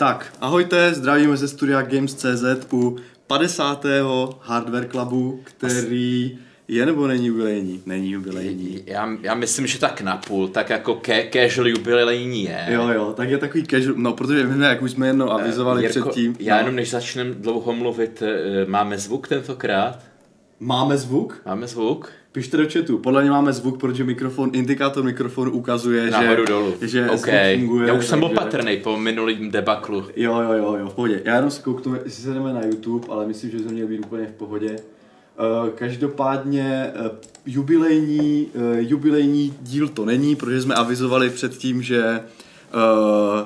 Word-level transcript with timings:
Tak, 0.00 0.32
ahojte, 0.40 0.94
zdravíme 0.94 1.36
ze 1.36 1.48
studia 1.48 1.82
Games.cz 1.82 2.44
u 2.72 2.96
50. 3.26 3.84
Hardware 4.40 4.88
Clubu, 4.88 5.40
který 5.44 6.38
je 6.68 6.86
nebo 6.86 7.06
není 7.06 7.26
jubilejní? 7.26 7.82
Není 7.86 8.10
jubilejní. 8.10 8.82
Já, 8.86 9.08
já 9.22 9.34
myslím, 9.34 9.66
že 9.66 9.78
tak 9.78 10.00
napůl, 10.00 10.48
tak 10.48 10.70
jako 10.70 10.94
ke, 10.94 11.30
casual 11.32 11.68
jubilejní 11.68 12.44
je. 12.44 12.66
Jo, 12.68 12.88
jo, 12.88 13.14
tak 13.16 13.30
je 13.30 13.38
takový 13.38 13.66
casual, 13.66 13.94
no 13.96 14.12
protože 14.12 14.44
my, 14.46 14.64
jak 14.64 14.82
už 14.82 14.90
jsme 14.90 15.06
jednou 15.06 15.30
avizovali 15.30 15.82
Jirko, 15.82 16.00
předtím. 16.00 16.36
Já 16.38 16.54
no. 16.54 16.60
jenom 16.60 16.74
než 16.74 16.90
začneme 16.90 17.34
dlouho 17.34 17.72
mluvit, 17.72 18.22
eh, 18.22 18.64
máme 18.66 18.98
zvuk 18.98 19.28
tentokrát? 19.28 19.98
Máme 20.60 20.96
zvuk? 20.96 21.42
Máme 21.46 21.66
zvuk? 21.66 22.12
Pište 22.32 22.56
do 22.56 22.66
chatu. 22.72 22.98
Podle 22.98 23.22
mě 23.22 23.30
máme 23.30 23.52
zvuk, 23.52 23.80
protože 23.80 24.04
mikrofon, 24.04 24.50
indikátor 24.52 25.04
mikrofonu 25.04 25.50
ukazuje, 25.50 26.10
Nahoru 26.10 26.42
že, 26.46 26.52
dolů. 26.52 26.74
že 26.80 27.10
OK. 27.10 27.18
zvuk 27.18 27.34
funguje. 27.58 27.88
Já 27.88 27.94
už 27.94 28.06
jsem 28.06 28.18
byl 28.18 28.28
takže- 28.28 28.44
patrný 28.44 28.76
po 28.76 28.96
minulým 28.96 29.50
debaklu. 29.50 30.04
Jo, 30.16 30.40
jo, 30.40 30.52
jo, 30.52 30.76
jo, 30.80 30.88
v 30.88 30.94
pohodě. 30.94 31.22
Já 31.24 31.34
jenom 31.36 31.50
si 31.50 31.62
kouknu, 31.62 31.94
jestli 31.94 32.22
se 32.22 32.34
jdeme 32.34 32.52
na 32.52 32.64
YouTube, 32.64 33.06
ale 33.10 33.26
myslím, 33.26 33.50
že 33.50 33.58
to 33.58 33.70
měl 33.70 33.86
být 33.86 33.98
úplně 33.98 34.26
v 34.26 34.32
pohodě. 34.32 34.76
Uh, 35.62 35.68
každopádně 35.68 36.92
uh, 37.00 37.06
jubilejní, 37.46 38.48
uh, 38.54 38.62
jubilejní 38.78 39.54
díl 39.62 39.88
to 39.88 40.04
není, 40.04 40.36
protože 40.36 40.62
jsme 40.62 40.74
avizovali 40.74 41.30
předtím, 41.30 41.82
že 41.82 42.00
uh, 42.02 42.20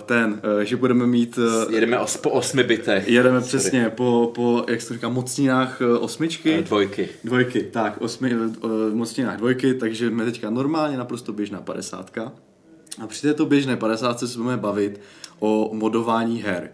ten, 0.07 0.41
uh, 0.57 0.61
že 0.61 0.77
budeme 0.77 1.07
mít 1.07 1.39
uh, 1.39 1.75
Jedeme 1.75 1.99
os, 1.99 2.17
po 2.17 2.31
osmi 2.31 2.65
bitech. 2.65 3.09
jedeme 3.09 3.41
Sorry. 3.41 3.49
přesně 3.49 3.91
po, 3.91 4.33
po, 4.35 4.65
jak 4.69 4.81
se 4.81 4.89
to 4.89 4.95
říká, 4.95 5.09
mocninách 5.09 5.81
uh, 5.81 6.05
osmičky. 6.05 6.63
Dvojky. 6.63 7.09
Dvojky, 7.25 7.63
tak, 7.63 8.01
osmi, 8.01 8.35
uh, 8.35 8.71
mocninách 8.93 9.37
dvojky, 9.37 9.75
takže 9.75 10.09
jsme 10.09 10.25
teďka 10.25 10.51
normálně 10.51 10.97
naprosto 10.97 11.33
běžná 11.33 11.61
padesátka. 11.61 12.33
A 13.03 13.07
při 13.07 13.23
této 13.23 13.47
běžné 13.47 13.77
padesátce 13.77 14.29
se 14.29 14.39
budeme 14.39 14.57
bavit 14.57 15.01
o 15.39 15.71
modování 15.73 16.43
her. 16.43 16.71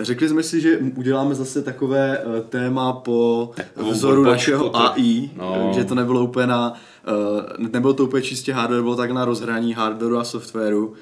Řekli 0.00 0.28
jsme 0.28 0.42
si, 0.42 0.60
že 0.60 0.78
uděláme 0.96 1.34
zase 1.34 1.62
takové 1.62 2.18
téma 2.48 2.92
po 2.92 3.50
vzoru 3.76 4.24
našeho 4.24 4.76
AI, 4.76 5.30
no. 5.36 5.72
že 5.74 5.84
to 5.84 5.94
nebylo 5.94 6.24
úplně 6.24 6.46
na, 6.46 6.74
eh, 7.06 7.68
nebylo 7.68 7.94
to 7.94 8.04
úplně 8.04 8.22
čistě 8.22 8.52
hardware, 8.52 8.82
bylo 8.82 8.96
tak 8.96 9.10
na 9.10 9.24
rozhraní 9.24 9.74
hardwareu 9.74 10.16
a 10.18 10.24
softwaru, 10.24 10.94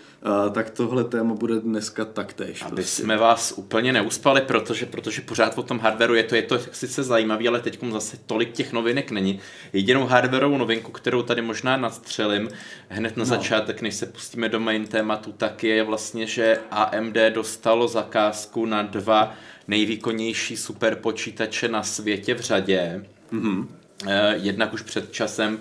eh, 0.47 0.51
tak 0.51 0.71
tohle 0.71 1.05
téma 1.05 1.35
bude 1.35 1.61
dneska 1.61 2.05
taktéž. 2.05 2.63
Aby 2.63 2.75
prostě. 2.75 3.03
jsme 3.03 3.17
vás 3.17 3.55
úplně 3.57 3.93
neuspali, 3.93 4.41
protože, 4.41 4.87
protože 4.87 5.21
pořád 5.23 5.59
o 5.59 5.63
tom 5.63 5.79
hardwareu 5.79 6.15
je 6.15 6.23
to, 6.23 6.35
je 6.35 6.43
to 6.43 6.59
sice 6.73 7.03
zajímavý, 7.03 7.49
ale 7.49 7.61
teď 7.61 7.79
zase 7.93 8.17
tolik 8.27 8.53
těch 8.53 8.73
novinek 8.73 9.11
není. 9.11 9.41
Jedinou 9.73 10.07
hardwareovou 10.07 10.59
novinku, 10.59 10.93
kterou 10.93 11.23
tady 11.23 11.43
možná 11.43 11.77
nadstřelím 11.77 12.49
hned 12.89 13.17
na 13.17 13.21
No. 13.21 13.25
začátek, 13.27 13.83
než 13.83 13.95
se 13.95 14.07
pustíme 14.07 14.49
do 14.49 14.61
main 14.61 14.87
tématu, 14.87 15.33
tak 15.33 15.65
je 15.65 15.83
vlastně, 15.83 16.27
že 16.27 16.59
AMD 16.71 17.17
dostalo 17.35 17.89
zakázku 17.89 18.67
na 18.67 18.83
dva 18.83 19.35
nejvýkonnější 19.69 20.57
superpočítače 20.57 21.69
na 21.69 21.83
světě 21.83 22.35
v 22.35 22.41
řadě. 22.41 23.05
Mhm. 23.31 23.69
Eh, 24.09 24.35
Jednak 24.37 24.73
už 24.73 24.83
před 24.83 25.13
časem 25.13 25.59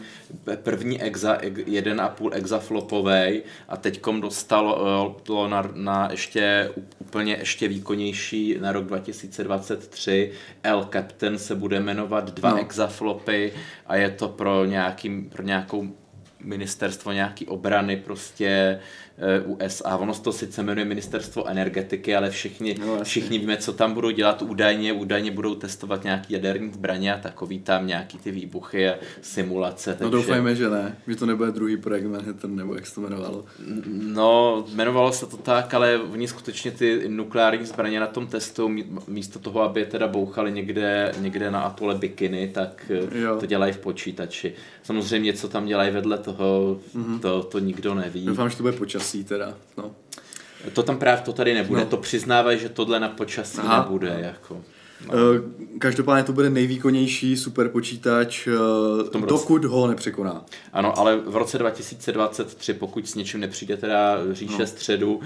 první 0.64 1.02
exa, 1.02 1.38
ex- 1.42 1.60
1,5 1.66 2.30
exaflopovej 2.34 3.44
a 3.70 3.78
teďkom 3.78 4.22
dostalo 4.22 4.78
eh, 5.18 5.22
to 5.24 5.48
na, 5.48 5.70
na 5.74 6.08
ještě 6.12 6.72
úplně 7.00 7.34
ještě 7.40 7.68
výkonnější 7.68 8.58
na 8.62 8.72
rok 8.72 8.86
2023. 8.86 10.32
El 10.64 10.88
Captain 10.94 11.38
se 11.38 11.56
bude 11.56 11.80
jmenovat 11.80 12.32
dva 12.34 12.50
No. 12.50 12.60
exaflopy 12.62 13.54
a 13.88 13.96
je 13.96 14.10
to 14.10 14.28
pro, 14.30 14.66
nějaký, 14.66 15.22
pro 15.22 15.44
nějakou 15.44 15.88
ministerstvo 16.44 17.12
nějaký 17.12 17.48
obrany 17.48 17.98
prostě 17.98 18.48
eh, 18.48 18.80
USA. 19.46 19.98
Ono 19.98 20.14
to 20.14 20.32
sice 20.34 20.64
jmenuje 20.64 20.86
ministerstvo 20.86 21.48
energetiky, 21.48 22.16
ale 22.16 22.30
všichni, 22.30 22.76
No, 22.86 23.04
všichni 23.04 23.40
víme, 23.40 23.58
co 23.58 23.74
tam 23.74 23.94
budou 23.94 24.10
dělat 24.10 24.42
údajně. 24.42 24.94
Údajně 24.94 25.32
budou 25.32 25.56
testovat 25.56 26.04
nějaký 26.04 26.34
jaderní 26.34 26.72
zbraně 26.74 27.14
a 27.14 27.18
takový 27.18 27.60
tam 27.60 27.88
nějaký 27.88 28.18
ty 28.18 28.32
výbuchy 28.32 28.90
a 28.90 28.96
simulace. 29.22 29.90
No 29.92 29.96
takže- 29.98 30.12
doufejme, 30.12 30.56
že 30.56 30.70
ne, 30.70 30.98
že 31.08 31.16
to 31.16 31.26
nebude 31.26 31.52
druhý 31.52 31.78
projekt 31.78 32.06
Manhattan, 32.06 32.56
nebo 32.56 32.76
jak 32.76 32.86
se 32.88 32.96
to 32.96 33.02
jmenovalo. 33.02 33.46
No, 33.88 34.66
jmenovalo 34.74 35.12
se 35.12 35.26
to 35.26 35.38
tak, 35.38 35.74
ale 35.74 35.98
oni 35.98 36.28
skutečně 36.28 36.72
ty 36.72 37.04
nukleární 37.08 37.66
zbraně 37.66 38.00
na 38.00 38.08
tom 38.08 38.28
testu 38.28 38.72
místo 39.08 39.40
toho, 39.40 39.62
aby 39.62 39.80
je 39.80 39.86
teda 39.86 40.08
bouchali 40.08 40.52
někde, 40.52 41.12
někde 41.20 41.52
na 41.52 41.62
atole 41.62 41.96
Bikiny, 41.96 42.52
tak 42.54 42.86
eh, 43.14 43.20
Jo. 43.20 43.38
to 43.40 43.46
dělají 43.46 43.74
v 43.74 43.78
počítači. 43.78 44.54
Samozřejmě, 44.84 45.34
co 45.34 45.50
tam 45.50 45.66
dělají 45.66 45.92
vedle 45.92 46.18
toho, 46.18 46.80
mm-hmm. 46.96 47.20
to, 47.20 47.44
to 47.44 47.60
nikdo 47.60 47.96
neví. 47.96 48.26
Doufám, 48.26 48.50
že 48.50 48.58
to 48.58 48.64
bude 48.64 48.74
počasí 49.10 49.24
teda, 49.24 49.54
no. 49.78 49.92
To 50.74 50.84
tam 50.84 50.98
právě 50.98 51.24
to 51.24 51.34
tady 51.34 51.54
nebude. 51.54 51.80
No. 51.80 51.86
No. 51.86 51.90
To 51.90 51.98
přiznávají, 51.98 52.60
že 52.60 52.70
tohle 52.70 53.00
na 53.00 53.10
počasí 53.10 53.60
Aha. 53.60 53.84
nebude. 53.84 54.20
Jako. 54.22 54.62
No. 55.08 55.14
Každopádně 55.80 56.24
to 56.24 56.34
bude 56.34 56.50
nejvýkonnější 56.50 57.38
superpočítač, 57.38 58.48
eh, 58.48 59.20
dokud 59.28 59.66
ho 59.66 59.88
nepřekoná. 59.88 60.46
Ano, 60.74 61.00
ale 61.00 61.18
v 61.18 61.36
roce 61.36 61.58
2023, 61.58 62.74
pokud 62.74 63.10
s 63.10 63.16
něčím 63.16 63.40
nepřijde 63.40 63.78
teda 63.78 64.18
říše 64.32 64.60
no. 64.60 64.68
středu, 64.68 65.22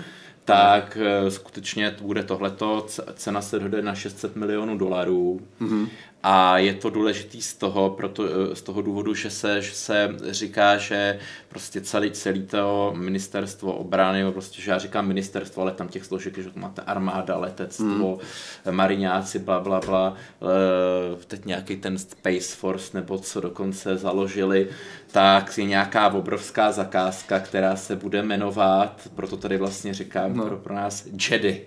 tak 0.45 0.97
eh, 1.01 1.31
skutečně 1.31 1.95
bude 2.01 2.23
tohleto, 2.23 2.87
cena 3.15 3.41
se 3.41 3.59
dojde 3.59 3.81
na 3.81 3.95
600 3.95 4.35
milionů 4.35 4.77
dolarů 4.77 5.41
mm-hmm. 5.61 5.87
A 6.23 6.57
je 6.57 6.73
to 6.73 6.89
důležitý 6.89 7.41
z 7.41 7.53
toho, 7.53 7.89
proto, 7.89 8.23
eh, 8.25 8.55
z 8.55 8.61
toho 8.61 8.81
důvodu, 8.81 9.13
že 9.13 9.29
se, 9.29 9.61
že 9.61 9.71
se 9.73 10.15
říká, 10.29 10.77
že 10.77 11.19
prostě 11.49 11.81
celý, 11.81 12.11
celý 12.11 12.43
to 12.43 12.93
ministerstvo 12.97 13.73
obrany, 13.73 14.31
prostě, 14.31 14.61
že 14.61 14.71
já 14.71 14.77
říkám 14.77 15.07
ministerstvo, 15.07 15.61
ale 15.61 15.71
tam 15.71 15.87
těch 15.87 16.05
složek, 16.05 16.37
že 16.37 16.49
to 16.49 16.59
máte 16.59 16.81
armáda, 16.81 17.37
letectvo, 17.37 18.19
mm. 18.65 18.75
mariňáci, 18.75 19.39
bla, 19.39 19.59
bla, 19.59 19.79
bla, 19.79 20.13
eh, 20.41 21.25
teď 21.27 21.45
nějaký 21.45 21.75
ten 21.75 21.97
Space 21.97 22.55
Force 22.55 22.97
nebo 22.97 23.17
co 23.17 23.41
dokonce 23.41 23.97
založili, 23.97 24.67
tak 25.11 25.57
je 25.57 25.65
nějaká 25.65 26.13
obrovská 26.13 26.71
zakázka, 26.71 27.39
která 27.39 27.75
se 27.75 27.95
bude 27.95 28.23
jmenovat, 28.23 29.01
proto 29.15 29.37
tady 29.37 29.57
vlastně 29.57 29.93
říkám 29.93 30.23
No. 30.33 30.43
no. 30.43 30.49
pro, 30.49 30.57
pro 30.57 30.75
nás 30.75 31.07
Jedi. 31.29 31.65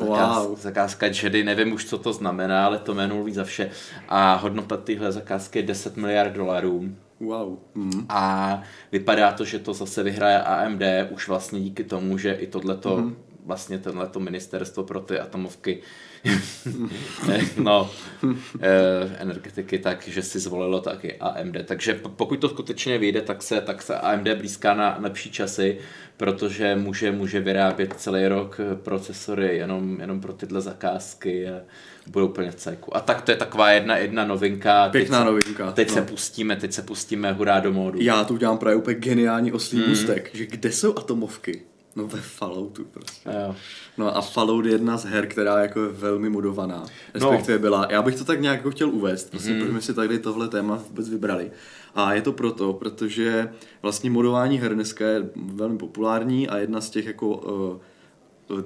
Wow. 0.00 0.16
Zakáz, 0.16 0.62
zakázka 0.62 1.06
Jedi, 1.06 1.44
nevím 1.44 1.72
už, 1.72 1.84
co 1.84 1.98
to 1.98 2.12
znamená, 2.12 2.66
ale 2.66 2.78
to 2.78 2.94
jméno 2.94 3.14
mluví 3.14 3.32
za 3.32 3.44
vše. 3.44 3.70
A 4.08 4.34
hodnota 4.34 4.76
téhle 4.76 5.12
zakázky 5.12 5.58
je 5.58 5.62
10 5.62 5.96
miliard 5.96 6.32
dolarů. 6.32 6.88
Wow. 7.20 7.58
Mm. 7.74 8.06
A 8.08 8.62
vypadá 8.92 9.32
to, 9.32 9.44
že 9.44 9.58
to 9.58 9.74
zase 9.74 10.02
vyhraje 10.02 10.42
AMD 10.42 10.82
už 11.10 11.28
vlastně 11.28 11.60
díky 11.60 11.84
tomu, 11.84 12.18
že 12.18 12.32
i 12.32 12.46
tohleto, 12.46 12.96
mm-hmm. 12.96 13.14
Vlastně 13.50 13.78
tenhleto 13.78 14.20
ministerstvo 14.20 14.82
pro 14.84 15.00
ty 15.00 15.18
atomovky 15.18 15.78
no, 17.58 17.90
eh, 18.60 19.16
energetiky, 19.18 19.78
takže 19.78 20.22
si 20.22 20.38
zvolilo 20.38 20.80
taky 20.80 21.14
AMD. 21.16 21.56
Takže 21.64 21.94
po- 21.94 22.08
pokud 22.08 22.36
to 22.40 22.48
skutečně 22.48 22.98
vyjde, 22.98 23.20
tak 23.20 23.42
se, 23.42 23.60
tak 23.60 23.82
se 23.82 23.96
AMD 23.98 24.28
blízká 24.38 24.74
na 24.74 24.96
lepší 25.00 25.30
časy, 25.30 25.78
protože 26.16 26.76
může, 26.76 27.12
může 27.12 27.40
vyrábět 27.40 27.94
celý 27.96 28.26
rok 28.28 28.60
eh, 28.60 28.76
procesory 28.76 29.56
jenom, 29.56 30.00
jenom 30.00 30.20
pro 30.20 30.32
tyhle 30.32 30.60
zakázky 30.60 31.48
a 31.48 31.60
budou 32.06 32.26
úplně 32.28 32.50
v 32.50 32.54
cajku. 32.54 32.96
A 32.96 33.00
tak 33.00 33.22
to 33.22 33.30
je 33.30 33.36
taková 33.36 33.70
jedna, 33.70 33.96
jedna 33.96 34.24
novinka. 34.24 34.88
Teď 34.88 35.00
Pěkná 35.02 35.18
se- 35.18 35.24
novinka. 35.24 35.72
Teď 35.72 35.88
no. 35.88 35.94
se 35.94 36.02
pustíme, 36.02 36.56
teď 36.56 36.72
se 36.72 36.82
pustíme 36.82 37.32
hurá 37.32 37.60
do 37.60 37.72
módu. 37.72 37.98
Já 38.02 38.24
tu 38.24 38.34
udělám 38.34 38.58
právě 38.58 38.76
úplně 38.76 38.96
geniální 38.96 39.52
oslý 39.52 39.78
můstek, 39.88 40.30
že 40.34 40.46
kde 40.46 40.72
jsou 40.72 40.98
atomovky? 40.98 41.62
No 41.96 42.06
ve 42.06 42.20
Falloutu 42.20 42.84
prostě. 42.84 43.30
Jo. 43.46 43.54
No 43.98 44.16
a 44.16 44.20
Fallout 44.20 44.64
je 44.64 44.72
jedna 44.72 44.96
z 44.96 45.04
her, 45.04 45.26
která 45.26 45.58
jako 45.58 45.82
je 45.82 45.88
velmi 45.88 46.30
modovaná. 46.30 46.84
Respektive 47.14 47.58
byla. 47.58 47.86
Já 47.90 48.02
bych 48.02 48.16
to 48.16 48.24
tak 48.24 48.40
nějak 48.40 48.56
jako 48.56 48.70
chtěl 48.70 48.90
uvést, 48.90 49.30
prostě, 49.30 49.50
mm. 49.50 49.58
protože 49.58 49.70
jsme 49.70 49.80
si 49.80 49.94
tady 49.94 50.18
tohle 50.18 50.48
téma 50.48 50.82
vůbec 50.88 51.08
vybrali. 51.08 51.50
A 51.94 52.14
je 52.14 52.22
to 52.22 52.32
proto, 52.32 52.72
protože 52.72 53.52
vlastně 53.82 54.10
modování 54.10 54.58
her 54.58 54.74
dneska 54.74 55.06
je 55.06 55.30
velmi 55.36 55.78
populární 55.78 56.48
a 56.48 56.58
jedna 56.58 56.80
z 56.80 56.90
těch 56.90 57.06
jako 57.06 57.28
uh, 57.28 57.80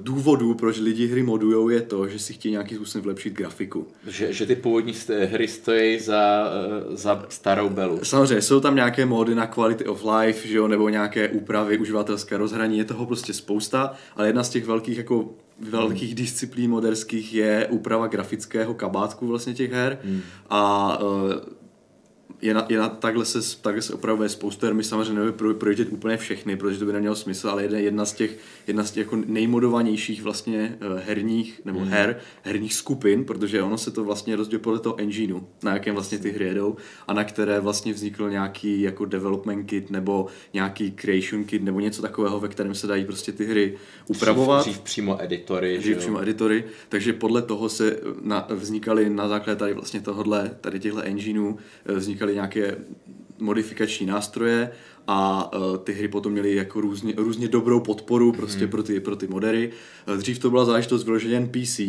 důvodů, 0.00 0.54
proč 0.54 0.78
lidi 0.78 1.06
hry 1.06 1.22
modujou, 1.22 1.68
je 1.68 1.80
to, 1.82 2.08
že 2.08 2.18
si 2.18 2.32
chtějí 2.32 2.52
nějakým 2.52 2.76
způsobem 2.76 3.04
vlepšit 3.04 3.32
grafiku. 3.32 3.86
Že, 4.06 4.32
že 4.32 4.46
ty 4.46 4.56
původní 4.56 4.94
hry 5.24 5.48
stojí 5.48 6.00
za, 6.00 6.52
eh, 6.92 6.96
za 6.96 7.26
starou 7.28 7.68
belu. 7.68 8.00
Samozřejmě 8.02 8.42
jsou 8.42 8.60
tam 8.60 8.74
nějaké 8.74 9.06
módy 9.06 9.34
na 9.34 9.46
quality 9.46 9.84
of 9.84 10.04
life, 10.04 10.48
že 10.48 10.56
jo, 10.56 10.68
nebo 10.68 10.88
nějaké 10.88 11.28
úpravy, 11.28 11.78
uživatelské 11.78 12.36
rozhraní, 12.36 12.78
je 12.78 12.84
toho 12.84 13.06
prostě 13.06 13.32
spousta, 13.32 13.92
ale 14.16 14.26
jedna 14.26 14.44
z 14.44 14.50
těch 14.50 14.64
velkých 14.64 14.98
jako 14.98 15.30
velkých 15.58 16.14
disciplín 16.14 16.70
moderských 16.70 17.34
je 17.34 17.66
úprava 17.70 18.06
grafického 18.06 18.74
kabátku 18.74 19.26
vlastně 19.26 19.54
těch 19.54 19.72
her 19.72 19.98
Hmm. 20.04 20.20
a 20.50 20.98
uh, 21.02 21.32
je 22.42 22.54
na, 22.54 22.66
je 22.68 22.78
na, 22.78 22.88
takhle, 22.88 23.24
se, 23.24 23.60
takhle 23.60 23.82
se 23.82 23.94
opravuje 23.94 24.28
spoustu 24.28 24.66
her, 24.66 24.74
my 24.74 24.84
samozřejmě 24.84 25.20
nebudeme 25.20 25.58
projíždět 25.58 25.88
úplně 25.90 26.16
všechny, 26.16 26.56
protože 26.56 26.78
to 26.78 26.84
by 26.84 26.92
nemělo 26.92 27.16
smysl, 27.16 27.48
ale 27.48 27.62
jedna, 27.62 27.78
jedna 27.78 28.04
z 28.04 28.12
těch, 28.12 28.38
jedna 28.66 28.84
z 28.84 28.90
těch 28.90 29.04
jako 29.04 29.16
nejmodovanějších 29.26 30.22
vlastně 30.22 30.78
uh, 30.92 30.98
herních, 30.98 31.60
nebo 31.64 31.80
mm. 31.80 31.86
her, 31.86 32.16
herních 32.42 32.74
skupin, 32.74 33.24
protože 33.24 33.62
ono 33.62 33.78
se 33.78 33.90
to 33.90 34.04
vlastně 34.04 34.36
rozdělí 34.36 34.62
podle 34.62 34.78
toho 34.78 35.00
engineu, 35.00 35.40
na 35.62 35.72
jakém 35.72 35.94
vlastně 35.94 36.18
ty 36.18 36.30
hry 36.30 36.44
jedou 36.44 36.76
a 37.06 37.12
na 37.12 37.24
které 37.24 37.60
vlastně 37.60 37.92
vznikl 37.92 38.30
nějaký 38.30 38.82
jako 38.82 39.04
development 39.04 39.66
kit 39.66 39.90
nebo 39.90 40.26
nějaký 40.52 40.90
creation 40.90 41.44
kit 41.44 41.62
nebo 41.62 41.80
něco 41.80 42.02
takového, 42.02 42.40
ve 42.40 42.48
kterém 42.48 42.74
se 42.74 42.86
dají 42.86 43.04
prostě 43.04 43.32
ty 43.32 43.46
hry 43.46 43.76
upravovat. 44.08 44.60
Dřív, 44.60 44.74
dřív 44.74 44.84
přímo 44.84 45.22
editory. 45.22 45.78
Dřív 45.78 45.96
přímo 45.98 46.22
editory, 46.22 46.64
takže 46.88 47.12
podle 47.12 47.42
toho 47.42 47.68
se 47.68 48.00
na, 48.22 48.46
vznikaly 48.50 49.10
na 49.10 49.28
základě 49.28 49.58
tady 49.58 49.74
vlastně 49.74 50.00
tohohle, 50.00 50.56
tady 50.60 50.80
těchto 50.80 51.02
engineů 51.02 51.58
vznikaly 51.84 52.23
nějaké 52.32 52.76
modifikační 53.38 54.06
nástroje 54.06 54.70
a 55.06 55.50
uh, 55.56 55.76
ty 55.76 55.92
hry 55.92 56.08
potom 56.08 56.32
měly 56.32 56.54
jako 56.54 56.80
různě, 56.80 57.14
různě 57.16 57.48
dobrou 57.48 57.80
podporu 57.80 58.32
prostě 58.32 58.60
hmm. 58.60 58.70
pro, 58.70 58.82
ty, 58.82 59.00
pro 59.00 59.16
ty 59.16 59.26
modery. 59.26 59.70
Dřív 60.16 60.38
to 60.38 60.50
byla 60.50 60.64
záležitost 60.64 61.04
vyloženě 61.04 61.34
jen 61.34 61.48
PC, 61.48 61.80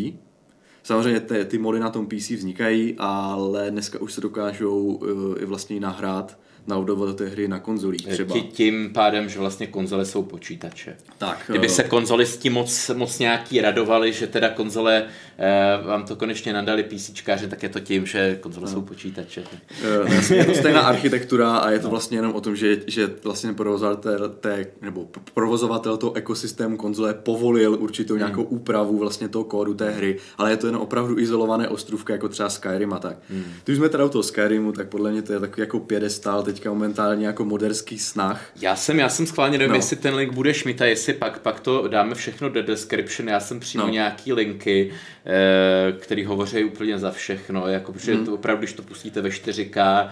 Samozřejmě 0.85 1.19
ty, 1.19 1.45
ty 1.45 1.57
mody 1.57 1.79
na 1.79 1.89
tom 1.89 2.07
PC 2.07 2.29
vznikají, 2.29 2.95
ale 2.97 3.71
dneska 3.71 4.01
už 4.01 4.13
se 4.13 4.21
dokážou 4.21 4.83
uh, 4.83 5.41
i 5.41 5.45
vlastně 5.45 5.79
nahrát 5.79 6.37
naudovat 6.67 7.15
té 7.15 7.27
hry 7.27 7.47
na 7.47 7.59
konzolích 7.59 8.07
třeba. 8.07 8.35
Tím 8.51 8.89
pádem, 8.93 9.29
že 9.29 9.39
vlastně 9.39 9.67
konzole 9.67 10.05
jsou 10.05 10.23
počítače. 10.23 10.95
Tak. 11.17 11.43
Kdyby 11.47 11.69
se 11.69 11.83
konzolisti 11.83 12.49
moc, 12.49 12.91
moc 12.93 13.19
nějaký 13.19 13.61
radovali, 13.61 14.13
že 14.13 14.27
teda 14.27 14.49
konzole 14.49 15.05
eh, 15.37 15.87
vám 15.87 16.05
to 16.05 16.15
konečně 16.15 16.53
nadali 16.53 16.83
PCčkáři, 16.83 17.47
tak 17.47 17.63
je 17.63 17.69
to 17.69 17.79
tím, 17.79 18.05
že 18.05 18.37
konzole 18.41 18.65
no. 18.65 18.73
jsou 18.73 18.81
počítače. 18.81 19.43
Eh, 19.83 20.35
je 20.35 20.45
to 20.45 20.53
stejná 20.53 20.81
architektura 20.95 21.57
a 21.57 21.71
je 21.71 21.79
to 21.79 21.87
no. 21.87 21.91
vlastně 21.91 22.17
jenom 22.17 22.33
o 22.33 22.41
tom, 22.41 22.55
že, 22.55 22.81
že 22.87 23.09
vlastně 23.23 23.53
provozovatel, 23.53 24.29
té, 24.29 24.65
nebo 24.81 25.07
provozovatel 25.33 25.97
toho 25.97 26.13
ekosystému 26.13 26.77
konzole 26.77 27.13
povolil 27.13 27.77
určitou 27.79 28.13
hmm. 28.13 28.19
nějakou 28.19 28.43
úpravu 28.43 28.97
vlastně 28.97 29.29
toho 29.29 29.43
kódu 29.43 29.73
té 29.73 29.91
hry, 29.91 30.17
ale 30.37 30.51
je 30.51 30.57
to 30.57 30.67
jen 30.67 30.75
opravdu 30.75 31.19
izolované 31.19 31.69
ostrůvka, 31.69 32.13
jako 32.13 32.29
třeba 32.29 32.49
Skyrim 32.49 32.93
a 32.93 32.99
tak. 32.99 33.17
Hmm. 33.29 33.43
Když 33.65 33.77
jsme 33.77 33.89
teda 33.89 34.05
u 34.05 34.09
toho 34.09 34.23
Skyrimu, 34.23 34.71
tak 34.71 34.89
podle 34.89 35.11
mě 35.11 35.21
to 35.21 35.33
je 35.33 35.39
takový 35.39 35.61
jako 35.61 35.79
pědestál 35.79 36.43
teďka 36.55 36.69
momentálně 36.69 37.27
jako 37.27 37.45
moderský 37.45 37.99
snah. 37.99 38.49
Já 38.61 38.75
jsem, 38.75 38.99
já 38.99 39.09
jsem 39.09 39.27
schválně 39.27 39.57
nevím, 39.57 39.71
no. 39.71 39.75
jestli 39.75 39.95
ten 39.95 40.15
link 40.15 40.33
budeš 40.33 40.63
mít 40.63 40.81
a 40.81 40.85
jestli 40.85 41.13
pak, 41.13 41.39
pak 41.39 41.59
to 41.59 41.87
dáme 41.87 42.15
všechno 42.15 42.49
do 42.49 42.63
description. 42.63 43.29
Já 43.29 43.39
jsem 43.39 43.59
přímo 43.59 43.83
no. 43.83 43.89
nějaký 43.89 44.33
linky, 44.33 44.91
eh, 45.25 45.91
které 45.91 46.27
hovoří 46.27 46.63
úplně 46.63 46.99
za 46.99 47.11
všechno, 47.11 47.67
jako, 47.67 47.93
protože 47.93 48.15
hmm. 48.15 48.25
to 48.25 48.33
opravdu, 48.33 48.59
když 48.59 48.73
to 48.73 48.81
pustíte 48.83 49.21
ve 49.21 49.29
4K, 49.29 50.09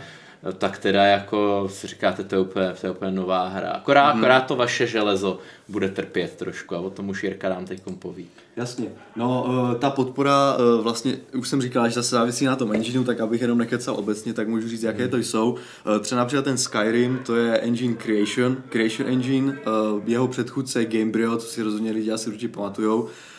tak 0.51 0.78
teda 0.78 1.04
jako 1.04 1.69
si 1.72 1.88
říkáte, 1.88 2.24
to 2.24 2.36
je 2.36 2.42
úplně, 2.42 2.74
to 2.81 2.88
je 2.88 2.92
úplně 2.92 3.12
nová 3.12 3.48
hra. 3.48 3.69
Akorát, 3.69 4.12
hmm. 4.12 4.19
akorát 4.19 4.42
to 4.42 4.56
vaše 4.56 4.88
železo 4.88 5.40
bude 5.69 5.90
trpět 5.90 6.36
trošku 6.36 6.75
a 6.75 6.80
o 6.80 6.90
tom 6.90 7.10
už 7.10 7.24
Jirka 7.24 7.50
nám 7.50 7.66
teď 7.66 7.81
poví. 8.00 8.28
Jasně. 8.56 8.88
No, 9.16 9.45
uh, 9.48 9.80
ta 9.80 9.90
podpora, 9.90 10.56
uh, 10.56 10.84
vlastně, 10.84 11.18
už 11.38 11.50
jsem 11.50 11.62
říkal, 11.62 11.88
že 11.90 11.94
zase 11.94 12.16
závisí 12.16 12.45
na 12.45 12.56
tom 12.56 12.74
engineu, 12.74 13.04
tak 13.04 13.19
abych 13.19 13.42
jenom 13.42 13.57
nekecal 13.57 13.95
obecně, 13.95 14.34
tak 14.34 14.48
můžu 14.48 14.69
říct, 14.69 14.84
jaké 14.84 15.07
to 15.07 15.18
jsou. 15.18 15.51
Uh, 15.51 16.00
třeba 16.00 16.19
například 16.19 16.45
ten 16.45 16.57
Skyrim, 16.57 17.19
to 17.25 17.36
je 17.36 17.57
engine 17.57 17.95
Creation, 17.95 18.57
Creation 18.69 19.10
Engine, 19.10 19.57
jeho 20.06 20.28
předchůdce 20.28 20.86
Gamebryo, 20.86 21.38
co 21.38 21.48
si 21.48 21.63
rozhodně 21.63 21.92
lidi 21.92 22.12
asi 22.12 22.30
určitě 22.30 22.48
pamatujou, 22.48 23.10
Eh, 23.10 23.32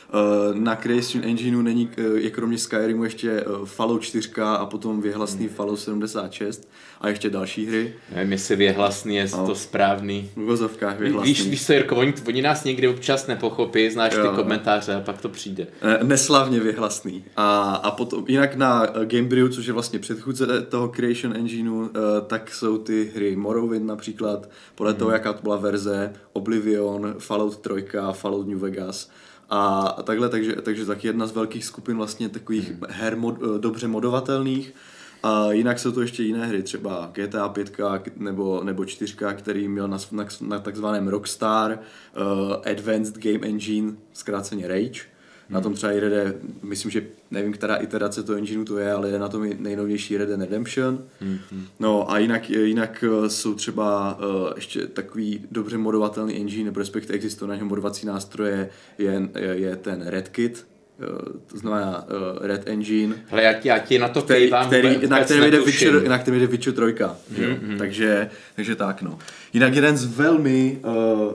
na 0.54 0.76
Creation 0.76 1.24
Engineu 1.24 1.62
není 1.62 1.90
eh, 1.96 2.02
je 2.02 2.30
kromě 2.30 2.58
Skyrimu 2.58 3.04
ještě 3.04 3.30
eh, 3.30 3.44
Fallout 3.64 4.02
4 4.02 4.30
a 4.40 4.66
potom 4.66 5.00
věhlasný 5.00 5.46
hmm. 5.46 5.54
Fallout 5.54 5.80
76 5.80 6.68
a 7.00 7.08
ještě 7.08 7.30
další 7.30 7.66
hry. 7.66 7.94
Nevím, 8.14 8.32
jestli 8.32 8.56
věhlasný 8.56 9.16
je 9.16 9.28
no. 9.32 9.46
to 9.46 9.54
správný. 9.54 10.30
V 10.36 10.40
vozovkách 10.40 10.98
věhlasný. 10.98 11.32
Víš, 11.32 11.46
víš 11.46 11.66
co, 11.66 11.72
Jirko, 11.72 11.96
oni, 11.96 12.14
oni 12.26 12.42
nás 12.42 12.64
někdy 12.64 12.88
občas 12.88 13.26
nepochopí, 13.26 13.90
znáš 13.90 14.14
jo. 14.14 14.22
ty 14.22 14.36
komentáře 14.36 14.94
a 14.94 15.00
pak 15.00 15.20
to 15.20 15.28
přijde. 15.28 15.66
Neslavně 16.02 16.60
věhlasný. 16.60 17.24
A, 17.36 17.74
a 17.74 17.90
potom, 17.90 18.24
jinak 18.28 18.56
na 18.56 18.86
Gamebryu, 19.04 19.48
což 19.48 19.66
je 19.66 19.72
vlastně 19.72 19.98
předchůdce 19.98 20.46
toho 20.68 20.88
Creation 20.88 21.36
Engineu, 21.36 21.88
tak 22.26 22.54
jsou 22.54 22.78
ty 22.78 23.12
hry 23.14 23.36
Morrowind 23.36 23.86
například, 23.86 24.50
podle 24.74 24.92
hmm. 24.92 24.98
toho, 24.98 25.10
jaká 25.10 25.32
to 25.32 25.42
byla 25.42 25.56
verze, 25.56 26.12
Oblivion, 26.32 27.14
Fallout 27.18 27.56
3, 27.56 27.72
Fallout 28.12 28.46
New 28.46 28.58
Vegas, 28.58 29.10
a 29.50 29.88
takhle, 30.02 30.28
takže, 30.28 30.52
takže 30.52 30.86
taky 30.86 31.06
jedna 31.06 31.26
z 31.26 31.32
velkých 31.32 31.64
skupin 31.64 31.96
vlastně 31.96 32.28
takových 32.28 32.70
hmm. 32.70 32.80
her 32.88 33.16
mod, 33.16 33.38
eh, 33.42 33.58
dobře 33.58 33.88
modovatelných. 33.88 34.74
A 35.22 35.52
jinak 35.52 35.78
jsou 35.78 35.92
to 35.92 36.00
ještě 36.00 36.22
jiné 36.22 36.46
hry, 36.46 36.62
třeba 36.62 37.10
GTA 37.12 37.48
5 37.48 38.16
nebo, 38.16 38.64
nebo 38.64 38.84
4, 38.84 39.16
který 39.34 39.68
měl 39.68 39.88
na, 39.88 39.98
na, 40.12 40.26
na 40.40 40.58
takzvaném 40.58 41.08
Rockstar 41.08 41.78
uh, 42.16 42.52
Advanced 42.70 43.18
Game 43.18 43.46
Engine, 43.46 43.92
zkráceně 44.12 44.68
Rage. 44.68 45.13
Na 45.48 45.60
tom 45.60 45.74
třeba 45.74 45.92
jede, 45.92 46.34
myslím, 46.62 46.90
že 46.90 47.02
nevím, 47.30 47.52
která 47.52 47.76
iterace 47.76 48.22
toho 48.22 48.38
engineu 48.38 48.64
to 48.64 48.78
je, 48.78 48.92
ale 48.92 49.08
je 49.08 49.18
na 49.18 49.28
tom 49.28 49.50
nejnovější 49.58 50.16
Red 50.16 50.28
Dead 50.28 50.40
Redemption. 50.40 50.98
Mm-hmm. 51.22 51.60
No 51.80 52.10
a 52.10 52.18
jinak, 52.18 52.50
jinak 52.50 53.04
eh, 53.04 53.30
jsou 53.30 53.54
třeba 53.54 54.18
uh, 54.18 54.52
ještě 54.54 54.86
takový 54.86 55.40
dobře 55.50 55.78
modovatelný 55.78 56.36
engine, 56.36 56.64
nebo 56.64 56.80
respektive 56.80 57.14
existují 57.14 57.48
na 57.48 57.56
něm 57.56 57.66
modovací 57.66 58.06
nástroje, 58.06 58.68
je, 58.98 59.28
je, 59.38 59.54
je 59.54 59.76
ten 59.76 60.02
RedKit, 60.06 60.66
Uh, 60.98 61.40
to 61.46 61.58
znamená 61.58 62.02
uh, 62.02 62.46
Red 62.46 62.62
Engine. 62.66 63.14
Hele, 63.28 63.42
já 63.42 63.52
ti, 63.52 63.68
já 63.68 63.78
ti 63.78 63.98
na 63.98 64.08
to 64.08 64.22
který, 64.22 64.52
který, 64.66 65.06
na, 65.08 65.24
kterém 65.24 65.50
jde 65.50 65.60
Witcher, 65.60 66.08
na 66.08 66.18
kterém 66.18 66.40
jde 66.40 66.46
Witcher 66.46 66.74
3. 66.74 66.80
Mm-hmm. 66.80 67.78
Takže, 67.78 68.30
takže 68.56 68.76
tak 68.76 69.02
no. 69.02 69.18
Jinak 69.52 69.74
jeden 69.74 69.96
z 69.96 70.04
velmi 70.04 70.78
uh, 70.84 71.32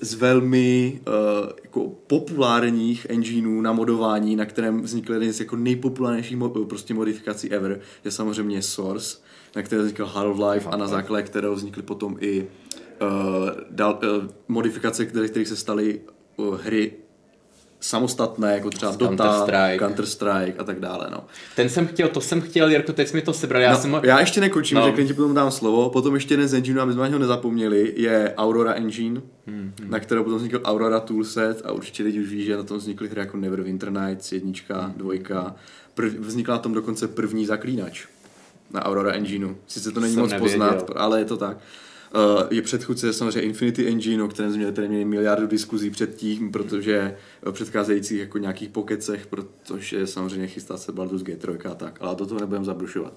z 0.00 0.14
velmi 0.14 1.00
uh, 1.08 1.50
jako 1.64 1.88
populárních 2.06 3.06
engineů 3.10 3.60
na 3.60 3.72
modování, 3.72 4.36
na 4.36 4.46
kterém 4.46 4.82
vznikl 4.82 5.12
jeden 5.12 5.32
z 5.32 5.40
jako 5.40 5.56
nejpopulárnějších 5.56 6.38
mo- 6.38 6.66
prostě 6.66 6.94
modifikací 6.94 7.50
ever, 7.50 7.80
je 8.04 8.10
samozřejmě 8.10 8.62
Source, 8.62 9.18
na 9.56 9.62
které 9.62 9.82
vznikl 9.82 10.06
Half-Life 10.06 10.68
a 10.70 10.76
na 10.76 10.86
základě 10.86 11.26
kterého 11.26 11.54
vznikly 11.54 11.82
potom 11.82 12.16
i 12.20 12.40
uh, 12.42 13.08
dal, 13.70 13.98
uh, 14.02 14.28
modifikace, 14.48 15.06
které, 15.06 15.28
které 15.28 15.46
se 15.46 15.56
staly 15.56 16.00
uh, 16.36 16.60
hry 16.60 16.92
samostatné, 17.80 18.54
jako 18.54 18.70
třeba 18.70 18.92
Dota, 18.96 19.14
Counter-Strike. 19.14 19.78
Counter-Strike 19.78 20.54
a 20.58 20.64
tak 20.64 20.80
dále. 20.80 21.08
No. 21.10 21.24
Ten 21.56 21.68
jsem 21.68 21.86
chtěl, 21.86 22.08
to 22.08 22.20
jsem 22.20 22.40
chtěl, 22.40 22.70
Jirko, 22.70 22.92
teď 22.92 23.08
jsi 23.08 23.16
mi 23.16 23.22
to 23.22 23.32
sebral. 23.32 23.62
Já, 23.62 23.72
no, 23.72 23.78
jsem... 23.78 24.00
já 24.02 24.20
ještě 24.20 24.40
nekončím, 24.40 24.78
no. 24.78 24.84
řeknu 24.84 25.06
ti 25.06 25.14
potom 25.14 25.34
dám 25.34 25.50
slovo. 25.50 25.90
Potom 25.90 26.14
ještě 26.14 26.34
jeden 26.34 26.48
z 26.48 26.54
engineů, 26.54 26.82
aby 26.82 26.92
jsme 26.92 27.08
ho 27.08 27.18
nezapomněli, 27.18 27.94
je 27.96 28.34
Aurora 28.36 28.72
Engine, 28.72 29.20
hmm, 29.46 29.72
hmm. 29.80 29.90
na 29.90 30.00
kterou 30.00 30.24
potom 30.24 30.38
vznikl 30.38 30.60
Aurora 30.64 31.00
Toolset 31.00 31.62
a 31.64 31.72
určitě 31.72 32.02
lidi 32.02 32.20
už 32.20 32.28
ví, 32.28 32.44
že 32.44 32.56
na 32.56 32.62
tom 32.62 32.78
vznikly 32.78 33.08
hry 33.08 33.20
jako 33.20 33.36
Neverwinter 33.36 33.92
Nights, 33.92 34.32
jednička, 34.32 34.80
hmm. 34.80 34.94
dvojka. 34.96 35.54
Prv, 35.94 36.12
vznikla 36.18 36.54
na 36.54 36.58
tom 36.58 36.72
dokonce 36.72 37.08
první 37.08 37.46
zaklínač 37.46 38.06
na 38.70 38.86
Aurora 38.86 39.12
Engineu. 39.12 39.56
Sice 39.66 39.90
to 39.90 40.00
není 40.00 40.14
jsem 40.14 40.22
moc 40.22 40.30
nevěděl. 40.30 40.58
poznat, 40.58 40.90
ale 40.96 41.18
je 41.18 41.24
to 41.24 41.36
tak. 41.36 41.56
Uh, 42.14 42.42
je 42.50 42.62
předchůdce 42.62 43.12
samozřejmě 43.12 43.40
Infinity 43.40 43.88
Engine, 43.88 44.22
o 44.22 44.28
kterém 44.28 44.52
jsme 44.52 44.72
tady 44.72 44.88
měli 44.88 45.04
miliardu 45.04 45.46
diskuzí 45.46 45.90
předtím, 45.90 46.52
protože 46.52 47.16
v 47.42 47.52
předcházejících 47.52 48.20
jako 48.20 48.38
nějakých 48.38 48.68
pokecech, 48.68 49.26
protože 49.26 50.06
samozřejmě 50.06 50.46
chystá 50.46 50.76
se 50.76 50.92
Baldur's 50.92 51.22
Gate 51.22 51.56
3 51.58 51.68
a 51.68 51.74
tak, 51.74 51.98
ale 52.00 52.16
do 52.16 52.26
toho 52.26 52.40
nebudeme 52.40 52.64
zabrušovat. 52.64 53.12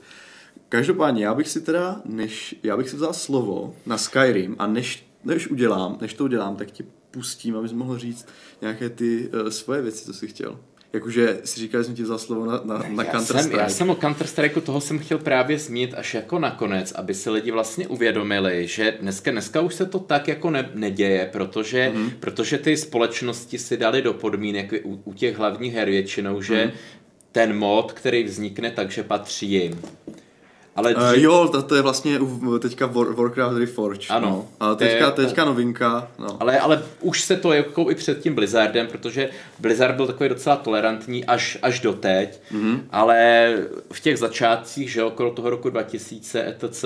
Každopádně, 0.69 1.25
já 1.25 1.33
bych 1.33 1.49
si 1.49 1.61
teda, 1.61 2.01
než, 2.05 2.55
já 2.63 2.77
bych 2.77 2.89
si 2.89 2.95
vzal 2.95 3.13
slovo 3.13 3.75
na 3.85 3.97
Skyrim 3.97 4.55
a 4.59 4.67
než, 4.67 5.07
než 5.23 5.47
udělám, 5.47 5.97
než 6.01 6.13
to 6.13 6.23
udělám, 6.23 6.55
tak 6.55 6.71
ti 6.71 6.85
pustím, 7.11 7.55
abys 7.55 7.71
mohl 7.71 7.97
říct 7.97 8.27
nějaké 8.61 8.89
ty 8.89 9.29
uh, 9.29 9.49
svoje 9.49 9.81
věci, 9.81 10.05
co 10.05 10.13
jsi 10.13 10.27
chtěl. 10.27 10.59
Jakože 10.93 11.39
si 11.43 11.59
říkal, 11.59 11.81
že 11.81 11.85
jsem 11.85 11.95
ti 11.95 12.03
vzal 12.03 12.19
slovo 12.19 12.45
na, 12.45 12.61
na, 12.63 12.77
na 12.89 13.03
Counter-Strike. 13.03 13.57
Já 13.57 13.69
jsem 13.69 13.89
o 13.89 13.95
Counter-Strike 13.95 14.61
toho 14.61 14.81
jsem 14.81 14.99
chtěl 14.99 15.17
právě 15.17 15.59
zmínit 15.59 15.93
až 15.93 16.13
jako 16.13 16.39
nakonec, 16.39 16.91
aby 16.91 17.13
si 17.13 17.29
lidi 17.29 17.51
vlastně 17.51 17.87
uvědomili, 17.87 18.67
že 18.67 18.97
dneska, 19.01 19.31
dneska 19.31 19.61
už 19.61 19.75
se 19.75 19.85
to 19.85 19.99
tak 19.99 20.27
jako 20.27 20.49
ne, 20.49 20.69
neděje, 20.73 21.29
protože, 21.31 21.91
mm-hmm. 21.95 22.11
protože 22.19 22.57
ty 22.57 22.77
společnosti 22.77 23.57
si 23.57 23.77
dali 23.77 24.01
do 24.01 24.13
podmínek 24.13 24.73
u, 24.83 25.01
u 25.03 25.13
těch 25.13 25.37
hlavních 25.37 25.73
her 25.73 25.89
většinou, 25.89 26.41
že 26.41 26.65
mm-hmm. 26.65 27.01
ten 27.31 27.57
mod, 27.57 27.91
který 27.91 28.23
vznikne, 28.23 28.71
takže 28.71 29.03
patří 29.03 29.51
jim. 29.51 29.81
Ale 30.75 30.93
dřív... 30.93 31.07
uh, 31.07 31.23
jo, 31.23 31.49
to, 31.51 31.61
to 31.61 31.75
je 31.75 31.81
vlastně 31.81 32.19
teďka 32.59 32.85
War, 32.85 33.07
Warcraft 33.07 33.57
Reforged. 33.57 34.11
Ano. 34.11 34.29
No. 34.29 34.47
A 34.59 34.75
teďka, 34.75 35.05
je, 35.05 35.11
teďka 35.11 35.45
novinka. 35.45 36.07
No. 36.19 36.37
Ale, 36.39 36.59
ale 36.59 36.83
už 36.99 37.21
se 37.21 37.35
to 37.35 37.53
jako 37.53 37.91
i 37.91 37.95
před 37.95 38.19
tím 38.19 38.35
Blizzardem, 38.35 38.87
protože 38.87 39.29
Blizzard 39.59 39.95
byl 39.95 40.07
takový 40.07 40.29
docela 40.29 40.55
tolerantní 40.55 41.25
až, 41.25 41.57
až 41.61 41.79
do 41.79 41.93
teď, 41.93 42.41
mm-hmm. 42.51 42.79
ale 42.91 43.53
v 43.91 43.99
těch 43.99 44.17
začátcích, 44.17 44.91
že 44.91 45.03
okolo 45.03 45.31
toho 45.31 45.49
roku 45.49 45.69
2000 45.69 46.43
etc., 46.43 46.85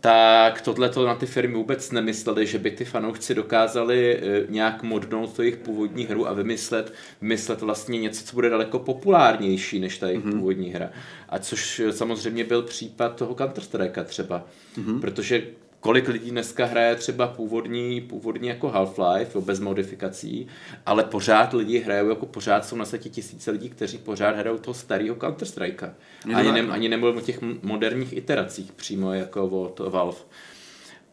tak 0.00 0.60
tohle 0.60 0.88
to 0.88 1.06
na 1.06 1.14
ty 1.14 1.26
firmy 1.26 1.54
vůbec 1.54 1.92
nemysleli, 1.92 2.46
že 2.46 2.58
by 2.58 2.70
ty 2.70 2.84
fanoušci 2.84 3.34
dokázali 3.34 4.16
eh, 4.16 4.46
nějak 4.48 4.82
modnout 4.82 5.36
tu 5.36 5.42
jejich 5.42 5.56
původní 5.56 6.04
hru 6.04 6.28
a 6.28 6.32
vymyslet, 6.32 6.92
vymyslet 7.20 7.60
vlastně 7.60 7.98
něco, 7.98 8.24
co 8.24 8.34
bude 8.34 8.50
daleko 8.50 8.78
populárnější 8.78 9.80
než 9.80 9.98
ta 9.98 10.06
jejich 10.06 10.24
mm-hmm. 10.24 10.32
původní 10.32 10.70
hra. 10.70 10.90
A 11.28 11.38
což 11.38 11.82
samozřejmě 11.90 12.44
byl 12.44 12.62
případ 12.62 13.16
toho 13.16 13.34
Counter-Strike 13.34 14.04
třeba, 14.04 14.46
mm-hmm. 14.78 15.00
protože 15.00 15.42
kolik 15.80 16.08
lidí 16.08 16.30
dneska 16.30 16.66
hraje 16.66 16.96
třeba 16.96 17.26
původní, 17.26 18.00
původní 18.00 18.48
jako 18.48 18.68
Half-Life, 18.68 19.40
bez 19.40 19.60
modifikací, 19.60 20.46
ale 20.86 21.04
pořád 21.04 21.52
lidi 21.52 21.78
hrajou, 21.78 22.08
jako 22.08 22.26
pořád 22.26 22.64
jsou 22.64 22.76
na 22.76 22.84
světě 22.84 23.08
tisíce 23.08 23.50
lidí, 23.50 23.68
kteří 23.70 23.98
pořád 23.98 24.36
hrajou 24.36 24.58
toho 24.58 24.74
starého 24.74 25.16
Counter-Strike. 25.16 25.90
Ani, 26.34 26.52
ne, 26.52 26.60
ani 26.60 26.88
nemluvím 26.88 27.18
o 27.18 27.20
těch 27.20 27.40
moderních 27.62 28.12
iteracích 28.12 28.72
přímo 28.72 29.12
jako 29.12 29.46
od 29.46 29.80
Valve. 29.88 30.18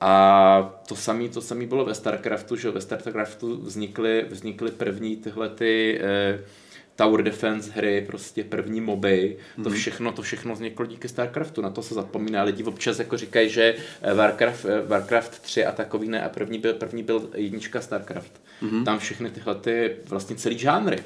A 0.02 0.80
to 0.88 0.96
samé 0.96 1.30
to 1.30 1.42
samý 1.42 1.66
bylo 1.66 1.86
ve 1.86 1.96
StarCraftu, 1.96 2.56
že 2.56 2.72
ve 2.72 2.82
StarCraftu 2.82 3.58
vznikly, 3.62 4.26
vznikly 4.30 4.72
první 4.72 5.18
tyhle 5.18 5.50
ty 5.50 6.00
eh, 6.02 6.40
tower 6.98 7.24
defense 7.24 7.72
hry, 7.72 8.04
prostě 8.08 8.44
první 8.44 8.82
moby, 8.82 9.38
mm-hmm. 9.38 9.64
to 9.64 9.70
mhm. 9.70 9.78
všechno, 9.78 10.12
to 10.12 10.22
všechno 10.22 10.54
vzniklo 10.54 10.86
díky 10.86 11.08
StarCraftu, 11.08 11.62
na 11.62 11.70
to 11.70 11.82
se 11.82 11.94
zapomíná. 11.94 12.44
Lidi 12.44 12.64
občas 12.64 13.00
jako 13.00 13.18
říkají, 13.18 13.50
že 13.50 13.76
eh, 14.02 14.14
Warcraft, 14.14 14.66
eh, 14.66 14.82
Warcraft 14.82 15.42
3 15.42 15.66
a 15.66 15.72
takový 15.72 16.10
ne, 16.10 16.24
a 16.24 16.30
první 16.30 16.60
byl, 16.60 16.74
první 16.74 17.04
byl 17.04 17.30
jednička 17.36 17.82
StarCraft. 17.82 18.42
Mm-hmm. 18.64 18.84
Tam 18.84 19.00
všechny 19.00 19.30
tyhle 19.30 19.56
ty 19.56 19.96
vlastně 20.10 20.36
celý 20.36 20.58
žánry 20.58 20.98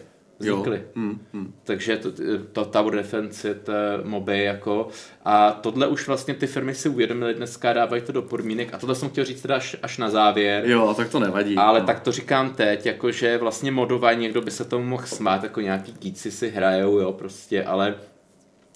vznikly. 0.41 0.83
Hmm, 0.95 1.19
hmm. 1.33 1.53
Takže 1.63 1.98
to, 1.98 2.10
to 2.51 2.65
Tower 2.65 2.95
Defense 2.95 3.48
je 3.48 3.55
to 3.55 3.74
moby 4.03 4.43
jako 4.43 4.88
a 5.25 5.51
tohle 5.51 5.88
už 5.88 6.07
vlastně 6.07 6.33
ty 6.33 6.48
firmy 6.48 6.75
si 6.75 6.89
uvědomily 6.89 7.33
dneska, 7.33 7.74
dávají 7.74 8.01
to 8.01 8.12
do 8.12 8.21
podmínek 8.21 8.74
a 8.74 8.77
tohle 8.77 8.95
jsem 8.95 9.10
chtěl 9.10 9.25
říct 9.25 9.41
teda 9.41 9.55
až, 9.55 9.75
až 9.83 9.98
na 9.98 10.10
závěr. 10.10 10.65
Jo, 10.65 10.93
tak 10.98 11.10
to 11.10 11.19
nevadí. 11.19 11.55
Ale 11.55 11.79
no. 11.79 11.86
tak 11.86 12.00
to 12.00 12.12
říkám 12.12 12.50
teď, 12.50 12.86
jakože 12.86 13.38
vlastně 13.38 13.71
modování, 13.71 14.21
někdo 14.21 14.41
by 14.41 14.51
se 14.51 14.65
tomu 14.65 14.86
mohl 14.86 15.05
smát, 15.05 15.43
jako 15.43 15.62
nějaký 15.62 15.93
kýci 15.93 16.31
si 16.31 16.50
hrajou, 16.50 17.00
jo, 17.00 17.13
prostě, 17.13 17.63
ale 17.63 17.95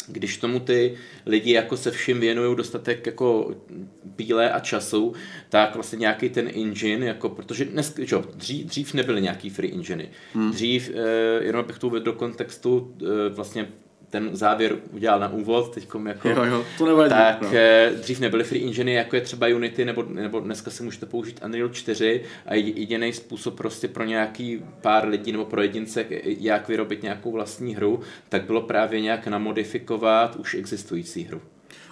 když 0.07 0.37
tomu 0.37 0.59
ty 0.59 0.93
lidi 1.25 1.51
jako 1.51 1.77
se 1.77 1.91
vším 1.91 2.19
věnují 2.19 2.57
dostatek 2.57 3.05
jako 3.05 3.55
bílé 4.03 4.51
a 4.51 4.59
času, 4.59 5.13
tak 5.49 5.75
vlastně 5.75 5.99
nějaký 5.99 6.29
ten 6.29 6.47
engine, 6.47 7.05
jako, 7.05 7.29
protože 7.29 7.65
dnes, 7.65 7.95
čo, 8.05 8.23
dřív, 8.35 8.65
dřív 8.65 8.93
nebyly 8.93 9.21
nějaký 9.21 9.49
free 9.49 9.73
engine. 9.73 10.07
Hmm. 10.33 10.51
Dřív, 10.51 10.91
eh, 10.93 11.43
jenom 11.43 11.59
abych 11.59 11.79
to 11.79 11.87
uvedl 11.87 12.05
do 12.05 12.13
kontextu, 12.13 12.95
eh, 13.01 13.29
vlastně 13.29 13.67
ten 14.15 14.29
závěr 14.33 14.75
udělal 14.91 15.19
na 15.19 15.29
úvod, 15.29 15.73
teď 15.73 15.87
jako, 16.07 16.29
jo, 16.29 16.43
jo, 16.43 16.65
to 16.77 16.85
nevadí, 16.85 17.09
tak 17.09 17.41
no. 17.41 17.49
Eh, 17.53 17.91
dřív 18.01 18.19
nebyly 18.19 18.43
free 18.43 18.63
engine, 18.63 18.91
jako 18.91 19.15
je 19.15 19.21
třeba 19.21 19.47
Unity, 19.47 19.85
nebo, 19.85 20.03
nebo 20.09 20.39
dneska 20.39 20.71
si 20.71 20.83
můžete 20.83 21.05
použít 21.05 21.41
Unreal 21.45 21.69
4 21.69 22.21
a 22.45 22.55
jediný 22.55 23.13
způsob 23.13 23.57
prostě 23.57 23.87
pro 23.87 24.03
nějaký 24.03 24.63
pár 24.81 25.07
lidí 25.07 25.31
nebo 25.31 25.45
pro 25.45 25.61
jedince, 25.61 26.05
jak 26.23 26.67
vyrobit 26.67 27.03
nějakou 27.03 27.31
vlastní 27.31 27.75
hru, 27.75 27.99
tak 28.29 28.45
bylo 28.45 28.61
právě 28.61 29.01
nějak 29.01 29.27
namodifikovat 29.27 30.35
už 30.35 30.53
existující 30.53 31.23
hru. 31.23 31.41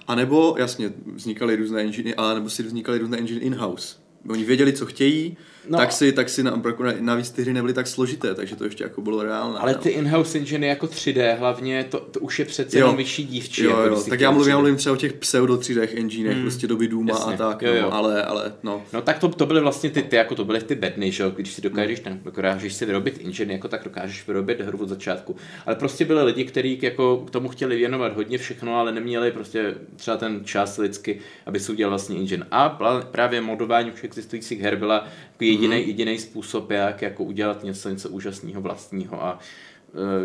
A 0.07 0.15
nebo, 0.15 0.55
jasně, 0.59 0.91
vznikaly 1.15 1.55
různé 1.55 1.81
engine, 1.81 2.13
ale 2.13 2.35
nebo 2.35 2.49
si 2.49 2.63
vznikaly 2.63 2.97
různé 2.97 3.17
engine 3.17 3.41
in-house. 3.41 3.95
Oni 4.29 4.43
věděli, 4.43 4.73
co 4.73 4.85
chtějí, 4.85 5.37
no. 5.69 5.77
tak 5.77 5.91
si, 5.91 6.11
tak 6.11 6.29
si 6.29 6.43
na, 6.43 6.61
navíc 6.99 7.29
ty 7.29 7.41
hry 7.41 7.53
nebyly 7.53 7.73
tak 7.73 7.87
složité, 7.87 8.35
takže 8.35 8.55
to 8.55 8.63
ještě 8.63 8.83
jako 8.83 9.01
bylo 9.01 9.23
reálné. 9.23 9.59
Ale 9.59 9.73
no. 9.73 9.79
ty 9.79 9.89
in-house 9.89 10.37
engine 10.37 10.67
jako 10.67 10.85
3D 10.85 11.37
hlavně, 11.37 11.83
to, 11.83 11.99
to 11.99 12.19
už 12.19 12.39
je 12.39 12.45
přece 12.45 12.77
jenom 12.77 12.97
vyšší 12.97 13.23
dívčí. 13.23 13.63
Jo, 13.63 13.69
jako 13.69 13.95
jo. 13.95 14.03
Tak 14.09 14.19
já 14.19 14.31
mluvím, 14.31 14.49
já 14.49 14.57
mluvím 14.57 14.75
třeba 14.75 14.93
o 14.93 14.97
těch 14.97 15.13
pseudo 15.13 15.55
3D 15.55 15.87
enginech, 15.97 16.33
hmm. 16.33 16.41
prostě 16.41 16.67
doby 16.67 16.87
Duma 16.87 17.13
Jasně. 17.13 17.33
a 17.33 17.37
tak, 17.37 17.61
jo, 17.61 17.73
jo. 17.73 17.81
No, 17.81 17.93
ale, 17.93 18.23
ale 18.23 18.53
no. 18.63 18.83
No 18.93 19.01
tak 19.01 19.19
to, 19.19 19.29
to 19.29 19.45
byly 19.45 19.61
vlastně 19.61 19.89
ty, 19.89 20.01
ty, 20.01 20.15
jako 20.15 20.35
to 20.35 20.45
byly 20.45 20.61
ty 20.61 20.75
bedny, 20.75 21.11
že 21.11 21.23
když 21.35 21.53
si 21.53 21.61
dokážeš, 21.61 22.01
hmm. 22.05 22.19
dokážeš 22.23 22.73
si 22.73 22.85
vyrobit 22.85 23.19
engine, 23.25 23.53
jako 23.53 23.67
tak 23.67 23.83
dokážeš 23.83 24.27
vyrobit 24.27 24.61
hru 24.61 24.77
od 24.81 24.89
začátku. 24.89 25.35
Ale 25.65 25.75
prostě 25.75 26.05
byly 26.05 26.23
lidi, 26.23 26.45
kteří 26.45 26.79
jako 26.81 27.17
k 27.17 27.31
tomu 27.31 27.49
chtěli 27.49 27.75
věnovat 27.75 28.15
hodně 28.15 28.37
všechno, 28.37 28.75
ale 28.75 28.91
neměli 28.91 29.31
prostě 29.31 29.75
třeba 29.95 30.17
ten 30.17 30.45
čas 30.45 30.77
lidsky, 30.77 31.19
aby 31.45 31.59
si 31.59 31.71
udělal 31.71 31.89
vlastně 31.89 32.17
engine. 32.17 32.47
A 32.51 32.79
právě 33.11 33.41
modování 33.41 33.91
už 33.91 34.03
existujících 34.03 34.61
her 34.61 34.75
byla 34.75 35.07
jediný, 35.39 35.75
mm-hmm. 35.75 35.87
jediný 35.87 36.19
způsob, 36.19 36.71
jak 36.71 37.01
jako 37.01 37.23
udělat 37.23 37.63
něco, 37.63 37.89
něco 37.89 38.09
úžasného 38.09 38.61
vlastního 38.61 39.23
a 39.23 39.39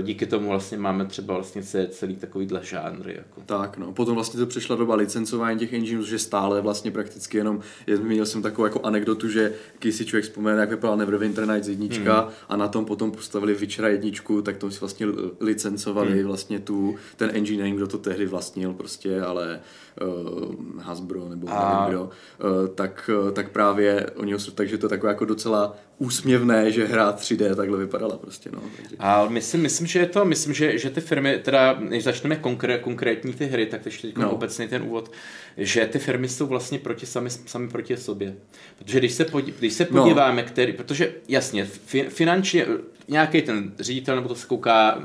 díky 0.03 0.27
tomu 0.27 0.49
vlastně 0.49 0.79
máme 0.79 1.05
třeba 1.05 1.35
vlastně 1.35 1.63
celý 1.89 2.17
takovýhle 2.17 2.61
žánry. 2.63 3.15
Jako. 3.17 3.41
Tak 3.47 3.79
no, 3.79 3.93
potom 3.93 4.15
vlastně 4.15 4.41
to 4.41 4.47
přešla 4.47 4.77
doba 4.77 4.95
licencování 4.95 5.59
těch 5.59 5.73
engineů, 5.73 6.05
že 6.05 6.19
stále 6.19 6.61
vlastně 6.61 6.91
prakticky 6.91 7.39
jenom, 7.39 7.61
měl 8.03 8.27
jsem 8.27 8.43
takovou 8.43 8.65
jako 8.65 8.81
anekdotu, 8.81 9.29
že 9.29 9.53
když 9.79 9.95
si 9.95 10.05
člověk 10.07 10.25
vzpomene, 10.25 10.61
jak 10.61 10.71
vypadal 10.71 10.97
Neverwinter 10.97 11.49
Nights 11.49 11.69
jednička 11.69 12.21
hmm. 12.21 12.31
a 12.49 12.57
na 12.57 12.69
tom 12.69 12.85
potom 12.85 13.11
postavili 13.11 13.55
Witchera 13.55 13.89
jedničku, 13.89 14.43
tak 14.43 14.57
to 14.57 14.71
si 14.71 14.81
vlastně 14.81 15.07
licencovali 15.41 16.13
hmm. 16.13 16.27
vlastně 16.27 16.59
tu, 16.61 16.97
ten 17.17 17.31
engine, 17.35 17.63
nevím, 17.63 17.77
kdo 17.77 17.87
to 17.87 17.99
tehdy 17.99 18.27
vlastnil 18.27 18.73
prostě, 18.73 19.21
ale 19.21 19.61
uh, 20.03 20.81
Hasbro 20.81 21.29
nebo 21.29 21.47
a... 21.51 21.81
nevím 21.81 21.95
kdo, 21.95 22.03
uh, 22.05 22.69
tak, 22.75 23.11
uh, 23.23 23.31
tak 23.31 23.51
právě 23.51 24.11
oni 24.17 24.33
ho 24.33 24.39
takže 24.55 24.79
to 24.79 24.87
je 24.87 24.91
takové 24.91 25.13
jako 25.13 25.25
docela 25.25 25.77
úsměvné, 25.99 26.73
že 26.73 26.87
hra 26.87 27.13
3D 27.13 27.55
takhle 27.55 27.79
vypadala 27.79 28.17
prostě, 28.17 28.51
no. 28.53 28.63
Takže... 28.77 28.97
A 28.99 29.29
myslím, 29.29 29.63
myslím, 29.63 29.87
že 29.87 29.99
je 29.99 30.07
to, 30.07 30.25
myslím, 30.25 30.55
že, 30.55 30.79
že 30.79 30.91
ty 30.91 31.01
firmy, 31.01 31.39
teda 31.43 31.77
než 31.81 32.05
začneme 32.05 32.37
konkré, 32.37 32.79
konkrétní 32.79 33.33
ty 33.33 33.47
hry, 33.47 33.67
tak 33.67 33.87
ještě 33.87 34.07
teď 34.07 34.17
no. 34.17 34.31
obecně 34.31 34.69
ten 34.69 34.83
úvod, 34.83 35.13
že 35.57 35.87
ty 35.87 35.99
firmy 35.99 36.29
jsou 36.29 36.47
vlastně 36.47 36.79
proti 36.79 37.07
sami, 37.07 37.31
sami 37.31 37.69
proti 37.69 37.97
sobě. 37.97 38.35
Protože 38.79 38.99
když 38.99 39.13
se, 39.13 39.25
podí, 39.25 39.55
když 39.59 39.73
se 39.73 39.87
no. 39.91 40.03
podíváme, 40.03 40.43
no. 40.43 40.49
který, 40.49 40.73
protože 40.73 41.15
jasně, 41.29 41.65
fi, 41.65 42.03
finančně 42.03 42.67
nějaký 43.09 43.43
ten 43.43 43.73
ředitel 43.79 44.17
nebo 44.17 44.29
to 44.29 44.35
se 44.35 44.47
kouká 44.47 45.03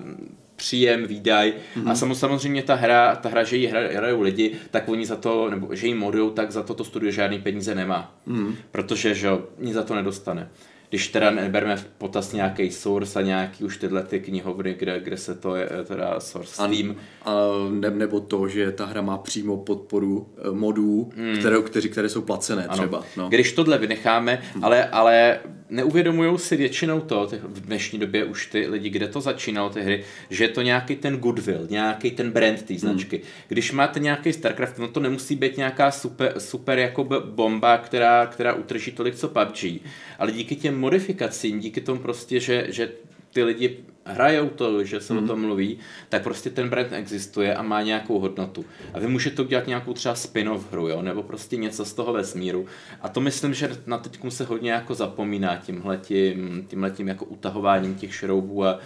příjem, 0.56 1.08
výdaj 1.08 1.54
mm-hmm. 1.76 1.90
a 1.90 2.06
mhm. 2.06 2.16
samozřejmě 2.16 2.64
ta 2.64 2.76
hra, 2.76 3.16
ta 3.16 3.30
hra, 3.30 3.44
že 3.44 3.58
ji 3.58 3.68
hrajou 3.68 4.22
lidi, 4.22 4.56
tak 4.72 4.90
oni 4.90 5.06
za 5.06 5.16
to, 5.16 5.50
nebo 5.50 5.76
že 5.76 5.88
ji 5.88 5.94
modujou, 5.94 6.30
tak 6.30 6.52
za 6.52 6.64
to 6.64 6.74
to 6.74 6.84
studio 6.84 7.12
žádný 7.12 7.40
peníze 7.40 7.76
nemá. 7.76 8.16
Mm-hmm. 8.28 8.56
Protože, 8.72 9.16
že 9.16 9.30
nic 9.60 9.74
za 9.74 9.84
to 9.84 9.96
nedostane 9.96 10.50
když 10.94 11.08
teda 11.08 11.32
nebereme 11.32 11.76
v 11.76 11.86
potaz 11.86 12.34
nějaký 12.34 12.72
source 12.72 13.20
a 13.20 13.22
nějaký 13.22 13.64
už 13.64 13.78
tyhle 13.78 14.04
ty 14.04 14.20
knihovny, 14.20 14.74
kde, 14.74 15.00
kde 15.00 15.18
se 15.18 15.36
to 15.36 15.56
je 15.56 15.70
teda 15.88 16.20
source 16.20 16.54
Steam. 16.54 16.96
A, 17.22 17.32
a 17.32 17.36
ne, 17.70 17.90
nebo 17.90 18.20
to, 18.20 18.48
že 18.48 18.72
ta 18.72 18.86
hra 18.86 19.02
má 19.02 19.18
přímo 19.18 19.58
podporu 19.58 20.30
eh, 20.38 20.52
modů, 20.52 21.12
hmm. 21.16 21.38
které, 21.38 21.62
kteří, 21.62 21.90
které 21.90 22.10
jsou 22.10 22.22
placené 22.22 22.66
ano. 22.66 22.78
třeba. 22.78 23.04
No. 23.18 23.30
Když 23.30 23.54
tohle 23.54 23.78
vynecháme, 23.78 24.42
hmm. 24.54 24.66
ale, 24.66 24.86
ale 24.86 25.40
neuvědomují 25.70 26.40
si 26.40 26.58
většinou 26.58 27.00
to, 27.00 27.28
ty, 27.28 27.40
v 27.44 27.62
dnešní 27.62 28.00
době 28.00 28.24
už 28.24 28.48
ty 28.48 28.68
lidi, 28.68 28.90
kde 28.90 29.08
to 29.08 29.22
začínalo 29.22 29.70
ty 29.70 29.82
hry, 29.82 30.04
že 30.30 30.44
je 30.44 30.48
to 30.48 30.62
nějaký 30.62 30.96
ten 30.96 31.18
goodwill, 31.18 31.68
nějaký 31.70 32.12
ten 32.12 32.32
brand 32.32 32.62
té 32.62 32.78
značky. 32.78 33.16
Hmm. 33.16 33.26
Když 33.48 33.72
máte 33.72 34.00
nějaký 34.00 34.34
StarCraft, 34.34 34.80
no 34.80 34.88
to 34.88 35.00
nemusí 35.00 35.36
být 35.36 35.58
nějaká 35.58 35.92
super, 35.92 36.34
super 36.38 36.80
jako 36.80 37.04
bomba, 37.26 37.78
která, 37.78 38.26
která 38.26 38.54
utrží 38.54 38.92
tolik 38.92 39.16
co 39.16 39.28
PUBG, 39.28 39.82
ale 40.20 40.32
díky 40.32 40.56
těm 40.56 40.83
modifikacím, 40.84 41.60
díky 41.60 41.82
tomu 41.82 42.00
prostě, 42.02 42.40
že, 42.40 42.66
že 42.70 42.92
ty 43.34 43.44
lidi 43.44 43.78
hrajou 44.06 44.50
to, 44.50 44.84
že 44.84 45.02
se 45.02 45.14
mm. 45.14 45.24
o 45.24 45.28
tom 45.28 45.42
mluví, 45.42 45.80
tak 46.10 46.24
prostě 46.24 46.50
ten 46.50 46.70
brand 46.70 46.94
existuje 46.94 47.56
a 47.56 47.62
má 47.62 47.82
nějakou 47.82 48.20
hodnotu. 48.20 48.66
A 48.94 49.00
vy 49.00 49.08
můžete 49.08 49.42
udělat 49.42 49.68
nějakou 49.68 49.94
třeba 49.94 50.16
spin-off 50.16 50.72
hru, 50.72 50.88
jo? 50.88 51.02
nebo 51.02 51.24
prostě 51.24 51.58
něco 51.58 51.86
z 51.86 51.94
toho 51.94 52.14
vesmíru. 52.14 52.66
A 53.02 53.10
to 53.10 53.22
myslím, 53.22 53.54
že 53.54 53.78
na 53.86 53.98
teďku 53.98 54.32
se 54.32 54.44
hodně 54.44 54.72
jako 54.72 54.94
zapomíná 54.94 55.56
tímhletím, 55.58 56.66
tímhletím 56.68 57.08
jako 57.08 57.26
utahováním 57.26 57.96
těch 57.96 58.16
šroubů 58.16 58.66
a 58.66 58.80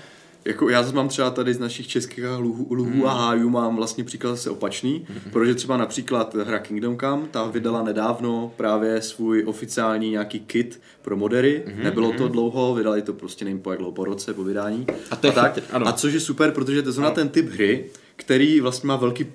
jako 0.48 0.70
já 0.70 0.92
mám 0.92 1.08
třeba 1.08 1.30
tady 1.30 1.54
z 1.54 1.60
našich 1.60 1.88
českých 1.88 2.26
luhů, 2.38 2.68
luhů 2.70 2.92
hmm. 2.92 3.06
a 3.06 3.14
hájů 3.14 3.50
mám 3.50 3.76
vlastně 3.76 4.04
příklad 4.04 4.30
zase 4.30 4.50
opačný, 4.50 5.06
hmm. 5.10 5.32
protože 5.32 5.56
třeba 5.56 5.78
například 5.78 6.36
hra 6.36 6.60
Kingdom 6.60 6.98
Come, 6.98 7.28
ta 7.32 7.44
vydala 7.44 7.84
nedávno 7.84 8.52
právě 8.58 9.02
svůj 9.02 9.44
oficiální 9.48 10.10
nějaký 10.10 10.40
kit 10.40 10.82
pro 11.02 11.18
modery, 11.18 11.64
hmm. 11.68 11.84
nebylo 11.84 12.12
to 12.12 12.24
hmm. 12.24 12.32
dlouho, 12.32 12.76
vydali 12.76 13.02
to 13.02 13.14
prostě 13.14 13.46
nevím 13.46 13.62
po 13.62 13.72
jak 13.72 13.80
dlouho, 13.80 13.92
po 13.92 14.06
roce, 14.06 14.34
po 14.34 14.44
vydání. 14.44 14.88
A, 15.12 15.16
to 15.16 15.28
je 15.28 15.34
a, 15.34 15.36
tak, 15.36 15.60
a 15.72 15.92
což 15.92 16.14
je 16.14 16.20
super, 16.20 16.52
protože 16.52 16.82
to 16.82 17.02
je 17.06 17.12
ten 17.12 17.30
typ 17.30 17.50
hry, 17.50 17.86
který 18.18 18.62
vlastně 18.62 18.88
má 18.88 18.96
velký, 18.96 19.26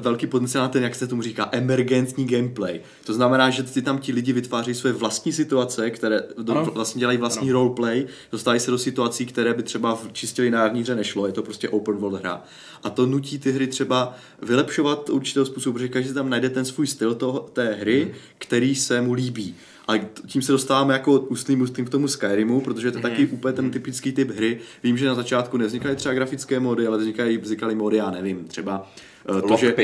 velký 0.00 0.26
potenciál 0.26 0.64
na 0.64 0.68
ten, 0.68 0.82
jak 0.82 0.94
se 0.94 1.06
tomu 1.06 1.22
říká, 1.22 1.48
emergentní 1.52 2.26
gameplay. 2.26 2.80
To 3.04 3.12
znamená, 3.12 3.50
že 3.50 3.62
ty 3.62 3.82
tam 3.82 3.98
ti 3.98 4.12
lidi 4.12 4.32
vytváří 4.32 4.74
své 4.74 4.92
vlastní 4.92 5.32
situace, 5.32 5.90
které 5.90 6.22
do, 6.42 6.54
vlastně 6.74 7.00
dělají 7.00 7.18
vlastní 7.18 7.50
ano. 7.50 7.58
roleplay, 7.58 8.06
dostávají 8.32 8.60
se 8.60 8.70
do 8.70 8.78
situací, 8.78 9.26
které 9.26 9.54
by 9.54 9.62
třeba 9.62 9.94
v 9.94 10.08
čistě 10.12 10.42
lineární 10.42 10.80
hře 10.80 10.94
nešlo, 10.94 11.26
je 11.26 11.32
to 11.32 11.42
prostě 11.42 11.68
open 11.68 11.96
world 11.96 12.20
hra. 12.20 12.44
A 12.82 12.90
to 12.90 13.06
nutí 13.06 13.38
ty 13.38 13.52
hry 13.52 13.66
třeba 13.66 14.14
vylepšovat 14.42 15.10
určitého 15.10 15.46
způsobu, 15.46 15.74
protože 15.74 15.88
každý 15.88 16.14
tam 16.14 16.30
najde 16.30 16.50
ten 16.50 16.64
svůj 16.64 16.86
styl 16.86 17.14
toho, 17.14 17.50
té 17.52 17.74
hry, 17.74 18.02
hmm. 18.02 18.12
který 18.38 18.74
se 18.74 19.00
mu 19.00 19.12
líbí. 19.12 19.54
A 19.88 19.98
tím 20.26 20.42
se 20.42 20.52
dostáváme 20.52 20.94
jako 20.94 21.20
ústným 21.20 21.60
ústým 21.60 21.84
k 21.84 21.90
tomu 21.90 22.08
Skyrimu, 22.08 22.60
protože 22.60 22.88
je 22.88 22.92
to 22.92 23.00
taky 23.00 23.24
mhm. 23.24 23.34
úplně 23.34 23.52
ten 23.52 23.70
typický 23.70 24.12
typ 24.12 24.30
hry. 24.30 24.58
Vím, 24.82 24.98
že 24.98 25.06
na 25.06 25.14
začátku 25.14 25.56
nevznikaly 25.56 25.96
třeba 25.96 26.14
grafické 26.14 26.60
mody, 26.60 26.86
ale 26.86 26.98
vznikaly, 26.98 27.38
vznikaly 27.38 27.74
mody, 27.74 27.96
já 27.96 28.10
nevím, 28.10 28.44
třeba 28.44 28.90
uh, 29.30 29.40
to, 29.40 29.56
že, 29.56 29.74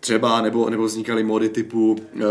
Třeba, 0.00 0.42
nebo, 0.42 0.70
nebo 0.70 0.84
vznikaly 0.84 1.24
mody 1.24 1.48
typu 1.48 1.92
uh, 1.92 2.22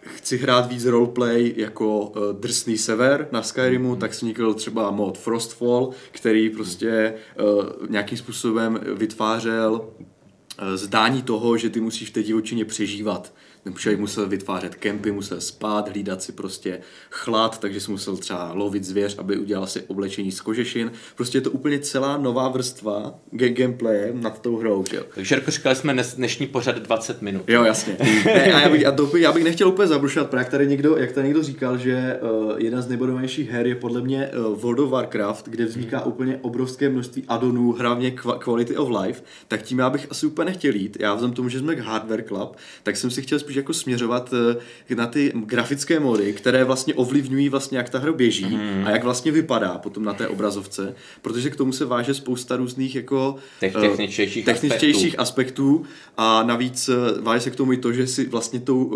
chci 0.00 0.36
hrát 0.36 0.68
víc 0.68 0.84
roleplay 0.84 1.54
jako 1.56 2.00
uh, 2.00 2.22
drsný 2.40 2.78
sever 2.78 3.28
na 3.32 3.42
Skyrimu, 3.42 3.94
mm-hmm. 3.94 3.98
tak 3.98 4.10
vznikl 4.10 4.54
třeba 4.54 4.90
mod 4.90 5.18
Frostfall, 5.18 5.90
který 6.10 6.50
prostě 6.50 7.14
uh, 7.40 7.64
nějakým 7.88 8.18
způsobem 8.18 8.80
vytvářel 8.94 9.72
uh, 9.72 10.74
zdání 10.74 11.22
toho, 11.22 11.56
že 11.56 11.70
ty 11.70 11.80
musíš 11.80 12.08
v 12.08 12.12
té 12.12 12.22
divočině 12.22 12.64
přežívat 12.64 13.32
Člověk 13.74 14.00
musel 14.00 14.28
vytvářet 14.28 14.74
kempy, 14.74 15.12
musel 15.12 15.40
spát, 15.40 15.88
hlídat 15.88 16.22
si 16.22 16.32
prostě 16.32 16.80
chlad, 17.10 17.60
takže 17.60 17.80
si 17.80 17.90
musel 17.90 18.16
třeba 18.16 18.52
lovit 18.52 18.84
zvěř, 18.84 19.18
aby 19.18 19.38
udělal 19.38 19.66
si 19.66 19.82
oblečení 19.82 20.32
z 20.32 20.40
kožešin. 20.40 20.92
Prostě 21.16 21.38
je 21.38 21.42
to 21.42 21.50
úplně 21.50 21.78
celá 21.78 22.16
nová 22.16 22.48
vrstva 22.48 23.14
gameplaye 23.30 24.10
nad 24.14 24.42
tou 24.42 24.56
hrou. 24.56 24.84
Že? 24.90 25.02
Takže 25.14 25.34
jako 25.34 25.50
říkali 25.50 25.76
jsme 25.76 25.96
dnešní 26.16 26.46
pořad 26.46 26.78
20 26.78 27.22
minut. 27.22 27.42
Jo, 27.48 27.64
jasně. 27.64 27.96
ne, 28.24 28.52
a 28.52 28.60
já 28.60 28.68
bych, 28.68 28.86
a 28.86 28.92
to, 28.92 29.16
já 29.16 29.32
bych 29.32 29.44
nechtěl 29.44 29.68
úplně 29.68 29.88
zabrušovat, 29.88 30.34
jak 30.34 30.48
tady 30.48 30.66
někdo, 30.66 30.96
jak 30.96 31.12
tady 31.12 31.26
někdo 31.26 31.42
říkal, 31.42 31.78
že 31.78 32.20
uh, 32.22 32.52
jedna 32.58 32.82
z 32.82 32.88
nejbodovanějších 32.88 33.50
her 33.50 33.66
je 33.66 33.74
podle 33.74 34.00
mě 34.00 34.28
uh, 34.28 34.60
World 34.60 34.78
of 34.78 34.90
Warcraft, 34.90 35.48
kde 35.48 35.64
vzniká 35.64 35.98
hmm. 35.98 36.08
úplně 36.08 36.38
obrovské 36.42 36.88
množství 36.88 37.24
adonů, 37.28 37.72
hlavně 37.72 38.10
quality 38.38 38.76
of 38.76 38.88
life, 39.00 39.22
tak 39.48 39.62
tím 39.62 39.78
já 39.78 39.90
bych 39.90 40.06
asi 40.10 40.26
úplně 40.26 40.44
nechtěl 40.44 40.74
jít. 40.74 40.96
Já 41.00 41.14
vzhledem 41.14 41.34
tomu, 41.34 41.48
že 41.48 41.58
jsme 41.58 41.74
Hardware 41.74 42.22
Club, 42.22 42.56
tak 42.82 42.96
jsem 42.96 43.10
si 43.10 43.22
chtěl 43.22 43.38
spíš 43.38 43.55
jako 43.56 43.74
směřovat 43.74 44.34
eh, 44.90 44.94
na 44.94 45.06
ty 45.06 45.32
grafické 45.34 46.00
mody, 46.00 46.32
které 46.32 46.64
vlastně 46.64 46.94
ovlivňují 46.94 47.48
vlastně, 47.48 47.78
jak 47.78 47.90
ta 47.90 47.98
hra 47.98 48.12
běží 48.12 48.56
mm. 48.56 48.84
a 48.86 48.90
jak 48.90 49.04
vlastně 49.04 49.32
vypadá 49.32 49.78
potom 49.78 50.04
na 50.04 50.14
té 50.14 50.28
obrazovce, 50.28 50.94
protože 51.22 51.50
k 51.50 51.56
tomu 51.56 51.72
se 51.72 51.84
váže 51.84 52.14
spousta 52.14 52.56
různých 52.56 52.94
jako 52.94 53.36
eh, 53.62 53.70
techničtějších, 53.70 54.44
techničtějších 54.44 55.18
aspektů. 55.18 55.66
aspektů 55.76 55.86
a 56.16 56.42
navíc 56.42 56.88
eh, 56.88 57.20
váže 57.20 57.40
se 57.40 57.50
k 57.50 57.56
tomu 57.56 57.72
i 57.72 57.76
to, 57.76 57.92
že 57.92 58.06
si 58.06 58.26
vlastně 58.26 58.60
tou 58.60 58.92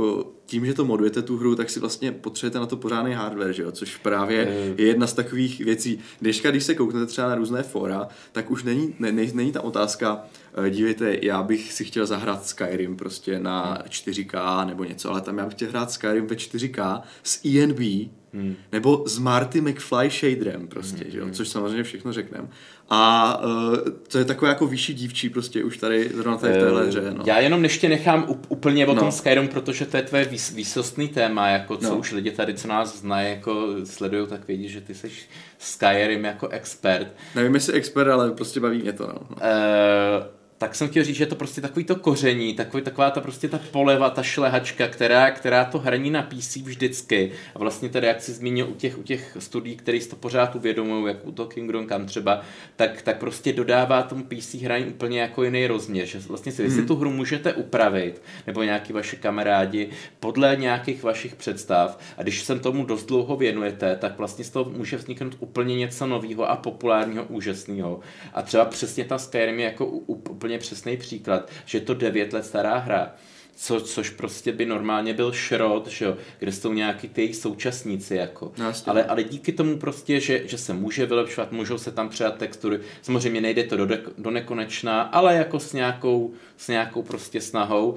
tím, 0.50 0.66
že 0.66 0.75
to 0.75 0.85
modujete 0.85 1.23
tu 1.23 1.37
hru, 1.37 1.57
tak 1.57 1.71
si 1.71 1.80
vlastně 1.80 2.12
potřebujete 2.12 2.59
na 2.59 2.66
to 2.66 2.76
pořádný 2.76 3.12
hardware, 3.12 3.52
že 3.52 3.62
jo? 3.62 3.73
což 3.73 3.97
právě 3.97 4.75
je 4.76 4.87
jedna 4.87 5.07
z 5.07 5.12
takových 5.12 5.59
věcí. 5.59 5.99
Dneška, 6.21 6.50
když 6.50 6.64
se 6.64 6.75
kouknete 6.75 7.07
třeba 7.07 7.28
na 7.28 7.35
různé 7.35 7.62
fora, 7.62 8.09
tak 8.33 8.50
už 8.50 8.64
není, 8.64 8.95
ne, 8.99 9.12
ne, 9.12 9.26
není 9.35 9.52
ta 9.52 9.61
otázka, 9.61 10.25
Eh, 10.54 10.71
dívejte, 10.71 11.16
já 11.23 11.42
bych 11.42 11.73
si 11.73 11.85
chtěl 11.85 12.07
zahrát 12.07 12.47
Skyrim 12.47 12.97
prostě 12.97 13.38
na 13.38 13.83
4K 13.88 14.64
nebo 14.64 14.85
něco, 14.85 15.11
ale 15.11 15.21
tam 15.21 15.38
já 15.38 15.45
bych 15.45 15.54
chtěl 15.54 15.69
hrát 15.69 15.90
Skyrim 15.90 16.26
ve 16.26 16.37
4K 16.37 17.02
s 17.23 17.45
ENB, 17.45 18.11
hmm. 18.34 18.56
nebo 18.72 19.04
s 19.06 19.18
Marty 19.18 19.60
McFly 19.60 20.10
shaderem 20.10 20.68
prostě, 20.68 21.04
hmm. 21.04 21.12
že 21.12 21.18
jo? 21.18 21.25
Hmm. 21.25 21.34
což 21.34 21.49
samozřejmě 21.49 21.82
všechno 21.82 22.12
řekneme. 22.12 22.49
A 22.92 23.42
uh, 23.44 23.76
to 24.08 24.18
je 24.18 24.25
takové 24.25 24.49
jako 24.49 24.66
vyšší 24.66 24.94
dívčí 24.94 25.28
prostě 25.28 25.64
už 25.64 25.76
tady 25.76 26.10
zrovna 26.14 26.37
tady 26.37 26.52
v 26.52 26.56
téhle 26.56 26.87
hře. 26.87 27.14
No. 27.16 27.25
Já 27.26 27.38
jenom 27.38 27.62
ještě 27.64 27.88
nechám 27.88 28.37
úplně 28.49 28.87
o 28.87 28.94
no. 28.94 29.00
tom 29.00 29.12
Skyrim, 29.12 29.49
protože 29.49 29.87
to 29.87 29.96
je 29.96 30.02
tvoje 30.02 30.25
výs- 30.25 30.54
výsostný 30.54 31.08
téma, 31.08 31.49
jako 31.49 31.76
co 31.76 31.90
no. 31.90 31.99
už 31.99 32.12
lidi 32.12 32.30
tady, 32.30 32.54
co 32.54 32.68
nás 32.68 33.00
znají, 33.00 33.30
jako 33.30 33.66
sledují, 33.84 34.26
tak 34.26 34.46
vědí, 34.49 34.68
že 34.68 34.80
ty 34.80 34.94
jsi 34.94 35.10
Skyrim 35.58 36.25
jako 36.25 36.49
expert. 36.49 37.14
Nevím, 37.34 37.54
jestli 37.54 37.72
expert, 37.72 38.08
ale 38.08 38.30
prostě 38.30 38.60
baví 38.60 38.78
mě 38.78 38.92
to. 38.92 39.06
No. 39.06 39.20
Uh, 39.30 40.39
tak 40.61 40.75
jsem 40.75 40.88
chtěl 40.88 41.05
říct, 41.05 41.17
že 41.17 41.23
je 41.23 41.29
to 41.29 41.35
prostě 41.35 41.61
takový 41.61 41.85
to 41.85 41.97
koření, 41.97 42.55
takový, 42.55 42.83
taková 42.83 43.11
ta 43.11 43.21
prostě 43.21 43.49
ta 43.49 43.61
poleva, 43.71 44.11
ta 44.11 44.23
šlehačka, 44.23 44.88
která, 44.88 45.31
která 45.31 45.64
to 45.64 45.79
hraní 45.79 46.11
na 46.11 46.23
PC 46.23 46.57
vždycky. 46.57 47.33
A 47.55 47.59
vlastně 47.59 47.88
tedy, 47.88 48.07
jak 48.07 48.21
si 48.23 48.33
zmínil 48.33 48.69
u 48.69 48.75
těch, 48.75 48.99
u 48.99 49.02
těch 49.02 49.37
studií, 49.38 49.76
které 49.76 50.00
si 50.00 50.09
to 50.09 50.17
pořád 50.17 50.55
uvědomují, 50.57 51.07
jak 51.07 51.26
u 51.26 51.33
toho 51.33 51.49
Kingdom 51.49 51.88
Come 51.88 52.05
třeba, 52.05 52.40
tak, 52.76 53.02
tak 53.02 53.19
prostě 53.19 53.52
dodává 53.52 54.02
tomu 54.02 54.25
PC 54.25 54.55
hraní 54.55 54.85
úplně 54.85 55.21
jako 55.21 55.45
jiný 55.45 55.67
rozměr, 55.67 56.07
že 56.07 56.19
vlastně 56.19 56.52
si, 56.52 56.67
hmm. 56.67 56.76
si 56.76 56.87
tu 56.87 56.97
hru 56.97 57.11
můžete 57.11 57.52
upravit, 57.52 58.23
nebo 58.47 58.62
nějaký 58.62 58.93
vaši 58.93 59.17
kamarádi, 59.17 59.88
podle 60.21 60.57
nějakých 60.57 61.02
vašich 61.02 61.35
představ. 61.35 61.99
A 62.19 62.23
když 62.23 62.43
se 62.43 62.59
tomu 62.59 62.85
dost 62.85 63.05
dlouho 63.05 63.37
věnujete, 63.37 63.97
tak 63.97 64.19
vlastně 64.19 64.45
z 64.45 64.50
toho 64.50 64.71
může 64.71 64.97
vzniknout 64.97 65.37
úplně 65.38 65.76
něco 65.76 66.07
nového 66.07 66.50
a 66.50 66.57
populárního, 66.57 67.25
úžasného. 67.25 68.00
A 68.35 68.43
třeba 68.43 68.64
přesně 68.64 69.05
ta 69.05 69.19
Skyrim 69.19 69.59
je 69.59 69.64
jako 69.64 69.87
úplně 69.87 70.50
úplně 70.50 70.59
přesný 70.59 70.97
příklad, 70.97 71.50
že 71.64 71.78
je 71.78 71.83
to 71.83 71.95
9 71.95 72.33
let 72.33 72.45
stará 72.45 72.78
hra, 72.78 73.14
co, 73.62 73.80
což 73.80 74.11
prostě 74.11 74.52
by 74.52 74.66
normálně 74.66 75.14
byl 75.14 75.33
šrot, 75.33 75.88
že 75.88 76.04
jo, 76.04 76.16
kde 76.38 76.52
jsou 76.52 76.73
nějaký 76.73 77.09
ty 77.09 77.21
jejich 77.21 77.37
současníci, 77.37 78.15
jako. 78.15 78.52
No, 78.58 78.73
ale, 78.86 79.04
ale 79.04 79.23
díky 79.23 79.52
tomu 79.52 79.76
prostě, 79.76 80.21
že, 80.21 80.49
že 80.49 80.58
se 80.58 80.73
může 80.73 81.06
vylepšovat, 81.06 81.52
můžou 81.52 81.78
se 81.78 81.93
tam 81.93 82.08
přijat 82.08 82.36
textury, 82.36 82.80
samozřejmě 83.02 83.41
nejde 83.41 83.65
to 83.65 83.76
do, 83.76 83.86
de, 83.86 84.02
do 84.19 84.30
nekonečná, 84.30 85.02
ale 85.02 85.34
jako 85.34 85.60
s 85.60 85.73
nějakou, 85.73 86.32
s 86.56 86.69
nějakou 86.69 87.02
prostě 87.02 87.41
snahou, 87.41 87.95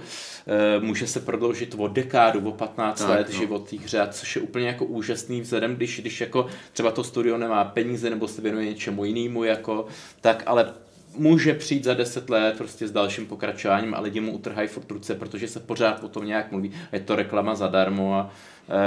e, 0.48 0.80
může 0.80 1.08
se 1.08 1.20
prodloužit 1.20 1.76
o 1.78 1.88
dekádu, 1.88 2.50
o 2.50 2.52
15 2.52 3.00
tak, 3.00 3.10
let 3.10 3.28
no. 3.34 3.39
život 3.39 3.70
té 3.70 3.78
hře, 3.78 4.08
což 4.12 4.36
je 4.36 4.42
úplně 4.42 4.68
jako 4.68 4.86
úžasný 4.86 5.42
vzhledem, 5.42 5.76
když, 5.76 6.00
když 6.00 6.22
jako 6.22 6.48
třeba 6.74 6.92
to 6.92 7.04
studio 7.04 7.38
nemá 7.38 7.63
peníze 7.63 8.10
nebo 8.10 8.28
se 8.28 8.42
věnuje 8.42 8.66
něčemu 8.66 9.06
jinému, 9.06 9.44
jako, 9.44 9.86
tak 10.22 10.44
ale 10.46 10.74
může 11.15 11.54
přijít 11.54 11.84
za 11.84 11.93
deset 11.93 12.30
let 12.30 12.58
prostě 12.58 12.88
s 12.88 12.91
dalším 12.91 13.26
pokračováním 13.26 13.93
a 13.93 13.99
lidi 13.99 14.19
mu 14.19 14.32
utrhají 14.32 14.67
furt 14.67 14.91
ruce, 14.91 15.15
protože 15.15 15.47
se 15.47 15.60
pořád 15.60 16.04
o 16.04 16.08
tom 16.08 16.26
nějak 16.26 16.52
mluví. 16.52 16.71
Je 16.91 16.99
to 16.99 17.15
reklama 17.15 17.56
zadarmo 17.56 18.15
a 18.15 18.32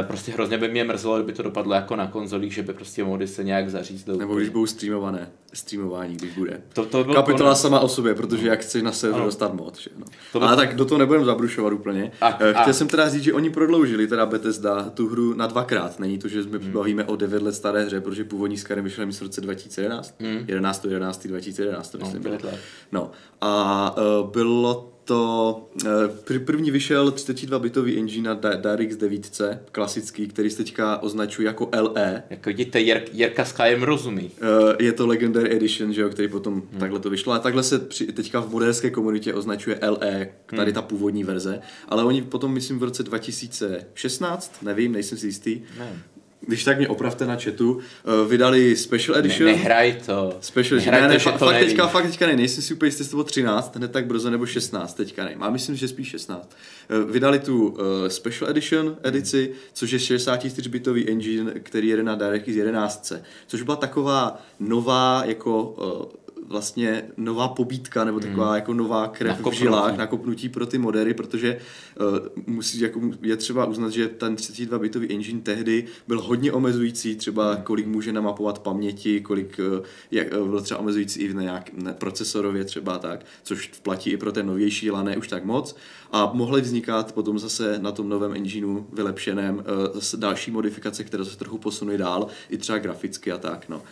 prostě 0.03 0.33
hrozně 0.33 0.59
by 0.59 0.69
mě 0.69 0.85
mrzelo, 0.85 1.17
kdyby 1.17 1.33
to 1.33 1.43
dopadlo 1.43 1.75
jako 1.75 1.97
na 1.97 2.07
konzolích, 2.07 2.55
že 2.55 2.63
by 2.63 2.73
prostě 2.73 3.05
mody 3.05 3.27
se 3.27 3.45
nějak 3.45 3.71
zařízly. 3.71 4.17
Nebo 4.17 4.35
když 4.35 4.49
budou 4.49 4.67
streamované, 4.67 5.29
streamování, 5.53 6.17
když 6.17 6.35
bude. 6.35 6.61
To, 6.73 6.87
to 6.87 7.05
Kapitola 7.05 7.51
konec. 7.51 7.61
sama 7.61 7.81
o 7.81 7.89
sobě, 7.89 8.15
protože 8.15 8.49
jak 8.49 8.61
chceš 8.61 8.83
na 8.83 8.93
server 8.93 9.23
dostat 9.23 9.55
mod. 9.55 9.79
Že? 9.79 9.91
No. 9.99 10.05
To 10.33 10.39
byl... 10.39 10.49
Ale 10.49 10.57
tak 10.57 10.77
do 10.77 10.85
toho 10.85 10.99
nebudeme 10.99 11.25
zabrušovat 11.25 11.73
úplně. 11.73 12.13
A, 12.21 12.39
eh, 12.41 12.53
Chtěl 12.53 12.71
a... 12.71 12.73
jsem 12.73 12.89
teda 12.89 13.09
říct, 13.09 13.23
že 13.23 13.33
oni 13.33 13.51
prodloužili 13.51 14.07
teda 14.07 14.27
Bethesda 14.27 14.91
tu 14.91 15.09
hru 15.09 15.35
na 15.35 15.47
dvakrát. 15.47 15.99
Není 15.99 16.19
to, 16.19 16.29
že 16.29 16.43
jsme 16.43 16.59
hmm. 16.59 16.73
bavíme 16.73 17.05
o 17.05 17.17
9 17.17 17.43
let 17.43 17.55
staré 17.55 17.85
hře, 17.85 18.01
protože 18.01 18.25
původní 18.25 18.57
Skyrim 18.57 18.85
vyšel 18.85 19.07
v 19.07 19.23
roce 19.23 19.41
2011. 19.41 20.15
Hmm. 20.21 20.45
11. 20.49 20.85
11. 20.85 21.27
2011 21.27 21.89
to 21.89 21.99
myslím 21.99 22.23
no, 22.23 22.31
bylo. 22.31 22.53
No 22.93 23.11
a 23.41 23.95
uh, 24.21 24.31
bylo 24.31 24.96
to 25.07 25.69
uh, 25.85 26.39
první 26.45 26.71
vyšel 26.71 27.11
32-bitový 27.11 27.99
engine 27.99 28.29
na 28.29 28.35
DirectX 28.35 28.97
9, 28.97 29.41
klasický, 29.73 30.29
který 30.29 30.51
se 30.51 30.57
teďka 30.57 31.03
označuje 31.03 31.47
jako 31.47 31.71
LE. 31.81 32.23
Jako 32.31 32.51
vidíte, 32.51 32.79
Jer- 32.79 33.09
Jirka 33.13 33.45
Skyrim 33.45 33.83
rozumí. 33.83 34.31
Uh, 34.43 34.73
je 34.81 34.93
to 34.93 35.07
Legendary 35.07 35.57
Edition, 35.57 35.93
že 35.93 36.01
jo, 36.01 36.09
který 36.09 36.29
potom 36.29 36.55
hmm. 36.55 36.81
takhle 36.81 37.01
to 37.01 37.11
vyšlo. 37.11 37.33
A 37.33 37.39
takhle 37.39 37.63
se 37.63 37.79
při, 37.79 38.13
teďka 38.13 38.41
v 38.41 38.51
moderské 38.51 38.91
komunitě 38.91 39.35
označuje 39.35 39.79
LE, 39.83 40.29
tady 40.47 40.71
hmm. 40.71 40.75
ta 40.75 40.83
původní 40.83 41.25
verze. 41.25 41.61
Ale 41.89 42.05
oni 42.05 42.23
potom, 42.23 42.53
myslím, 42.53 42.79
v 42.79 42.83
roce 42.83 43.03
2016, 43.03 44.63
nevím, 44.63 44.93
nejsem 44.93 45.19
si 45.19 45.27
jistý, 45.27 45.63
ne 45.79 46.03
když 46.41 46.65
tak 46.65 46.79
mě 46.79 46.89
opravte 46.89 47.27
na 47.27 47.37
chatu, 47.37 47.73
uh, 47.73 48.29
vydali 48.31 48.77
Special 48.77 49.19
Edition. 49.19 49.47
Ne, 49.47 49.53
nehraj 49.53 49.97
to. 50.07 50.37
Special 50.41 50.79
Edition. 50.79 50.95
Ne, 50.95 51.09
ne, 51.09 51.17
fa- 51.19 51.39
fakt, 51.39 51.59
teďka, 51.59 51.87
fakt 51.87 52.07
teďka 52.07 52.27
ne, 52.27 52.37
nejsem 52.37 52.63
si 52.63 52.75
úplně 52.75 52.89
jistý, 52.89 53.01
jestli 53.01 53.11
to 53.11 53.17
bylo 53.17 53.25
13, 53.25 53.77
hned 53.77 53.93
tak 53.93 54.07
brzo, 54.07 54.31
nebo 54.31 54.47
16, 54.47 54.95
teďka 54.95 55.25
ne. 55.25 55.33
Má 55.37 55.51
myslím, 55.51 55.77
že 55.77 55.89
spíš 55.89 56.09
16. 56.09 56.57
Uh, 57.05 57.11
vydali 57.11 57.39
tu 57.39 57.67
uh, 57.69 57.77
Special 58.09 58.51
Edition 58.51 58.97
edici, 59.03 59.53
což 59.73 59.91
je 59.91 59.99
64-bitový 59.99 61.11
engine, 61.11 61.53
který 61.63 61.89
jede 61.89 62.03
na 62.03 62.15
DirectX 62.15 62.49
11, 62.49 63.13
což 63.47 63.63
byla 63.63 63.77
taková 63.77 64.43
nová 64.61 65.23
jako 65.27 65.63
uh, 65.63 66.26
vlastně 66.49 67.03
nová 67.17 67.49
pobítka 67.49 68.05
nebo 68.05 68.21
taková 68.21 68.47
hmm. 68.47 68.55
jako 68.55 68.75
nová 68.75 69.09
krev 69.09 69.31
nakopnutí. 69.31 69.57
v 69.57 69.59
žilách, 69.59 69.97
nakopnutí 69.97 70.49
pro 70.49 70.67
ty 70.67 70.79
modery, 70.79 71.15
protože 71.15 71.59
uh, 72.01 72.45
musí, 72.47 72.81
jako, 72.81 73.01
je 73.23 73.37
třeba 73.37 73.65
uznat, 73.65 73.93
že 73.93 74.09
ten 74.09 74.35
32-bitový 74.35 75.15
engine 75.15 75.41
tehdy 75.41 75.87
byl 76.09 76.21
hodně 76.21 76.53
omezující, 76.53 77.17
třeba 77.17 77.53
hmm. 77.53 77.63
kolik 77.63 77.87
může 77.87 78.13
namapovat 78.13 78.59
paměti, 78.59 79.21
kolik 79.21 79.61
uh, 79.79 79.85
jak, 80.11 80.27
uh, 80.41 80.49
byl 80.49 80.61
třeba 80.61 80.81
omezující 80.81 81.21
i 81.21 81.29
v 81.29 81.35
nějak 81.35 81.71
ne, 81.73 81.93
procesorově 81.93 82.65
třeba 82.65 82.99
tak, 82.99 83.27
což 83.43 83.71
platí 83.83 84.11
i 84.11 84.17
pro 84.17 84.33
ten 84.33 84.47
novější, 84.47 84.91
ale 84.91 85.05
ne 85.05 85.17
už 85.17 85.29
tak 85.29 85.45
moc. 85.45 85.77
A 86.13 86.31
mohly 86.33 86.61
vznikat 86.61 87.13
potom 87.13 87.39
zase 87.39 87.79
na 87.79 87.93
tom 87.93 88.09
novém 88.09 88.33
engineu 88.33 88.87
vylepšeném 88.93 89.57
uh, 89.57 89.63
zase 89.95 90.17
další 90.17 90.51
modifikace, 90.51 91.05
které 91.05 91.25
se 91.25 91.39
trochu 91.39 91.59
posunuly 91.59 91.99
dál, 91.99 92.27
i 92.51 92.59
třeba 92.59 92.79
graficky 92.79 93.33
a 93.33 93.39
tak. 93.39 93.69
No. 93.69 93.83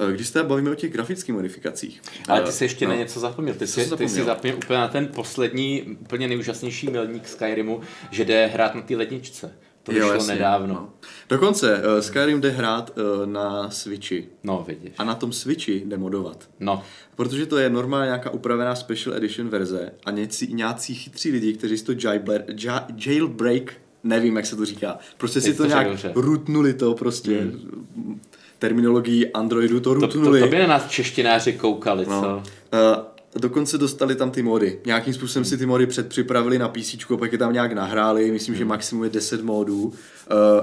Eh, 0.00 0.12
když 0.12 0.28
se 0.28 0.42
bavíme 0.42 0.70
o 0.70 0.74
těch 0.74 0.92
grafických 0.92 1.34
modifikacích. 1.34 2.02
Ale 2.28 2.42
ty 2.42 2.52
jsi 2.52 2.64
ještě 2.64 2.84
no. 2.84 2.92
na 2.92 2.98
něco 2.98 3.20
zapomněl. 3.20 3.54
Ty 3.54 3.66
jsi, 3.66 3.84
zapomněl? 3.84 4.08
ty 4.08 4.14
jsi 4.14 4.24
zapomněl 4.24 4.56
úplně 4.56 4.78
na 4.78 4.88
ten 4.88 5.06
poslední, 5.06 5.82
úplně 6.00 6.28
nejúžasnější 6.28 6.90
milník 6.90 7.28
Skyrimu, 7.28 7.80
že 8.10 8.24
jde 8.24 8.46
hrát 8.46 8.74
na 8.74 8.82
té 8.82 8.96
ledničce. 8.96 9.52
To 9.82 9.92
vyšlo 9.92 10.08
jo, 10.08 10.14
jasně, 10.14 10.34
nedávno. 10.34 10.74
No. 10.74 10.90
Dokonce 11.28 11.76
uh, 11.76 12.00
Skyrim 12.00 12.40
jde 12.40 12.50
hrát 12.50 12.98
uh, 12.98 13.26
na 13.26 13.70
Switchi. 13.70 14.28
No, 14.42 14.64
vidíš. 14.68 14.92
A 14.98 15.04
na 15.04 15.14
tom 15.14 15.32
Switchi 15.32 15.82
jde 15.86 15.96
modovat. 15.96 16.48
No. 16.60 16.82
Protože 17.16 17.46
to 17.46 17.58
je 17.58 17.70
normálně 17.70 18.06
nějaká 18.06 18.30
upravená 18.30 18.74
special 18.74 19.16
edition 19.16 19.48
verze 19.48 19.92
a 20.04 20.10
něcí, 20.10 20.54
nějací 20.54 20.94
chytří 20.94 21.30
lidi, 21.30 21.52
kteří 21.52 21.78
si 21.78 21.84
to 21.84 21.92
jailbreak, 21.92 22.44
jailbreak 23.06 23.74
nevím, 24.04 24.36
jak 24.36 24.46
se 24.46 24.56
to 24.56 24.64
říká. 24.64 24.98
Prostě 25.18 25.40
si 25.40 25.54
to, 25.54 25.62
to 25.62 25.68
nějak 25.68 25.86
rutnuli 26.14 26.74
to 26.74 26.94
prostě. 26.94 27.40
Hmm 27.40 28.20
terminologií 28.62 29.32
Androidu 29.32 29.80
to 29.80 29.94
rutnuli. 29.94 30.40
To, 30.40 30.46
to, 30.46 30.50
to 30.50 30.56
by 30.56 30.58
na 30.58 30.66
nás 30.66 30.88
češtináři 30.88 31.52
koukali, 31.52 32.06
no. 32.08 32.20
co? 32.20 32.36
Uh, 32.36 33.40
dokonce 33.40 33.78
dostali 33.78 34.14
tam 34.14 34.30
ty 34.30 34.42
mody. 34.42 34.80
Nějakým 34.86 35.14
způsobem 35.14 35.44
si 35.44 35.58
ty 35.58 35.66
mody 35.66 35.86
předpřipravili 35.86 36.58
na 36.58 36.68
PC, 36.68 36.94
pak 37.18 37.32
je 37.32 37.38
tam 37.38 37.52
nějak 37.52 37.72
nahráli, 37.72 38.30
myslím, 38.30 38.54
že 38.54 38.64
maximum 38.64 39.04
je 39.04 39.10
10 39.10 39.42
modů 39.42 39.82
uh, 39.82 39.92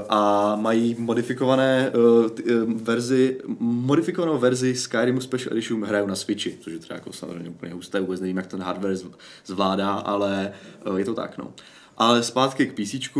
a 0.09 0.55
mají 0.55 0.95
modifikované 0.99 1.91
uh, 1.91 2.29
t, 2.29 2.43
uh, 2.43 2.73
verzi, 2.73 3.37
modifikovanou 3.59 4.37
verzi 4.37 4.75
Skyrimu 4.75 5.21
Special 5.21 5.53
Edition 5.53 5.85
hrajou 5.85 6.07
na 6.07 6.15
Switchi, 6.15 6.57
což 6.61 6.73
je 6.73 6.79
třeba 6.79 6.95
jako 6.95 7.13
samozřejmě 7.13 7.49
úplně 7.49 7.73
husté, 7.73 7.99
vůbec 7.99 8.21
nevím, 8.21 8.37
jak 8.37 8.47
ten 8.47 8.61
hardware 8.61 8.97
zvládá, 9.45 9.91
ale 9.91 10.51
je 10.97 11.05
to 11.05 11.13
tak, 11.13 11.37
no. 11.37 11.53
Ale 11.99 12.23
zpátky 12.23 12.65
k 12.65 12.73
PC. 12.73 13.15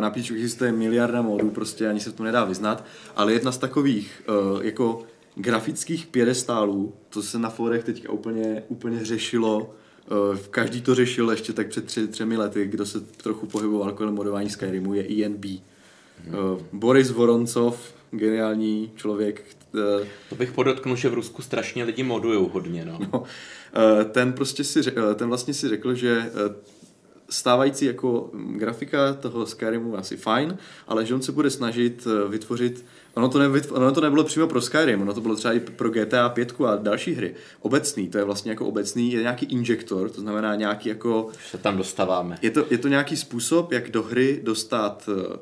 Na 0.00 0.10
PC 0.10 0.30
existuje 0.30 0.72
miliarda 0.72 1.22
modů, 1.22 1.50
prostě 1.50 1.88
ani 1.88 2.00
se 2.00 2.12
to 2.12 2.22
nedá 2.22 2.44
vyznat, 2.44 2.84
ale 3.16 3.32
jedna 3.32 3.52
z 3.52 3.58
takových 3.58 4.22
uh, 4.28 4.64
jako 4.64 5.02
grafických 5.34 6.06
pědestálů, 6.06 6.94
to 7.08 7.22
se 7.22 7.38
na 7.38 7.50
forech 7.50 7.84
teďka 7.84 8.12
úplně, 8.12 8.62
úplně 8.68 9.04
řešilo, 9.04 9.74
uh, 10.10 10.38
každý 10.50 10.80
to 10.80 10.94
řešil 10.94 11.30
ještě 11.30 11.52
tak 11.52 11.68
před 11.68 11.84
tři, 11.84 12.08
třemi 12.08 12.36
lety, 12.36 12.66
kdo 12.66 12.86
se 12.86 13.00
trochu 13.00 13.46
pohyboval 13.46 13.92
kolem 13.92 14.14
modování 14.14 14.50
Skyrimu, 14.50 14.94
je 14.94 15.24
ENB. 15.24 15.44
Hmm. 15.44 16.34
Uh, 16.34 16.60
Boris 16.72 17.10
Voroncov, 17.10 17.94
geniální 18.10 18.90
člověk. 18.96 19.44
Uh, 19.74 20.06
to 20.28 20.34
bych 20.34 20.52
podotknul, 20.52 20.96
že 20.96 21.08
v 21.08 21.14
Rusku 21.14 21.42
strašně 21.42 21.84
lidi 21.84 22.02
modujou 22.02 22.48
hodně. 22.48 22.84
No. 22.84 22.98
no 23.12 23.24
ten 24.12 24.32
prostě 24.32 24.64
si, 24.64 24.82
ten 25.14 25.28
vlastně 25.28 25.54
si 25.54 25.68
řekl, 25.68 25.94
že 25.94 26.30
stávající 27.30 27.84
jako 27.84 28.30
grafika 28.34 29.12
toho 29.14 29.46
Skyrimu 29.46 29.96
asi 29.96 30.16
fajn, 30.16 30.58
ale 30.88 31.06
že 31.06 31.14
on 31.14 31.22
se 31.22 31.32
bude 31.32 31.50
snažit 31.50 32.06
vytvořit 32.28 32.84
Ono 33.14 33.28
to, 33.28 33.38
nevytv- 33.38 33.76
ono 33.76 33.92
to 33.92 34.00
nebylo 34.00 34.24
přímo 34.24 34.46
pro 34.46 34.60
Skyrim, 34.60 35.02
ono 35.02 35.14
to 35.14 35.20
bylo 35.20 35.36
třeba 35.36 35.54
i 35.54 35.60
pro 35.60 35.90
GTA 35.90 36.28
5 36.28 36.60
a 36.60 36.76
další 36.76 37.14
hry. 37.14 37.34
Obecný, 37.60 38.08
to 38.08 38.18
je 38.18 38.24
vlastně 38.24 38.50
jako 38.50 38.66
obecný, 38.66 39.12
je 39.12 39.20
nějaký 39.20 39.46
injektor, 39.46 40.10
to 40.10 40.20
znamená 40.20 40.54
nějaký 40.54 40.88
jako... 40.88 41.28
Se 41.50 41.58
tam 41.58 41.76
dostáváme. 41.76 42.38
Je 42.42 42.50
to, 42.50 42.66
je 42.70 42.78
to 42.78 42.88
nějaký 42.88 43.16
způsob, 43.16 43.72
jak 43.72 43.90
do 43.90 44.02
hry 44.02 44.40
dostat 44.44 45.08
eh, 45.08 45.38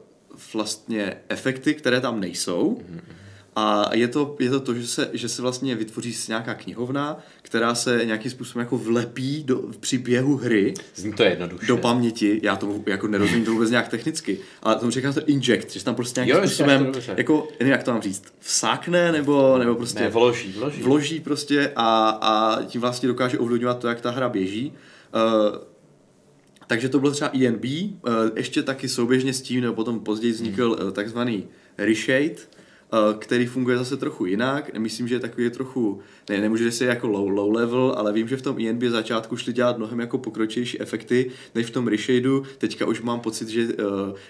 vlastně 0.54 1.16
efekty, 1.28 1.74
které 1.74 2.00
tam 2.00 2.20
nejsou. 2.20 2.82
Mm-hmm 2.82 3.27
a 3.58 3.90
je 3.94 4.08
to, 4.08 4.36
je 4.38 4.50
to 4.50 4.60
to, 4.60 4.74
že 4.74 4.86
se, 4.86 5.10
že 5.12 5.28
se 5.28 5.42
vlastně 5.42 5.74
vytvoří 5.74 6.14
nějaká 6.28 6.54
knihovna, 6.54 7.18
která 7.42 7.74
se 7.74 8.00
nějakým 8.04 8.30
způsobem 8.30 8.64
jako 8.64 8.78
vlepí 8.78 9.44
do, 9.44 9.62
při 9.80 9.98
běhu 9.98 10.36
hry. 10.36 10.74
Zní 10.94 11.12
to 11.12 11.22
jednoduše. 11.22 11.66
Do 11.66 11.76
paměti. 11.76 12.40
Já 12.42 12.56
tomu 12.56 12.84
jako 12.86 13.08
nerozumím 13.08 13.44
to 13.44 13.52
vůbec 13.52 13.70
nějak 13.70 13.88
technicky. 13.88 14.38
Ale 14.62 14.76
tomu 14.76 14.90
říkám 14.90 15.14
to 15.14 15.20
inject, 15.26 15.72
že 15.72 15.84
tam 15.84 15.94
prostě 15.94 16.20
nějakým 16.20 16.42
jo, 16.42 16.48
způsobem, 16.48 16.92
jako, 17.16 17.48
nevím, 17.60 17.72
jak 17.72 17.82
to 17.82 17.90
mám 17.90 18.02
říct, 18.02 18.24
vsákne 18.40 19.12
nebo, 19.12 19.58
nebo 19.58 19.74
prostě 19.74 20.00
ne, 20.00 20.08
vloží, 20.08 20.52
vloží. 20.52 20.82
vloží 20.82 21.20
prostě 21.20 21.72
a, 21.76 22.08
a 22.08 22.62
tím 22.62 22.80
vlastně 22.80 23.08
dokáže 23.08 23.38
ovlivňovat 23.38 23.78
to, 23.78 23.88
jak 23.88 24.00
ta 24.00 24.10
hra 24.10 24.28
běží. 24.28 24.72
Uh, 25.14 25.56
takže 26.66 26.88
to 26.88 27.00
bylo 27.00 27.12
třeba 27.12 27.30
ENB, 27.34 27.64
uh, 27.64 28.00
ještě 28.36 28.62
taky 28.62 28.88
souběžně 28.88 29.32
s 29.32 29.42
tím, 29.42 29.60
nebo 29.60 29.74
potom 29.74 30.00
později 30.00 30.32
vznikl 30.32 30.76
hmm. 30.80 30.92
takzvaný 30.92 31.44
Reshade, 31.78 32.36
Eh, 32.36 32.57
který 33.18 33.46
funguje 33.46 33.78
zase 33.78 33.96
trochu 33.96 34.26
jinak. 34.26 34.78
Myslím, 34.78 35.08
že 35.08 35.14
je 35.14 35.20
takový 35.20 35.50
trochu, 35.50 36.00
ne, 36.30 36.40
nemůžu 36.40 36.64
říct 36.64 36.80
jako 36.80 37.08
low, 37.08 37.28
low 37.28 37.54
level, 37.54 37.94
ale 37.96 38.12
vím, 38.12 38.28
že 38.28 38.36
v 38.36 38.42
tom 38.42 38.58
ENB 38.58 38.82
začátku 38.82 39.36
šli 39.36 39.52
dělat 39.52 39.78
mnohem 39.78 40.00
jako 40.00 40.18
pokročilejší 40.18 40.80
efekty 40.80 41.30
než 41.54 41.66
v 41.66 41.70
tom 41.70 41.88
reshadeu. 41.88 42.42
Teďka 42.58 42.86
už 42.86 43.02
mám 43.02 43.20
pocit, 43.20 43.48
že, 43.48 43.64
uh, 43.64 43.70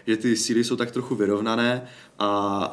že 0.07 0.17
ty 0.17 0.37
síly 0.37 0.65
jsou 0.65 0.77
tak 0.77 0.91
trochu 0.91 1.15
vyrovnané 1.15 1.83
a 2.19 2.73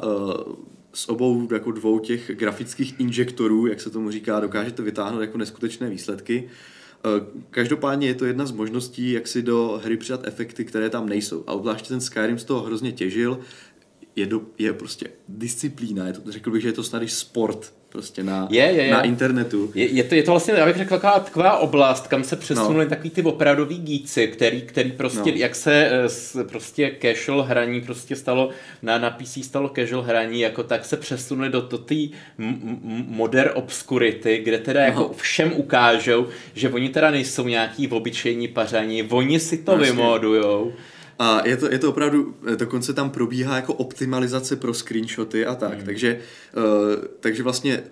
s 0.94 1.08
obou 1.08 1.48
jako 1.52 1.70
dvou 1.70 1.98
těch 1.98 2.30
grafických 2.34 3.00
injektorů, 3.00 3.66
jak 3.66 3.80
se 3.80 3.90
tomu 3.90 4.10
říká, 4.10 4.40
dokážete 4.40 4.82
vytáhnout 4.82 5.20
jako 5.20 5.38
neskutečné 5.38 5.90
výsledky. 5.90 6.48
Každopádně 7.50 8.06
je 8.06 8.14
to 8.14 8.24
jedna 8.24 8.46
z 8.46 8.52
možností, 8.52 9.12
jak 9.12 9.26
si 9.26 9.42
do 9.42 9.80
hry 9.84 9.96
přidat 9.96 10.26
efekty, 10.26 10.64
které 10.64 10.90
tam 10.90 11.08
nejsou. 11.08 11.44
A 11.46 11.52
obzvláště 11.52 11.88
ten 11.88 12.00
Skyrim 12.00 12.38
z 12.38 12.44
toho 12.44 12.62
hrozně 12.62 12.92
těžil, 12.92 13.38
je, 14.16 14.26
do, 14.26 14.40
je 14.58 14.72
prostě 14.72 15.06
disciplína, 15.28 16.06
je 16.06 16.12
to, 16.12 16.32
řekl 16.32 16.50
bych, 16.50 16.62
že 16.62 16.68
je 16.68 16.72
to 16.72 16.82
snad 16.82 17.02
sport 17.06 17.72
prostě 17.88 18.22
na, 18.22 18.48
je, 18.50 18.64
je, 18.64 18.82
je. 18.82 18.90
na 18.90 19.02
internetu. 19.02 19.70
Je, 19.74 19.86
je, 19.86 20.04
to, 20.04 20.14
je 20.14 20.22
to 20.22 20.30
vlastně, 20.30 20.54
já 20.54 20.66
bych 20.66 20.76
řekl, 20.76 20.90
taková, 20.90 21.20
taková 21.20 21.58
oblast, 21.58 22.06
kam 22.06 22.24
se 22.24 22.36
přesunuli 22.36 22.84
no. 22.84 22.90
takový 22.90 23.10
ty 23.10 23.22
opravdoví 23.22 23.78
gíci, 23.78 24.28
který, 24.28 24.62
který 24.62 24.92
prostě, 24.92 25.30
no. 25.30 25.36
jak 25.36 25.54
se 25.54 25.90
eh, 26.40 26.44
prostě 26.44 26.96
casual 27.02 27.42
hraní 27.42 27.80
prostě 27.80 28.16
stalo, 28.16 28.50
na, 28.82 28.98
na 28.98 29.10
PC 29.10 29.38
stalo 29.42 29.72
casual 29.76 30.02
hraní, 30.02 30.40
jako 30.40 30.62
tak 30.62 30.84
se 30.84 30.96
přesunuli 30.96 31.48
do, 31.50 31.60
do 31.60 31.78
té 31.78 31.94
modern 33.06 33.50
obscurity, 33.54 34.40
kde 34.44 34.58
teda 34.58 34.80
no. 34.80 34.86
jako 34.86 35.12
všem 35.16 35.52
ukážou, 35.52 36.26
že 36.54 36.68
oni 36.68 36.88
teda 36.88 37.10
nejsou 37.10 37.48
nějaký 37.48 37.88
obyčejní 37.88 38.48
pařani, 38.48 39.02
oni 39.10 39.40
si 39.40 39.58
to 39.58 39.76
no, 39.76 39.82
vymodujou. 39.82 40.72
A 41.18 41.46
je 41.46 41.56
to, 41.56 41.72
je 41.72 41.78
to 41.78 41.88
opravdu, 41.88 42.36
dokonce 42.56 42.92
tam 42.92 43.10
probíhá 43.10 43.56
jako 43.56 43.74
optimalizace 43.74 44.56
pro 44.56 44.74
screenshoty 44.74 45.46
a 45.46 45.54
tak, 45.54 45.74
hmm. 45.74 45.84
takže, 45.84 46.18
uh, 46.56 47.04
takže 47.20 47.42
vlastně 47.42 47.82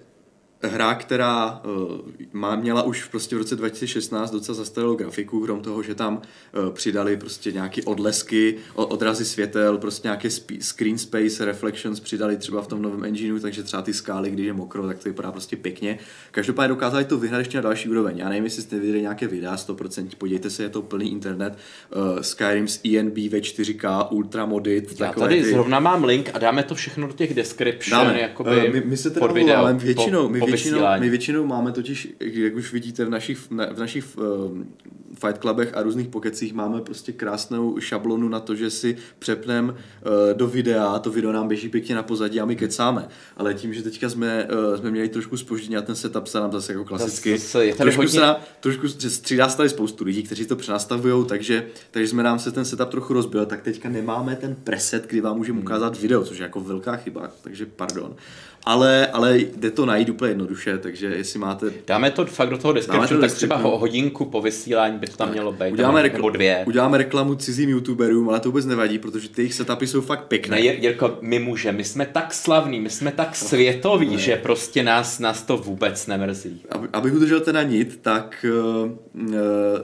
hra, 0.66 0.94
která 0.94 1.60
uh, 1.64 1.98
má, 2.32 2.56
měla 2.56 2.82
už 2.82 3.04
prostě 3.04 3.36
v 3.36 3.38
roce 3.38 3.56
2016 3.56 4.30
docela 4.30 4.56
zastaralou 4.56 4.94
grafiku, 4.94 5.40
krom 5.40 5.62
toho, 5.62 5.82
že 5.82 5.94
tam 5.94 6.16
uh, 6.16 6.70
přidali 6.70 7.16
prostě 7.16 7.52
nějaké 7.52 7.82
odlesky, 7.82 8.56
odrazy 8.74 9.24
světel, 9.24 9.78
prostě 9.78 10.08
nějaké 10.08 10.28
screen 10.60 10.98
space 10.98 11.44
reflections 11.44 12.00
přidali 12.00 12.36
třeba 12.36 12.62
v 12.62 12.66
tom 12.66 12.82
novém 12.82 13.04
engineu, 13.04 13.38
takže 13.38 13.62
třeba 13.62 13.82
ty 13.82 13.92
skály, 13.92 14.30
když 14.30 14.46
je 14.46 14.52
mokro, 14.52 14.86
tak 14.86 14.98
to 14.98 15.08
vypadá 15.08 15.32
prostě 15.32 15.56
pěkně. 15.56 15.98
Každopádně 16.30 16.68
dokázali 16.68 17.04
to 17.04 17.18
vyhrát 17.18 17.38
ještě 17.38 17.58
na 17.58 17.62
další 17.62 17.88
úroveň. 17.88 18.18
Já 18.18 18.28
nevím, 18.28 18.44
jestli 18.44 18.62
jste 18.62 18.78
viděli 18.78 19.00
nějaké 19.00 19.26
videa, 19.26 19.54
100%, 19.54 20.08
podívejte 20.18 20.50
se, 20.50 20.62
je 20.62 20.68
to 20.68 20.82
plný 20.82 21.12
internet. 21.12 21.58
Uh, 21.96 22.20
Skyrim 22.20 22.68
z 22.68 22.80
ENB 22.84 23.16
ve 23.16 23.38
4K, 23.38 24.08
ultra 24.10 24.46
modit. 24.46 25.00
Já 25.00 25.12
tady 25.12 25.42
ty... 25.42 25.50
zrovna 25.50 25.80
mám 25.80 26.04
link 26.04 26.30
a 26.34 26.38
dáme 26.38 26.62
to 26.62 26.74
všechno 26.74 27.06
do 27.06 27.12
těch 27.12 27.34
description, 27.34 28.06
dáme. 28.06 28.20
jakoby 28.20 28.68
uh, 28.68 28.72
my, 28.72 28.82
my 28.84 28.96
se 28.96 29.10
teda 29.10 29.26
pod 29.26 29.34
video, 29.34 29.74
většinou, 29.74 30.22
po, 30.22 30.28
my, 30.28 30.40
po 30.40 30.46
většinou, 30.54 30.86
my 30.98 31.10
většinou 31.10 31.46
máme 31.46 31.72
totiž, 31.72 32.08
jak 32.20 32.54
už 32.54 32.72
vidíte 32.72 33.04
v 33.04 33.10
našich, 33.10 33.38
v 33.50 33.78
našich 33.78 34.04
um, 34.16 34.66
Fight 35.14 35.38
Clubech 35.40 35.76
a 35.76 35.82
různých 35.82 36.08
pokecích 36.08 36.54
máme 36.54 36.80
prostě 36.80 37.12
krásnou 37.12 37.80
šablonu 37.80 38.28
na 38.28 38.40
to, 38.40 38.54
že 38.54 38.70
si 38.70 38.96
přepnem 39.18 39.68
uh, 39.68 40.36
do 40.36 40.46
videa, 40.46 40.98
to 40.98 41.10
video 41.10 41.32
nám 41.32 41.48
běží 41.48 41.68
pěkně 41.68 41.94
na 41.94 42.02
pozadí 42.02 42.40
a 42.40 42.44
my 42.44 42.56
kecáme. 42.56 43.08
Ale 43.36 43.54
tím, 43.54 43.74
že 43.74 43.82
teďka 43.82 44.08
jsme, 44.08 44.48
uh, 44.70 44.78
jsme 44.78 44.90
měli 44.90 45.08
trošku 45.08 45.36
spoždění 45.36 45.76
a 45.76 45.82
ten 45.82 45.94
setup 45.94 46.26
se 46.26 46.40
nám 46.40 46.52
zase 46.52 46.72
jako 46.72 46.84
klasicky, 46.84 47.38
zase 47.38 47.66
je 47.66 47.74
trošku, 47.74 48.00
hodně... 48.00 48.12
se 48.12 48.20
nám, 48.20 48.36
trošku 48.60 48.88
střídá 48.88 49.48
se 49.48 49.56
tady 49.56 49.68
spoustu 49.68 50.04
lidí, 50.04 50.22
kteří 50.22 50.46
to 50.46 50.56
přenastavují, 50.56 51.26
takže, 51.26 51.66
takže 51.90 52.08
jsme 52.08 52.22
nám 52.22 52.38
se 52.38 52.52
ten 52.52 52.64
setup 52.64 52.88
trochu 52.88 53.12
rozbil, 53.12 53.46
tak 53.46 53.62
teďka 53.62 53.88
nemáme 53.88 54.36
ten 54.36 54.56
preset, 54.64 55.06
kdy 55.06 55.20
vám 55.20 55.36
můžeme 55.36 55.56
hmm. 55.56 55.66
ukázat 55.66 56.00
video, 56.00 56.24
což 56.24 56.38
je 56.38 56.42
jako 56.42 56.60
velká 56.60 56.96
chyba, 56.96 57.30
takže 57.42 57.66
pardon 57.66 58.16
ale, 58.64 59.06
ale 59.06 59.38
jde 59.38 59.70
to 59.70 59.86
najít 59.86 60.08
úplně 60.08 60.34
jednoduše, 60.44 60.78
takže 60.78 61.06
jestli 61.06 61.38
máte... 61.38 61.70
Dáme 61.86 62.10
to 62.10 62.26
fakt 62.26 62.50
do 62.50 62.58
toho 62.58 62.72
description, 62.72 63.20
tak 63.20 63.32
třeba 63.32 63.56
hodinku 63.56 64.24
po 64.24 64.42
vysílání 64.42 64.98
by 64.98 65.06
to 65.06 65.16
tam 65.16 65.28
tak. 65.28 65.34
mělo 65.34 65.52
být, 65.52 65.72
uděláme 65.72 66.02
rekl- 66.02 66.14
nebo 66.14 66.30
dvě. 66.30 66.64
Uděláme 66.66 66.98
reklamu 66.98 67.34
cizím 67.34 67.70
youtuberům, 67.70 68.28
ale 68.28 68.40
to 68.40 68.48
vůbec 68.48 68.66
nevadí, 68.66 68.98
protože 68.98 69.28
ty 69.28 69.42
jejich 69.42 69.54
setupy 69.54 69.86
jsou 69.86 70.00
fakt 70.00 70.24
pěkné. 70.24 70.56
Ne, 70.56 70.62
Jirko, 70.62 71.18
my 71.20 71.38
můžeme, 71.38 71.78
my 71.78 71.84
jsme 71.84 72.06
tak 72.06 72.34
slavní, 72.34 72.80
my 72.80 72.90
jsme 72.90 73.12
tak 73.12 73.36
světoví, 73.36 74.10
ne. 74.10 74.18
že 74.18 74.36
prostě 74.36 74.82
nás, 74.82 75.18
nás 75.18 75.42
to 75.42 75.56
vůbec 75.56 76.06
nemrzí. 76.06 76.62
Aby, 76.70 76.88
abych 76.92 77.14
udržel 77.14 77.40
teda 77.40 77.62
nit, 77.62 77.98
tak 78.02 78.46
uh, 78.84 78.90
uh, 79.32 79.38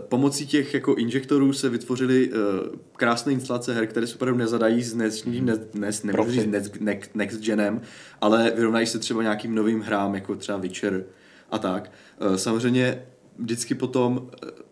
pomocí 0.08 0.46
těch 0.46 0.74
jako 0.74 0.94
injektorů 0.94 1.52
se 1.52 1.68
vytvořily 1.68 2.28
uh, 2.28 2.36
krásné 2.96 3.32
instalace 3.32 3.74
her, 3.74 3.86
které 3.86 4.06
se 4.06 4.14
opravdu 4.14 4.38
nezadají 4.38 4.82
s 4.82 4.92
dnešním, 4.92 5.46
ne, 5.46 5.56
dnes, 5.72 6.02
nemůžu 6.02 6.30
říct 6.30 6.46
next, 6.46 6.80
next, 6.80 7.10
next 7.14 7.40
genem, 7.40 7.80
ale 8.20 8.52
vyrovnají 8.56 8.86
se 8.86 8.98
třeba 8.98 9.22
nějakým 9.22 9.54
novým 9.54 9.80
hrám, 9.80 10.14
jako 10.14 10.36
třeba 10.40 10.58
Witcher 10.58 11.04
a 11.50 11.58
tak. 11.58 11.92
Eh, 12.20 12.38
samozřejmě 12.38 13.02
vždycky 13.40 13.74
potom 13.74 14.30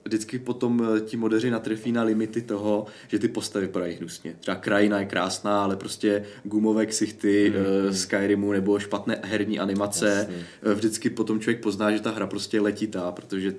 vždycky 0.08 0.38
potom 0.38 0.88
eh, 0.96 1.00
ti 1.00 1.16
modeři 1.16 1.50
natrefí 1.50 1.92
na 1.92 2.02
limity 2.02 2.42
toho, 2.42 2.86
že 3.08 3.18
ty 3.18 3.28
postavy 3.28 3.66
vypadají 3.66 3.94
hnusně. 3.94 4.36
Třeba 4.40 4.54
krajina 4.56 5.00
je 5.00 5.06
krásná, 5.06 5.62
ale 5.62 5.76
prostě 5.76 6.24
gumové 6.44 6.86
ksichty 6.86 7.50
mm, 7.50 7.86
uh, 7.86 7.92
Skyrimu 7.92 8.52
nebo 8.52 8.78
špatné 8.78 9.20
herní 9.22 9.58
animace. 9.58 10.08
Jasně. 10.08 10.46
Eh, 10.62 10.74
vždycky 10.74 11.10
potom 11.10 11.40
člověk 11.40 11.62
pozná, 11.62 11.90
že 11.90 12.00
ta 12.00 12.10
hra 12.10 12.26
prostě 12.26 12.60
letitá, 12.60 13.12
protože 13.12 13.54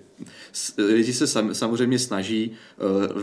lidi 0.78 1.14
se 1.14 1.28
sam, 1.28 1.54
samozřejmě 1.54 2.00
snaží 2.00 2.52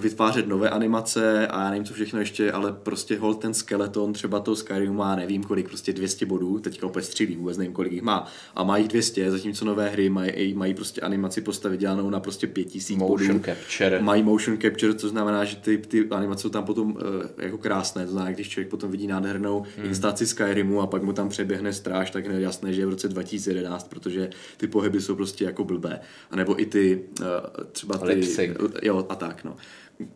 vytvářet 0.01 0.47
nové 0.47 0.71
animace 0.71 1.47
a 1.47 1.65
já 1.65 1.71
nevím 1.71 1.85
co 1.85 1.95
všechno 1.95 2.19
ještě, 2.19 2.53
ale 2.53 2.73
prostě 2.73 3.19
hol 3.19 3.35
ten 3.35 3.55
skeleton 3.55 4.13
třeba 4.13 4.41
toho 4.41 4.57
Skyrimu 4.57 4.95
má 4.95 5.17
nevím 5.17 5.43
kolik, 5.43 5.69
prostě 5.69 5.93
200 5.93 6.27
bodů, 6.27 6.59
teďka 6.59 6.87
opět 6.87 7.03
střílí, 7.03 7.37
vůbec 7.37 7.57
nevím 7.57 7.73
kolik 7.73 7.93
jich 7.93 8.03
má. 8.03 8.27
A 8.55 8.65
má 8.65 8.77
jich 8.77 8.89
200, 8.89 9.31
zatímco 9.31 9.65
nové 9.65 9.89
hry 9.89 10.09
mají, 10.09 10.55
mají 10.55 10.75
prostě 10.75 11.01
animaci 11.01 11.41
postavy 11.41 11.76
dělanou 11.77 12.11
na 12.11 12.21
prostě 12.21 12.47
5000 12.47 12.97
Motion 12.97 13.29
bodů. 13.29 13.45
capture. 13.45 14.03
Mají 14.03 14.23
motion 14.23 14.59
capture, 14.59 14.95
což 14.95 15.11
znamená, 15.11 15.45
že 15.45 15.57
ty, 15.57 15.79
ty 15.79 16.09
animace 16.11 16.43
jsou 16.43 16.49
tam 16.49 16.65
potom 16.65 16.91
uh, 16.93 16.99
jako 17.39 17.59
krásné. 17.59 18.05
To 18.05 18.13
znamená, 18.13 18.33
když 18.33 18.49
člověk 18.49 18.69
potom 18.69 18.91
vidí 18.91 19.07
nádhernou 19.07 19.65
hmm. 19.77 19.87
instalaci 19.87 20.27
Skyrimu 20.27 20.81
a 20.81 20.87
pak 20.87 21.03
mu 21.03 21.13
tam 21.13 21.29
přeběhne 21.29 21.73
stráž, 21.73 22.11
tak 22.11 22.25
je 22.25 22.41
jasné, 22.41 22.73
že 22.73 22.83
je 22.83 22.87
v 22.87 22.91
roce 22.91 23.09
2011, 23.09 23.89
protože 23.89 24.31
ty 24.57 24.67
pohyby 24.67 25.01
jsou 25.01 25.15
prostě 25.15 25.45
jako 25.45 25.65
blbé. 25.65 26.01
A 26.31 26.37
nebo 26.37 26.61
i 26.61 26.67
ty 26.67 27.01
uh, 27.21 27.27
třeba 27.73 27.99
ty... 27.99 28.07
Lip-sync. 28.07 28.57
Jo, 28.83 29.07
a 29.09 29.15
tak, 29.15 29.45
no. 29.45 29.57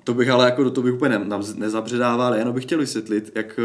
To 0.04 0.14
bych 0.14 0.28
ale 0.28 0.44
jako 0.44 0.64
do 0.64 0.70
toho 0.70 0.84
bych 0.84 0.94
úplně 0.94 1.18
ne, 1.18 1.38
nezabředával, 1.54 2.34
jenom 2.34 2.54
bych 2.54 2.64
chtěl 2.64 2.78
vysvětlit, 2.78 3.32
jak, 3.34 3.60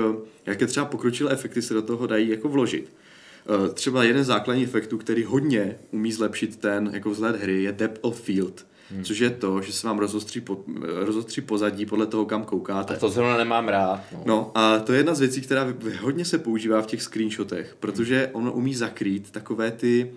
jaké 0.45 0.67
třeba 0.67 0.86
pokročilé 0.86 1.31
efekty 1.31 1.62
se 1.62 1.73
do 1.73 1.81
toho 1.81 2.08
dají 2.08 2.29
jako 2.29 2.49
vložit. 2.49 2.91
Eh, 3.49 3.69
Třeba 3.73 4.03
jeden 4.03 4.23
z 4.23 4.27
základních 4.27 4.67
efektů, 4.67 4.97
který 4.97 5.23
hodně 5.23 5.77
umí 5.91 6.12
zlepšit 6.12 6.55
ten 6.55 6.89
jako 6.93 7.10
vzhled 7.10 7.41
hry, 7.41 7.63
je 7.63 7.71
depth 7.71 7.99
of 8.01 8.21
field. 8.21 8.65
Hmm. 8.91 9.03
Což 9.03 9.19
je 9.19 9.29
to, 9.29 9.62
že 9.62 9.73
se 9.73 9.88
vám 9.88 9.99
rozostří, 9.99 10.41
po, 10.41 10.63
rozostří 10.84 11.41
pozadí 11.41 11.86
podle 11.86 12.05
toho, 12.05 12.25
kam 12.25 12.43
koukáte. 12.43 12.95
A 12.95 12.99
to 12.99 13.10
zrovna 13.10 13.38
nemám 13.38 13.67
rád. 13.67 14.01
No. 14.12 14.21
No 14.25 14.51
a 14.55 14.79
to 14.79 14.93
je 14.93 14.99
jedna 14.99 15.13
z 15.13 15.19
věcí, 15.19 15.41
která 15.41 15.73
hodně 16.01 16.25
se 16.25 16.38
používá 16.38 16.81
v 16.81 16.86
těch 16.86 17.01
screenshotech, 17.01 17.75
protože 17.79 18.29
ono 18.34 18.51
umí 18.53 18.75
zakrýt 18.75 19.31
takové 19.31 19.71
ty 19.71 20.12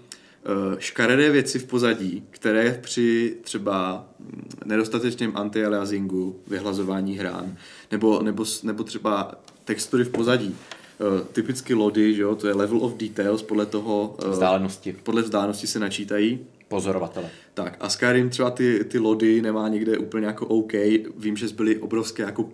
uh, 0.73 0.79
škaredé 0.79 1.31
věci 1.31 1.59
v 1.59 1.65
pozadí, 1.67 2.25
které 2.31 2.79
při 2.83 3.37
třeba 3.43 4.07
mm, 4.19 4.49
nedostatečném 4.65 5.33
anti-aliasingu, 5.37 6.35
vyhlazování 6.47 7.19
hrán, 7.19 7.57
nebo, 7.91 8.23
nebo, 8.23 8.45
nebo 8.63 8.85
třeba 8.85 9.35
textury 9.65 10.05
v 10.05 10.11
pozadí. 10.11 10.57
Uh, 11.01 11.27
typicky 11.33 11.75
lody, 11.75 12.15
že 12.15 12.23
jo, 12.23 12.35
to 12.35 12.49
je 12.49 12.55
level 12.55 12.85
of 12.85 12.95
details, 12.95 13.43
podle 13.43 13.67
toho... 13.67 14.17
Uh, 14.25 14.31
Vzdálenosti. 14.31 14.97
Podle 15.03 15.23
vzdálenosti 15.23 15.67
se 15.67 15.79
načítají. 15.79 16.47
Pozorovatele. 16.69 17.31
Tak 17.55 17.77
a 17.81 17.89
Skyrim 17.89 18.31
třeba 18.31 18.51
ty, 18.51 18.85
ty 18.85 18.99
lody 18.99 19.43
nemá 19.43 19.69
někde 19.69 19.99
úplně 19.99 20.27
jako 20.27 20.47
OK. 20.47 20.73
Vím, 21.17 21.37
že 21.37 21.49
byly 21.49 21.79
obrovské 21.79 22.23
jako 22.23 22.49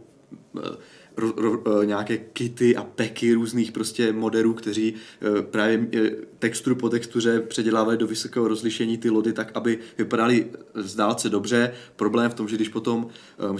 eh, 0.59 0.77
ro, 1.17 1.33
ro, 1.37 1.63
eh, 1.83 1.87
nějaké 1.87 2.19
kity 2.19 2.77
a 2.77 2.85
peky 2.85 3.35
různých 3.35 3.73
prostě 3.73 4.13
moderů, 4.13 4.55
kteří 4.55 4.95
eh, 4.95 5.43
právě 5.43 5.87
eh, 5.93 6.11
texturu 6.39 6.77
po 6.77 6.89
textuře 6.89 7.41
předělávali 7.41 7.97
do 7.97 8.07
vysokého 8.07 8.49
rozlišení 8.49 8.99
ty 8.99 9.11
lody 9.11 9.33
tak, 9.33 9.51
aby 9.55 9.79
vypadaly 9.99 10.47
z 10.75 10.95
dálce 10.95 11.29
dobře. 11.29 11.73
Problém 11.97 12.31
v 12.31 12.35
tom, 12.35 12.49
že 12.49 12.57
když 12.57 12.69
potom 12.69 13.09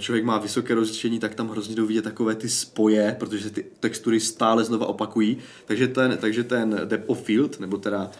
člověk 0.01 0.25
má 0.25 0.39
vysoké 0.39 0.75
rozlišení, 0.75 1.19
tak 1.19 1.35
tam 1.35 1.49
hrozně 1.49 1.75
jdou 1.75 1.87
vidět 1.87 2.03
takové 2.03 2.35
ty 2.35 2.49
spoje, 2.49 3.17
protože 3.19 3.45
se 3.45 3.51
ty 3.51 3.65
textury 3.81 4.21
stále 4.21 4.65
znova 4.65 4.87
opakují. 4.87 5.39
Takže 5.65 5.89
ten, 5.89 6.19
takže 6.21 6.45
ten 6.45 6.81
depth 6.85 7.05
of 7.07 7.23
field, 7.23 7.61
nebo 7.61 7.79
teda 7.79 8.11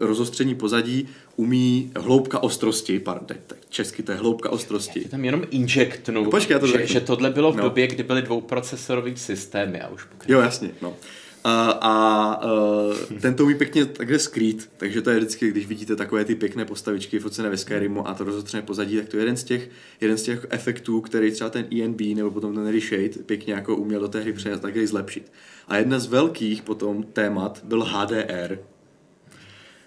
rozostření 0.00 0.54
pozadí, 0.54 1.08
umí 1.36 1.92
hloubka 1.96 2.42
ostrosti, 2.42 3.00
pardon, 3.00 3.26
česky 3.72 4.02
to 4.02 4.12
je 4.12 4.18
hloubka 4.18 4.50
ostrosti. 4.50 5.00
Je 5.02 5.08
tam 5.08 5.24
jenom 5.24 5.42
injektnu, 5.50 6.24
No, 6.24 6.30
počkej, 6.30 6.54
já 6.54 6.58
to 6.58 6.66
že, 6.66 6.72
řeknu. 6.72 6.86
že 6.86 7.00
tohle 7.00 7.30
bylo 7.30 7.52
v 7.52 7.56
No. 7.56 7.62
době, 7.62 7.86
kdy 7.86 8.02
byly 8.02 8.22
dvouprocesorový 8.22 9.16
systémy. 9.16 9.78
Já 9.78 9.88
už 9.88 10.04
pokračuji. 10.04 10.32
Jo, 10.32 10.40
jasně, 10.40 10.70
no. 10.82 10.96
A, 11.44 11.70
a 11.70 12.44
uh, 12.44 12.94
ten 13.20 13.34
to 13.34 13.44
umí 13.44 13.54
pěkně 13.54 13.84
takhle 13.84 14.18
skrýt, 14.18 14.70
takže 14.76 15.02
to 15.02 15.10
je 15.10 15.16
vždycky, 15.16 15.50
když 15.50 15.66
vidíte 15.66 15.96
takové 15.96 16.24
ty 16.24 16.34
pěkné 16.34 16.64
postavičky 16.64 17.18
focené 17.18 17.48
ve 17.50 17.56
Skyrimu 17.56 18.08
a 18.08 18.14
to 18.14 18.24
rozotřené 18.24 18.62
pozadí, 18.62 18.96
tak 18.96 19.08
to 19.08 19.16
je 19.16 19.20
jeden 19.20 19.36
z 19.36 19.44
těch, 19.44 19.68
jeden 20.00 20.18
z 20.18 20.22
těch 20.22 20.46
efektů, 20.50 21.00
který 21.00 21.30
třeba 21.30 21.50
ten 21.50 21.66
ENB 21.82 22.00
nebo 22.00 22.30
potom 22.30 22.54
ten 22.54 22.66
Reshade 22.72 23.08
pěkně 23.26 23.54
jako 23.54 23.76
uměl 23.76 24.00
do 24.00 24.08
té 24.08 24.20
hry 24.20 24.32
přenést, 24.32 24.60
takhle 24.60 24.86
zlepšit. 24.86 25.32
A 25.68 25.76
jedna 25.76 25.98
z 25.98 26.06
velkých 26.06 26.62
potom 26.62 27.02
témat 27.02 27.60
byl 27.64 27.84
HDR, 27.84 28.58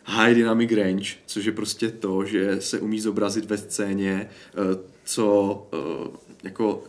High 0.08 0.36
Dynamic 0.36 0.72
Range, 0.72 1.10
což 1.26 1.46
je 1.46 1.52
prostě 1.52 1.89
to, 1.89 2.26
že 2.26 2.62
se 2.62 2.80
umí 2.80 3.00
zobrazit 3.00 3.46
ve 3.46 3.58
scéně, 3.58 4.30
eh, 4.30 4.78
co 5.04 5.68
eh, 5.74 6.18
jako 6.44 6.84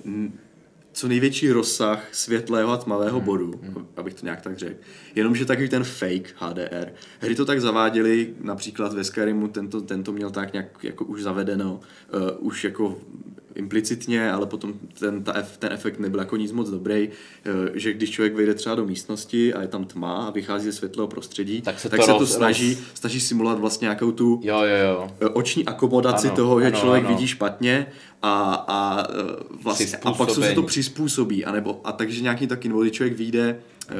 co 0.97 1.09
největší 1.09 1.51
rozsah 1.51 2.09
světlého 2.13 2.73
a 2.73 2.77
tmavého 2.77 3.21
bodu, 3.21 3.61
abych 3.97 4.15
to 4.15 4.27
nějak 4.27 4.41
tak 4.41 4.59
řekl. 4.59 4.81
Jenomže 5.15 5.45
takový 5.45 5.69
ten 5.69 5.85
fake 5.85 6.35
HDR. 6.37 6.93
Hry 7.21 7.35
to 7.35 7.45
tak 7.45 7.61
zaváděly, 7.61 8.35
například 8.41 8.93
ve 8.93 9.05
Skyrimu 9.05 9.49
tento, 9.49 9.81
tento 9.81 10.13
měl 10.13 10.31
tak 10.31 10.53
nějak 10.53 10.85
jako 10.85 11.05
už 11.05 11.23
zavedeno, 11.23 11.81
uh, 12.15 12.47
už 12.47 12.65
jako 12.65 12.99
implicitně, 13.57 14.31
ale 14.33 14.47
potom 14.47 14.73
ten, 14.99 15.23
ta, 15.25 15.33
ten 15.59 15.73
efekt 15.73 15.99
nebyl 15.99 16.21
jako 16.21 16.37
nic 16.37 16.53
moc 16.53 16.71
dobrý, 16.71 17.09
eh, 17.45 17.51
že 17.75 17.93
když 17.93 18.11
člověk 18.11 18.35
vejde 18.35 18.55
třeba 18.55 18.75
do 18.75 18.85
místnosti 18.87 19.55
a 19.55 19.63
je 19.63 19.69
tam 19.69 19.85
tma 19.85 20.17
a 20.27 20.31
vychází 20.31 20.65
ze 20.65 20.73
světlého 20.73 21.09
prostředí, 21.09 21.63
Tak 21.63 21.81
se 21.81 21.89
tak 21.89 22.01
to 22.01 22.07
se 22.07 22.13
to 22.13 22.19
roz- 22.19 22.37
snaží, 22.37 22.79
snaží 22.95 23.21
simulovat 23.21 23.59
vlastně 23.59 23.85
nějakou 23.87 24.13
tu 24.13 24.41
Jo, 24.45 24.59
jo, 24.59 24.89
jo. 24.93 25.11
eh, 25.21 25.27
oční 25.29 25.65
akomodaci 25.65 26.27
Ano, 26.27 26.37
toho, 26.37 26.61
že 26.61 26.67
ano, 26.67 26.77
člověk 26.81 27.05
ano. 27.05 27.15
vidí 27.15 27.27
špatně 27.29 27.87
a, 28.23 28.65
a, 28.69 29.07
eh, 29.11 29.45
vlastně, 29.63 29.87
a 30.05 30.13
pak 30.13 30.31
se 30.31 30.53
to 30.55 30.63
přizpůsobí. 30.63 31.45
A, 31.45 31.53
nebo, 31.53 31.81
a 31.85 31.93
takže 31.93 32.23
nějaký 32.23 32.47
taky, 32.47 32.69
nebo 32.69 32.83
když 32.83 32.93
člověk 32.93 33.17
vyjde, 33.19 33.59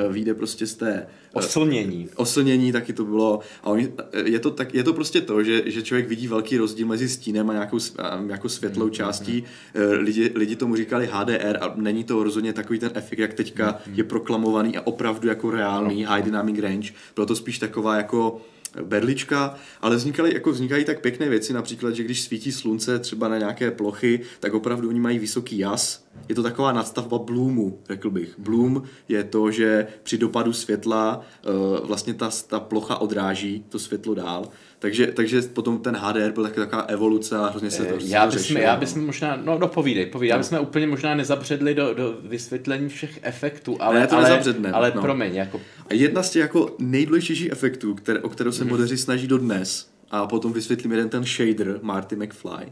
vyjde 0.09 0.35
prostě 0.35 0.67
z 0.67 0.75
té 0.75 0.93
eh, 0.93 1.07
Oslnění. 1.33 2.09
oslnění 2.17 2.73
taky 2.73 2.93
to 2.93 3.05
bylo. 3.05 3.41
A 3.63 3.67
oni, 3.71 3.93
je, 4.25 4.39
to 4.39 4.51
tak, 4.51 4.75
je 4.75 4.85
to 4.85 4.93
prostě 4.93 5.21
to, 5.21 5.43
že, 5.43 5.63
že 5.71 5.83
člověk 5.83 6.09
vidí 6.09 6.29
velký 6.29 6.57
rozdíl 6.59 6.87
mezi 6.87 7.09
stínem 7.09 7.51
a 7.51 7.53
nějakou, 7.53 7.79
a 7.99 8.21
jako 8.29 8.49
světlou 8.49 8.89
částí. 8.89 9.45
Eh, 9.75 9.85
Lidi, 9.95 10.33
lidi 10.35 10.57
tomu 10.57 10.77
říkali 10.77 11.09
HDR 11.13 11.59
a 11.61 11.73
není 11.77 12.05
to 12.05 12.23
rozhodně 12.25 12.53
takový 12.53 12.79
ten 12.79 12.91
efekt, 12.95 13.19
jak 13.19 13.35
teďka 13.35 13.79
je 13.95 14.05
proklamovaný 14.05 14.77
a 14.77 14.87
opravdu 14.87 15.29
jako 15.29 15.51
reálný 15.51 16.05
high 16.05 16.23
dynamic 16.25 16.59
range. 16.59 16.93
Bylo 17.15 17.27
to 17.27 17.37
spíš 17.37 17.59
taková 17.59 17.97
jako 17.97 18.41
berlička, 18.83 19.55
ale 19.81 19.97
vznikaly, 19.97 20.35
jako 20.35 20.51
vznikají 20.51 20.85
tak 20.85 21.01
pěkné 21.01 21.29
věci, 21.29 21.53
například, 21.53 21.95
že 21.95 22.05
když 22.05 22.23
svítí 22.23 22.53
slunce 22.53 22.99
třeba 22.99 23.29
na 23.29 23.39
nějaké 23.39 23.71
plochy, 23.71 24.21
tak 24.41 24.55
opravdu 24.55 24.89
oni 24.89 25.01
mají 25.01 25.19
vysoký 25.19 25.59
jas. 25.59 26.07
Je 26.29 26.35
to 26.35 26.43
taková 26.43 26.73
nadstavba 26.73 27.19
bloomu, 27.19 27.79
řekl 27.89 28.11
bych. 28.11 28.39
Bloom 28.39 28.83
je 29.09 29.25
to, 29.25 29.51
že 29.51 29.87
při 30.03 30.19
dopadu 30.19 30.53
světla 30.53 31.21
eh, 31.21 31.51
vlastně 31.85 32.15
ta, 32.15 32.31
ta 32.47 32.61
plocha 32.61 32.97
odráží 32.97 33.65
to 33.69 33.79
světlo 33.79 34.15
dál. 34.15 34.49
Takže, 34.79 35.07
takže 35.07 35.43
potom 35.43 35.79
ten 35.79 35.97
HDR 35.97 36.33
byl 36.33 36.43
taky 36.43 36.57
taková 36.57 36.83
evoluce 36.83 37.37
a 37.37 37.47
hrozně 37.47 37.71
se 37.71 37.85
to, 37.85 38.01
se 38.01 38.07
Já 38.07 38.27
to 38.27 38.37
bychom, 38.37 38.57
já 38.57 38.75
no. 38.75 38.81
bychom 38.81 39.07
možná, 39.07 39.37
no, 39.45 39.59
no 39.59 39.69
povídej, 39.69 40.07
povídej, 40.07 40.29
já 40.31 40.37
No. 40.37 40.41
bychom 40.43 40.61
úplně 40.61 40.87
možná 40.87 41.15
nezabředli 41.15 41.75
do, 41.75 41.95
do 41.95 42.15
vysvětlení 42.23 42.89
všech 42.89 43.19
efektů, 43.23 43.77
ale, 43.81 44.01
Ne, 44.01 44.07
to 44.07 44.17
ale, 44.17 44.43
ale 44.73 44.93
no. 44.95 45.03
promiň, 45.03 45.35
jako 45.35 45.61
A 45.91 45.95
jedna 45.95 46.23
z 46.23 46.31
těch 46.31 46.41
jako 46.41 46.77
nejdůležitějších 46.79 47.53
efektů, 47.53 47.95
které, 47.95 48.21
o 48.21 48.29
kterou 48.29 48.53
se 48.53 48.65
modeři 48.65 48.99
snaží 48.99 49.27
dodnes, 49.27 49.89
a 50.11 50.27
potom 50.27 50.53
vysvětlím 50.53 50.93
jeden 50.93 51.09
ten 51.09 51.25
shader, 51.25 51.79
Marty 51.83 52.17
McFly, 52.17 52.65
eh, 52.67 52.71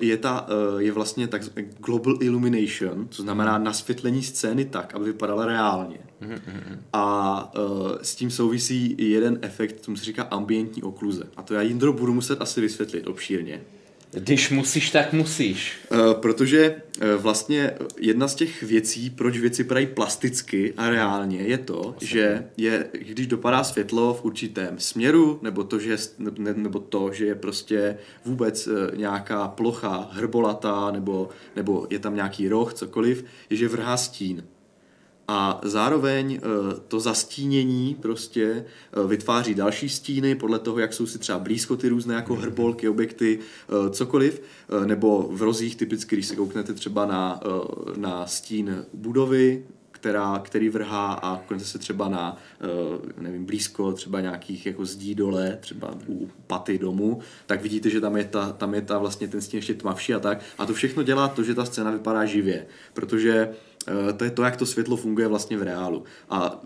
je, 0.00 0.16
ta, 0.16 0.46
eh, 0.48 0.82
je 0.82 0.92
vlastně 0.92 1.28
tak 1.28 1.42
global 1.78 2.16
illumination, 2.20 3.08
co 3.10 3.22
znamená 3.22 3.58
nasvětlení 3.58 4.22
scény 4.22 4.64
tak, 4.64 4.94
aby 4.94 5.04
vypadala 5.04 5.46
reálně. 5.46 5.98
A 6.92 7.52
eh, 7.54 7.98
s 8.02 8.14
tím 8.14 8.30
souvisí 8.30 8.94
jeden 8.98 9.38
efekt, 9.42 9.80
tomu 9.84 9.96
se 9.96 10.04
říká 10.04 10.22
ambientní 10.22 10.82
okluze. 10.82 11.24
A 11.36 11.42
to 11.42 11.54
já 11.54 11.62
Jindro 11.62 11.92
budu 11.92 12.14
muset 12.14 12.42
asi 12.42 12.60
vysvětlit 12.60 13.06
obšírně. 13.06 13.60
Když 14.12 14.50
musíš, 14.50 14.90
tak 14.90 15.12
musíš. 15.12 15.78
Eh, 15.92 15.96
protože 16.14 16.76
eh, 17.00 17.16
vlastně 17.16 17.74
jedna 18.00 18.28
z 18.28 18.34
těch 18.34 18.62
věcí, 18.62 19.10
proč 19.10 19.38
věci 19.38 19.62
vypadají 19.62 19.86
plasticky 19.86 20.74
a 20.76 20.90
reálně, 20.90 21.38
je 21.38 21.58
to, 21.58 21.94
že 22.00 22.44
je, 22.56 22.86
když 22.92 23.26
dopadá 23.26 23.64
světlo 23.64 24.14
v 24.14 24.24
určitém 24.24 24.78
směru, 24.78 25.38
nebo 25.42 25.64
to, 25.64 25.78
že, 25.78 25.96
ne, 26.38 26.54
nebo 26.54 26.80
to, 26.80 27.12
že 27.12 27.26
je 27.26 27.34
prostě 27.34 27.98
vůbec 28.24 28.66
eh, 28.66 28.96
nějaká 28.96 29.48
plocha 29.48 30.08
hrbolatá, 30.12 30.90
nebo, 30.90 31.28
nebo 31.56 31.86
je 31.90 31.98
tam 31.98 32.14
nějaký 32.14 32.48
roh, 32.48 32.74
cokoliv, 32.74 33.24
je, 33.50 33.56
že 33.56 33.68
vrhá 33.68 33.96
stín. 33.96 34.44
A 35.34 35.60
zároveň 35.64 36.34
eh, 36.34 36.40
to 36.88 37.00
zastínění 37.00 37.96
prostě 38.00 38.44
eh, 38.44 39.06
vytváří 39.06 39.54
další 39.54 39.88
stíny 39.88 40.34
podle 40.34 40.58
toho, 40.58 40.78
jak 40.78 40.92
jsou 40.92 41.06
si 41.06 41.18
třeba 41.18 41.38
blízko 41.38 41.76
ty 41.76 41.88
různé 41.88 42.14
jako 42.14 42.34
hrbolky, 42.34 42.88
objekty, 42.88 43.38
eh, 43.38 43.90
cokoliv, 43.90 44.42
nebo 44.86 45.28
v 45.32 45.42
rozích 45.42 45.76
typicky, 45.76 46.16
když 46.16 46.26
se 46.26 46.36
kouknete 46.36 46.74
třeba 46.74 47.06
na, 47.06 47.40
na 47.96 48.26
stín 48.26 48.84
budovy, 48.94 49.64
která, 50.02 50.38
který 50.44 50.68
vrhá 50.68 51.12
a 51.12 51.36
kouknete 51.36 51.64
se 51.64 51.78
třeba 51.78 52.08
na, 52.08 52.36
eh, 52.60 53.22
nevím, 53.22 53.44
blízko 53.44 53.92
třeba 53.92 54.20
nějakých 54.20 54.66
jako 54.66 54.84
zdí 54.84 55.14
dole, 55.14 55.58
třeba 55.60 55.94
u 56.08 56.30
paty 56.46 56.78
domu, 56.78 57.20
tak 57.46 57.62
vidíte, 57.62 57.90
že 57.90 58.00
tam 58.00 58.16
je, 58.16 58.24
ta, 58.24 58.52
tam 58.52 58.74
je 58.74 58.82
ta 58.82 58.98
vlastně 58.98 59.28
ten 59.28 59.40
stín 59.40 59.58
ještě 59.58 59.74
tmavší 59.74 60.14
a 60.14 60.18
tak. 60.18 60.38
A 60.58 60.66
to 60.66 60.74
všechno 60.74 61.02
dělá 61.02 61.28
to, 61.28 61.42
že 61.42 61.54
ta 61.54 61.64
scéna 61.64 61.90
vypadá 61.90 62.24
živě, 62.24 62.66
protože 62.92 63.48
eh, 63.86 64.12
to 64.12 64.24
je 64.24 64.30
to, 64.30 64.42
jak 64.42 64.56
to 64.56 64.66
světlo 64.66 64.96
funguje 64.96 65.28
vlastně 65.28 65.58
v 65.58 65.62
reálu. 65.62 66.04
A 66.30 66.60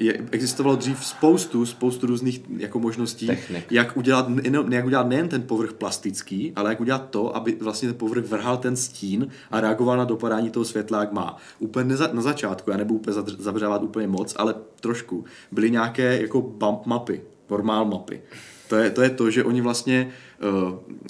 je, 0.00 0.26
existovalo 0.30 0.76
dřív 0.76 1.04
spoustu, 1.04 1.66
spoustu 1.66 2.06
různých 2.06 2.40
jako 2.56 2.78
možností, 2.78 3.26
Technik. 3.26 3.72
jak 3.72 3.96
udělat, 3.96 4.28
ne, 4.28 4.58
jak 4.70 4.86
udělat 4.86 5.08
nejen 5.08 5.28
ten 5.28 5.42
povrch 5.42 5.72
plastický, 5.72 6.52
ale 6.56 6.70
jak 6.70 6.80
udělat 6.80 7.10
to, 7.10 7.36
aby 7.36 7.56
vlastně 7.60 7.88
ten 7.88 7.98
povrch 7.98 8.24
vrhal 8.24 8.56
ten 8.56 8.76
stín 8.76 9.28
a 9.50 9.60
reagoval 9.60 9.96
na 9.96 10.04
dopadání 10.04 10.50
toho 10.50 10.64
světla, 10.64 11.00
jak 11.00 11.12
má. 11.12 11.36
Úplně 11.58 11.84
neza, 11.84 12.08
na 12.12 12.22
začátku, 12.22 12.70
já 12.70 12.76
nebudu 12.76 13.00
úplně 13.00 13.14
zabředávat 13.38 13.82
úplně 13.82 14.06
moc, 14.06 14.34
ale 14.36 14.54
trošku, 14.80 15.24
byly 15.52 15.70
nějaké 15.70 16.22
jako 16.22 16.40
bump 16.40 16.86
mapy, 16.86 17.20
normál 17.50 17.84
mapy. 17.84 18.20
To 18.68 18.76
je, 18.76 18.90
to 18.90 19.02
je 19.02 19.10
to, 19.10 19.30
že 19.30 19.44
oni 19.44 19.60
vlastně 19.60 20.06
uh, 20.06 20.29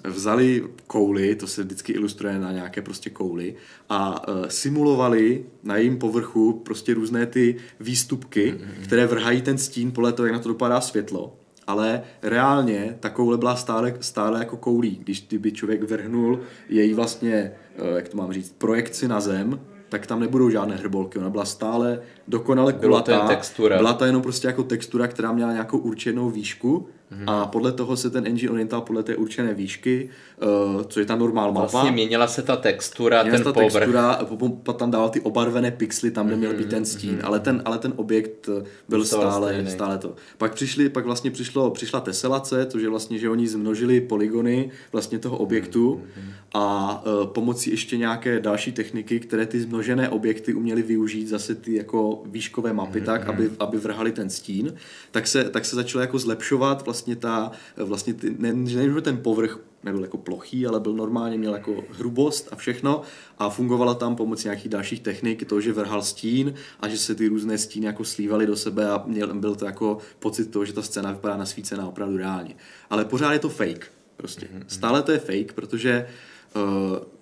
vzali 0.05 0.65
kouli, 0.87 1.35
to 1.35 1.47
se 1.47 1.63
vždycky 1.63 1.93
ilustruje 1.93 2.39
na 2.39 2.53
nějaké 2.53 2.83
prostě 2.83 3.11
kouli, 3.11 3.55
a 3.89 4.29
uh, 4.29 4.47
simulovali 4.47 5.45
na 5.63 5.77
jejím 5.77 5.99
povrchu 5.99 6.53
prostě 6.53 6.95
různé 6.95 7.27
ty 7.27 7.57
výstupky, 7.81 8.53
mm-hmm. 8.53 8.85
které 8.85 9.07
vrhají 9.07 9.43
ten 9.43 9.59
stín 9.59 9.93
podle 9.93 10.13
toho, 10.13 10.27
jak 10.27 10.35
na 10.35 10.39
to 10.39 10.49
dopadá 10.49 10.81
světlo 10.81 11.37
ale 11.67 12.03
reálně 12.23 12.97
ta 13.01 13.11
koule 13.11 13.39
byla 13.39 13.57
stále, 13.57 13.95
stále 14.01 14.39
jako 14.39 14.57
koulí. 14.57 15.01
Když 15.03 15.21
by 15.39 15.53
člověk 15.53 15.83
vrhnul 15.83 16.41
její 16.69 16.95
vlastně, 16.95 17.53
jak 17.97 18.09
to 18.09 18.17
mám 18.17 18.33
říct, 18.33 18.55
projekci 18.59 19.09
na 19.09 19.21
zem, 19.21 19.61
tak 19.89 20.07
tam 20.07 20.21
nebudou 20.21 20.51
žádné 20.51 20.77
hrbolky. 20.77 21.19
Ona 21.19 21.31
byla 21.31 21.45
stále 21.45 22.01
dokonale 22.29 22.73
kulatá. 22.73 23.13
Byla 23.13 23.23
to 23.23 23.29
textura. 23.29 23.77
Byla 23.77 23.93
to 23.93 24.05
jenom 24.05 24.23
prostě 24.23 24.47
jako 24.47 24.63
textura, 24.63 25.07
která 25.07 25.33
měla 25.33 25.53
nějakou 25.53 25.79
určenou 25.79 26.31
výšku 26.31 26.89
mm-hmm. 27.13 27.25
a 27.27 27.47
podle 27.47 27.73
toho 27.73 27.97
se 27.97 28.11
ten 28.11 28.27
engine 28.27 28.51
orientoval 28.51 28.85
podle 28.87 29.03
té 29.03 29.17
určené 29.17 29.55
výšky, 29.55 30.11
uh, 30.43 30.83
co 30.83 31.01
je 31.01 31.07
ta 31.07 31.17
normál 31.17 31.53
mapa. 31.53 31.67
Vlastně 31.67 31.93
měnila 31.93 32.27
se 32.27 32.43
ta 32.43 32.57
textura, 32.57 33.23
měnila 33.23 33.39
ten 33.39 33.45
ta 33.45 33.53
povrch. 33.53 33.73
textura, 33.73 34.19
potom 34.63 34.79
tam 34.79 34.91
dával 34.91 35.09
ty 35.09 35.21
obarvené 35.21 35.71
pixely 35.71 36.11
tam, 36.11 36.27
kde 36.27 36.37
měl 36.37 36.55
být 36.55 36.69
ten 36.69 36.85
stín, 36.85 37.17
mm-hmm. 37.17 37.27
ale, 37.27 37.41
ten, 37.41 37.63
ale 37.65 37.79
ten 37.79 37.93
objekt 37.97 38.49
eh, 38.49 38.65
byl 38.89 39.05
stále, 39.05 39.65
stále 39.69 39.99
to. 39.99 40.15
Pak 40.39 40.55
přišli, 40.55 40.89
pak 40.89 41.05
vlastně 41.05 41.31
přišlo, 41.31 41.71
přišla 41.71 42.01
teselace, 42.01 42.67
což 42.67 42.83
je 42.83 42.89
vlastně, 42.89 43.19
že 43.19 43.31
oni 43.31 43.49
zmnožili 43.49 44.01
polygony 44.01 44.71
vlastně 44.93 45.19
toho 45.19 45.37
objektu 45.37 45.95
mm-hmm. 45.95 46.33
a 46.55 47.03
uh, 47.07 47.27
pomocí 47.27 47.71
ještě 47.71 47.97
nějaké 47.97 48.41
další 48.41 48.73
techniky, 48.73 49.21
které 49.21 49.47
ty 49.47 49.61
zmnožené 49.61 50.09
objekty 50.09 50.55
uměli 50.55 50.83
využít 50.83 51.27
zase 51.29 51.55
ty 51.55 51.75
jako 51.75 52.23
výškové 52.27 52.73
mapy 52.73 53.01
mm-hmm. 53.01 53.05
tak, 53.05 53.29
aby, 53.29 53.51
aby 53.59 53.79
vrhali 53.79 54.13
ten 54.13 54.31
stín, 54.31 54.75
tak 55.11 55.27
se, 55.27 55.45
tak 55.45 55.65
se 55.65 55.77
začalo 55.77 56.01
jako 56.01 56.19
zlepšovat 56.19 56.85
vlastně 56.85 57.00
vlastně 57.01 57.17
ta, 57.17 57.53
vlastně 57.77 58.15
ty, 58.15 58.37
ne, 58.39 58.71
že 58.71 59.01
ten 59.01 59.17
povrch 59.17 59.59
nebyl 59.85 60.03
jako 60.03 60.19
plochý, 60.19 60.67
ale 60.67 60.81
byl 60.81 60.93
normálně, 60.93 61.39
měl 61.39 61.55
jako 61.55 61.85
hrubost 61.91 62.49
a 62.53 62.57
všechno 62.57 63.03
a 63.39 63.51
fungovala 63.51 63.95
tam 63.95 64.17
pomocí 64.17 64.45
nějakých 64.45 64.69
dalších 64.69 65.01
technik, 65.01 65.49
to, 65.49 65.61
že 65.61 65.73
vrhal 65.73 66.03
stín 66.03 66.55
a 66.81 66.89
že 66.89 66.99
se 66.99 67.15
ty 67.15 67.29
různé 67.29 67.59
stíny 67.59 67.87
jako 67.87 68.05
slívaly 68.05 68.47
do 68.47 68.57
sebe 68.57 68.91
a 68.91 69.03
měl, 69.07 69.35
byl 69.35 69.55
to 69.55 69.65
jako 69.65 69.99
pocit 70.19 70.51
toho, 70.51 70.65
že 70.65 70.73
ta 70.73 70.83
scéna 70.83 71.13
vypadá 71.13 71.37
nasvícená 71.37 71.89
opravdu 71.89 72.17
reálně. 72.17 72.55
Ale 72.91 73.05
pořád 73.05 73.33
je 73.33 73.39
to 73.39 73.49
fake, 73.49 73.93
prostě. 74.17 74.47
Mm-hmm. 74.47 74.65
Stále 74.67 75.03
to 75.03 75.13
je 75.13 75.19
fake, 75.19 75.53
protože 75.53 76.07
Uh, 76.07 76.30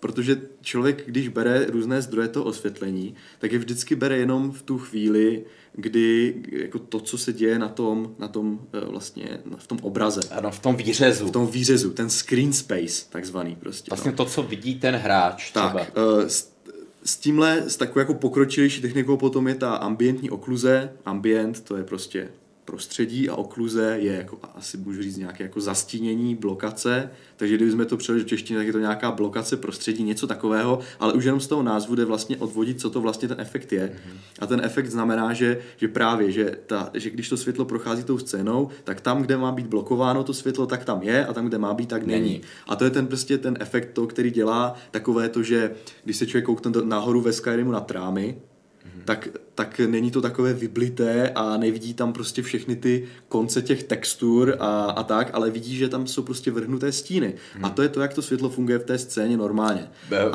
protože 0.00 0.40
člověk, 0.60 1.02
když 1.06 1.28
bere 1.28 1.66
různé 1.66 2.02
zdroje 2.02 2.28
toho 2.28 2.44
osvětlení, 2.46 3.14
tak 3.38 3.52
je 3.52 3.58
vždycky 3.58 3.96
bere 3.96 4.16
jenom 4.16 4.52
v 4.52 4.62
tu 4.62 4.78
chvíli, 4.78 5.44
kdy 5.72 6.34
jako 6.50 6.78
to, 6.78 7.00
co 7.00 7.18
se 7.18 7.32
děje 7.32 7.58
na 7.58 7.68
tom, 7.68 8.14
na 8.18 8.28
tom 8.28 8.60
eh, 8.72 8.84
vlastně, 8.84 9.40
v 9.56 9.66
tom 9.66 9.78
obraze. 9.82 10.20
Ano, 10.30 10.50
v 10.50 10.58
tom 10.58 10.76
výřezu. 10.76 11.26
V 11.26 11.30
tom 11.30 11.46
výřezu, 11.46 11.90
ten 11.90 12.10
screen 12.10 12.52
space 12.52 13.04
takzvaný 13.10 13.56
prostě. 13.56 13.90
Vlastně 13.90 14.10
no. 14.10 14.16
to, 14.16 14.24
co 14.24 14.42
vidí 14.42 14.74
ten 14.74 14.94
hráč 14.94 15.50
tak, 15.50 15.72
třeba. 15.72 16.04
Uh, 16.04 16.22
s, 16.22 16.52
s 17.04 17.16
tímhle, 17.16 17.70
s 17.70 17.76
takovou 17.76 17.98
jako 17.98 18.14
pokročilejší 18.14 18.82
technikou 18.82 19.16
potom 19.16 19.48
je 19.48 19.54
ta 19.54 19.74
ambientní 19.74 20.30
okluze. 20.30 20.92
Ambient, 21.04 21.60
to 21.60 21.76
je 21.76 21.84
prostě 21.84 22.28
prostředí 22.70 23.28
a 23.28 23.34
okluze 23.34 23.96
je 24.00 24.12
jako, 24.12 24.38
asi 24.54 24.76
můžu 24.76 25.02
říct 25.02 25.16
nějaké 25.16 25.42
jako 25.42 25.60
zastínění, 25.60 26.34
blokace, 26.34 27.10
takže 27.36 27.56
kdybychom 27.56 27.86
to 27.86 27.96
přeli 27.96 28.18
do 28.18 28.24
češtiny, 28.24 28.58
tak 28.58 28.66
je 28.66 28.72
to 28.72 28.78
nějaká 28.78 29.10
blokace 29.10 29.56
prostředí, 29.56 30.02
něco 30.02 30.26
takového, 30.26 30.78
ale 31.00 31.12
už 31.12 31.24
jenom 31.24 31.40
z 31.40 31.46
toho 31.46 31.62
názvu 31.62 31.94
jde 31.94 32.04
vlastně 32.04 32.36
odvodit, 32.36 32.80
co 32.80 32.90
to 32.90 33.00
vlastně 33.00 33.28
ten 33.28 33.40
efekt 33.40 33.72
je. 33.72 33.86
Mm-hmm. 33.86 34.18
A 34.38 34.46
ten 34.46 34.60
efekt 34.64 34.90
znamená, 34.90 35.32
že, 35.32 35.58
že 35.76 35.88
právě, 35.88 36.32
že, 36.32 36.56
ta, 36.66 36.90
že 36.94 37.10
když 37.10 37.28
to 37.28 37.36
světlo 37.36 37.64
prochází 37.64 38.04
tou 38.04 38.18
scénou, 38.18 38.68
tak 38.84 39.00
tam, 39.00 39.22
kde 39.22 39.36
má 39.36 39.52
být 39.52 39.66
blokováno 39.66 40.24
to 40.24 40.34
světlo, 40.34 40.66
tak 40.66 40.84
tam 40.84 41.02
je 41.02 41.26
a 41.26 41.32
tam, 41.32 41.46
kde 41.46 41.58
má 41.58 41.74
být, 41.74 41.88
tak 41.88 42.06
není. 42.06 42.20
není. 42.20 42.40
A 42.66 42.76
to 42.76 42.84
je 42.84 42.90
ten 42.90 43.06
prostě 43.06 43.38
ten 43.38 43.56
efekt, 43.60 43.92
to, 43.92 44.06
který 44.06 44.30
dělá 44.30 44.74
takové 44.90 45.28
to, 45.28 45.42
že 45.42 45.70
když 46.04 46.16
se 46.16 46.26
člověk 46.26 46.44
koukne 46.44 46.72
nahoru 46.84 47.20
ve 47.20 47.32
Skyrimu 47.32 47.72
na 47.72 47.80
trámy, 47.80 48.36
tak, 49.04 49.28
tak 49.58 49.78
není 49.78 50.10
to 50.10 50.20
takové 50.20 50.52
vyblité 50.52 51.30
a 51.34 51.56
nevidí 51.56 51.94
tam 51.94 52.12
prostě 52.12 52.42
všechny 52.42 52.76
ty 52.76 53.08
konce 53.28 53.62
těch 53.62 53.82
textur 53.82 54.56
a, 54.58 54.84
a 54.84 55.02
tak, 55.02 55.30
ale 55.32 55.50
vidí, 55.50 55.76
že 55.76 55.88
tam 55.88 56.06
jsou 56.06 56.22
prostě 56.22 56.50
vrhnuté 56.50 56.92
stíny. 56.92 57.34
Hmm. 57.54 57.64
A 57.64 57.70
to 57.70 57.82
je 57.82 57.88
to, 57.88 58.00
jak 58.00 58.14
to 58.14 58.22
světlo 58.22 58.48
funguje 58.48 58.78
v 58.78 58.84
té 58.84 58.98
scéně 58.98 59.36
normálně. 59.36 59.88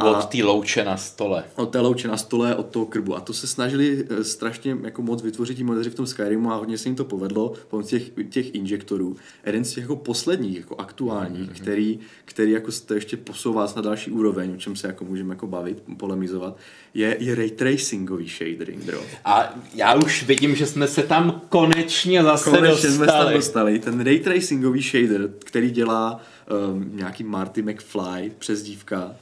Od 0.03 0.25
té 0.25 0.43
louče 0.43 0.83
na 0.83 0.97
stole. 0.97 1.43
Od 1.55 1.65
té 1.65 1.79
louče 1.79 2.07
na 2.07 2.17
stole, 2.17 2.55
od 2.55 2.65
toho 2.65 2.85
krbu. 2.85 3.15
A 3.15 3.19
to 3.19 3.33
se 3.33 3.47
snažili 3.47 4.05
eh, 4.09 4.23
strašně 4.23 4.77
jako 4.83 5.01
moc 5.01 5.21
vytvořit 5.21 5.57
ti 5.57 5.63
modeři 5.63 5.89
v 5.89 5.95
tom 5.95 6.07
Skyrimu 6.07 6.51
a 6.51 6.55
hodně 6.55 6.77
se 6.77 6.89
jim 6.89 6.95
to 6.95 7.05
povedlo 7.05 7.53
pomocí 7.69 7.89
těch, 7.89 8.11
těch 8.29 8.55
injektorů. 8.55 9.15
Jeden 9.45 9.65
z 9.65 9.69
těch 9.69 9.81
jako 9.81 9.95
posledních, 9.95 10.57
jako 10.57 10.75
aktuálních, 10.75 11.47
hmm. 11.47 11.55
který, 11.55 11.99
který 12.25 12.51
jako 12.51 12.71
to 12.85 12.93
ještě 12.93 13.17
posouvá 13.17 13.73
na 13.75 13.81
další 13.81 14.11
úroveň, 14.11 14.53
o 14.53 14.57
čem 14.57 14.75
se 14.75 14.87
jako 14.87 15.05
můžeme 15.05 15.33
jako 15.33 15.47
bavit, 15.47 15.83
polemizovat, 15.97 16.57
je, 16.93 17.17
je 17.19 17.35
ray 17.35 17.51
tracingový 17.51 18.27
shadering, 18.27 18.83
bro. 18.83 19.01
A 19.25 19.53
já 19.73 19.95
už 19.95 20.23
vidím, 20.23 20.55
že 20.55 20.65
jsme 20.65 20.87
se 20.87 21.03
tam 21.03 21.41
konečně 21.49 22.23
zase 22.23 22.49
konečně 22.49 22.69
dostali. 22.69 22.93
jsme 22.93 23.05
se 23.05 23.11
tam 23.11 23.33
dostali. 23.33 23.79
Ten 23.79 24.01
ray 24.01 24.19
tracingový 24.19 24.81
shader, 24.81 25.29
který 25.45 25.71
dělá 25.71 26.21
um, 26.71 26.91
nějaký 26.93 27.23
Marty 27.23 27.61
McFly, 27.61 28.31
přezdívka, 28.39 29.15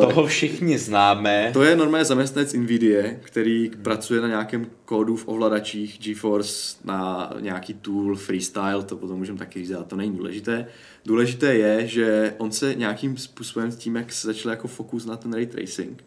Uh, 0.00 0.08
Toho 0.08 0.26
všichni 0.26 0.78
známe. 0.78 1.50
To 1.52 1.62
je 1.62 1.76
normálně 1.76 2.04
zaměstnanec 2.04 2.52
NVIDIA, 2.52 3.02
který 3.20 3.70
pracuje 3.82 4.20
na 4.20 4.28
nějakém 4.28 4.66
kódu 4.84 5.16
v 5.16 5.28
ovladačích 5.28 5.98
GeForce 6.02 6.76
na 6.84 7.30
nějaký 7.40 7.74
tool, 7.74 8.16
freestyle, 8.16 8.82
to 8.82 8.96
potom 8.96 9.18
můžeme 9.18 9.38
taky 9.38 9.58
říct, 9.58 9.70
ale 9.70 9.84
to 9.84 9.96
není 9.96 10.16
důležité. 10.16 10.66
Důležité 11.04 11.54
je, 11.54 11.86
že 11.86 12.34
on 12.38 12.52
se 12.52 12.74
nějakým 12.74 13.16
způsobem 13.16 13.70
s 13.70 13.76
tím, 13.76 13.96
jak 13.96 14.12
se 14.12 14.26
začal 14.26 14.50
jako 14.50 14.68
fokus 14.68 15.06
na 15.06 15.16
ten 15.16 15.32
ray 15.32 15.46
tracing, 15.46 16.04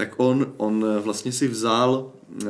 tak 0.00 0.14
on, 0.16 0.52
on 0.56 0.86
vlastně 1.00 1.32
si 1.32 1.48
vzal 1.48 2.12
uh, 2.42 2.48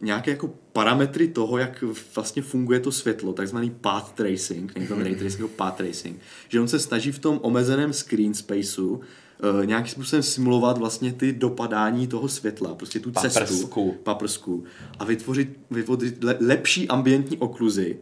nějaké 0.00 0.30
jako 0.30 0.50
parametry 0.72 1.28
toho, 1.28 1.58
jak 1.58 1.84
vlastně 2.14 2.42
funguje 2.42 2.80
to 2.80 2.92
světlo, 2.92 3.32
takzvaný 3.32 3.70
path 3.70 4.12
tracing, 4.12 4.74
není 4.74 4.86
to 4.86 4.94
ray 4.94 5.14
tracing, 5.14 5.40
jako 5.40 5.52
path 5.56 5.76
tracing, 5.76 6.20
že 6.48 6.60
on 6.60 6.68
se 6.68 6.78
snaží 6.78 7.12
v 7.12 7.18
tom 7.18 7.40
omezeném 7.42 7.92
screen 7.92 8.34
spaceu 8.34 8.88
uh, 8.88 9.66
nějakým 9.66 9.90
způsobem 9.90 10.22
simulovat 10.22 10.78
vlastně 10.78 11.12
ty 11.12 11.32
dopadání 11.32 12.06
toho 12.06 12.28
světla, 12.28 12.74
prostě 12.74 13.00
tu 13.00 13.10
paprsku. 13.10 13.38
cestu, 13.38 13.94
paprsku 14.02 14.64
a 14.98 15.04
vytvořit, 15.04 15.58
vytvořit 15.70 16.24
le, 16.24 16.36
lepší 16.40 16.88
ambientní 16.88 17.38
okluzy, 17.38 17.98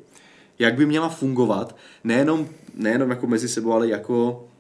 jak 0.59 0.75
by 0.75 0.87
měla 0.87 1.09
fungovat, 1.09 1.77
nejenom, 2.05 2.49
nejenom 2.75 3.11
jako 3.11 3.27
mezi 3.27 3.49
sebou, 3.49 3.73
ale 3.73 3.89
jako 3.89 4.45
Eh, 4.45 4.52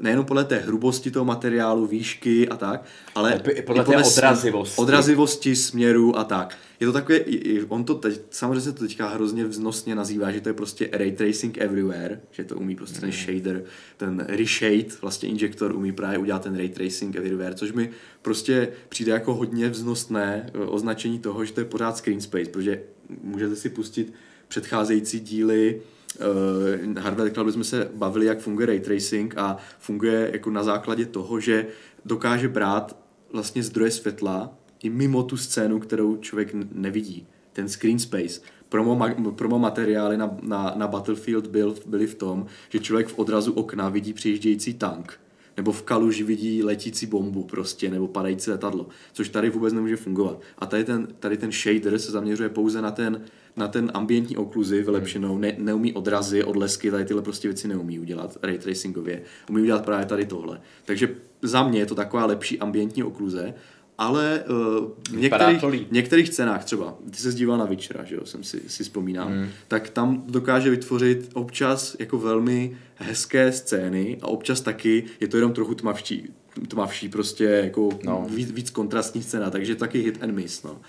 nejenom 0.00 0.24
podle 0.24 0.44
té 0.44 0.56
hrubosti 0.56 1.10
toho 1.10 1.24
materiálu, 1.24 1.86
výšky 1.86 2.48
a 2.48 2.56
tak, 2.56 2.84
ale 3.14 3.32
i 3.32 3.38
podle, 3.38 3.52
i 3.52 3.62
podle 3.62 3.84
té 3.84 3.96
odrazivosti. 3.96 4.80
odrazivosti, 4.80 5.56
směru 5.56 6.18
a 6.18 6.24
tak. 6.24 6.58
Je 6.80 6.86
to 6.86 6.92
takové, 6.92 7.20
on 7.68 7.84
to 7.84 7.94
teď, 7.94 8.20
samozřejmě 8.30 8.60
se 8.60 8.72
to 8.72 8.78
teďka 8.78 9.08
hrozně 9.08 9.44
vznosně 9.44 9.94
nazývá, 9.94 10.32
že 10.32 10.40
to 10.40 10.48
je 10.48 10.52
prostě 10.52 10.88
ray 10.92 11.12
tracing 11.12 11.58
everywhere, 11.58 12.20
že 12.30 12.44
to 12.44 12.56
umí 12.56 12.76
prostě 12.76 12.96
mm. 12.96 13.00
ten 13.00 13.12
shader, 13.12 13.64
ten 13.96 14.26
reshade, 14.28 14.86
vlastně 15.02 15.28
injektor 15.28 15.74
umí 15.74 15.92
právě 15.92 16.18
udělat 16.18 16.42
ten 16.42 16.56
ray 16.56 16.68
tracing 16.68 17.16
everywhere, 17.16 17.54
což 17.54 17.72
mi 17.72 17.90
prostě 18.22 18.68
přijde 18.88 19.12
jako 19.12 19.34
hodně 19.34 19.68
vznosné 19.68 20.50
eh, 20.54 20.58
označení 20.58 21.18
toho, 21.18 21.44
že 21.44 21.52
to 21.52 21.60
je 21.60 21.64
pořád 21.64 21.96
screen 21.96 22.20
space, 22.20 22.50
protože 22.50 22.82
můžete 23.22 23.56
si 23.56 23.68
pustit 23.68 24.12
předcházející 24.48 25.20
díly 25.20 25.80
uh, 26.16 26.98
Hardware 26.98 27.30
Club 27.30 27.48
jsme 27.48 27.64
se 27.64 27.90
bavili, 27.94 28.26
jak 28.26 28.40
funguje 28.40 28.66
ray 28.66 28.80
tracing 28.80 29.38
a 29.38 29.56
funguje 29.78 30.30
jako 30.32 30.50
na 30.50 30.62
základě 30.62 31.06
toho, 31.06 31.40
že 31.40 31.66
dokáže 32.04 32.48
brát 32.48 32.96
vlastně 33.32 33.62
zdroje 33.62 33.90
světla 33.90 34.58
i 34.82 34.90
mimo 34.90 35.22
tu 35.22 35.36
scénu, 35.36 35.78
kterou 35.78 36.16
člověk 36.16 36.50
nevidí. 36.72 37.26
Ten 37.52 37.68
screen 37.68 37.98
space. 37.98 38.40
Promo, 38.68 38.96
ma- 38.96 39.32
promo 39.34 39.58
materiály 39.58 40.16
na, 40.16 40.36
na, 40.42 40.72
na 40.76 40.88
Battlefield 40.88 41.46
byl, 41.46 41.74
byly 41.86 42.06
v 42.06 42.14
tom, 42.14 42.46
že 42.68 42.78
člověk 42.78 43.08
v 43.08 43.18
odrazu 43.18 43.52
okna 43.52 43.88
vidí 43.88 44.12
přijíždějící 44.12 44.74
tank 44.74 45.23
nebo 45.56 45.72
v 45.72 45.82
kaluži 45.82 46.24
vidí 46.24 46.62
letící 46.62 47.06
bombu 47.06 47.44
prostě, 47.44 47.90
nebo 47.90 48.08
padající 48.08 48.50
letadlo, 48.50 48.86
což 49.12 49.28
tady 49.28 49.50
vůbec 49.50 49.72
nemůže 49.72 49.96
fungovat. 49.96 50.40
A 50.58 50.66
tady 50.66 50.84
ten, 50.84 51.08
tady 51.18 51.36
ten 51.36 51.52
shader 51.52 51.98
se 51.98 52.12
zaměřuje 52.12 52.48
pouze 52.48 52.82
na 52.82 52.90
ten, 52.90 53.20
na 53.56 53.68
ten 53.68 53.90
ambientní 53.94 54.36
okluzi 54.36 54.82
vylepšenou, 54.82 55.38
ne, 55.38 55.54
neumí 55.58 55.92
odrazy, 55.92 56.44
odlesky, 56.44 56.90
tady 56.90 57.04
tyhle 57.04 57.22
prostě 57.22 57.48
věci 57.48 57.68
neumí 57.68 57.98
udělat 57.98 58.36
ray 58.42 58.58
tracingově. 58.58 59.22
Umí 59.50 59.62
udělat 59.62 59.84
právě 59.84 60.06
tady 60.06 60.26
tohle. 60.26 60.60
Takže 60.84 61.16
za 61.42 61.68
mě 61.68 61.78
je 61.78 61.86
to 61.86 61.94
taková 61.94 62.26
lepší 62.26 62.58
ambientní 62.58 63.02
okluze, 63.02 63.54
ale 63.98 64.44
uh, 64.48 64.90
v 65.10 65.16
některých, 65.16 65.62
v 65.88 65.92
některých 65.92 66.30
cenách 66.30 66.64
třeba, 66.64 66.94
ty 67.10 67.16
se 67.16 67.30
zdíval 67.30 67.58
na 67.58 67.64
Witchera, 67.64 68.04
že 68.04 68.14
jo, 68.14 68.26
jsem 68.26 68.44
si, 68.44 68.60
si 68.66 68.82
vzpomínal, 68.82 69.28
mm. 69.28 69.48
tak 69.68 69.90
tam 69.90 70.24
dokáže 70.26 70.70
vytvořit 70.70 71.30
občas 71.34 71.96
jako 71.98 72.18
velmi 72.18 72.76
hezké 72.94 73.52
scény 73.52 74.18
a 74.22 74.26
občas 74.26 74.60
taky 74.60 75.04
je 75.20 75.28
to 75.28 75.36
jenom 75.36 75.52
trochu 75.52 75.74
tmavší, 75.74 76.28
tmavší 76.68 77.08
prostě 77.08 77.44
jako 77.44 77.88
no. 78.04 78.26
víc, 78.30 78.52
víc 78.52 78.70
kontrastní 78.70 79.22
scéna, 79.22 79.50
takže 79.50 79.74
taky 79.74 79.98
hit 79.98 80.22
and 80.22 80.34
miss, 80.34 80.62
no. 80.62 80.80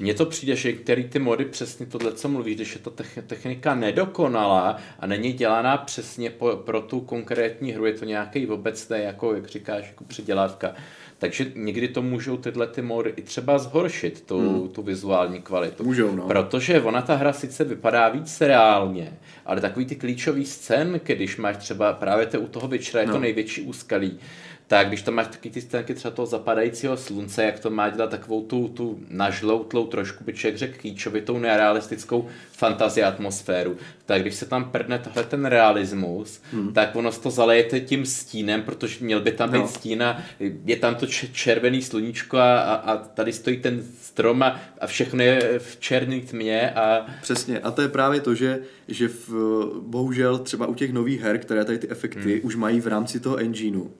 Mně 0.00 0.14
to 0.14 0.26
přijde, 0.26 0.56
že 0.56 0.72
který 0.72 1.08
ty 1.08 1.18
mody 1.18 1.44
přesně 1.44 1.86
tohle, 1.86 2.12
co 2.12 2.28
mluvíš, 2.28 2.54
když 2.54 2.74
je 2.74 2.80
to 2.80 2.90
technika 3.26 3.74
nedokonalá 3.74 4.76
a 5.00 5.06
není 5.06 5.32
dělaná 5.32 5.76
přesně 5.76 6.30
po, 6.30 6.56
pro 6.56 6.80
tu 6.80 7.00
konkrétní 7.00 7.72
hru, 7.72 7.86
je 7.86 7.92
to 7.92 8.04
nějaký 8.04 8.46
obecný, 8.46 8.96
jako 9.00 9.34
jak 9.34 9.46
říkáš, 9.46 9.84
jako 9.88 10.04
předělávka, 10.04 10.74
takže 11.20 11.52
někdy 11.54 11.88
to 11.88 12.02
můžou 12.02 12.36
tyhle 12.36 12.66
ty 12.66 12.82
mody 12.82 13.12
i 13.16 13.22
třeba 13.22 13.58
zhoršit, 13.58 14.22
tu, 14.26 14.38
hmm. 14.38 14.68
tu 14.68 14.82
vizuální 14.82 15.42
kvalitu. 15.42 15.84
Můžou, 15.84 16.16
no. 16.16 16.26
Protože 16.26 16.80
ona 16.80 17.02
ta 17.02 17.14
hra 17.14 17.32
sice 17.32 17.64
vypadá 17.64 18.08
víc 18.08 18.40
reálně, 18.40 19.18
ale 19.46 19.60
takový 19.60 19.86
ty 19.86 19.96
klíčový 19.96 20.46
scén, 20.46 21.00
když 21.04 21.36
máš 21.36 21.56
třeba 21.56 21.92
právě 21.92 22.26
te 22.26 22.38
u 22.38 22.46
toho 22.46 22.68
večera, 22.68 23.00
je 23.00 23.06
no. 23.06 23.12
to 23.12 23.20
největší 23.20 23.62
úskalí, 23.62 24.18
tak 24.70 24.88
když 24.88 25.02
tam 25.02 25.14
máš 25.14 25.26
taky 25.26 25.50
ty 25.50 25.60
scénky 25.60 25.94
třeba 25.94 26.14
toho 26.14 26.26
zapadajícího 26.26 26.96
slunce, 26.96 27.44
jak 27.44 27.58
to 27.58 27.70
má 27.70 27.90
dělat 27.90 28.10
takovou 28.10 28.42
tu, 28.42 28.68
tu 28.68 29.00
nažloutlou 29.08 29.86
trošku, 29.86 30.24
by 30.24 30.32
člověk 30.32 30.58
řekl 30.58 30.78
kýčovitou 30.78 31.38
nerealistickou 31.38 32.28
fantazii 32.52 33.04
atmosféru, 33.04 33.76
tak 34.06 34.22
když 34.22 34.34
se 34.34 34.46
tam 34.46 34.70
prdne 34.70 34.98
tohle 34.98 35.24
ten 35.24 35.44
realismus, 35.44 36.42
hmm. 36.52 36.72
tak 36.72 36.96
ono 36.96 37.12
to 37.12 37.30
zalejete 37.30 37.80
tím 37.80 38.06
stínem, 38.06 38.62
protože 38.62 39.04
měl 39.04 39.20
by 39.20 39.32
tam 39.32 39.52
no. 39.52 39.62
být 39.62 39.70
stín 39.70 40.02
a 40.02 40.22
je 40.64 40.76
tam 40.76 40.94
to 40.94 41.06
červený 41.06 41.82
sluníčko 41.82 42.36
a, 42.36 42.60
a, 42.60 42.74
a 42.74 42.96
tady 42.96 43.32
stojí 43.32 43.56
ten 43.56 43.82
strom 44.00 44.42
a, 44.42 44.60
a 44.80 44.86
všechno 44.86 45.22
je 45.22 45.58
v 45.58 45.80
černé 45.80 46.20
tmě 46.20 46.70
a... 46.70 47.06
Přesně 47.22 47.58
a 47.58 47.70
to 47.70 47.82
je 47.82 47.88
právě 47.88 48.20
to, 48.20 48.34
že, 48.34 48.58
že 48.88 49.08
v, 49.08 49.30
bohužel 49.80 50.38
třeba 50.38 50.66
u 50.66 50.74
těch 50.74 50.92
nových 50.92 51.20
her, 51.20 51.38
které 51.38 51.64
tady 51.64 51.78
ty 51.78 51.88
efekty 51.88 52.32
hmm. 52.32 52.40
už 52.42 52.56
mají 52.56 52.80
v 52.80 52.86
rámci 52.86 53.20
toho 53.20 53.36
engineu, 53.36 53.90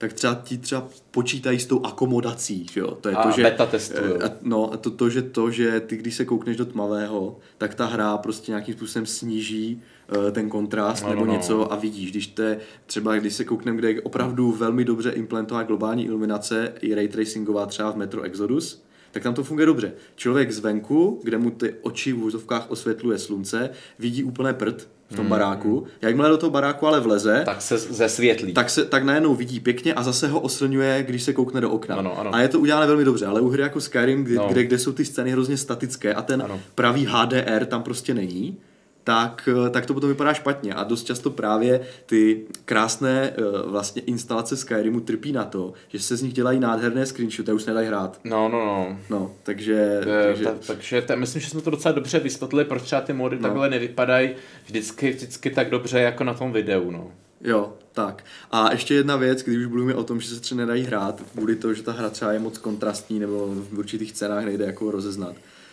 tak 0.00 0.12
třeba 0.12 0.34
ti 0.34 0.58
třeba 0.58 0.88
počítají 1.10 1.58
s 1.58 1.66
tou 1.66 1.84
akomodací, 1.84 2.66
že 2.72 2.80
jo? 2.80 2.98
To 3.00 3.08
je 3.08 3.14
a 3.14 3.22
to, 3.22 3.30
že, 3.36 3.42
beta 3.42 3.66
testují. 3.66 4.12
Eh, 4.22 4.30
no, 4.42 4.72
a 4.72 4.76
to, 4.76 4.90
to, 4.90 5.10
že 5.10 5.22
to, 5.22 5.50
že 5.50 5.80
ty, 5.80 5.96
když 5.96 6.14
se 6.14 6.24
koukneš 6.24 6.56
do 6.56 6.64
tmavého, 6.64 7.38
tak 7.58 7.74
ta 7.74 7.86
hra 7.86 8.16
prostě 8.16 8.52
nějakým 8.52 8.74
způsobem 8.74 9.06
sníží 9.06 9.82
uh, 10.16 10.30
ten 10.30 10.48
kontrast 10.48 11.02
no, 11.02 11.08
nebo 11.10 11.20
no, 11.20 11.26
no. 11.26 11.32
něco 11.32 11.72
a 11.72 11.76
vidíš, 11.76 12.10
když 12.10 12.26
te, 12.26 12.58
třeba 12.86 13.16
když 13.16 13.34
se 13.34 13.44
koukneme, 13.44 13.78
kde 13.78 13.90
je 13.90 14.02
opravdu 14.02 14.52
velmi 14.52 14.84
dobře 14.84 15.10
implementovaná 15.10 15.66
globální 15.66 16.06
iluminace 16.06 16.72
i 16.80 16.94
ray 16.94 17.08
tracingová 17.08 17.66
třeba 17.66 17.90
v 17.90 17.96
Metro 17.96 18.22
Exodus, 18.22 18.82
tak 19.10 19.22
tam 19.22 19.34
to 19.34 19.44
funguje 19.44 19.66
dobře. 19.66 19.92
Člověk 20.16 20.52
zvenku, 20.52 21.20
kde 21.24 21.38
mu 21.38 21.50
ty 21.50 21.74
oči 21.82 22.12
v 22.12 22.24
úzovkách 22.24 22.70
osvětluje 22.70 23.18
slunce, 23.18 23.70
vidí 23.98 24.24
úplné 24.24 24.54
prd, 24.54 24.88
v 25.10 25.16
tom 25.16 25.24
hmm. 25.24 25.30
baráku. 25.30 25.86
Jakmile 26.02 26.28
do 26.28 26.36
toho 26.36 26.50
baráku 26.50 26.86
ale 26.86 27.00
vleze, 27.00 27.42
tak 27.44 27.62
se 27.62 27.78
zesvětlí. 27.78 28.52
Tak, 28.52 28.70
se, 28.70 28.84
tak 28.84 29.04
najednou 29.04 29.34
vidí 29.34 29.60
pěkně 29.60 29.94
a 29.94 30.02
zase 30.02 30.28
ho 30.28 30.40
oslňuje, 30.40 31.02
když 31.02 31.22
se 31.22 31.32
koukne 31.32 31.60
do 31.60 31.70
okna. 31.70 31.96
Ano, 31.96 32.18
ano. 32.18 32.34
A 32.34 32.40
je 32.40 32.48
to 32.48 32.60
udělané 32.60 32.86
velmi 32.86 33.04
dobře, 33.04 33.26
ale 33.26 33.40
u 33.40 33.48
hry 33.48 33.62
jako 33.62 33.80
Skyrim, 33.80 34.24
kde, 34.24 34.34
no. 34.34 34.48
kde, 34.50 34.64
kde 34.64 34.78
jsou 34.78 34.92
ty 34.92 35.04
scény 35.04 35.30
hrozně 35.30 35.56
statické 35.56 36.14
a 36.14 36.22
ten 36.22 36.42
ano. 36.42 36.60
pravý 36.74 37.06
HDR 37.10 37.64
tam 37.64 37.82
prostě 37.82 38.14
není, 38.14 38.56
tak, 39.04 39.48
eh, 39.66 39.70
tak 39.70 39.86
to 39.86 39.94
potom 39.94 40.10
vypadá 40.10 40.34
špatně 40.34 40.74
a 40.74 40.84
dost 40.84 41.04
často 41.04 41.30
právě 41.30 41.80
ty 42.06 42.42
krásné 42.64 43.32
uh, 43.38 43.70
vlastně 43.70 44.02
instalace 44.02 44.56
Skyrimu 44.56 45.00
trpí 45.00 45.32
na 45.32 45.44
to, 45.44 45.72
že 45.88 46.00
se 46.00 46.16
z 46.16 46.22
nich 46.22 46.32
dělají 46.32 46.60
nádherné 46.60 47.06
screenshoty 47.06 47.50
a 47.50 47.54
už 47.54 47.62
se 47.62 47.70
nedají 47.70 47.86
hrát. 47.86 48.20
No, 48.24 48.48
no, 48.48 48.64
no. 48.64 48.98
No, 49.10 49.32
takže... 49.42 50.00
E, 50.02 50.26
takže, 50.26 50.44
ta, 50.44 50.54
takže 50.66 51.02
ta, 51.02 51.16
myslím, 51.16 51.42
že 51.42 51.48
jsme 51.48 51.60
to 51.60 51.70
docela 51.70 51.92
dobře 51.92 52.18
vysvětlili, 52.18 52.64
proč 52.64 52.82
třeba 52.82 53.00
ty 53.00 53.12
mody 53.12 53.36
no. 53.36 53.42
takhle 53.42 53.70
nevypadají 53.70 54.30
vždycky, 54.66 55.10
vždycky 55.10 55.50
tak 55.50 55.70
dobře 55.70 56.00
jako 56.00 56.24
na 56.24 56.34
tom 56.34 56.52
videu, 56.52 56.90
no. 56.90 57.10
Jo, 57.44 57.72
tak. 57.92 58.24
A 58.50 58.72
ještě 58.72 58.94
jedna 58.94 59.16
věc, 59.16 59.42
když 59.42 59.58
už 59.58 59.66
mluvíme 59.66 59.94
o 59.94 60.04
tom, 60.04 60.20
že 60.20 60.28
se 60.28 60.40
třeba 60.40 60.58
nedají 60.58 60.84
hrát, 60.84 61.22
kvůli 61.32 61.56
to, 61.56 61.74
že 61.74 61.82
ta 61.82 61.92
hra 61.92 62.10
třeba 62.10 62.32
je 62.32 62.38
moc 62.38 62.58
kontrastní 62.58 63.18
nebo 63.18 63.46
v 63.48 63.78
určitých 63.78 64.12
cenách 64.12 64.44
nejde 64.44 64.64
jako 64.64 64.90
rozeznat 64.90 65.34
Eh, 65.36 65.69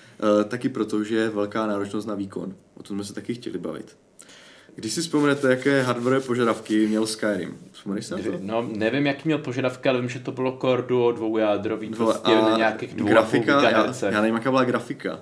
taky 0.47 0.70
proto, 0.70 1.03
že 1.03 1.15
je 1.15 1.30
velká 1.30 1.68
náročnost 1.68 2.07
na 2.07 2.15
výkon. 2.15 2.55
O 2.74 2.84
tom 2.84 2.97
jsme 2.97 3.03
se 3.03 3.13
taky 3.13 3.34
chtěli 3.34 3.57
bavit. 3.57 3.97
Když 4.76 4.93
si 4.93 5.01
vzpomenete, 5.01 5.49
jaké 5.49 5.82
hardware 5.82 6.22
požadavky 6.22 6.88
měl 6.88 7.07
Skyrim? 7.07 7.57
Vzpomeneš 7.72 8.05
se 8.05 8.15
na 8.15 8.24
to? 8.24 8.30
No, 8.41 8.70
nevím, 8.72 9.07
jaký 9.07 9.22
měl 9.26 9.38
požadavky, 9.38 9.89
ale 9.89 9.99
vím, 9.99 10.09
že 10.09 10.20
to 10.20 10.32
bylo 10.32 10.57
Core 10.61 10.82
Duo 10.82 11.11
dvoujádrový, 11.11 11.89
Dvo, 11.89 12.05
prostě 12.05 12.36
na 12.36 12.57
nějakých 12.57 12.95
dvou 12.95 13.07
grafika, 13.07 13.61
já, 13.70 13.93
já, 14.09 14.22
nevím, 14.22 14.36
jaká 14.36 14.51
byla 14.51 14.63
grafika. 14.63 15.20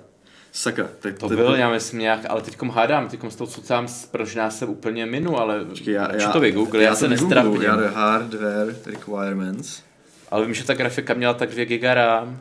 Sakra. 0.52 0.88
Tak 1.00 1.18
to, 1.18 1.28
to 1.28 1.36
byl, 1.36 1.54
já 1.54 1.70
myslím 1.70 2.00
nějak, 2.00 2.20
ale 2.28 2.42
teďkom 2.42 2.70
hádám, 2.70 3.08
teďkom 3.08 3.30
s 3.30 3.36
tou 3.36 3.46
cucám, 3.46 3.86
proč 4.10 4.34
nás 4.34 4.58
se 4.58 4.66
úplně 4.66 5.06
minu, 5.06 5.38
ale 5.38 5.64
Počkej, 5.64 5.94
já, 5.94 6.14
já, 6.16 6.32
to 6.32 6.40
vygoogle, 6.40 6.82
já, 6.82 6.88
já 6.88 6.94
se 6.94 7.08
nestrapím. 7.08 7.62
Já 7.62 7.74
hardware 7.74 8.76
requirements. 8.86 9.82
Ale 10.30 10.44
vím, 10.44 10.54
že 10.54 10.64
ta 10.64 10.74
grafika 10.74 11.14
měla 11.14 11.34
tak 11.34 11.50
2 11.50 11.64
GB 11.64 11.82
RAM 11.82 12.40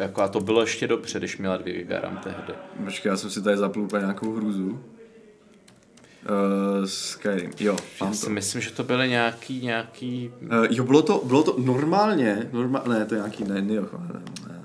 jako 0.00 0.22
a 0.22 0.28
to 0.28 0.40
bylo 0.40 0.60
ještě 0.60 0.86
dobře, 0.86 1.18
když 1.18 1.38
měla 1.38 1.56
2 1.56 1.72
GB 1.72 1.90
RAM 1.90 2.20
tehdy. 2.24 2.52
Počkej, 2.84 3.10
já 3.10 3.16
jsem 3.16 3.30
si 3.30 3.42
tady 3.42 3.56
zapl 3.56 3.80
úplně 3.80 4.00
nějakou 4.00 4.32
hruzu. 4.32 4.70
Uh, 4.70 4.78
Skyrim, 6.84 7.50
jo. 7.60 7.76
Já 8.00 8.12
si 8.12 8.24
to. 8.24 8.30
myslím, 8.30 8.60
že 8.60 8.70
to 8.70 8.84
byly 8.84 9.08
nějaký, 9.08 9.62
nějaký... 9.62 10.32
Uh, 10.42 10.66
jo, 10.70 10.84
bylo 10.84 11.02
to, 11.02 11.22
bylo 11.24 11.42
to 11.42 11.54
normálně, 11.58 12.48
normál, 12.52 12.82
ne, 12.88 13.04
to 13.04 13.14
je 13.14 13.18
nějaký, 13.18 13.44
ne, 13.44 13.54
ne, 13.54 13.74
ne, 13.74 13.80
ne. 14.48 14.60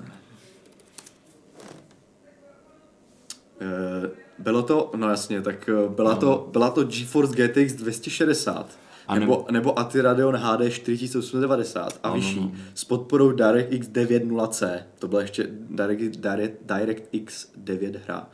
Uh, 3.60 4.08
bylo 4.38 4.62
to, 4.62 4.90
no 4.96 5.10
jasně, 5.10 5.42
tak 5.42 5.70
byla, 5.88 6.14
no. 6.14 6.20
to, 6.20 6.48
byla 6.52 6.70
to 6.70 6.84
GeForce 6.84 7.48
GTX 7.48 7.72
260. 7.72 8.78
A 9.10 9.18
nebo, 9.18 9.46
nebo 9.50 9.78
ATI 9.78 10.00
Radeon 10.00 10.36
HD 10.36 10.72
4890 10.72 11.98
a 12.02 12.08
ano, 12.08 12.14
vyšší 12.14 12.40
no. 12.40 12.52
s 12.74 12.84
podporou 12.84 13.32
DirectX 13.32 13.88
9.0C. 13.88 14.82
To 14.98 15.08
byla 15.08 15.20
ještě 15.20 15.46
Direct, 15.50 16.16
Direct, 16.16 16.54
DirectX 16.62 17.48
9 17.56 17.96
hra. 18.04 18.28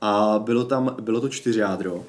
A 0.00 0.38
bylo 0.44 0.64
tam, 0.64 0.96
bylo 1.00 1.20
to 1.20 1.28
čtyři 1.28 1.60
jádro, 1.60 2.04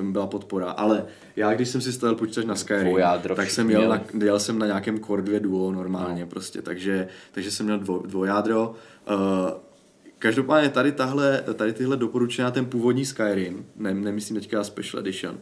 byla 0.00 0.26
podpora, 0.26 0.70
ale 0.70 1.04
já 1.36 1.54
když 1.54 1.68
jsem 1.68 1.80
si 1.80 1.92
stavil 1.92 2.16
počítač 2.16 2.44
na 2.44 2.56
Skyrim, 2.56 2.96
tak 3.36 3.50
jsem 3.50 3.70
jel, 3.70 3.88
na, 3.88 4.00
jel 4.24 4.40
jsem 4.40 4.58
na 4.58 4.66
nějakém 4.66 5.00
Core 5.00 5.22
2 5.22 5.38
Duo 5.38 5.72
normálně 5.72 6.22
no. 6.22 6.28
prostě, 6.28 6.62
takže, 6.62 7.08
takže 7.32 7.50
jsem 7.50 7.66
měl 7.66 7.78
dvo, 7.78 8.02
dvojádro. 8.06 8.74
Uh, 9.10 9.50
každopádně 10.18 10.68
tady, 10.68 10.92
tahle, 10.92 11.44
tady 11.54 11.72
tyhle 11.72 11.96
doporučená 11.96 12.50
ten 12.50 12.66
původní 12.66 13.04
Skyrim, 13.04 13.66
ne, 13.76 13.94
nemyslím 13.94 14.40
teďka 14.40 14.64
Special 14.64 15.00
Edition, 15.00 15.38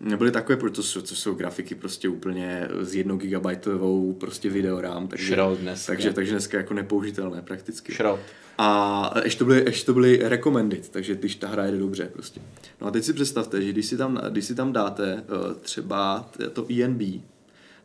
Nebyly 0.00 0.30
takové, 0.30 0.58
jsou, 0.80 1.00
co 1.00 1.16
jsou 1.16 1.34
grafiky 1.34 1.74
prostě 1.74 2.08
úplně 2.08 2.68
s 2.80 2.94
jednou 2.94 3.16
gigabajtovou 3.16 4.12
prostě 4.12 4.50
videorám, 4.50 5.08
takže, 5.08 5.26
Šrot 5.26 5.58
dneska. 5.58 5.92
takže, 5.92 6.12
takže 6.12 6.32
dneska 6.32 6.58
jako 6.58 6.74
nepoužitelné 6.74 7.42
prakticky. 7.42 7.94
Šrot. 7.94 8.20
A 8.58 9.14
ještě 9.24 9.38
to, 9.38 9.44
byly, 9.44 9.64
ještě 9.66 9.86
to 9.86 9.94
byly 9.94 10.16
recommended, 10.22 10.88
takže 10.88 11.14
když 11.14 11.36
ta 11.36 11.48
hra 11.48 11.66
jde 11.66 11.78
dobře 11.78 12.10
prostě. 12.12 12.40
No 12.80 12.86
a 12.86 12.90
teď 12.90 13.04
si 13.04 13.12
představte, 13.12 13.62
že 13.62 13.72
když 13.72 13.86
si 13.86 13.96
tam, 13.96 14.20
když 14.30 14.44
si 14.44 14.54
tam 14.54 14.72
dáte 14.72 15.14
uh, 15.14 15.54
třeba 15.54 16.30
to 16.52 16.66
ENB, 16.72 17.02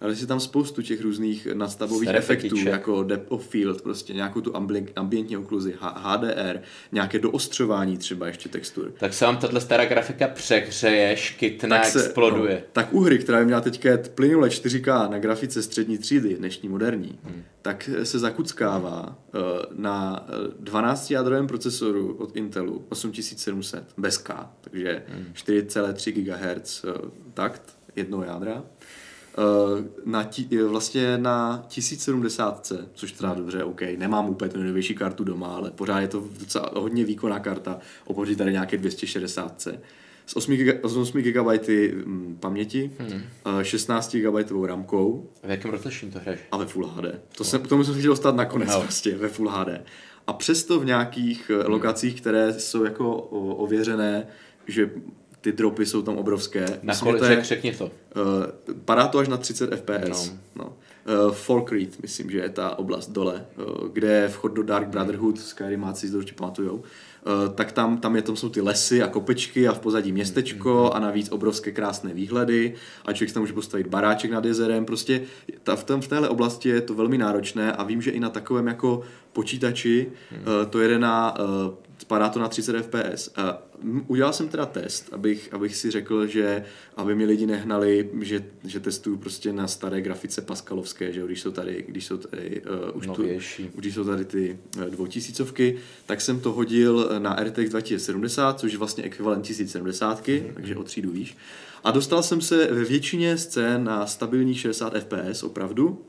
ale 0.01 0.15
si 0.15 0.27
tam 0.27 0.39
spoustu 0.39 0.81
těch 0.81 1.01
různých 1.01 1.47
nadstavových 1.53 2.09
efektů, 2.09 2.57
jako 2.57 3.03
depth 3.03 3.31
of 3.31 3.47
field, 3.47 3.81
prostě 3.81 4.13
nějakou 4.13 4.41
tu 4.41 4.55
ambientní 4.95 5.37
okluzi, 5.37 5.75
HDR, 5.79 6.61
nějaké 6.91 7.19
doostřování 7.19 7.97
třeba 7.97 8.27
ještě 8.27 8.49
textur. 8.49 8.93
Tak 8.99 9.13
se 9.13 9.25
vám 9.25 9.37
tahle 9.37 9.61
stará 9.61 9.85
grafika 9.85 10.27
přehřeje, 10.27 11.17
škytne, 11.17 11.69
tak 11.69 11.85
se, 11.85 12.05
exploduje. 12.05 12.55
No, 12.55 12.67
tak 12.71 12.93
u 12.93 12.99
hry, 12.99 13.19
která 13.19 13.39
by 13.39 13.45
měla 13.45 13.61
teďka 13.61 13.89
plynule 14.15 14.49
4K 14.49 15.09
na 15.09 15.19
grafice 15.19 15.63
střední 15.63 15.97
třídy, 15.97 16.35
dnešní 16.35 16.69
moderní, 16.69 17.19
hmm. 17.23 17.43
tak 17.61 17.89
se 18.03 18.19
zakuckává 18.19 19.17
uh, 19.33 19.41
na 19.75 20.27
12 20.59 21.11
jádrovém 21.11 21.47
procesoru 21.47 22.15
od 22.19 22.35
Intelu 22.35 22.85
8700 22.89 23.83
bez 23.97 24.17
K, 24.17 24.49
takže 24.61 25.03
hmm. 25.07 25.25
4,3 25.33 26.11
GHz 26.11 26.83
uh, 26.83 26.91
takt 27.33 27.61
jednou 27.95 28.23
jádra 28.23 28.63
Eh, 28.63 28.80
na 30.05 30.23
tí, 30.23 30.57
vlastně 30.57 31.17
na 31.17 31.65
1070, 31.67 32.71
což 32.93 33.11
teda 33.11 33.33
dobře, 33.33 33.63
OK, 33.63 33.81
nemám 33.97 34.29
úplně 34.29 34.49
tu 34.49 34.57
nejnovější 34.57 34.95
kartu 34.95 35.23
doma, 35.23 35.47
ale 35.47 35.71
pořád 35.71 35.99
je 35.99 36.07
to 36.07 36.23
docela 36.39 36.71
hodně 36.75 37.05
výkonná 37.05 37.39
karta 37.39 37.79
oproti 38.05 38.35
tady 38.35 38.51
nějaké 38.51 38.77
260. 38.77 39.67
S 40.25 40.35
8, 40.35 40.55
giga, 40.55 40.73
s 40.83 40.97
8 40.97 41.21
GB 41.21 41.67
hm, 41.67 42.37
paměti, 42.39 42.91
hmm. 42.99 43.21
16 43.61 44.15
GB 44.15 44.51
ramkou. 44.65 45.29
V 45.43 45.49
jakém 45.49 45.71
rozlišení 45.71 46.11
to 46.11 46.19
hraješ? 46.19 46.39
A 46.51 46.57
ve 46.57 46.65
Full 46.65 46.87
HD. 46.87 47.05
To 47.37 47.43
jsem, 47.43 47.61
k 47.61 47.67
tomu 47.67 47.83
jsem 47.83 47.93
chtěl 47.93 48.11
dostat 48.11 48.35
nakonec 48.35 48.69
no. 48.69 48.81
prostě, 48.81 49.15
ve 49.15 49.27
Full 49.27 49.49
HD. 49.49 49.69
A 50.27 50.33
přesto 50.33 50.79
v 50.79 50.85
nějakých 50.85 51.49
hmm. 51.49 51.71
lokacích, 51.71 52.21
které 52.21 52.59
jsou 52.59 52.83
jako 52.83 53.15
ověřené, 53.55 54.27
že 54.67 54.89
ty 55.41 55.51
dropy 55.51 55.85
jsou 55.85 56.01
tam 56.01 56.17
obrovské. 56.17 56.79
Na 56.83 56.95
kolik, 56.95 57.23
je, 57.23 57.43
řekni 57.43 57.71
to. 57.71 57.85
Uh, 57.85 57.91
padá 58.85 59.07
to 59.07 59.19
až 59.19 59.27
na 59.27 59.37
30 59.37 59.75
fps. 59.75 60.33
No. 60.55 60.65
No. 60.65 60.73
uh, 61.25 61.33
Falkreath, 61.33 62.01
myslím, 62.01 62.31
že 62.31 62.37
je 62.37 62.49
ta 62.49 62.79
oblast 62.79 63.11
dole, 63.11 63.45
uh, 63.57 63.87
kde 63.87 64.07
je 64.07 64.29
vchod 64.29 64.53
do 64.53 64.63
Dark 64.63 64.87
Brotherhood, 64.87 65.39
Skyrim 65.39 65.79
máci 65.79 66.07
si 66.07 66.11
to 66.11 66.17
určitě 66.17 66.37
pamatujou, 66.37 66.75
uh, 66.75 66.83
tak 67.55 67.71
tam, 67.71 67.97
tam, 67.97 68.15
je, 68.15 68.21
tam 68.21 68.35
jsou 68.35 68.49
ty 68.49 68.61
lesy 68.61 69.03
a 69.03 69.07
kopečky 69.07 69.67
a 69.67 69.73
v 69.73 69.79
pozadí 69.79 70.11
městečko 70.11 70.91
a 70.91 70.99
navíc 70.99 71.29
obrovské 71.31 71.71
krásné 71.71 72.13
výhledy 72.13 72.73
a 73.05 73.13
člověk 73.13 73.33
tam 73.33 73.43
může 73.43 73.53
postavit 73.53 73.87
baráček 73.87 74.31
nad 74.31 74.45
jezerem, 74.45 74.85
prostě 74.85 75.21
ta, 75.63 75.75
v, 75.75 75.83
tom, 75.83 76.01
v 76.01 76.07
téhle 76.07 76.29
oblasti 76.29 76.69
je 76.69 76.81
to 76.81 76.93
velmi 76.93 77.17
náročné 77.17 77.73
a 77.73 77.83
vím, 77.83 78.01
že 78.01 78.11
i 78.11 78.19
na 78.19 78.29
takovém 78.29 78.67
jako 78.67 79.01
počítači 79.33 80.11
uh, 80.31 80.69
to 80.69 80.79
jede 80.79 80.99
na, 80.99 81.39
uh, 81.39 81.73
spadá 82.01 82.29
to 82.29 82.39
na 82.39 82.47
30 82.47 82.75
fps. 82.81 83.29
Uh, 83.83 83.99
udělal 84.07 84.33
jsem 84.33 84.49
teda 84.49 84.65
test, 84.65 85.09
abych, 85.11 85.49
abych 85.53 85.75
si 85.75 85.91
řekl, 85.91 86.27
že 86.27 86.65
aby 86.95 87.15
mi 87.15 87.25
lidi 87.25 87.45
nehnali, 87.45 88.09
že, 88.21 88.43
že 88.63 88.79
testuju 88.79 89.17
prostě 89.17 89.53
na 89.53 89.67
staré 89.67 90.01
grafice 90.01 90.41
Pascalovské, 90.41 91.13
že 91.13 91.25
když 91.25 91.41
jsou 91.41 91.51
tady, 91.51 91.85
když 91.87 92.05
jsou 92.05 92.17
tady, 92.17 92.61
uh, 92.61 92.97
už 92.97 93.07
tu, 93.07 93.25
když 93.75 93.95
jsou 93.95 94.03
tady 94.03 94.25
ty 94.25 94.57
uh, 94.77 94.83
dvoutisícovky, 94.83 95.77
tak 96.05 96.21
jsem 96.21 96.39
to 96.39 96.51
hodil 96.51 97.09
na 97.19 97.35
RTX 97.35 97.69
2070, 97.69 98.59
což 98.59 98.71
je 98.71 98.77
vlastně 98.77 99.03
ekvivalent 99.03 99.45
1070, 99.45 100.27
mm-hmm. 100.27 100.53
takže 100.53 100.75
o 100.75 100.83
třídu 100.83 101.11
výš. 101.11 101.37
A 101.83 101.91
dostal 101.91 102.23
jsem 102.23 102.41
se 102.41 102.73
ve 102.73 102.83
většině 102.83 103.37
scén 103.37 103.83
na 103.83 104.07
stabilní 104.07 104.55
60 104.55 104.93
fps 104.93 105.43
opravdu, 105.43 106.01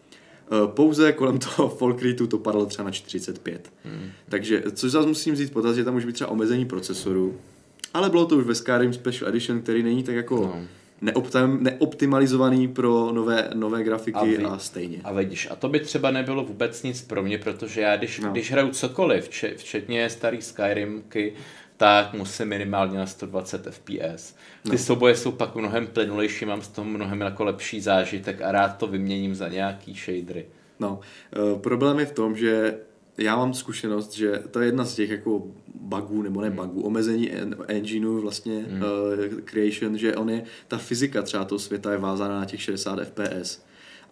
pouze 0.66 1.12
kolem 1.12 1.38
toho 1.38 1.68
Folkritu 1.78 2.26
to 2.26 2.38
padlo 2.38 2.66
třeba 2.66 2.84
na 2.84 2.90
45. 2.90 3.72
Hmm. 3.84 4.10
Takže, 4.28 4.62
což 4.72 4.90
zase 4.90 5.08
musím 5.08 5.36
říct 5.36 5.50
potaz, 5.50 5.76
že 5.76 5.84
tam 5.84 5.94
může 5.94 6.06
být 6.06 6.12
třeba 6.12 6.30
omezení 6.30 6.64
procesoru, 6.64 7.38
ale 7.94 8.10
bylo 8.10 8.26
to 8.26 8.36
už 8.36 8.44
ve 8.44 8.54
Skyrim 8.54 8.92
Special 8.92 9.28
Edition, 9.28 9.60
který 9.60 9.82
není 9.82 10.02
tak 10.02 10.14
jako 10.14 10.36
no. 10.36 10.66
neoptim, 11.00 11.58
neoptimalizovaný 11.60 12.68
pro 12.68 13.12
nové, 13.12 13.50
nové 13.54 13.84
grafiky 13.84 14.18
a, 14.18 14.24
vy, 14.24 14.44
a 14.44 14.58
stejně. 14.58 15.00
A 15.04 15.12
vidíš, 15.12 15.48
a 15.50 15.56
to 15.56 15.68
by 15.68 15.80
třeba 15.80 16.10
nebylo 16.10 16.44
vůbec 16.44 16.82
nic 16.82 17.02
pro 17.02 17.22
mě, 17.22 17.38
protože 17.38 17.80
já 17.80 17.96
když, 17.96 18.20
no. 18.20 18.32
když 18.32 18.52
hraju 18.52 18.70
cokoliv, 18.70 19.28
včetně 19.56 20.10
starých 20.10 20.44
Skyrimky, 20.44 21.32
tak 21.82 22.14
musím 22.14 22.48
minimálně 22.48 22.98
na 22.98 23.06
120 23.06 23.66
fps. 23.70 24.34
Ty 24.62 24.70
no. 24.70 24.78
souboje 24.78 25.16
jsou 25.16 25.32
pak 25.32 25.54
mnohem 25.54 25.86
plynulejší, 25.86 26.44
mám 26.44 26.62
z 26.62 26.68
toho 26.68 26.84
mnohem 26.84 27.20
jako 27.20 27.44
lepší 27.44 27.80
zážitek 27.80 28.42
a 28.42 28.52
rád 28.52 28.76
to 28.76 28.86
vyměním 28.86 29.34
za 29.34 29.48
nějaký 29.48 29.94
shadery. 29.94 30.46
No, 30.80 31.00
uh, 31.52 31.58
problém 31.60 31.98
je 31.98 32.06
v 32.06 32.12
tom, 32.12 32.36
že 32.36 32.78
já 33.18 33.36
mám 33.36 33.54
zkušenost, 33.54 34.12
že 34.12 34.42
to 34.50 34.60
je 34.60 34.66
jedna 34.66 34.84
z 34.84 34.94
těch 34.94 35.10
jako 35.10 35.42
bugů, 35.74 36.22
nebo 36.22 36.40
ne 36.40 36.48
hmm. 36.48 36.56
bugů, 36.56 36.82
omezení 36.82 37.30
engineu 37.68 38.20
vlastně 38.20 38.58
hmm. 38.58 38.82
uh, 38.82 39.40
creation, 39.44 39.98
že 39.98 40.16
on 40.16 40.30
je, 40.30 40.42
ta 40.68 40.78
fyzika 40.78 41.22
třeba 41.22 41.44
toho 41.44 41.58
světa 41.58 41.92
je 41.92 41.98
vázána 41.98 42.38
na 42.38 42.44
těch 42.44 42.62
60 42.62 42.98
fps. 43.04 43.62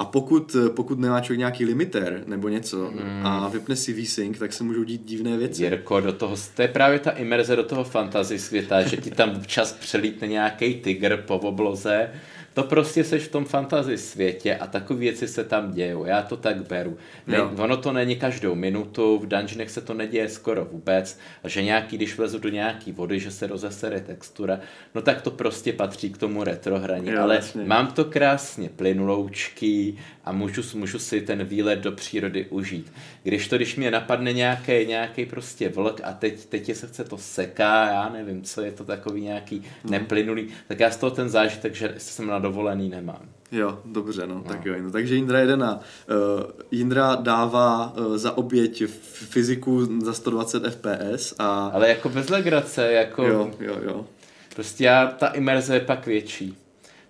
A 0.00 0.04
pokud, 0.04 0.56
pokud 0.76 0.98
nemá 0.98 1.20
člověk 1.20 1.38
nějaký 1.38 1.64
limiter 1.64 2.22
nebo 2.26 2.48
něco 2.48 2.84
hmm. 2.84 3.26
a 3.26 3.48
vypne 3.48 3.76
si 3.76 3.92
VSync, 3.92 4.38
tak 4.38 4.52
se 4.52 4.64
můžou 4.64 4.84
dít 4.84 5.04
divné 5.04 5.36
věci. 5.36 5.62
Jirko, 5.62 6.00
do 6.00 6.12
toho, 6.12 6.36
to 6.56 6.62
je 6.62 6.68
právě 6.68 6.98
ta 6.98 7.10
imerze 7.10 7.56
do 7.56 7.64
toho 7.64 7.84
fantasy 7.84 8.38
světa, 8.38 8.82
že 8.82 8.96
ti 8.96 9.10
tam 9.10 9.36
občas 9.36 9.72
přelítne 9.72 10.28
nějaký 10.28 10.74
tygr 10.74 11.16
po 11.16 11.38
obloze 11.38 12.08
to 12.54 12.62
prostě 12.62 13.04
seš 13.04 13.22
v 13.22 13.30
tom 13.30 13.44
fantasy 13.44 13.98
světě 13.98 14.56
a 14.56 14.66
takové 14.66 15.00
věci 15.00 15.28
se 15.28 15.44
tam 15.44 15.72
dějou. 15.72 16.04
Já 16.04 16.22
to 16.22 16.36
tak 16.36 16.68
beru. 16.68 16.96
Ne, 17.26 17.42
ono 17.42 17.76
to 17.76 17.92
není 17.92 18.16
každou 18.16 18.54
minutu, 18.54 19.18
v 19.18 19.28
dungeonech 19.28 19.70
se 19.70 19.80
to 19.80 19.94
neděje 19.94 20.28
skoro 20.28 20.64
vůbec, 20.64 21.18
a 21.44 21.48
že 21.48 21.62
nějaký, 21.62 21.96
když 21.96 22.16
vlezu 22.16 22.38
do 22.38 22.48
nějaký 22.48 22.92
vody, 22.92 23.20
že 23.20 23.30
se 23.30 23.46
rozesere 23.46 24.00
textura, 24.00 24.60
no 24.94 25.02
tak 25.02 25.22
to 25.22 25.30
prostě 25.30 25.72
patří 25.72 26.10
k 26.10 26.18
tomu 26.18 26.44
retrohraní. 26.44 27.10
Jo, 27.10 27.22
Ale 27.22 27.34
vlastně. 27.34 27.64
mám 27.64 27.86
to 27.86 28.04
krásně 28.04 28.68
plynuloučky 28.68 29.96
a 30.24 30.32
můžu, 30.32 30.78
můžu 30.78 30.98
si 30.98 31.20
ten 31.20 31.44
výlet 31.44 31.78
do 31.78 31.92
přírody 31.92 32.46
užít. 32.50 32.92
Když 33.22 33.48
to, 33.48 33.56
když 33.56 33.76
mě 33.76 33.90
napadne 33.90 34.32
nějaký, 34.32 34.86
nějaký 34.86 35.26
prostě 35.26 35.68
vlk 35.68 36.00
a 36.04 36.12
teď, 36.12 36.46
teď 36.46 36.68
je 36.68 36.74
se 36.74 36.86
chce 36.86 37.04
to 37.04 37.18
seká, 37.18 37.86
já 37.86 38.08
nevím, 38.08 38.42
co 38.42 38.62
je 38.62 38.72
to 38.72 38.84
takový 38.84 39.20
nějaký 39.20 39.56
hmm. 39.56 39.92
neplynulý, 39.92 40.48
tak 40.68 40.80
já 40.80 40.90
z 40.90 40.96
toho 40.96 41.10
ten 41.10 41.28
zážitek, 41.28 41.74
že 41.74 41.94
jsem 41.98 42.26
na 42.26 42.39
dovolený 42.40 42.88
nemám. 42.88 43.22
Jo, 43.52 43.80
dobře, 43.84 44.26
no, 44.26 44.34
no. 44.34 44.42
tak 44.42 44.66
jo. 44.66 44.74
No, 44.82 44.90
takže 44.90 45.14
Jindra 45.14 45.38
jede 45.38 45.56
na... 45.56 45.74
Uh, 45.74 46.44
Jindra 46.70 47.14
dává 47.14 47.92
uh, 47.96 48.16
za 48.16 48.36
oběť 48.36 48.82
fyziku 49.12 50.02
za 50.02 50.12
120 50.12 50.62
fps 50.70 51.34
a... 51.38 51.70
Ale 51.74 51.88
jako 51.88 52.08
bez 52.08 52.28
legrace, 52.28 52.92
jako... 52.92 53.24
Jo, 53.24 53.50
jo, 53.60 53.76
jo. 53.82 54.06
Prostě 54.54 54.84
já, 54.84 55.06
ta 55.06 55.26
imerze 55.26 55.74
je 55.74 55.80
pak 55.80 56.06
větší. 56.06 56.56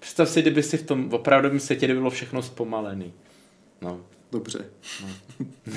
Představ 0.00 0.28
si, 0.28 0.42
kdyby 0.42 0.62
si 0.62 0.76
v 0.76 0.82
tom 0.82 1.12
opravdovém 1.12 1.60
světě 1.60 1.94
bylo 1.94 2.10
všechno 2.10 2.42
zpomalený. 2.42 3.12
No. 3.80 4.00
Dobře. 4.32 4.64
No. 5.02 5.08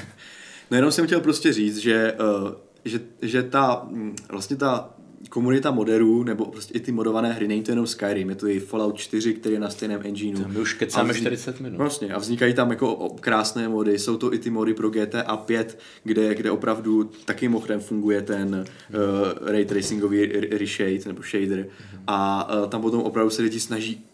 no 0.71 0.77
jenom 0.77 0.91
jsem 0.91 1.05
chtěl 1.05 1.21
prostě 1.21 1.53
říct, 1.53 1.77
že, 1.77 2.13
uh, 2.43 2.51
že, 2.85 2.99
že 3.21 3.43
ta, 3.43 3.85
mm, 3.89 4.15
vlastně 4.29 4.55
ta 4.55 4.89
komunita 5.30 5.71
moderů, 5.71 6.24
nebo 6.24 6.45
prostě 6.45 6.74
i 6.74 6.80
ty 6.80 6.91
modované 6.91 7.34
hry, 7.34 7.47
není 7.47 7.63
to 7.63 7.71
jenom 7.71 7.88
Skyrim, 7.88 8.30
je 8.30 8.36
to 8.36 8.47
i 8.47 8.59
Fallout 8.59 8.97
4, 8.97 9.34
který 9.34 9.53
je 9.53 9.59
na 9.59 9.69
stejném 9.69 10.01
engineu. 10.03 10.47
My 10.47 10.59
už 10.59 10.74
kecáme 10.74 11.13
vznik... 11.13 11.24
40 11.24 11.59
minut. 11.59 11.78
Vlastně, 11.78 12.13
a 12.13 12.19
vznikají 12.19 12.53
tam 12.53 12.69
jako 12.69 13.15
krásné 13.19 13.69
mody, 13.69 13.99
jsou 13.99 14.17
to 14.17 14.34
i 14.34 14.39
ty 14.39 14.49
mody 14.49 14.74
pro 14.74 14.89
GTA 14.89 15.38
5, 15.38 15.80
kde, 16.03 16.36
kde 16.36 16.51
opravdu 16.51 17.03
taky 17.26 17.47
mochrem 17.47 17.80
funguje 17.80 18.21
ten 18.21 18.65
uh, 18.89 19.47
ray 19.47 19.65
tracingový 19.65 20.26
reshade 20.57 20.99
nebo 21.05 21.21
shader 21.21 21.67
a 22.07 22.49
uh, 22.61 22.69
tam 22.69 22.82
potom 22.82 23.01
opravdu 23.01 23.30
se 23.30 23.41
lidi 23.41 23.59
snaží 23.59 24.05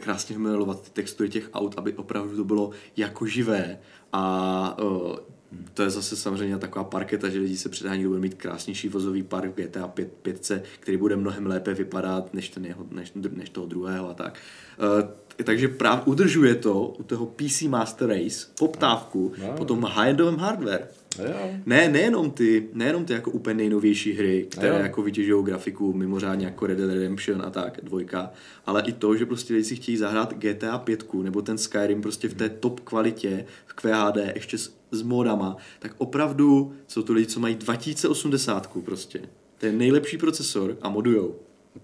krásně 0.00 0.38
milovat 0.38 0.82
ty 0.82 0.90
textury 0.90 1.28
těch 1.28 1.50
aut, 1.54 1.74
aby 1.76 1.92
opravdu 1.92 2.36
to 2.36 2.44
bylo 2.44 2.70
jako 2.96 3.26
živé 3.26 3.78
a 4.12 4.76
uh, 4.82 5.16
to 5.74 5.82
je 5.82 5.90
zase 5.90 6.16
samozřejmě 6.16 6.58
taková 6.58 6.84
parketa, 6.84 7.28
že 7.28 7.38
lidi 7.38 7.56
se 7.56 7.68
předhání, 7.68 8.06
bude 8.06 8.20
mít 8.20 8.34
krásnější 8.34 8.88
vozový 8.88 9.22
park 9.22 9.52
v 9.58 9.62
GTA 9.62 9.88
5, 9.88 10.12
5 10.12 10.52
který 10.80 10.96
bude 10.96 11.16
mnohem 11.16 11.46
lépe 11.46 11.74
vypadat 11.74 12.34
než, 12.34 12.48
ten 12.48 12.64
jeho, 12.64 12.86
než, 12.90 13.12
než 13.30 13.50
toho 13.50 13.66
druhého 13.66 14.10
a 14.10 14.14
tak. 14.14 14.38
Uh, 14.78 15.44
takže 15.44 15.68
právě 15.68 16.04
udržuje 16.04 16.54
to 16.54 16.80
u 16.98 17.02
toho 17.02 17.26
PC 17.26 17.62
Master 17.62 18.08
Race 18.08 18.46
poptávku 18.58 19.32
no. 19.38 19.52
po 19.56 19.64
tom 19.64 19.84
high-endovém 19.84 20.36
hardware. 20.36 20.88
Jo. 21.18 21.50
Ne, 21.66 21.88
nejenom 21.88 22.30
ty, 22.30 22.68
nejenom 22.72 23.04
ty 23.04 23.12
jako 23.12 23.30
úplně 23.30 23.54
nejnovější 23.54 24.12
hry, 24.12 24.46
které 24.50 24.68
jo. 24.68 24.82
jako 24.82 25.02
vytěžují 25.02 25.44
grafiku 25.44 25.92
mimořádně 25.92 26.46
jako 26.46 26.66
Red 26.66 26.78
Dead 26.78 26.90
Redemption 26.90 27.42
a 27.42 27.50
tak, 27.50 27.80
dvojka, 27.82 28.30
ale 28.66 28.82
i 28.86 28.92
to, 28.92 29.16
že 29.16 29.26
prostě 29.26 29.54
lidi 29.54 29.64
si 29.64 29.76
chtějí 29.76 29.96
zahrát 29.96 30.34
GTA 30.34 30.78
5 30.78 31.12
nebo 31.14 31.42
ten 31.42 31.58
Skyrim 31.58 32.02
prostě 32.02 32.28
v 32.28 32.34
té 32.34 32.48
top 32.48 32.80
kvalitě, 32.80 33.44
v 33.66 33.74
QHD, 33.74 34.16
ještě 34.34 34.58
s, 34.58 34.74
s 34.90 35.02
modama, 35.02 35.56
tak 35.78 35.94
opravdu 35.98 36.72
jsou 36.86 37.02
to 37.02 37.12
lidi, 37.12 37.26
co 37.26 37.40
mají 37.40 37.54
2080 37.54 38.70
prostě. 38.84 39.20
To 39.58 39.66
je 39.66 39.72
nejlepší 39.72 40.18
procesor 40.18 40.76
a 40.82 40.88
modujou. 40.88 41.36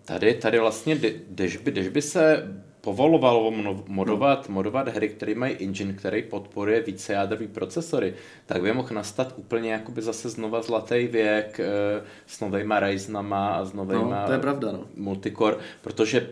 Tady, 0.05 0.35
tady 0.35 0.59
vlastně, 0.59 1.01
když 1.29 1.57
by, 1.57 1.71
když 1.71 1.89
by 1.89 2.03
se 2.03 2.49
povolovalo 2.89 3.53
modovat, 3.87 4.49
no. 4.49 4.55
modovat 4.55 4.89
hry, 4.89 5.09
které 5.09 5.35
mají 5.35 5.57
engine, 5.61 5.93
který 5.93 6.23
podporuje 6.23 6.81
více 6.81 7.13
jádrový 7.13 7.47
procesory, 7.47 8.15
tak 8.47 8.63
by 8.63 8.73
mohl 8.73 8.89
nastat 8.95 9.35
úplně 9.37 9.73
jakoby 9.73 10.03
zase 10.03 10.29
znova 10.29 10.63
zlatý 10.63 11.07
věk 11.07 11.61
e, 11.61 11.67
s 12.27 12.41
novejma 12.41 12.81
Ryzenama 12.81 13.49
a 13.49 13.65
s 13.65 13.73
novejma 13.73 14.21
no, 14.21 14.27
to 14.27 14.33
je 14.33 14.39
pravda, 14.39 14.73
no. 14.73 14.85
multicore, 14.97 15.57
protože 15.81 16.31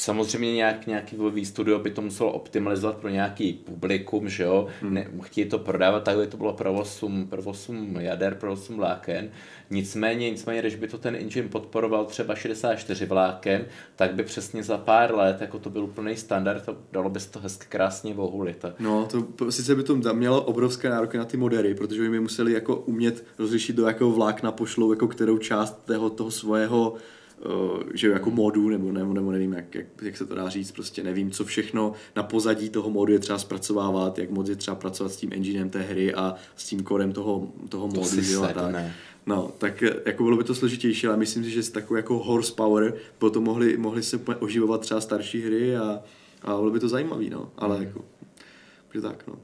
samozřejmě 0.00 0.54
nějak, 0.54 0.86
nějaký 0.86 1.16
webový 1.16 1.44
studio 1.44 1.78
by 1.78 1.90
to 1.90 2.02
muselo 2.02 2.32
optimalizovat 2.32 2.96
pro 2.96 3.08
nějaký 3.08 3.52
publikum, 3.52 4.28
že 4.28 4.42
jo, 4.42 4.66
hmm. 4.80 4.94
ne, 4.94 5.06
chtějí 5.22 5.48
to 5.48 5.58
prodávat, 5.58 6.02
takhle 6.02 6.26
to 6.26 6.36
bylo 6.36 6.52
pro 6.52 6.74
8, 6.74 7.26
pro 7.26 7.42
8 7.42 7.96
jader, 8.00 8.34
pro 8.34 8.52
8 8.52 8.76
vláken, 8.76 9.30
nicméně, 9.70 10.30
nicméně, 10.30 10.60
když 10.60 10.74
by 10.74 10.88
to 10.88 10.98
ten 10.98 11.16
engine 11.16 11.48
podporoval 11.48 12.04
třeba 12.04 12.34
64 12.34 13.06
vláken, 13.06 13.64
tak 13.96 14.14
by 14.14 14.22
přesně 14.22 14.62
za 14.62 14.78
pár 14.78 15.14
let, 15.14 15.40
jako 15.40 15.58
to 15.58 15.70
byl 15.70 15.84
úplný 15.84 16.16
standard, 16.16 16.64
to 16.64 16.76
dalo 16.92 17.10
by 17.10 17.20
se 17.20 17.30
to 17.30 17.40
hezky 17.40 17.66
krásně 17.68 18.14
vohulit. 18.14 18.64
No, 18.78 19.08
to 19.36 19.52
sice 19.52 19.74
by 19.74 19.82
to 19.82 19.96
mělo 20.12 20.42
obrovské 20.42 20.90
nároky 20.90 21.18
na 21.18 21.24
ty 21.24 21.36
modery, 21.36 21.74
protože 21.74 22.00
by 22.00 22.08
mi 22.08 22.20
museli 22.20 22.52
jako 22.52 22.76
umět 22.76 23.24
rozlišit, 23.38 23.76
do 23.76 23.86
jakého 23.86 24.10
vlákna 24.10 24.52
pošlou 24.52 24.92
jako 24.92 25.08
kterou 25.08 25.38
část 25.38 25.86
toho, 25.86 26.10
toho 26.10 26.30
svého 26.30 26.94
že 27.94 28.08
jako 28.08 28.30
modu, 28.30 28.68
nebo, 28.68 28.92
nebo, 28.92 29.12
nebo 29.12 29.32
nevím, 29.32 29.52
jak, 29.52 29.74
jak, 29.74 29.86
jak, 30.02 30.16
se 30.16 30.26
to 30.26 30.34
dá 30.34 30.48
říct, 30.48 30.72
prostě 30.72 31.02
nevím, 31.02 31.30
co 31.30 31.44
všechno 31.44 31.92
na 32.16 32.22
pozadí 32.22 32.70
toho 32.70 32.90
modu 32.90 33.12
je 33.12 33.18
třeba 33.18 33.38
zpracovávat, 33.38 34.18
jak 34.18 34.30
moc 34.30 34.48
je 34.48 34.56
třeba 34.56 34.74
pracovat 34.74 35.12
s 35.12 35.16
tím 35.16 35.32
enginem 35.32 35.70
té 35.70 35.82
hry 35.82 36.14
a 36.14 36.34
s 36.56 36.66
tím 36.66 36.82
kodem 36.82 37.12
toho, 37.12 37.48
toho 37.68 37.88
to 37.88 38.00
modu, 38.00 38.22
že 38.22 38.32
jo, 38.32 38.48
tak. 38.54 38.74
No, 39.26 39.52
tak 39.58 39.82
eh, 39.82 39.94
jako 40.06 40.24
bylo 40.24 40.36
by 40.36 40.44
to 40.44 40.54
složitější, 40.54 41.06
ale 41.06 41.16
myslím 41.16 41.44
si, 41.44 41.50
že 41.50 41.62
s 41.62 41.70
takovou 41.70 41.96
jako 41.96 42.18
horsepower 42.18 42.94
potom 43.18 43.44
mohli, 43.44 43.76
mohli 43.76 44.02
se 44.02 44.20
oživovat 44.38 44.80
třeba 44.80 45.00
starší 45.00 45.42
hry 45.42 45.76
a, 45.76 46.00
a 46.42 46.56
bylo 46.56 46.70
by 46.70 46.80
to 46.80 46.88
zajímavý, 46.88 47.30
no, 47.30 47.52
ale 47.56 47.76
mm. 47.76 47.82
jako, 47.82 48.04
že 48.94 49.00
tak, 49.00 49.26
no. 49.26 49.34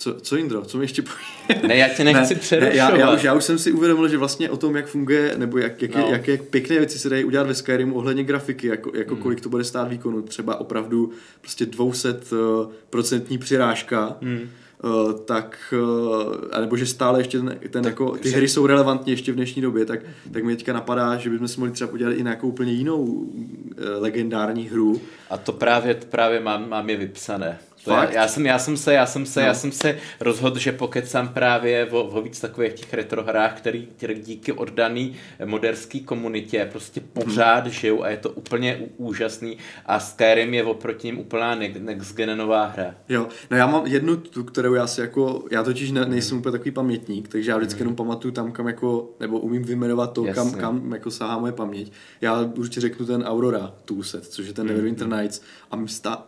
Co, 0.00 0.20
co 0.20 0.36
Indro, 0.36 0.62
co 0.62 0.78
mi 0.78 0.84
ještě? 0.84 1.02
Ne, 1.66 1.76
já 1.76 1.88
tě 1.88 2.04
nechci 2.04 2.34
ne, 2.34 2.40
přerušovat. 2.40 2.74
Ne, 2.74 2.78
já, 2.78 2.96
já, 2.96 3.14
už, 3.14 3.22
já 3.22 3.34
už 3.34 3.44
jsem 3.44 3.58
si 3.58 3.72
uvědomil, 3.72 4.08
že 4.08 4.18
vlastně 4.18 4.50
o 4.50 4.56
tom, 4.56 4.76
jak 4.76 4.86
funguje, 4.86 5.34
nebo 5.36 5.58
jak, 5.58 5.82
jak, 5.82 5.94
no. 5.94 6.08
jak, 6.10 6.28
jak 6.28 6.42
pěkné 6.42 6.78
věci 6.78 6.98
se 6.98 7.08
dají 7.08 7.24
udělat 7.24 7.46
ve 7.46 7.54
Skyrimu 7.54 7.94
ohledně 7.94 8.24
grafiky, 8.24 8.66
jako, 8.66 8.92
jako 8.94 9.14
hmm. 9.14 9.22
kolik 9.22 9.40
to 9.40 9.48
bude 9.48 9.64
stát 9.64 9.88
výkonu, 9.88 10.22
třeba 10.22 10.60
opravdu 10.60 11.10
prostě 11.40 11.64
200% 11.64 13.38
přirážka, 13.38 14.16
hmm 14.20 14.48
Uh, 14.84 15.12
tak, 15.12 15.74
uh, 15.82 16.34
anebo 16.52 16.76
že 16.76 16.86
stále 16.86 17.20
ještě 17.20 17.38
ten, 17.38 17.58
ten 17.70 17.82
tak, 17.82 17.92
jako, 17.92 18.10
ty 18.10 18.30
že... 18.30 18.36
hry 18.36 18.48
jsou 18.48 18.66
relevantní 18.66 19.12
ještě 19.12 19.32
v 19.32 19.34
dnešní 19.34 19.62
době, 19.62 19.84
tak, 19.84 20.00
tak 20.32 20.44
mi 20.44 20.56
teďka 20.56 20.72
napadá, 20.72 21.16
že 21.16 21.30
bychom 21.30 21.48
si 21.48 21.60
mohli 21.60 21.72
třeba 21.72 21.90
podělat 21.90 22.12
i 22.12 22.22
nějakou 22.22 22.48
úplně 22.48 22.72
jinou 22.72 23.02
uh, 23.02 23.28
legendární 23.98 24.68
hru. 24.68 25.00
A 25.30 25.36
to 25.36 25.52
právě, 25.52 25.94
právě 25.94 26.40
mám, 26.40 26.68
mám 26.68 26.90
je 26.90 26.96
vypsané. 26.96 27.58
To 27.84 27.90
já, 27.90 28.10
já, 28.10 28.28
jsem, 28.28 28.46
já 28.46 28.58
jsem 28.58 28.76
se, 28.76 28.94
já 28.94 29.06
jsem 29.06 29.26
se, 29.26 29.40
no. 29.40 29.46
já 29.46 29.54
jsem 29.54 29.72
se 29.72 29.98
rozhodl, 30.20 30.58
že 30.58 30.72
pokecám 30.72 31.28
právě 31.28 31.86
o, 31.90 32.02
o 32.02 32.22
víc 32.22 32.40
takových 32.40 32.72
těch 32.72 32.94
retro 32.94 33.22
hrách, 33.24 33.60
který 33.60 33.88
díky 34.22 34.52
oddaný 34.52 35.16
moderský 35.44 36.00
komunitě 36.00 36.68
prostě 36.72 37.00
pořád 37.00 37.64
hmm. 37.64 37.72
žijou 37.72 38.02
a 38.02 38.08
je 38.08 38.16
to 38.16 38.30
úplně 38.30 38.80
úžasný 38.96 39.56
a 39.86 40.00
Skyrim 40.00 40.54
je 40.54 40.64
oproti 40.64 41.10
ním 41.10 41.18
úplná 41.18 41.54
next 41.54 42.16
genová 42.16 42.66
hra. 42.66 42.94
Jo, 43.08 43.28
no 43.50 43.56
já 43.56 43.66
mám 43.66 43.86
jednu 43.86 44.16
tu, 44.16 44.44
kterou 44.44 44.74
já 44.74 44.86
si 44.86 45.00
jako, 45.00 45.44
já 45.50 45.62
totiž 45.62 45.90
ne, 45.90 46.06
nejsem 46.06 46.38
úplně 46.38 46.52
takový 46.52 46.70
pamětník, 46.70 47.28
takže 47.28 47.50
já 47.50 47.56
vždycky 47.56 47.78
hmm. 47.78 47.86
jenom 47.86 47.96
pamatuju 47.96 48.32
tam, 48.32 48.52
kam 48.52 48.66
jako, 48.66 49.10
nebo 49.20 49.38
umím 49.38 49.62
vyjmenovat 49.62 50.12
to, 50.12 50.24
kam, 50.24 50.52
kam 50.52 50.92
jako 50.92 51.10
sahá 51.10 51.38
moje 51.38 51.52
paměť. 51.52 51.92
Já 52.20 52.40
určitě 52.40 52.80
řeknu 52.80 53.06
ten 53.06 53.22
Aurora 53.22 53.74
toolset, 53.84 54.26
což 54.26 54.46
je 54.46 54.52
ten 54.52 54.66
hmm. 54.66 54.68
Neverwinter 54.68 55.08
Nights 55.08 55.42
a 55.70 55.86
sta, 55.86 56.26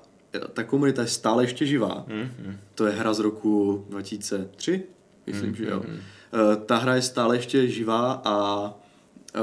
ta 0.52 0.64
komunita 0.64 1.02
je 1.02 1.08
stále 1.08 1.42
ještě 1.42 1.66
živá. 1.66 2.06
Mm-hmm. 2.08 2.56
To 2.74 2.86
je 2.86 2.92
hra 2.92 3.14
z 3.14 3.18
roku 3.18 3.84
2003, 3.88 4.82
myslím, 5.26 5.52
mm-hmm. 5.52 5.56
že 5.56 5.64
jo. 5.64 5.78
Uh, 5.78 6.64
ta 6.66 6.76
hra 6.76 6.94
je 6.94 7.02
stále 7.02 7.36
ještě 7.36 7.68
živá 7.68 8.22
a 8.24 8.64
uh, 8.64 9.42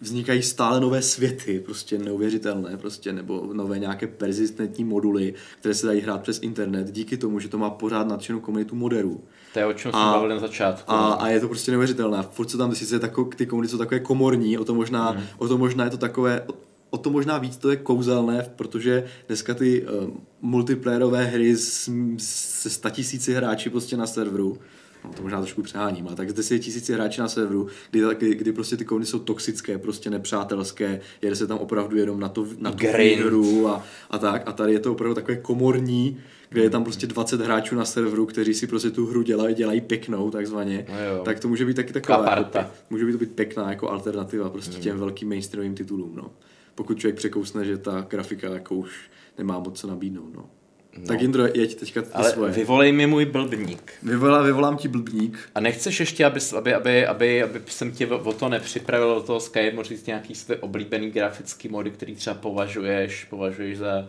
vznikají 0.00 0.42
stále 0.42 0.80
nové 0.80 1.02
světy, 1.02 1.60
prostě 1.60 1.98
neuvěřitelné, 1.98 2.76
prostě, 2.76 3.12
nebo 3.12 3.50
nové 3.52 3.78
nějaké 3.78 4.06
persistentní 4.06 4.84
moduly, 4.84 5.34
které 5.60 5.74
se 5.74 5.86
dají 5.86 6.00
hrát 6.00 6.22
přes 6.22 6.38
internet, 6.42 6.90
díky 6.90 7.16
tomu, 7.16 7.40
že 7.40 7.48
to 7.48 7.58
má 7.58 7.70
pořád 7.70 8.08
nadšenou 8.08 8.40
komunitu 8.40 8.76
moderů. 8.76 9.20
To 9.52 9.58
je 9.58 9.66
o 9.66 9.72
čem 9.72 9.92
jsem 9.92 10.00
bavil 10.00 10.28
na 10.28 10.38
začátku. 10.38 10.92
A, 10.92 11.12
a, 11.12 11.28
je 11.28 11.40
to 11.40 11.48
prostě 11.48 11.70
neuvěřitelné. 11.70 12.22
Furt 12.30 12.50
se 12.50 12.56
tam 12.56 12.74
sice 12.74 12.98
tako, 12.98 13.24
ty 13.24 13.46
komunity 13.46 13.70
jsou 13.70 13.78
takové 13.78 14.00
komorní, 14.00 14.58
o 14.58 14.64
to 14.64 14.74
možná, 14.74 15.12
mm. 15.12 15.22
o 15.38 15.48
to 15.48 15.58
možná 15.58 15.84
je 15.84 15.90
to 15.90 15.96
takové, 15.96 16.46
o 16.90 16.98
to 16.98 17.10
možná 17.10 17.38
víc 17.38 17.56
to 17.56 17.70
je 17.70 17.76
kouzelné, 17.76 18.50
protože 18.56 19.04
dneska 19.26 19.54
ty 19.54 19.82
uh, 19.82 20.10
multiplayerové 20.40 21.24
hry 21.24 21.56
s, 21.56 21.90
se 22.18 22.70
statisíci 22.70 23.34
hráči 23.34 23.70
prostě 23.70 23.96
na 23.96 24.06
serveru, 24.06 24.58
no 25.04 25.12
to 25.12 25.22
možná 25.22 25.38
trošku 25.38 25.62
přeháním, 25.62 26.06
ale 26.06 26.16
tak 26.16 26.30
z 26.30 26.32
10 26.32 26.58
tisíci 26.58 26.92
hráči 26.92 27.20
na 27.20 27.28
serveru, 27.28 27.66
kdy, 27.90 28.02
kdy, 28.18 28.34
kdy 28.34 28.52
prostě 28.52 28.76
ty 28.76 28.84
komunity 28.84 29.10
jsou 29.10 29.18
toxické, 29.18 29.78
prostě 29.78 30.10
nepřátelské, 30.10 31.00
jede 31.22 31.36
se 31.36 31.46
tam 31.46 31.58
opravdu 31.58 31.96
jenom 31.96 32.20
na, 32.20 32.28
to, 32.28 32.46
na 32.58 32.72
tu 32.72 32.86
hru 33.18 33.68
a, 33.68 33.84
a 34.10 34.18
tak. 34.18 34.42
A 34.46 34.52
tady 34.52 34.72
je 34.72 34.80
to 34.80 34.92
opravdu 34.92 35.14
takové 35.14 35.36
komorní, 35.36 36.18
kde 36.48 36.62
je 36.62 36.70
tam 36.70 36.84
prostě 36.84 37.06
20 37.06 37.40
hráčů 37.40 37.74
na 37.74 37.84
serveru, 37.84 38.26
kteří 38.26 38.54
si 38.54 38.66
prostě 38.66 38.90
tu 38.90 39.06
hru 39.06 39.22
dělají, 39.22 39.54
dělají 39.54 39.80
pěknou 39.80 40.30
takzvaně, 40.30 40.86
no 41.18 41.24
tak 41.24 41.40
to 41.40 41.48
může 41.48 41.64
být 41.64 41.76
taky 41.76 41.92
taková, 41.92 42.36
jako, 42.36 42.70
může 42.90 43.04
být 43.04 43.12
to 43.12 43.18
být 43.18 43.32
pěkná 43.32 43.70
jako 43.70 43.90
alternativa 43.90 44.50
prostě 44.50 44.76
mm. 44.76 44.82
těm 44.82 44.98
velkým 44.98 45.28
mainstreamovým 45.28 45.74
titulům, 45.74 46.12
no 46.16 46.30
pokud 46.76 46.98
člověk 46.98 47.16
překousne, 47.16 47.64
že 47.64 47.78
ta 47.78 48.06
grafika 48.10 48.48
jako 48.48 48.74
už 48.74 49.10
nemá 49.38 49.58
moc 49.58 49.80
co 49.80 49.86
nabídnout. 49.86 50.34
No. 50.34 50.50
No. 50.98 51.06
Tak 51.06 51.22
Indro, 51.22 51.46
jeď 51.54 51.74
teďka 51.74 52.02
ty 52.02 52.08
Ale 52.12 52.30
svoje. 52.30 52.52
vyvolej 52.52 52.92
mi 52.92 53.06
můj 53.06 53.24
blbník. 53.24 53.92
Vyvolá, 54.02 54.42
vyvolám 54.42 54.76
ti 54.76 54.88
blbník. 54.88 55.38
A 55.54 55.60
nechceš 55.60 56.00
ještě, 56.00 56.24
aby, 56.24 56.40
aby, 56.56 56.74
aby, 56.74 57.06
aby, 57.06 57.42
aby 57.42 57.60
jsem 57.66 57.92
tě 57.92 58.06
o 58.06 58.32
to 58.32 58.48
nepřipravil 58.48 59.14
do 59.14 59.20
toho 59.20 59.40
Skype, 59.40 59.84
říct 59.84 60.06
nějaký 60.06 60.34
své 60.34 60.56
oblíbený 60.56 61.10
grafický 61.10 61.68
mody, 61.68 61.90
který 61.90 62.14
třeba 62.14 62.34
považuješ, 62.34 63.24
považuješ 63.24 63.78
za 63.78 64.08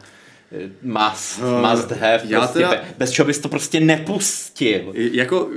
eh, 0.52 0.70
must, 0.82 1.40
uh, 1.40 1.70
must 1.72 1.92
have, 1.92 2.22
já 2.24 2.40
prostě, 2.40 2.60
teda, 2.60 2.84
bez 2.98 3.12
čeho 3.12 3.26
bys 3.26 3.40
to 3.40 3.50
prostě 3.50 3.80
nepustil. 3.80 4.94
Jako 4.94 5.50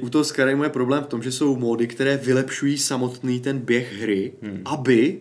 u 0.00 0.08
toho 0.08 0.24
Skyrimu 0.24 0.64
je 0.64 0.70
problém 0.70 1.04
v 1.04 1.06
tom, 1.06 1.22
že 1.22 1.32
jsou 1.32 1.56
módy, 1.56 1.86
které 1.86 2.16
vylepšují 2.16 2.78
samotný 2.78 3.40
ten 3.40 3.58
běh 3.58 3.92
hry, 3.92 4.32
hmm. 4.42 4.62
aby 4.64 5.20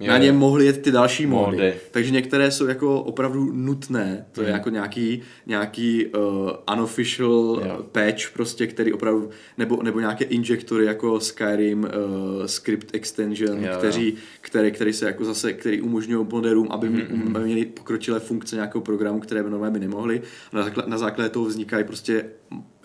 Jo, 0.00 0.12
na 0.12 0.18
ně 0.18 0.32
mohly 0.32 0.66
jet 0.66 0.82
ty 0.82 0.90
další 0.90 1.26
módy. 1.26 1.56
módy. 1.56 1.74
Takže 1.90 2.10
některé 2.10 2.50
jsou 2.50 2.66
jako 2.66 3.02
opravdu 3.02 3.52
nutné. 3.52 4.26
To 4.32 4.40
mm. 4.40 4.46
je 4.46 4.52
hmm. 4.52 4.58
jako 4.58 4.70
nějaký, 4.70 5.22
nějaký 5.46 6.06
uh, 6.06 6.50
unofficial 6.72 7.62
jo. 7.64 7.84
patch 7.92 8.30
prostě, 8.32 8.66
který 8.66 8.92
opravdu, 8.92 9.30
nebo, 9.58 9.82
nebo 9.82 10.00
nějaké 10.00 10.24
injektory 10.24 10.84
jako 10.84 11.20
Skyrim 11.20 11.84
uh, 11.84 12.46
script 12.46 12.94
extension, 12.94 13.64
jo, 13.64 13.72
kteří, 13.78 14.10
jo. 14.10 14.16
Které, 14.40 14.70
které 14.70 14.92
se 14.92 15.06
jako 15.06 15.24
zase, 15.24 15.52
který 15.52 15.80
umožňují 15.80 16.26
moderům, 16.32 16.68
aby, 16.70 16.88
mm, 16.88 17.42
měli 17.42 17.64
pokročilé 17.64 18.20
funkce 18.20 18.56
nějakého 18.56 18.82
programu, 18.82 19.20
které 19.20 19.42
by 19.42 19.50
normálně 19.50 19.72
by 19.72 19.80
nemohli. 19.80 20.22
Na 20.52 20.62
základě, 20.62 20.90
na 20.90 20.98
základě 20.98 21.30
toho 21.30 21.46
vznikají 21.46 21.84
prostě 21.84 22.24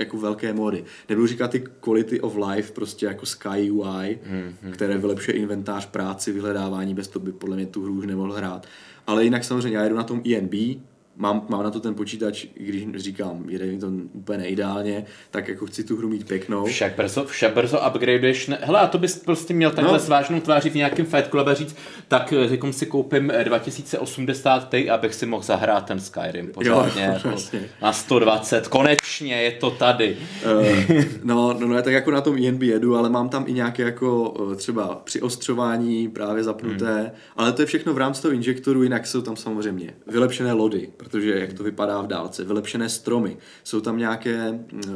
jako 0.01 0.17
velké 0.17 0.53
módy. 0.53 0.83
Nebudu 1.09 1.27
říkat 1.27 1.51
ty 1.51 1.59
quality 1.59 2.21
of 2.21 2.37
life, 2.47 2.73
prostě 2.73 3.05
jako 3.05 3.25
Sky 3.25 3.71
UI, 3.71 3.83
mm-hmm. 3.83 4.71
které 4.71 4.97
vylepšuje 4.97 5.37
inventář, 5.37 5.85
práci, 5.85 6.31
vyhledávání, 6.31 6.93
bez 6.93 7.07
toho 7.07 7.25
by 7.25 7.31
podle 7.31 7.55
mě 7.55 7.65
tu 7.65 7.83
hru 7.83 7.93
už 7.93 8.05
nemohl 8.05 8.33
hrát. 8.33 8.67
Ale 9.07 9.23
jinak 9.23 9.43
samozřejmě 9.43 9.77
já 9.77 9.83
jedu 9.83 9.95
na 9.95 10.03
tom 10.03 10.21
INB, 10.23 10.53
mám, 11.15 11.45
mám 11.49 11.63
na 11.63 11.71
to 11.71 11.79
ten 11.79 11.95
počítač, 11.95 12.45
když 12.55 12.87
říkám, 12.95 13.49
jede 13.49 13.65
mi 13.65 13.79
to 13.79 13.91
úplně 14.13 14.37
neideálně, 14.37 15.05
tak 15.31 15.47
jako 15.47 15.65
chci 15.65 15.83
tu 15.83 15.97
hru 15.97 16.09
mít 16.09 16.27
pěknou. 16.27 16.65
Však 16.65 16.95
brzo, 16.95 17.25
však 17.25 17.53
brzo 17.53 17.79
upgradeuješ. 17.89 18.47
Ne... 18.47 18.57
Hele, 18.61 18.79
a 18.79 18.87
to 18.87 18.97
bys 18.97 19.17
prostě 19.17 19.53
měl 19.53 19.71
takhle 19.71 19.93
no. 19.93 19.99
s 19.99 20.09
vážnou 20.09 20.39
tváří 20.39 20.69
v 20.69 20.75
nějakém 20.75 21.05
Fight 21.05 21.29
Club 21.29 21.47
a 21.47 21.53
říct, 21.53 21.75
tak 22.07 22.33
řekom 22.45 22.69
eh, 22.69 22.73
si 22.73 22.85
koupím 22.85 23.31
2080 23.43 24.73
eh, 24.73 24.89
abych 24.89 25.13
si 25.13 25.25
mohl 25.25 25.43
zahrát 25.43 25.85
ten 25.85 25.99
Skyrim 25.99 26.47
pořádně. 26.47 27.03
Jo, 27.03 27.11
jako 27.33 27.65
na 27.81 27.93
120, 27.93 28.67
konečně 28.67 29.41
je 29.41 29.51
to 29.51 29.71
tady. 29.71 30.17
Uh, 30.59 31.03
no, 31.23 31.53
no, 31.59 31.67
no, 31.67 31.81
tak 31.81 31.93
jako 31.93 32.11
na 32.11 32.21
tom 32.21 32.37
INB 32.37 32.63
jedu, 32.63 32.95
ale 32.95 33.09
mám 33.09 33.29
tam 33.29 33.43
i 33.47 33.53
nějaké 33.53 33.83
jako 33.83 34.33
třeba 34.55 35.01
přiostřování 35.03 36.07
právě 36.07 36.43
zapnuté, 36.43 36.99
hmm. 36.99 37.11
ale 37.37 37.51
to 37.51 37.61
je 37.61 37.65
všechno 37.65 37.93
v 37.93 37.97
rámci 37.97 38.21
toho 38.21 38.33
injektoru, 38.33 38.83
jinak 38.83 39.07
jsou 39.07 39.21
tam 39.21 39.35
samozřejmě 39.35 39.93
vylepšené 40.07 40.53
lody, 40.53 40.89
protože 41.11 41.39
jak 41.39 41.53
to 41.53 41.63
vypadá 41.63 42.01
v 42.01 42.07
dálce, 42.07 42.43
vylepšené 42.43 42.89
stromy, 42.89 43.37
jsou 43.63 43.81
tam 43.81 43.97
nějaké, 43.97 44.59
eh, 44.87 44.91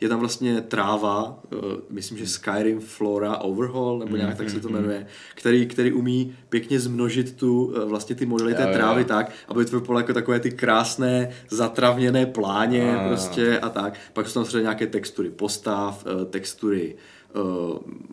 je 0.00 0.08
tam 0.08 0.20
vlastně 0.20 0.60
tráva, 0.60 1.38
eh, 1.52 1.56
myslím, 1.90 2.18
že 2.18 2.26
Skyrim 2.26 2.80
Flora 2.80 3.36
Overhaul, 3.36 3.98
nebo 3.98 4.16
nějak 4.16 4.36
tak 4.36 4.50
se 4.50 4.60
to 4.60 4.68
mm-hmm. 4.68 4.72
jmenuje, 4.72 5.06
který, 5.34 5.66
který 5.66 5.92
umí 5.92 6.36
pěkně 6.48 6.80
zmnožit 6.80 7.36
tu, 7.36 7.74
eh, 7.76 7.84
vlastně 7.84 8.16
ty 8.16 8.26
modely 8.26 8.54
té 8.54 8.66
trávy 8.66 9.04
tak, 9.04 9.30
aby 9.48 9.64
to 9.64 9.80
vypadalo 9.80 9.98
jako 9.98 10.12
takové 10.12 10.40
ty 10.40 10.50
krásné 10.50 11.30
zatravněné 11.50 12.26
pláně 12.26 12.96
prostě 13.08 13.58
a 13.58 13.68
tak. 13.68 13.94
Pak 14.12 14.28
jsou 14.28 14.34
tam 14.34 14.44
třeba 14.44 14.62
nějaké 14.62 14.86
textury 14.86 15.30
postav, 15.30 16.04
textury 16.30 16.96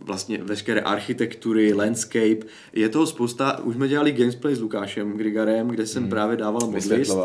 vlastně 0.06 0.38
veškeré 0.44 0.82
architektury, 0.82 1.74
landscape. 1.74 2.38
Je 2.74 2.90
toho 2.90 3.08
spousta, 3.08 3.60
už 3.64 3.76
jsme 3.76 3.88
dělali 3.88 4.12
gameplay 4.12 4.56
s 4.56 4.62
Lukášem 4.62 5.18
Grigarem, 5.18 5.68
kde 5.68 5.86
jsem 5.88 6.04
hmm. 6.04 6.10
právě 6.10 6.38
dával 6.38 6.62
modlist. 6.66 7.18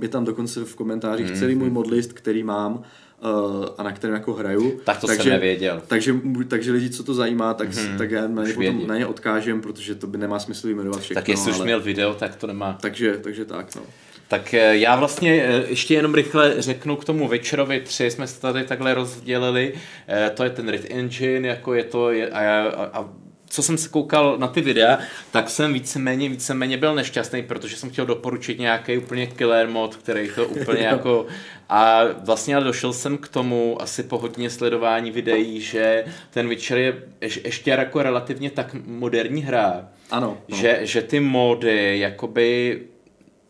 Je 0.00 0.08
tam 0.08 0.24
dokonce 0.24 0.64
v 0.64 0.74
komentářích 0.74 1.26
hmm. 1.26 1.36
celý 1.36 1.54
můj 1.54 1.70
modlist, 1.70 2.12
který 2.12 2.42
mám 2.42 2.74
uh, 2.74 3.66
a 3.78 3.82
na 3.82 3.92
kterém 3.92 4.14
jako 4.14 4.34
hraju. 4.34 4.80
Tak 4.84 5.00
to 5.00 5.06
takže, 5.06 5.22
jsem 5.22 5.32
nevěděl. 5.32 5.82
Takže, 5.86 6.14
takže 6.48 6.72
lidi, 6.72 6.90
co 6.90 7.04
to 7.04 7.14
zajímá, 7.14 7.54
tak, 7.54 7.74
hmm. 7.74 7.98
tak 7.98 8.10
já 8.10 8.28
na 8.28 8.44
ně, 8.44 8.52
potom, 8.52 8.86
na 8.86 8.98
ně 8.98 9.06
odkážem, 9.06 9.60
protože 9.60 9.94
to 9.94 10.06
by 10.06 10.18
nemá 10.18 10.38
smysl 10.38 10.66
vyjmenovat 10.66 11.00
všechno. 11.00 11.20
Tak 11.20 11.28
jestli 11.28 11.52
ale... 11.52 11.60
už 11.60 11.64
měl 11.64 11.80
video, 11.80 12.14
tak 12.14 12.36
to 12.36 12.46
nemá. 12.46 12.78
Takže, 12.80 13.18
takže 13.22 13.44
tak, 13.44 13.76
no. 13.76 13.82
Tak 14.28 14.54
eh, 14.54 14.76
já 14.76 14.96
vlastně 14.96 15.42
eh, 15.42 15.64
ještě 15.68 15.94
jenom 15.94 16.14
rychle 16.14 16.62
řeknu 16.62 16.96
k 16.96 17.04
tomu 17.04 17.28
Witcherovi 17.28 17.80
3, 17.80 18.10
jsme 18.10 18.26
se 18.26 18.40
tady 18.40 18.64
takhle 18.64 18.94
rozdělili, 18.94 19.74
eh, 20.08 20.30
to 20.30 20.44
je 20.44 20.50
ten 20.50 20.68
Red 20.68 20.90
Engine, 20.90 21.48
jako 21.48 21.74
je 21.74 21.84
to, 21.84 22.06
a, 22.32 22.40
a, 22.40 22.84
a 22.84 23.08
co 23.50 23.62
jsem 23.62 23.78
se 23.78 23.88
koukal 23.88 24.38
na 24.38 24.48
ty 24.48 24.60
videa, 24.60 24.98
tak 25.30 25.50
jsem 25.50 25.72
víceméně, 25.72 26.28
víceméně 26.28 26.76
byl 26.76 26.94
nešťastný, 26.94 27.42
protože 27.42 27.76
jsem 27.76 27.90
chtěl 27.90 28.06
doporučit 28.06 28.58
nějaký 28.58 28.98
úplně 28.98 29.26
killer 29.26 29.68
mod, 29.68 29.96
který 29.96 30.28
to 30.34 30.48
úplně 30.48 30.82
jako... 30.86 31.26
A 31.70 32.00
vlastně 32.24 32.56
ale 32.56 32.64
došel 32.64 32.92
jsem 32.92 33.18
k 33.18 33.28
tomu 33.28 33.82
asi 33.82 34.02
po 34.02 34.18
hodně 34.18 34.50
sledování 34.50 35.10
videí, 35.10 35.60
že 35.60 36.04
ten 36.30 36.48
Witcher 36.48 36.78
je 36.78 36.96
ještě 37.20 37.70
jako 37.70 38.02
relativně 38.02 38.50
tak 38.50 38.76
moderní 38.86 39.42
hra. 39.42 39.88
Ano. 40.10 40.38
Že, 40.48 40.78
že 40.82 41.02
ty 41.02 41.20
mody 41.20 41.98
jakoby 41.98 42.80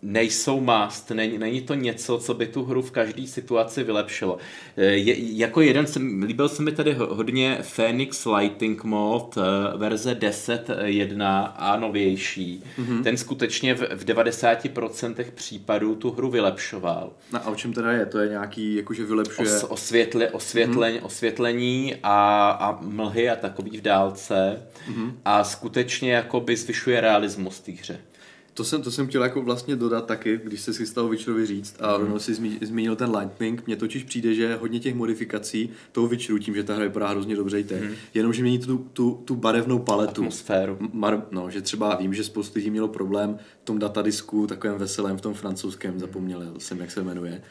nejsou 0.03 0.61
must, 0.61 1.11
není, 1.11 1.38
není 1.38 1.61
to 1.61 1.74
něco, 1.74 2.18
co 2.18 2.34
by 2.34 2.46
tu 2.46 2.64
hru 2.64 2.82
v 2.82 2.90
každé 2.90 3.26
situaci 3.26 3.84
vylepšilo. 3.84 4.38
Eh, 4.76 4.84
je, 4.84 5.36
jako 5.36 5.61
jeden, 5.61 5.86
jsem, 5.86 6.22
líbil 6.22 6.49
se 6.49 6.62
mi 6.62 6.72
tady 6.72 6.92
hodně 6.92 7.59
Phoenix 7.62 8.26
Lighting 8.26 8.84
Mode 8.84 9.24
eh, 9.36 9.76
verze 9.76 10.14
10.1 10.14 11.53
a 11.57 11.76
novější. 11.76 12.64
Mm-hmm. 12.78 13.03
Ten 13.03 13.16
skutečně 13.16 13.74
v, 13.74 13.80
v 13.80 14.05
90% 14.05 15.24
případů 15.34 15.94
tu 15.94 16.11
hru 16.11 16.30
vylepšoval. 16.30 17.12
No 17.32 17.46
a 17.46 17.49
o 17.49 17.55
čem 17.55 17.72
teda 17.72 17.92
je? 17.92 18.07
To 18.07 18.18
je 18.18 18.28
nějaký, 18.28 18.74
jakože 18.74 19.05
vylepšuje... 19.05 19.57
Os, 19.57 19.64
osvětle, 19.68 20.30
osvětlení, 20.30 20.99
mm-hmm. 20.99 21.07
osvětlení 21.07 21.94
a, 22.03 22.51
a 22.51 22.78
mlhy 22.80 23.30
a 23.30 23.36
takový 23.36 23.78
v 23.78 23.82
dálce 23.82 24.62
mm-hmm. 24.90 25.12
a 25.24 25.44
skutečně 25.44 26.12
jakoby 26.12 26.57
zvyšuje 26.57 27.01
realismus 27.01 27.61
té 27.61 27.72
hře. 27.72 27.99
To 28.59 28.64
jsem, 28.64 28.82
to 28.82 28.90
jsem 28.90 29.06
chtěl 29.06 29.22
jako 29.22 29.42
vlastně 29.42 29.76
dodat 29.76 30.06
taky, 30.06 30.40
když 30.44 30.61
se 30.61 30.72
si 30.72 30.86
stalo 30.86 31.09
Witcherovi 31.09 31.46
říct 31.46 31.76
a 31.80 31.96
rovnou 31.96 32.14
mm. 32.14 32.20
si 32.20 32.34
zmínil 32.62 32.96
ten 32.96 33.16
Lightning. 33.16 33.66
Mně 33.66 33.76
totiž 33.76 34.04
přijde, 34.04 34.34
že 34.34 34.56
hodně 34.56 34.80
těch 34.80 34.94
modifikací 34.94 35.70
toho 35.92 36.09
Witcheru, 36.09 36.38
tím, 36.38 36.54
že 36.54 36.64
ta 36.64 36.74
hra 36.74 36.84
vypadá 36.84 37.09
hrozně 37.09 37.36
dobře 37.36 37.61
i 37.61 37.64
teď, 37.64 37.82
mm. 37.82 37.90
jenomže 38.14 38.42
mění 38.42 38.59
tu, 38.59 38.78
tu, 38.92 39.22
tu 39.24 39.36
barevnou 39.36 39.78
paletu. 39.78 40.20
Atmosféru. 40.20 40.78
Mar, 40.92 41.26
no, 41.30 41.50
že 41.50 41.61
třeba 41.61 41.96
vím, 41.96 42.14
že 42.14 42.24
spoustu 42.24 42.59
lidí 42.59 42.70
mělo 42.70 42.88
problém 42.88 43.38
v 43.62 43.64
tom 43.64 43.78
datadisku, 43.78 44.46
takovém 44.46 44.78
veselém, 44.78 45.18
v 45.18 45.20
tom 45.20 45.34
francouzském, 45.34 45.98
zapomněl 45.98 46.54
jsem, 46.59 46.80
jak 46.80 46.90
se 46.90 47.02
jmenuje 47.02 47.42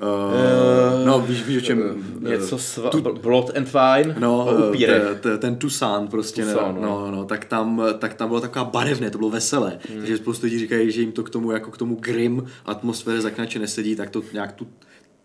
Uh, 0.00 1.06
no, 1.06 1.20
víš, 1.20 1.46
víš 1.46 1.56
o 1.56 1.60
čem? 1.60 1.78
Uh, 1.78 2.30
něco 2.30 2.56
sva- 2.56 2.88
tu, 2.88 3.00
Blood 3.00 3.56
and 3.56 3.68
Wine? 3.72 4.16
No, 4.18 4.48
t, 5.20 5.38
ten 5.38 5.56
Tucson 5.56 6.08
prostě, 6.08 6.44
Tucson, 6.44 6.74
ne, 6.74 6.80
no. 6.80 7.00
no, 7.00 7.10
no, 7.10 7.24
tak 7.24 7.44
tam, 7.44 7.82
tak 7.98 8.14
tam 8.14 8.28
bylo 8.28 8.40
taková 8.40 8.64
barevné, 8.64 9.10
to 9.10 9.18
bylo 9.18 9.30
veselé. 9.30 9.78
Hmm. 9.88 9.98
Takže 9.98 10.16
spoustu 10.16 10.46
lidí 10.46 10.58
říkají, 10.58 10.90
že 10.90 11.00
jim 11.00 11.12
to 11.12 11.22
k 11.22 11.30
tomu, 11.30 11.50
jako 11.50 11.70
k 11.70 11.78
tomu 11.78 11.94
grim 12.00 12.46
atmosféře 12.66 13.20
zaklinače 13.20 13.58
nesedí, 13.58 13.96
tak 13.96 14.10
to 14.10 14.22
nějak 14.32 14.52
tu 14.52 14.66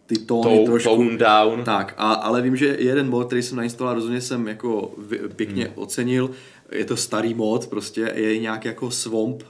ty 0.07 0.15
tóny 0.19 0.59
to, 0.59 0.71
trošku. 0.71 0.95
Tone 0.95 1.17
down. 1.17 1.63
Tak, 1.63 1.93
a, 1.97 2.13
ale 2.13 2.41
vím, 2.41 2.55
že 2.55 2.75
jeden 2.79 3.09
mod, 3.09 3.27
který 3.27 3.41
jsem 3.41 3.57
nainstaloval, 3.57 3.95
rozhodně 3.95 4.21
jsem 4.21 4.47
jako 4.47 4.91
pěkně 5.35 5.63
hmm. 5.63 5.73
ocenil, 5.75 6.31
je 6.71 6.85
to 6.85 6.97
starý 6.97 7.33
mod, 7.33 7.67
prostě 7.67 8.11
je 8.15 8.39
nějak 8.39 8.65
jako 8.65 8.91
Swamp 8.91 9.43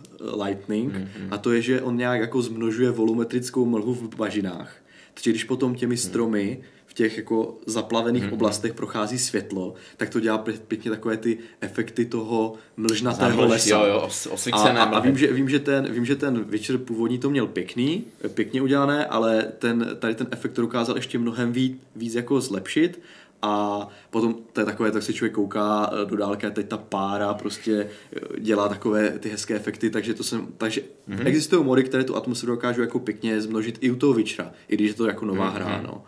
Lightning 0.45 0.93
hmm. 0.93 1.07
a 1.31 1.37
to 1.37 1.51
je, 1.51 1.61
že 1.61 1.81
on 1.81 1.97
nějak 1.97 2.21
jako 2.21 2.41
zmnožuje 2.41 2.91
volumetrickou 2.91 3.65
mlhu 3.65 3.93
v 3.93 4.15
bažinách 4.15 4.81
takže 5.13 5.31
když 5.31 5.43
potom 5.43 5.75
těmi 5.75 5.97
stromy 5.97 6.61
v 6.85 6.93
těch 6.93 7.17
jako 7.17 7.57
zaplavených 7.65 8.23
mm-hmm. 8.23 8.33
oblastech 8.33 8.73
prochází 8.73 9.19
světlo, 9.19 9.73
tak 9.97 10.09
to 10.09 10.19
dělá 10.19 10.45
pěkně 10.67 10.91
takové 10.91 11.17
ty 11.17 11.37
efekty 11.61 12.05
toho 12.05 12.53
mlžnatého 12.77 13.45
lesa. 13.45 13.69
Jo, 13.69 13.85
jo, 13.85 14.09
osvícené 14.29 14.79
a, 14.79 14.83
a, 14.83 14.97
a 14.97 14.99
vím, 14.99 15.17
že, 15.17 15.33
vím, 15.33 15.49
že 15.49 15.59
ten, 15.59 15.93
vím, 15.93 16.05
že 16.05 16.15
ten 16.15 16.43
Witcher 16.43 16.77
původní 16.77 17.19
to 17.19 17.29
měl 17.29 17.47
pěkný, 17.47 18.03
pěkně 18.33 18.61
udělané, 18.61 19.05
ale 19.05 19.51
ten, 19.59 19.97
tady 19.99 20.15
ten 20.15 20.27
efekt 20.31 20.53
to 20.53 20.61
dokázal 20.61 20.95
ještě 20.95 21.19
mnohem 21.19 21.51
víc, 21.51 21.77
víc 21.95 22.15
jako 22.15 22.41
zlepšit 22.41 23.01
a 23.41 23.87
potom 24.09 24.35
to 24.53 24.61
je 24.61 24.65
takové, 24.65 24.91
tak 24.91 25.03
se 25.03 25.13
člověk 25.13 25.33
kouká 25.33 25.89
eh, 25.93 26.05
do 26.05 26.15
dálky 26.15 26.47
a 26.47 26.49
teď 26.49 26.67
ta 26.67 26.77
pára 26.77 27.33
prostě 27.33 27.89
eh, 28.15 28.39
dělá 28.39 28.69
takové 28.69 29.09
ty 29.09 29.29
hezké 29.29 29.55
efekty, 29.55 29.89
takže 29.89 30.13
to 30.13 30.23
jsem, 30.23 30.47
takže 30.57 30.81
mm-hmm. 31.09 31.27
existují 31.27 31.65
mody, 31.65 31.83
které 31.83 32.03
tu 32.03 32.15
atmosféru 32.15 32.51
dokážou 32.51 32.81
jako 32.81 32.99
pěkně 32.99 33.41
zmnožit 33.41 33.77
i 33.81 33.91
u 33.91 33.95
toho 33.95 34.13
Witchera, 34.13 34.51
i 34.67 34.75
když 34.75 34.87
je 34.87 34.93
to 34.93 35.05
jako 35.05 35.25
nová 35.25 35.51
mm-hmm. 35.51 35.55
hra, 35.55 35.81
no. 35.81 36.03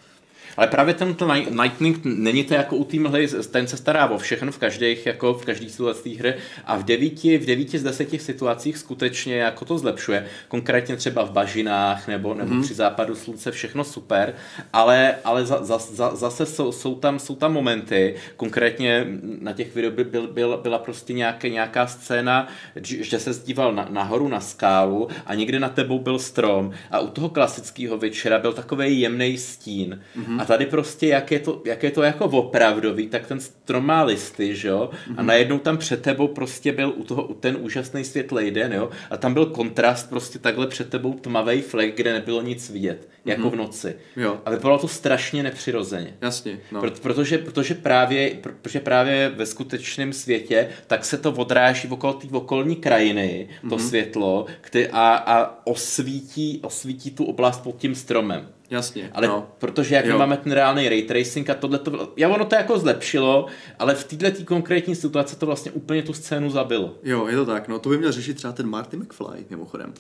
Ale 0.58 0.68
právě 0.68 0.93
ten 0.93 1.16
Lightning 1.62 1.99
není 2.04 2.43
to 2.43 2.54
jako 2.54 2.76
u 2.76 2.84
té 2.84 2.97
mhly, 2.97 3.28
ten 3.28 3.68
se 3.68 3.78
stará 3.78 4.10
o 4.10 4.18
všechno 4.18 4.51
v 4.51 4.58
každých, 4.58 5.06
jako 5.06 5.34
v 5.34 5.45
každý 5.45 5.70
situaci 5.70 6.10
hry 6.10 6.34
a 6.66 6.78
v 6.78 6.84
devíti, 6.84 7.38
v 7.38 7.45
devíti 7.45 7.80
z 7.80 7.84
deseti 7.84 8.20
situacích 8.20 8.78
skutečně 8.78 9.36
jako 9.36 9.66
to 9.66 9.78
zlepšuje. 9.78 10.28
Konkrétně 10.47 10.95
třeba 10.95 11.24
v 11.24 11.32
bažinách 11.32 12.08
nebo, 12.08 12.34
nebo 12.34 12.54
mm. 12.54 12.62
při 12.62 12.74
západu 12.74 13.16
slunce 13.16 13.51
všechno 13.51 13.84
super, 13.84 14.34
ale, 14.74 15.16
ale 15.24 15.45
za, 15.45 15.64
za, 15.64 15.78
za, 15.78 16.16
zase 16.16 16.45
jsou, 16.45 16.72
jsou, 16.72 16.95
tam, 16.95 17.20
jsou 17.20 17.36
tam 17.36 17.54
momenty, 17.54 18.16
konkrétně 18.38 19.08
na 19.39 19.54
těch 19.54 19.76
videích 19.76 19.93
by, 19.93 20.04
byl, 20.04 20.28
byl, 20.28 20.58
byla 20.64 20.78
prostě 20.78 21.14
nějaké, 21.14 21.49
nějaká 21.49 21.88
scéna, 21.88 22.47
že 22.82 23.20
se 23.20 23.34
zdíval 23.34 23.74
na, 23.74 23.88
nahoru 23.89 24.28
na 24.28 24.39
skálu 24.39 25.08
a 25.26 25.36
někde 25.36 25.60
na 25.60 25.70
tebou 25.70 25.99
byl 25.99 26.20
strom 26.20 26.72
a 26.91 26.99
u 26.99 27.08
toho 27.08 27.30
klasického 27.30 27.97
večera 27.97 28.39
byl 28.39 28.54
takový 28.54 28.99
jemný 28.99 29.38
stín. 29.38 30.01
Mm-hmm. 30.18 30.41
A 30.44 30.46
tady 30.46 30.66
prostě, 30.66 31.08
jak 31.08 31.32
je 31.32 31.39
to, 31.39 31.62
jak 31.66 31.84
je 31.84 31.91
to 31.91 32.04
jako 32.04 32.26
opravdový, 32.26 33.08
tak 33.08 33.28
ten 33.28 33.39
strom 33.39 33.86
má 33.86 34.04
listy, 34.04 34.56
že 34.56 34.68
jo? 34.68 34.89
A 34.91 35.12
mm-hmm. 35.12 35.26
najednou 35.26 35.60
tam 35.60 35.78
před 35.78 36.02
tebou 36.02 36.28
prostě 36.28 36.72
byl 36.72 36.94
u 36.96 37.04
toho 37.04 37.24
u 37.24 37.34
ten 37.34 37.58
úžasný 37.60 38.04
světlej 38.04 38.52
den, 38.52 38.74
jo? 38.74 38.89
A 39.10 39.18
tam 39.18 39.34
byl 39.34 39.46
kontrast 39.46 40.10
prostě 40.10 40.39
takhle 40.39 40.68
před 40.68 40.89
tebou 40.89 41.14
tmavý 41.14 41.62
flek, 41.62 41.98
kde 41.98 42.14
nebylo 42.14 42.41
nic 42.41 42.70
vidět, 42.70 43.10
jako 43.26 43.41
mm-hmm. 43.41 43.52
v 43.52 43.56
noci. 43.56 43.96
Jo. 44.16 44.39
A 44.46 44.50
vypadalo 44.50 44.80
to 44.80 44.88
strašně 44.88 45.44
nepřirozeně. 45.44 46.18
Jasně, 46.22 46.60
no. 46.72 46.80
Pro, 46.80 46.91
protože, 46.91 47.38
protože, 47.38 47.74
právě, 47.74 48.30
protože 48.41 48.80
právě 48.80 49.30
ve 49.30 49.46
skutečném 49.46 50.14
světě 50.14 50.70
tak 50.88 51.06
se 51.06 51.18
to 51.18 51.32
odráží 51.32 51.88
okolo 51.88 52.14
té 52.14 52.28
okolní 52.32 52.76
krajiny, 52.76 53.50
to 53.62 53.68
mm-hmm. 53.68 53.88
světlo, 53.88 54.46
který, 54.62 54.88
a, 54.88 55.16
a 55.16 55.68
osvítí, 55.68 56.60
osvítí 56.64 57.12
tu 57.12 57.26
oblast 57.26 57.64
pod 57.64 57.78
tím 57.78 57.96
stromem. 57.96 58.48
Jasně. 58.70 59.09
Ale 59.14 59.28
no. 59.28 59.47
protože 59.57 59.95
jak 59.95 60.18
máme 60.18 60.38
ten 60.38 60.51
reálný 60.51 60.89
ray 60.89 61.01
tracing 61.01 61.49
a 61.49 61.53
tohle 61.53 61.80
to, 61.80 62.14
já 62.18 62.30
ono 62.30 62.45
to 62.45 62.55
jako 62.55 62.80
zlepšilo, 62.80 63.45
ale 63.80 63.95
v 63.95 64.03
této 64.03 64.43
konkrétní 64.45 64.95
situaci 64.95 65.36
to 65.36 65.45
vlastně 65.45 65.72
úplně 65.72 66.03
tu 66.03 66.14
scénu 66.14 66.49
zabilo. 66.49 66.95
Jo, 67.03 67.28
je 67.28 67.36
to 67.36 67.45
tak, 67.45 67.68
no 67.68 67.80
to 67.80 67.89
by 67.89 67.97
měl 67.97 68.11
řešit 68.11 68.34
třeba 68.34 68.53
ten 68.53 68.70
Marty 68.70 68.97
McFly, 68.97 69.45
mimochodem. 69.49 69.93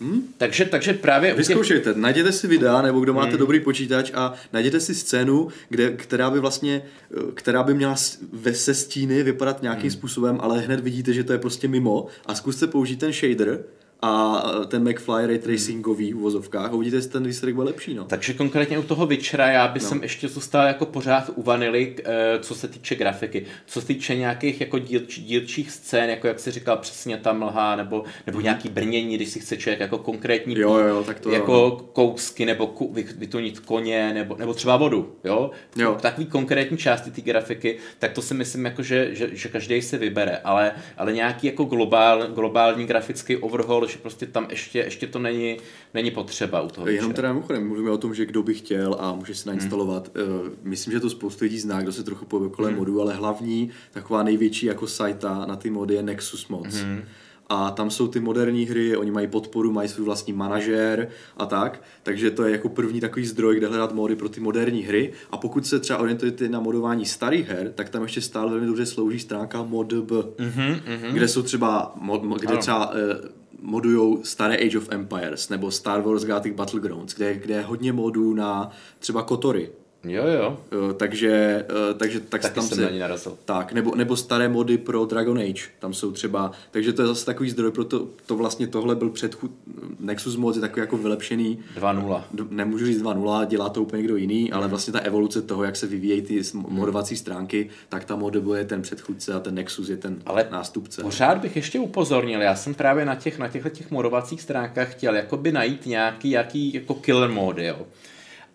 Hm? 0.00 0.22
Takže, 0.38 0.64
takže 0.64 0.92
právě... 0.92 1.34
Vyzkoušejte, 1.34 1.90
těch... 1.90 2.02
najděte 2.02 2.32
si 2.32 2.46
videa, 2.46 2.82
nebo 2.82 3.00
kdo 3.00 3.14
máte 3.14 3.30
hmm. 3.30 3.38
dobrý 3.38 3.60
počítač 3.60 4.10
a 4.14 4.34
najděte 4.52 4.80
si 4.80 4.94
scénu, 4.94 5.48
kde, 5.68 5.90
která 5.90 6.30
by 6.30 6.40
vlastně, 6.40 6.82
která 7.34 7.62
by 7.62 7.74
měla 7.74 7.94
ve 8.32 8.54
se 8.54 8.74
stíny 8.74 9.22
vypadat 9.22 9.62
nějakým 9.62 9.82
hmm. 9.82 9.90
způsobem, 9.90 10.38
ale 10.40 10.60
hned 10.60 10.80
vidíte, 10.80 11.12
že 11.12 11.24
to 11.24 11.32
je 11.32 11.38
prostě 11.38 11.68
mimo 11.68 12.06
a 12.26 12.34
zkuste 12.34 12.66
použít 12.66 12.96
ten 12.96 13.12
shader, 13.12 13.64
a 14.02 14.42
ten 14.68 14.88
McFly 14.88 15.26
ray 15.26 15.38
tracingový 15.38 16.12
v 16.12 16.16
uvozovkách 16.16 16.70
a 16.70 16.74
uvidíte, 16.74 16.96
jestli 16.96 17.10
ten 17.10 17.26
výsledek 17.26 17.54
byl 17.54 17.64
lepší. 17.64 17.94
No. 17.94 18.04
Takže 18.04 18.34
konkrétně 18.34 18.78
u 18.78 18.82
toho 18.82 19.06
Witchera 19.06 19.50
já 19.50 19.68
bych 19.68 19.90
no. 19.90 19.98
ještě 20.02 20.28
zůstal 20.28 20.66
jako 20.66 20.86
pořád 20.86 21.30
u 21.34 21.42
vanily, 21.42 21.94
eh, 22.04 22.38
co 22.40 22.54
se 22.54 22.68
týče 22.68 22.94
grafiky. 22.94 23.46
Co 23.66 23.80
se 23.80 23.86
týče 23.86 24.16
nějakých 24.16 24.60
jako 24.60 24.78
dílč, 24.78 25.18
dílčích 25.18 25.70
scén, 25.70 26.10
jako 26.10 26.26
jak 26.26 26.40
si 26.40 26.50
říkal 26.50 26.76
přesně 26.76 27.16
ta 27.16 27.32
mlha, 27.32 27.76
nebo, 27.76 28.04
nebo 28.26 28.38
mm. 28.38 28.44
nějaký 28.44 28.68
brnění, 28.68 29.16
když 29.16 29.28
si 29.28 29.40
chce 29.40 29.56
člověk 29.56 29.80
jako 29.80 29.98
konkrétní 29.98 30.58
jo, 30.58 30.74
jo, 30.78 31.04
tak 31.04 31.20
to 31.20 31.30
jako 31.30 31.52
jo. 31.52 31.80
kousky, 31.92 32.46
nebo 32.46 32.66
ku, 32.66 32.92
vytunit 33.16 33.58
koně, 33.58 34.14
nebo, 34.14 34.36
nebo 34.36 34.54
třeba 34.54 34.76
vodu. 34.76 35.16
Jo? 35.24 35.50
Jo. 35.76 35.98
Takový 36.00 36.26
konkrétní 36.26 36.78
části 36.78 37.10
té 37.10 37.20
grafiky, 37.20 37.78
tak 37.98 38.12
to 38.12 38.22
si 38.22 38.34
myslím, 38.34 38.64
jako, 38.64 38.82
že, 38.82 39.08
že, 39.14 39.28
že 39.32 39.48
každý 39.48 39.82
si 39.82 39.98
vybere, 39.98 40.38
ale, 40.44 40.72
ale 40.96 41.12
nějaký 41.12 41.46
jako 41.46 41.64
globál, 41.64 42.26
globální 42.26 42.86
grafický 42.86 43.36
overhaul, 43.36 43.85
že 43.86 43.98
prostě 43.98 44.26
tam 44.26 44.46
ještě, 44.50 44.78
ještě 44.78 45.06
to 45.06 45.18
není, 45.18 45.56
není 45.94 46.10
potřeba 46.10 46.60
u 46.60 46.68
toho. 46.68 46.88
Jenom 46.88 47.12
teda 47.12 47.32
mimochodem, 47.32 47.68
mluvíme 47.68 47.90
o 47.90 47.98
tom, 47.98 48.14
že 48.14 48.26
kdo 48.26 48.42
by 48.42 48.54
chtěl 48.54 48.96
a 49.00 49.14
může 49.14 49.34
si 49.34 49.48
nainstalovat. 49.48 50.10
Hmm. 50.16 50.56
Myslím, 50.62 50.92
že 50.92 51.00
to 51.00 51.10
spoustu 51.10 51.44
lidí 51.44 51.58
zná, 51.58 51.82
kdo 51.82 51.92
se 51.92 52.02
trochu 52.02 52.24
pohybe 52.24 52.54
kolem 52.54 52.70
hmm. 52.70 52.78
modu, 52.78 53.00
ale 53.00 53.14
hlavní, 53.14 53.70
taková 53.92 54.22
největší 54.22 54.66
jako 54.66 54.86
sajta 54.86 55.46
na 55.46 55.56
ty 55.56 55.70
mody 55.70 55.94
je 55.94 56.02
Nexus 56.02 56.48
Mods. 56.48 56.76
Hmm 56.76 57.02
a 57.48 57.70
tam 57.70 57.90
jsou 57.90 58.08
ty 58.08 58.20
moderní 58.20 58.66
hry, 58.66 58.96
oni 58.96 59.10
mají 59.10 59.26
podporu, 59.26 59.72
mají 59.72 59.88
svůj 59.88 60.04
vlastní 60.04 60.32
manažér 60.32 61.08
a 61.36 61.46
tak, 61.46 61.82
takže 62.02 62.30
to 62.30 62.44
je 62.44 62.52
jako 62.52 62.68
první 62.68 63.00
takový 63.00 63.26
zdroj, 63.26 63.56
kde 63.56 63.66
hledat 63.66 63.92
mody 63.92 64.16
pro 64.16 64.28
ty 64.28 64.40
moderní 64.40 64.82
hry 64.82 65.12
a 65.30 65.36
pokud 65.36 65.66
se 65.66 65.80
třeba 65.80 65.98
orientujete 65.98 66.48
na 66.48 66.60
modování 66.60 67.06
starých 67.06 67.48
her, 67.48 67.72
tak 67.74 67.88
tam 67.88 68.02
ještě 68.02 68.20
stále 68.20 68.50
velmi 68.50 68.66
dobře 68.66 68.86
slouží 68.86 69.18
stránka 69.18 69.62
modb, 69.62 70.10
mm-hmm, 70.10 70.80
mm-hmm. 70.80 71.12
kde 71.12 71.28
jsou 71.28 71.42
třeba, 71.42 71.92
mod, 71.96 72.22
kde 72.40 72.48
ano. 72.48 72.58
třeba 72.58 72.92
eh, 72.94 73.28
modujou 73.66 74.22
staré 74.22 74.56
Age 74.56 74.78
of 74.78 74.88
Empires 74.90 75.48
nebo 75.48 75.70
Star 75.70 76.02
Wars 76.02 76.24
Galactic 76.24 76.54
Battlegrounds, 76.54 77.14
kde, 77.14 77.34
kde 77.34 77.54
je 77.54 77.62
hodně 77.62 77.92
modů 77.92 78.34
na 78.34 78.70
třeba 78.98 79.22
Kotory, 79.22 79.70
Jo, 80.04 80.24
jo. 80.26 80.58
takže, 80.96 81.64
eh, 81.90 81.94
takže 81.94 82.20
tak 82.20 82.42
Taky 82.42 82.54
tam 82.54 82.64
jsem 82.64 82.78
se, 82.78 82.84
na 82.84 82.90
ní 82.90 82.98
narazil. 82.98 83.38
Tak, 83.44 83.72
nebo, 83.72 83.94
nebo 83.94 84.16
staré 84.16 84.48
mody 84.48 84.78
pro 84.78 85.04
Dragon 85.04 85.38
Age, 85.38 85.62
tam 85.78 85.94
jsou 85.94 86.12
třeba, 86.12 86.52
takže 86.70 86.92
to 86.92 87.02
je 87.02 87.08
zase 87.08 87.26
takový 87.26 87.50
zdroj, 87.50 87.70
pro 87.70 87.84
to, 87.84 88.08
vlastně 88.36 88.66
tohle 88.66 88.94
byl 88.94 89.10
předchůd, 89.10 89.50
Nexus 90.00 90.36
mod 90.36 90.54
je 90.54 90.60
takový 90.60 90.80
jako 90.80 90.96
vylepšený. 90.96 91.58
2.0. 91.80 92.24
Nemůžu 92.50 92.86
říct 92.86 93.02
2.0, 93.02 93.46
dělá 93.46 93.68
to 93.68 93.82
úplně 93.82 94.02
někdo 94.02 94.16
jiný, 94.16 94.52
ale 94.52 94.68
vlastně 94.68 94.92
ta 94.92 94.98
evoluce 94.98 95.42
toho, 95.42 95.64
jak 95.64 95.76
se 95.76 95.86
vyvíjejí 95.86 96.22
ty 96.22 96.42
modovací 96.54 97.16
stránky, 97.16 97.70
tak 97.88 98.04
ta 98.04 98.16
mod 98.16 98.34
je 98.54 98.64
ten 98.64 98.82
předchůdce 98.82 99.32
a 99.34 99.40
ten 99.40 99.54
Nexus 99.54 99.88
je 99.88 99.96
ten 99.96 100.22
ale 100.26 100.48
nástupce. 100.50 101.02
pořád 101.02 101.38
bych 101.38 101.56
ještě 101.56 101.80
upozornil, 101.80 102.42
já 102.42 102.56
jsem 102.56 102.74
právě 102.74 103.04
na 103.04 103.14
těch, 103.14 103.38
na 103.38 103.48
těchto 103.48 103.68
těch 103.68 103.90
modovacích 103.90 104.42
stránkách 104.42 104.92
chtěl 104.92 105.16
jakoby 105.16 105.52
najít 105.52 105.86
nějaký, 105.86 106.30
jaký 106.30 106.74
jako 106.74 106.94
killer 106.94 107.30
mody, 107.30 107.66
jo 107.66 107.86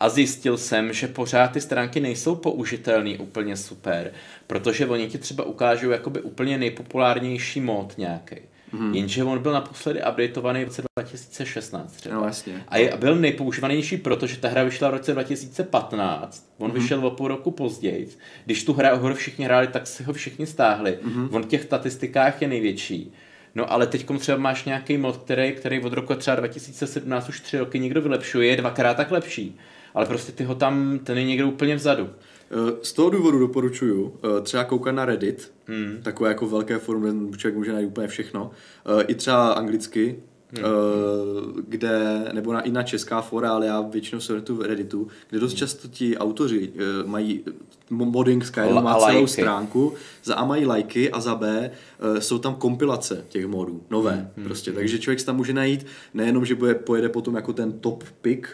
a 0.02 0.10
zjistil 0.10 0.58
jsem, 0.58 0.94
že 0.94 1.08
pořád 1.08 1.52
ty 1.52 1.62
stránky 1.62 2.00
nejsou 2.00 2.36
použitelné 2.36 3.18
úplně 3.18 3.58
super, 3.58 4.12
protože 4.48 4.88
oni 4.88 5.08
ti 5.08 5.18
třeba 5.18 5.44
ukážou 5.44 5.90
jakoby 5.90 6.22
úplně 6.22 6.58
nejpopulárnější 6.58 7.62
mod 7.62 7.98
nějaký. 7.98 8.36
Mm-hmm. 8.74 8.96
Jenže 8.96 9.24
on 9.24 9.40
byl 9.40 9.54
naposledy 9.54 10.00
updateovaný 10.00 10.64
v 10.64 10.68
roce 10.68 10.84
2016 10.98 11.92
třeba. 11.92 12.16
No, 12.16 12.26
jasně. 12.26 12.64
A, 12.68 12.78
je, 12.78 12.94
byl 12.98 13.16
nejpoužívanější, 13.16 13.98
protože 13.98 14.38
ta 14.38 14.48
hra 14.48 14.64
vyšla 14.64 14.90
v 14.90 14.94
roce 14.94 15.14
2015. 15.14 16.54
On 16.58 16.72
mm-hmm. 16.72 16.74
vyšel 16.74 17.08
o 17.08 17.12
půl 17.12 17.28
roku 17.28 17.52
později. 17.52 18.10
Když 18.46 18.64
tu 18.64 18.74
hra, 18.74 18.96
hru 18.96 19.16
všichni 19.16 19.46
hráli, 19.46 19.68
tak 19.68 19.88
si 19.88 20.04
ho 20.04 20.14
všichni 20.14 20.48
stáhli. 20.48 21.00
Mm-hmm. 21.04 21.30
On 21.32 21.44
v 21.44 21.48
těch 21.48 21.64
statistikách 21.64 22.42
je 22.42 22.48
největší. 22.48 23.14
No 23.56 23.72
ale 23.72 23.88
teď 23.88 24.06
třeba 24.20 24.38
máš 24.38 24.66
nějaký 24.66 24.98
mod, 24.98 25.18
který, 25.18 25.52
který 25.52 25.80
od 25.80 25.94
roku 25.94 26.16
třeba 26.16 26.36
2017 26.36 27.30
už 27.30 27.40
tři 27.40 27.58
roky 27.58 27.80
někdo 27.80 28.02
vylepšuje, 28.02 28.48
je 28.48 28.58
dvakrát 28.58 28.98
tak 28.98 29.12
lepší. 29.12 29.60
Ale 29.94 30.06
prostě 30.06 30.32
ty 30.32 30.44
ho 30.44 30.56
tam, 30.56 31.00
ten 31.04 31.18
je 31.18 31.24
někde 31.24 31.46
úplně 31.46 31.76
vzadu. 31.76 32.10
Eh, 32.52 32.76
z 32.82 32.94
toho 32.94 33.10
důvodu 33.10 33.40
doporučuju 33.40 34.14
eh, 34.24 34.42
třeba 34.42 34.64
koukat 34.64 34.96
na 34.96 35.06
Reddit, 35.06 35.52
hmm. 35.68 35.98
takové 36.04 36.30
jako 36.30 36.48
velké 36.48 36.78
forum, 36.78 37.30
kde 37.30 37.38
člověk 37.38 37.58
může 37.58 37.74
najít 37.74 37.88
úplně 37.88 38.08
všechno. 38.08 38.52
Eh, 39.00 39.04
I 39.04 39.16
třeba 39.16 39.54
anglicky, 39.54 40.20
hmm. 40.52 40.64
kde, 41.68 42.26
nebo 42.34 42.54
na, 42.54 42.62
i 42.62 42.72
na 42.72 42.84
česká 42.84 43.22
fora, 43.22 43.52
ale 43.52 43.66
já 43.66 43.82
většinou 43.82 44.22
se 44.22 44.34
v 44.40 44.62
Redditu, 44.62 45.08
kde 45.30 45.40
dost 45.40 45.54
často 45.54 45.88
ti 45.88 46.18
autoři 46.18 46.74
mají 47.06 47.44
modding 47.90 48.46
Skyrim 48.46 48.76
má 48.76 48.94
celou 48.94 49.04
lajky. 49.04 49.28
stránku, 49.28 49.94
za 50.24 50.36
A 50.36 50.46
mají 50.46 50.66
lajky 50.66 51.12
a 51.12 51.22
za 51.22 51.36
B 51.36 51.72
jsou 52.20 52.40
tam 52.40 52.56
kompilace 52.56 53.26
těch 53.30 53.48
modů, 53.48 53.84
nové 53.90 54.32
hmm. 54.38 54.46
prostě, 54.46 54.72
hmm. 54.72 54.80
takže 54.80 55.00
člověk 55.00 55.24
tam 55.24 55.36
může 55.36 55.54
najít 55.54 55.86
nejenom, 56.14 56.46
že 56.46 56.56
bude, 56.56 56.76
pojede 56.76 57.10
potom 57.10 57.36
jako 57.36 57.54
ten 57.54 57.72
top 57.72 58.04
pick, 58.22 58.48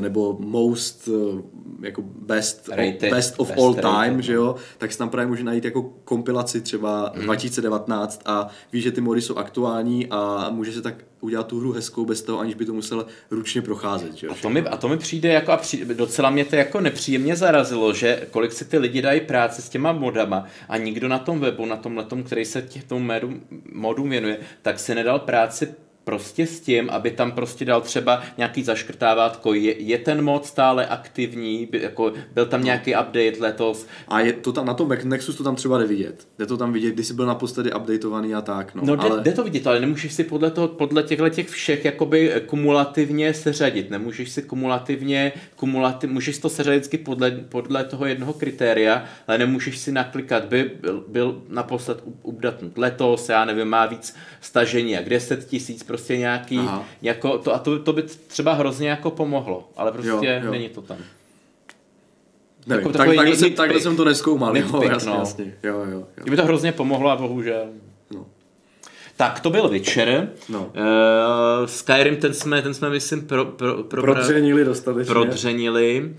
nebo 0.00 0.36
most 0.40 1.08
eh, 1.08 1.42
jako 1.86 2.02
best, 2.02 2.68
rated, 2.68 3.10
best 3.10 3.34
of 3.36 3.48
best 3.48 3.60
all 3.60 3.74
time, 3.74 3.92
rated, 3.92 4.24
že 4.24 4.34
no. 4.34 4.42
jo, 4.42 4.56
tak 4.78 4.92
si 4.92 4.98
tam 4.98 5.08
právě 5.08 5.26
může 5.26 5.44
najít 5.44 5.64
jako 5.64 5.82
kompilaci 5.82 6.60
třeba 6.60 7.12
mm. 7.16 7.22
2019 7.22 8.22
a 8.26 8.48
ví, 8.72 8.80
že 8.80 8.92
ty 8.92 9.00
mody 9.00 9.20
jsou 9.20 9.36
aktuální 9.36 10.06
a 10.10 10.50
může 10.50 10.72
se 10.72 10.82
tak 10.82 10.94
udělat 11.20 11.46
tu 11.46 11.60
hru 11.60 11.72
hezkou 11.72 12.04
bez 12.04 12.22
toho, 12.22 12.38
aniž 12.38 12.54
by 12.54 12.64
to 12.64 12.72
musel 12.72 13.06
ručně 13.30 13.62
procházet. 13.62 14.14
Že? 14.14 14.28
A, 14.28 14.34
to 14.42 14.50
mi, 14.50 14.60
a 14.60 14.76
to 14.76 14.88
mi 14.88 14.96
přijde 14.96 15.28
jako, 15.28 15.52
a 15.52 15.56
přijde, 15.56 15.94
docela 15.94 16.30
mě 16.30 16.44
to 16.44 16.56
jako 16.56 16.80
nepříjemně 16.80 17.36
zarazilo, 17.36 17.92
že 17.92 18.26
kolik 18.30 18.52
si 18.52 18.64
ty 18.64 18.78
lidi 18.78 19.02
dají 19.02 19.20
práce 19.20 19.62
s 19.62 19.68
těma 19.68 19.92
modama 19.92 20.44
a 20.68 20.76
nikdo 20.76 21.08
na 21.08 21.18
tom 21.18 21.40
webu, 21.40 21.66
na 21.66 21.76
tom 21.76 21.96
letom, 21.96 22.22
který 22.22 22.44
se 22.44 22.68
tomu 22.86 23.12
modům 23.72 24.10
věnuje, 24.10 24.38
tak 24.62 24.78
si 24.78 24.94
nedal 24.94 25.18
práci 25.18 25.74
prostě 26.06 26.46
s 26.46 26.60
tím, 26.60 26.90
aby 26.90 27.10
tam 27.10 27.32
prostě 27.32 27.64
dal 27.64 27.80
třeba 27.80 28.22
nějaký 28.36 28.62
zaškrtávátko, 28.62 29.54
je, 29.54 29.82
je 29.82 29.98
ten 29.98 30.24
mod 30.24 30.46
stále 30.46 30.86
aktivní, 30.86 31.66
by, 31.70 31.82
jako 31.82 32.12
byl 32.34 32.46
tam 32.46 32.64
nějaký 32.64 32.90
update 32.90 33.32
letos. 33.40 33.86
A 34.08 34.20
je 34.20 34.32
to 34.32 34.52
tam, 34.52 34.66
na 34.66 34.74
tom 34.74 34.88
Nexus 35.04 35.36
to 35.36 35.44
tam 35.44 35.56
třeba 35.56 35.78
jde 35.78 35.86
vidět. 35.86 36.28
Jde 36.38 36.46
to 36.46 36.56
tam 36.56 36.72
vidět, 36.72 36.94
když 36.94 37.06
jsi 37.06 37.14
byl 37.14 37.26
naposledy 37.26 37.72
updateovaný 37.72 38.34
a 38.34 38.40
tak. 38.40 38.74
No, 38.74 38.82
no 38.96 39.02
ale... 39.02 39.22
jde, 39.22 39.32
to 39.32 39.44
vidět, 39.44 39.66
ale 39.66 39.80
nemůžeš 39.80 40.12
si 40.12 40.24
podle, 40.24 40.50
toho, 40.50 40.68
podle 40.68 41.02
těchto 41.02 41.28
těch 41.28 41.48
všech 41.48 41.84
jakoby 41.84 42.42
kumulativně 42.46 43.34
seřadit. 43.34 43.90
Nemůžeš 43.90 44.30
si 44.30 44.42
kumulativně, 44.42 45.32
kumulativ, 45.56 46.10
můžeš 46.10 46.38
to 46.38 46.48
seřadit 46.48 46.78
vždycky 46.78 46.98
podle, 46.98 47.30
podle 47.30 47.84
toho 47.84 48.06
jednoho 48.06 48.32
kritéria, 48.32 49.04
ale 49.28 49.38
nemůžeš 49.38 49.78
si 49.78 49.92
naklikat, 49.92 50.44
by 50.44 50.70
byl, 50.80 51.04
byl 51.08 51.42
naposled 51.48 52.02
updatnut 52.22 52.78
letos, 52.78 53.28
já 53.28 53.44
nevím, 53.44 53.68
má 53.68 53.86
víc 53.86 54.16
stažení 54.40 54.92
jak 54.92 55.08
10 55.08 55.44
tisíc, 55.44 55.82
prostě 55.96 56.16
nějaký, 56.16 56.60
jako 57.02 57.38
to, 57.38 57.54
a 57.54 57.58
to, 57.58 57.78
to 57.78 57.92
by 57.92 58.02
třeba 58.02 58.52
hrozně 58.52 58.88
jako 58.88 59.10
pomohlo, 59.10 59.68
ale 59.76 59.92
prostě 59.92 60.10
jo, 60.10 60.20
jo. 60.44 60.50
není 60.50 60.68
to 60.68 60.82
tam. 60.82 60.96
Nevím, 62.66 62.86
jako 62.86 62.98
tak, 62.98 63.06
takhle, 63.06 63.36
jsem, 63.36 63.52
takhle 63.52 63.80
jsem 63.80 63.96
to 63.96 64.04
neskoumal, 64.04 64.56
jo, 64.56 64.82
jasně, 64.82 65.10
no. 65.10 65.16
jasně. 65.18 65.54
Jo, 65.62 65.78
jo, 65.78 65.90
jo. 65.90 66.06
Kdyby 66.14 66.36
to 66.36 66.44
hrozně 66.44 66.72
pomohlo 66.72 67.10
a 67.10 67.16
bohužel. 67.16 67.66
No. 68.10 68.26
Tak 69.16 69.40
to 69.40 69.50
byl 69.50 69.68
Witcher. 69.68 70.28
No. 70.48 70.60
Uh, 70.60 71.66
Skyrim, 71.66 72.16
ten 72.16 72.34
jsme, 72.34 72.62
ten 72.62 72.74
jsme 72.74 72.90
myslím 72.90 73.26
pro, 73.26 73.44
pro, 73.44 73.82
pro, 73.84 74.02
prodřenili 74.02 74.64
dostatečně. 74.64 75.12
Prodřenili. 75.12 76.14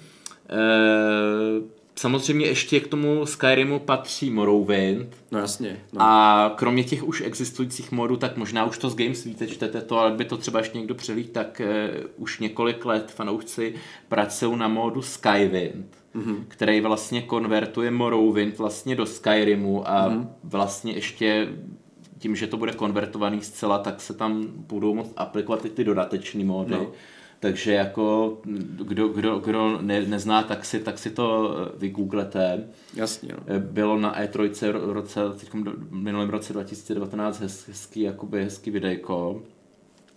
Uh, 0.52 1.64
Samozřejmě 1.98 2.46
ještě 2.46 2.80
k 2.80 2.88
tomu 2.88 3.26
Skyrimu 3.26 3.80
patří 3.80 4.30
Morrowind. 4.30 5.16
No 5.32 5.40
jasně. 5.40 5.80
No. 5.94 6.02
A 6.02 6.54
kromě 6.56 6.84
těch 6.84 7.04
už 7.04 7.22
existujících 7.22 7.92
modů, 7.92 8.18
tak 8.18 8.38
možná 8.38 8.66
už 8.66 8.78
to 8.78 8.90
z 8.90 8.96
Games 8.96 9.24
víte, 9.24 9.48
čtete 9.48 9.82
to, 9.82 10.00
ale 10.00 10.12
by 10.12 10.26
to 10.26 10.38
třeba 10.38 10.60
ještě 10.60 10.78
někdo 10.78 10.96
přelík, 10.96 11.30
tak 11.30 11.62
uh, 11.66 12.06
už 12.18 12.40
několik 12.40 12.86
let 12.86 13.12
fanoušci 13.12 13.74
pracují 14.08 14.58
na 14.58 14.68
módu 14.68 15.02
Skywind, 15.02 15.98
mm-hmm. 16.16 16.44
který 16.48 16.82
vlastně 16.82 17.22
konvertuje 17.22 17.92
Morrowind 17.92 18.58
vlastně 18.58 18.96
do 18.96 19.06
Skyrimu 19.06 19.90
a 19.90 20.10
mm-hmm. 20.10 20.28
vlastně 20.44 20.94
ještě 20.94 21.48
tím, 22.20 22.36
že 22.36 22.48
to 22.48 22.58
bude 22.58 22.72
konvertovaný 22.72 23.42
zcela, 23.42 23.78
tak 23.78 24.02
se 24.02 24.14
tam 24.14 24.48
budou 24.48 24.94
moct 24.94 25.14
aplikovat 25.18 25.66
i 25.66 25.70
ty 25.70 25.84
dodateční 25.84 26.44
módy. 26.44 26.72
No 26.72 26.92
takže 27.40 27.74
jako 27.74 28.38
kdo, 28.84 29.08
kdo, 29.08 29.40
kdo 29.40 29.80
ne, 29.82 30.02
nezná, 30.02 30.44
tak 30.44 30.66
si, 30.66 30.80
tak 30.80 31.00
si 31.00 31.10
to 31.10 31.56
eh, 31.58 31.78
vygooglete. 31.78 32.68
Jasně. 32.94 33.30
No. 33.34 33.44
Eh, 33.48 33.60
bylo 33.60 34.00
na 34.00 34.22
E3 34.22 34.72
roce, 34.94 35.22
minulém 35.92 36.30
roce 36.30 36.54
2019 36.54 37.40
hez, 37.40 37.68
hezký, 37.68 38.02
jakoby 38.02 38.44
hezký 38.44 38.72
videjko. 38.72 39.42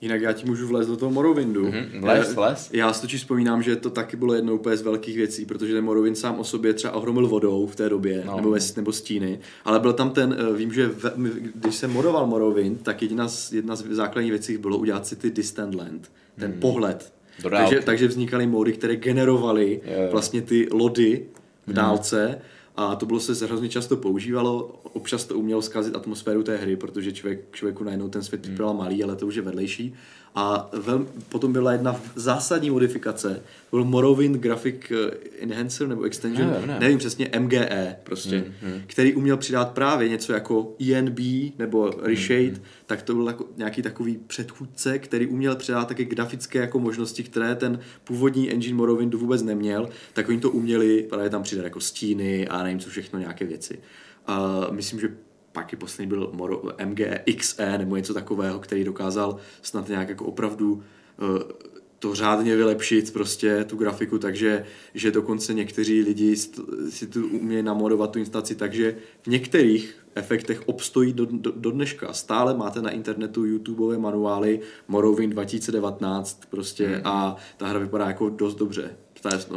Jinak 0.00 0.20
já 0.20 0.32
ti 0.32 0.46
můžu 0.46 0.66
vlézt 0.66 0.90
do 0.90 0.96
toho 0.96 1.10
Morrowindu. 1.10 1.64
Mm-hmm, 1.64 2.00
vlez, 2.00 2.34
vlez. 2.34 2.70
Já 2.72 2.92
si 2.92 3.00
totiž 3.00 3.20
vzpomínám, 3.20 3.62
že 3.62 3.76
to 3.76 3.90
taky 3.90 4.16
bylo 4.16 4.34
jednou 4.34 4.54
úplně 4.54 4.76
z 4.76 4.82
velkých 4.82 5.16
věcí, 5.16 5.44
protože 5.44 5.74
ten 5.74 5.84
Morrowind 5.84 6.18
sám 6.18 6.38
o 6.38 6.44
sobě 6.44 6.72
třeba 6.72 6.92
ohromil 6.92 7.28
vodou 7.28 7.66
v 7.66 7.76
té 7.76 7.88
době, 7.88 8.22
no. 8.26 8.36
nebo, 8.36 8.56
nebo 8.76 8.92
stíny, 8.92 9.40
ale 9.64 9.80
byl 9.80 9.92
tam 9.92 10.10
ten, 10.10 10.36
eh, 10.38 10.56
vím, 10.56 10.72
že 10.72 10.86
v, 10.86 11.12
když 11.54 11.74
jsem 11.74 11.92
modoval 11.92 12.26
Morrowind, 12.26 12.82
tak 12.82 13.02
jedna 13.02 13.28
z, 13.28 13.52
jedna 13.52 13.76
z 13.76 13.84
základních 13.84 14.32
věcí 14.32 14.58
bylo 14.58 14.78
udělat 14.78 15.06
si 15.06 15.16
ty 15.16 15.30
Distant 15.30 15.74
Land, 15.74 16.10
ten 16.41 16.51
hmm. 16.51 16.61
pohled. 16.61 17.12
Takže, 17.51 17.80
takže 17.80 18.09
vznikaly 18.09 18.47
módy, 18.47 18.72
které 18.72 18.97
generovaly 18.97 19.80
vlastně 20.11 20.43
ty 20.43 20.68
lody 20.72 21.26
v 21.62 21.66
hmm. 21.66 21.76
dálce 21.76 22.26
hmm. 22.26 22.38
a 22.76 22.97
to 22.97 23.07
bylo 23.07 23.20
se 23.20 23.47
hrozně 23.47 23.68
často 23.68 23.97
používalo, 23.97 24.80
občas 24.93 25.24
to 25.24 25.38
umělo 25.38 25.62
zkazit 25.62 25.97
atmosféru 25.97 26.43
té 26.43 26.57
hry, 26.57 26.76
protože 26.76 27.12
člověk, 27.12 27.41
člověku 27.53 27.84
najednou 27.84 28.09
ten 28.09 28.22
svět 28.22 28.47
hmm. 28.47 28.55
připadal 28.55 28.74
malý, 28.74 29.05
ale 29.05 29.16
to 29.16 29.26
už 29.26 29.34
je 29.34 29.43
vedlejší. 29.43 29.95
A 30.35 30.70
vel, 30.72 31.07
potom 31.28 31.53
byla 31.53 31.72
jedna 31.72 32.01
zásadní 32.14 32.70
modifikace, 32.70 33.43
to 33.70 33.76
byl 33.76 33.85
Morrowind 33.85 34.37
Graphic 34.37 34.76
eh, 34.91 35.11
Enhancer 35.41 35.89
nebo 35.89 36.03
Extension, 36.03 36.51
ne, 36.51 36.66
ne. 36.66 36.81
nevím 36.81 36.99
přesně, 36.99 37.31
MGE 37.39 37.97
prostě, 38.03 38.37
hmm, 38.37 38.72
hmm. 38.72 38.83
který 38.87 39.14
uměl 39.14 39.37
přidat 39.37 39.70
právě 39.70 40.09
něco 40.09 40.33
jako 40.33 40.74
ENB 40.93 41.18
nebo 41.59 41.91
Reshade, 42.03 42.41
hmm, 42.41 42.55
hmm. 42.55 42.64
tak 42.87 43.03
to 43.03 43.14
byl 43.14 43.26
jako 43.26 43.45
nějaký 43.57 43.83
takový 43.83 44.18
předchůdce, 44.26 44.99
který 44.99 45.26
uměl 45.26 45.57
přidat 45.57 45.89
taky 45.89 46.05
grafické 46.05 46.59
jako 46.59 46.78
možnosti, 46.78 47.22
které 47.22 47.55
ten 47.55 47.81
původní 48.05 48.51
engine 48.51 48.76
Morrowindu 48.76 49.18
vůbec 49.18 49.43
neměl, 49.43 49.89
tak 50.12 50.28
oni 50.28 50.41
to 50.41 50.51
uměli 50.51 51.03
právě 51.03 51.31
tam 51.31 51.43
přidat 51.43 51.64
jako 51.64 51.81
stíny 51.81 52.49
a 52.49 52.62
nevím 52.62 52.78
co 52.78 52.91
všechno, 52.91 53.18
nějaké 53.18 53.47
věci. 53.47 53.78
A 54.26 54.66
myslím, 54.70 55.01
že 55.01 55.09
pak 55.53 55.72
i 55.72 55.76
poslední 55.76 56.09
byl 56.09 56.30
Moro, 56.32 56.62
MG 56.84 57.01
XE 57.36 57.78
nebo 57.78 57.96
něco 57.96 58.14
takového, 58.14 58.59
který 58.59 58.84
dokázal 58.84 59.36
snad 59.62 59.88
nějak 59.88 60.09
jako 60.09 60.24
opravdu 60.24 60.72
uh, 60.72 61.38
to 62.01 62.14
řádně 62.14 62.57
vylepšit 62.57 63.12
prostě 63.12 63.64
tu 63.64 63.76
grafiku, 63.76 64.18
takže 64.18 64.64
že 64.94 65.11
dokonce 65.11 65.55
někteří 65.55 66.03
lidi 66.03 66.36
si 66.88 67.07
tu 67.07 67.26
umějí 67.26 67.62
namodovat 67.62 68.11
tu 68.11 68.18
instalaci, 68.18 68.55
takže 68.55 68.96
v 69.22 69.26
některých 69.26 69.96
efektech 70.14 70.68
obstojí 70.68 71.12
do, 71.12 71.26
do, 71.30 71.53
do 71.57 71.70
dneška. 71.70 72.12
Stále 72.12 72.57
máte 72.57 72.82
na 72.82 72.90
internetu 72.90 73.44
YouTubeové 73.44 73.98
manuály 73.98 74.61
Morrowind 74.88 75.32
2019 75.32 76.40
prostě 76.51 76.88
mm. 76.88 77.01
a 77.05 77.36
ta 77.57 77.66
hra 77.66 77.78
vypadá 77.78 78.07
jako 78.07 78.28
dost 78.28 78.55
dobře 78.55 78.90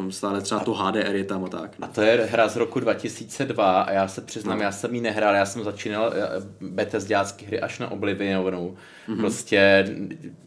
stále 0.09 0.41
třeba 0.41 0.61
to 0.61 0.73
HDR 0.73 1.15
je 1.15 1.23
tam 1.23 1.45
a 1.45 1.49
tak. 1.49 1.79
No. 1.79 1.87
A 1.87 1.91
to 1.91 2.01
je 2.01 2.27
hra 2.31 2.47
z 2.47 2.55
roku 2.55 2.79
2002 2.79 3.81
a 3.81 3.91
já 3.91 4.07
se 4.07 4.21
přiznám, 4.21 4.57
no. 4.57 4.63
já 4.63 4.71
jsem 4.71 4.95
ji 4.95 5.01
nehrál, 5.01 5.35
já 5.35 5.45
jsem 5.45 5.63
začínal 5.63 6.13
eh, 6.15 6.29
Bethesdácké 6.61 7.45
hry 7.45 7.59
až 7.59 7.79
na 7.79 7.91
Oblivionovou. 7.91 8.75
Mm-hmm. 9.07 9.17
Prostě 9.17 9.85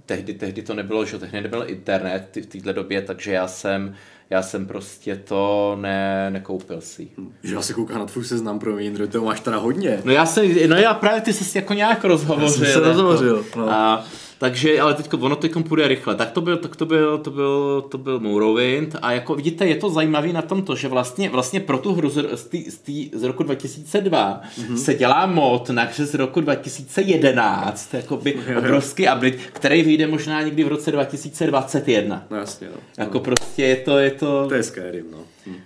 tehdy, 0.06 0.34
tehdy 0.34 0.62
to 0.62 0.74
nebylo, 0.74 1.04
že 1.04 1.18
tehdy 1.18 1.40
nebyl 1.40 1.64
internet 1.66 2.36
v 2.42 2.46
této 2.46 2.72
době, 2.72 3.02
takže 3.02 3.32
já 3.32 3.48
jsem 3.48 3.94
já 4.30 4.42
jsem 4.42 4.66
prostě 4.66 5.16
to 5.16 5.76
ne, 5.80 6.30
nekoupil 6.30 6.80
si. 6.80 7.08
Hm, 7.18 7.32
že 7.42 7.54
já 7.54 7.62
si 7.62 7.74
koukám 7.74 7.98
na 7.98 8.06
tvůj 8.06 8.24
seznam, 8.24 8.58
pro 8.58 8.76
mě, 8.76 8.90
to 9.08 9.24
máš 9.24 9.40
teda 9.40 9.56
hodně. 9.56 10.00
No 10.04 10.12
já 10.12 10.26
jsem, 10.26 10.68
no 10.68 10.76
já 10.76 10.94
právě 10.94 11.20
ty 11.20 11.32
jsi 11.32 11.58
jako 11.58 11.74
nějak 11.74 12.04
rozhovořil. 12.04 12.46
Já 12.46 12.52
jsem 12.52 12.64
se 12.64 12.70
jako. 12.70 12.84
rozhovořil, 12.84 13.44
no. 13.56 13.70
A 13.70 14.04
takže, 14.38 14.80
ale 14.80 14.94
teď 14.94 15.14
ono 15.14 15.36
teď 15.36 15.52
půjde 15.68 15.88
rychle. 15.88 16.14
Tak 16.14 16.30
to 16.30 16.40
byl, 16.40 16.56
tak 16.56 16.76
to 16.76 16.86
byl, 16.86 17.18
to 17.18 17.30
byl, 17.30 17.82
to 17.82 17.98
byl 17.98 18.20
Morrowind 18.20 18.96
a 19.02 19.12
jako 19.12 19.34
vidíte, 19.34 19.66
je 19.66 19.76
to 19.76 19.90
zajímavé 19.90 20.32
na 20.32 20.42
tom 20.42 20.62
to, 20.62 20.76
že 20.76 20.88
vlastně, 20.88 21.30
vlastně 21.30 21.60
pro 21.60 21.78
tu 21.78 21.94
hru 21.94 22.10
z, 22.10 22.14
z, 22.14 22.48
z, 22.68 23.10
z 23.12 23.22
roku 23.22 23.42
2002 23.42 24.40
mm-hmm. 24.58 24.76
se 24.76 24.94
dělá 24.94 25.26
mod 25.26 25.70
na 25.70 25.82
hře 25.82 26.06
z 26.06 26.14
roku 26.14 26.40
2011, 26.40 27.94
by 28.22 28.38
obrovský 28.58 29.02
update, 29.02 29.36
který 29.52 29.82
vyjde 29.82 30.06
možná 30.06 30.42
někdy 30.42 30.64
v 30.64 30.68
roce 30.68 30.92
2021. 30.92 32.26
No 32.30 32.36
jasně, 32.36 32.66
no. 32.66 32.80
Jako 32.98 33.14
no. 33.14 33.20
prostě 33.20 33.62
je 33.62 33.76
to, 33.76 33.98
je 33.98 34.10
to... 34.10 34.46
To 34.48 34.54
je 34.54 34.62
Skyrim, 34.62 35.04
no. 35.12 35.18
Hmm. 35.46 35.56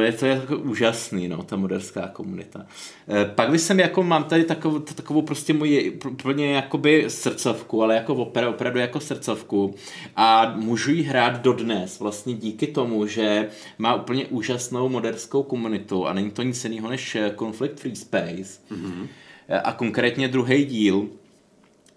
Je 0.00 0.12
to 0.12 0.26
jako 0.26 0.56
úžasný, 0.56 1.28
no, 1.28 1.42
ta 1.42 1.56
moderská 1.56 2.08
komunita. 2.08 2.66
Eh, 3.08 3.24
pak 3.24 3.50
bych 3.50 3.60
jsem 3.60 3.80
jako, 3.80 4.02
mám 4.02 4.24
tady 4.24 4.44
takovou, 4.44 4.78
takovou 4.78 5.22
prostě 5.22 5.52
moji 5.52 6.00
úplně 6.10 6.52
jakoby 6.52 7.04
srdcovku, 7.08 7.82
ale 7.82 7.94
jako 7.94 8.14
opravdu, 8.14 8.54
opravdu 8.54 8.78
jako 8.78 9.00
srdcovku 9.00 9.74
a 10.16 10.54
můžu 10.56 10.90
ji 10.90 11.02
hrát 11.02 11.42
dodnes, 11.42 12.00
vlastně 12.00 12.34
díky 12.34 12.66
tomu, 12.66 13.06
že 13.06 13.48
má 13.78 13.94
úplně 13.94 14.26
úžasnou 14.26 14.88
moderskou 14.88 15.42
komunitu 15.42 16.06
a 16.06 16.12
není 16.12 16.30
to 16.30 16.42
nic 16.42 16.64
jiného 16.64 16.88
než 16.88 17.14
eh, 17.14 17.34
Conflict 17.38 17.80
Free 17.80 17.96
Space 17.96 18.60
mm-hmm. 18.70 19.06
a 19.64 19.72
konkrétně 19.72 20.28
druhý 20.28 20.64
díl 20.64 21.08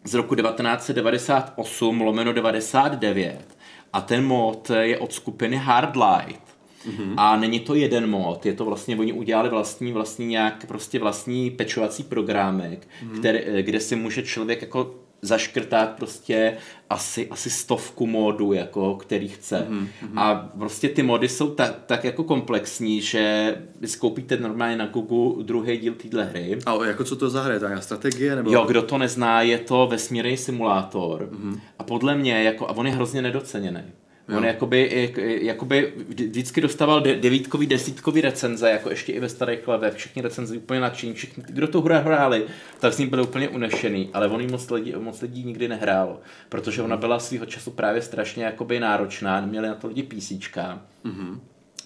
z 0.04 0.14
roku 0.14 0.36
1998 0.36 2.02
lomeno 2.02 2.34
99 2.34 3.58
a 3.94 4.02
ten 4.02 4.26
mod 4.26 4.72
je 4.82 4.98
od 4.98 5.14
skupiny 5.14 5.58
Hardlight 5.58 6.51
Mm-hmm. 6.88 7.14
A 7.18 7.38
není 7.38 7.60
to 7.60 7.76
jeden 7.76 8.10
mod, 8.10 8.46
je 8.46 8.54
to 8.54 8.66
vlastně, 8.66 8.98
oni 8.98 9.14
udělali 9.14 9.50
vlastní, 9.50 9.92
vlastní 9.92 10.26
nějak 10.26 10.66
prostě 10.66 11.00
vlastní 11.00 11.52
pečovací 11.52 12.04
programek, 12.04 12.88
mm-hmm. 13.04 13.20
který, 13.20 13.40
kde 13.62 13.80
si 13.80 13.96
může 13.96 14.24
člověk 14.24 14.62
jako 14.62 14.96
zaškrtat 15.22 15.90
prostě 15.90 16.58
asi, 16.90 17.28
asi 17.28 17.50
stovku 17.50 18.08
módů, 18.08 18.54
jako, 18.54 18.96
který 18.96 19.28
chce. 19.28 19.68
Mm-hmm. 19.70 20.20
A 20.20 20.36
prostě 20.58 20.90
ty 20.90 21.04
mody 21.04 21.30
jsou 21.30 21.50
tak, 21.50 21.76
tak 21.86 22.04
jako 22.04 22.24
komplexní, 22.24 23.02
že 23.02 23.56
vy 23.82 23.88
skoupíte 23.88 24.38
normálně 24.38 24.78
na 24.78 24.86
Google 24.86 25.44
druhý 25.44 25.78
díl 25.78 25.94
téhle 25.94 26.24
hry. 26.24 26.58
A 26.66 26.86
jako 26.86 27.04
co 27.04 27.16
to 27.16 27.30
za 27.30 27.42
hra? 27.42 27.60
Ta 27.60 27.82
strategie? 27.82 28.36
Nebo... 28.36 28.52
Jo, 28.52 28.66
kdo 28.68 28.82
to 28.82 28.98
nezná, 28.98 29.42
je 29.42 29.58
to 29.58 29.88
vesmírný 29.92 30.38
simulátor. 30.38 31.30
Mm-hmm. 31.32 31.60
A 31.80 31.84
podle 31.84 32.16
mě, 32.16 32.44
jako, 32.44 32.68
a 32.68 32.78
on 32.78 32.88
je 32.88 32.94
hrozně 32.94 33.22
nedoceněný. 33.22 33.84
Jo. 34.30 34.38
On 34.38 34.46
jakoby, 34.46 35.14
jakoby 35.42 35.94
vždycky 36.08 36.62
dostával 36.62 37.02
devítkový, 37.02 37.68
desítkový 37.68 38.22
recenze, 38.22 38.70
jako 38.70 38.90
ještě 38.90 39.12
i 39.12 39.20
ve 39.20 39.30
starých 39.30 39.68
levech, 39.68 39.94
všichni 39.94 40.22
recenze 40.22 40.58
úplně 40.58 40.80
nadšení, 40.80 41.14
všichni, 41.14 41.44
kdo 41.48 41.68
tu 41.68 41.82
hru 41.82 41.96
hráli, 41.96 42.46
tak 42.80 42.94
s 42.94 42.98
ním 42.98 43.10
byl 43.10 43.22
úplně 43.22 43.50
unešený, 43.50 44.10
ale 44.14 44.28
on 44.28 44.52
moc 44.52 44.70
lidí, 44.70 44.94
moc 44.98 45.22
lidí 45.22 45.44
nikdy 45.44 45.68
nehrálo, 45.68 46.22
protože 46.50 46.82
ona 46.82 46.98
byla 46.98 47.20
svého 47.20 47.46
času 47.46 47.72
právě 47.72 48.02
strašně 48.02 48.44
jakoby 48.44 48.80
náročná, 48.80 49.42
měli 49.42 49.68
na 49.68 49.76
to 49.76 49.88
lidi 49.88 50.04
písíčka. 50.04 50.82
Mm-hmm. 51.06 51.40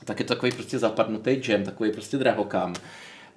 Tak 0.05 0.19
je 0.19 0.25
to 0.25 0.35
takový 0.35 0.51
prostě 0.51 0.79
zapadnutý 0.79 1.41
jam, 1.47 1.63
takový 1.63 1.91
prostě 1.91 2.17
drahokam 2.17 2.73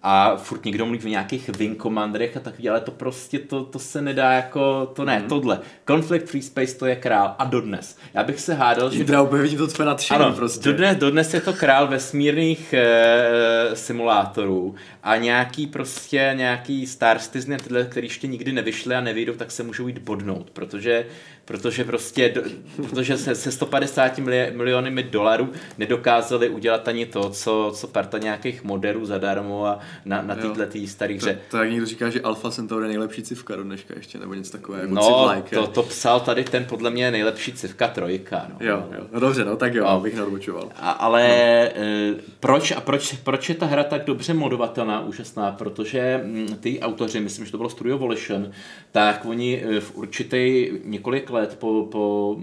a 0.02 0.36
furt 0.36 0.64
někdo 0.64 0.86
mluví 0.86 1.04
o 1.04 1.08
nějakých 1.08 1.48
wing 1.48 1.82
commanderech 1.82 2.36
a 2.36 2.40
tak 2.40 2.54
ale 2.70 2.80
to 2.80 2.90
prostě, 2.90 3.38
to, 3.38 3.64
to 3.64 3.78
se 3.78 4.02
nedá 4.02 4.32
jako, 4.32 4.92
to 4.94 5.04
ne, 5.04 5.18
mm. 5.18 5.28
tohle. 5.28 5.60
Conflict 5.86 6.30
Free 6.30 6.42
Space 6.42 6.74
to 6.74 6.86
je 6.86 6.96
král 6.96 7.34
a 7.38 7.44
dodnes. 7.44 7.98
Já 8.14 8.22
bych 8.22 8.40
se 8.40 8.54
hádal, 8.54 8.90
že... 8.90 9.04
Úplně 9.22 9.42
vidím 9.42 9.58
to 9.58 9.66
tvoje 9.66 9.86
nadšení 9.86 10.20
ano, 10.20 10.32
prostě. 10.32 10.64
Dodnes, 10.64 10.96
dodnes 10.96 11.34
je 11.34 11.40
to 11.40 11.52
král 11.52 11.86
vesmírných 11.86 12.72
e, 12.72 12.86
simulátorů 13.74 14.74
a 15.02 15.16
nějaký 15.16 15.66
prostě, 15.66 16.32
nějaký 16.36 16.86
Star 16.86 17.18
Citizen, 17.18 17.58
tyhle, 17.58 17.84
který 17.84 18.06
ještě 18.06 18.26
nikdy 18.26 18.52
nevyšly 18.52 18.94
a 18.94 19.00
nevyjdou, 19.00 19.34
tak 19.34 19.50
se 19.50 19.62
můžou 19.62 19.88
jít 19.88 19.98
bodnout, 19.98 20.50
protože 20.50 21.06
protože 21.48 21.84
prostě, 21.84 22.34
protože 22.76 23.18
se, 23.18 23.34
se 23.34 23.52
150 23.52 24.18
miliony 24.52 25.02
dolarů 25.02 25.52
nedokázali 25.78 26.48
udělat 26.48 26.88
ani 26.88 27.06
to, 27.06 27.30
co, 27.30 27.72
co 27.74 27.86
parta 27.88 28.18
nějakých 28.18 28.64
moderů 28.64 29.06
zadarmo 29.06 29.66
a 29.66 29.78
na, 30.04 30.22
na 30.22 30.34
této 30.34 30.66
tý 30.66 30.86
starý 30.86 31.16
hře. 31.16 31.38
To, 31.50 31.56
jak 31.56 31.70
někdo 31.70 31.86
říká, 31.86 32.10
že 32.10 32.20
Alpha 32.20 32.50
Centauri 32.50 32.84
je 32.84 32.88
nejlepší 32.88 33.22
civka 33.22 33.56
do 33.56 33.62
dneška 33.62 33.94
ještě, 33.96 34.18
nebo 34.18 34.34
něco 34.34 34.52
takového. 34.52 34.82
Jako 34.82 34.94
no, 34.94 35.40
to, 35.50 35.66
to, 35.66 35.82
psal 35.82 36.20
tady 36.20 36.44
ten 36.44 36.64
podle 36.64 36.90
mě 36.90 37.10
nejlepší 37.10 37.52
civka 37.52 37.88
trojka. 37.88 38.46
No. 38.48 38.66
Jo, 38.66 38.86
jo. 38.98 39.06
No 39.12 39.20
dobře, 39.20 39.44
no 39.44 39.56
tak 39.56 39.74
jo, 39.74 39.84
no. 39.84 40.00
bych 40.00 40.16
neodbočoval. 40.16 40.68
A, 40.76 40.90
ale 40.90 41.22
no. 41.76 41.82
e, 41.82 42.14
proč 42.40 42.72
a 42.72 42.80
proč, 42.80 43.12
proč 43.12 43.48
je 43.48 43.54
ta 43.54 43.66
hra 43.66 43.84
tak 43.84 44.04
dobře 44.04 44.34
modovatelná, 44.34 45.00
úžasná? 45.00 45.52
Protože 45.52 46.00
m, 46.00 46.30
mm, 46.30 46.56
ty 46.56 46.80
autoři, 46.80 47.20
myslím, 47.20 47.46
že 47.46 47.52
to 47.52 47.58
bylo 47.58 47.70
Studio 47.70 47.98
Volition, 47.98 48.50
tak 48.92 49.24
oni 49.24 49.62
e, 49.62 49.80
v 49.80 49.96
určitý 49.96 50.68
několik 50.84 51.30
let 51.30 51.37
po, 51.46 51.88
po 51.90 52.36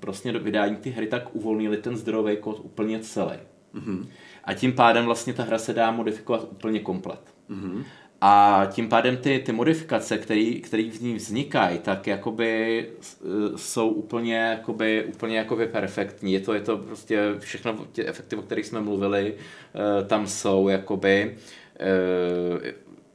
prostě 0.00 0.32
vydání 0.32 0.76
ty 0.76 0.90
hry 0.90 1.06
tak 1.06 1.34
uvolnili 1.36 1.76
ten 1.76 1.96
zdrojový 1.96 2.36
kód 2.36 2.60
úplně 2.62 2.98
celý. 3.00 3.36
Mm-hmm. 3.74 4.06
A 4.44 4.54
tím 4.54 4.72
pádem 4.72 5.04
vlastně 5.04 5.32
ta 5.32 5.42
hra 5.42 5.58
se 5.58 5.72
dá 5.72 5.90
modifikovat 5.90 6.48
úplně 6.50 6.80
komplet. 6.80 7.20
Mm-hmm. 7.50 7.84
A 8.24 8.66
tím 8.72 8.88
pádem 8.88 9.16
ty, 9.16 9.38
ty 9.38 9.52
modifikace, 9.52 10.18
které 10.18 10.90
v 10.90 11.00
ní 11.00 11.14
vznikají, 11.14 11.78
tak 11.78 12.06
jakoby 12.06 12.80
e, 12.80 13.58
jsou 13.58 13.88
úplně, 13.88 14.36
jakoby, 14.36 15.04
úplně 15.04 15.36
jakoby 15.36 15.66
perfektní. 15.66 16.32
Je 16.32 16.40
to, 16.40 16.54
je 16.54 16.60
to 16.60 16.78
prostě 16.78 17.34
všechno, 17.38 17.86
ty 17.92 18.06
efekty, 18.06 18.36
o 18.36 18.42
kterých 18.42 18.66
jsme 18.66 18.80
mluvili, 18.80 19.34
e, 19.34 20.04
tam 20.04 20.26
jsou 20.26 20.68
jakoby 20.68 21.36
e, 21.80 22.72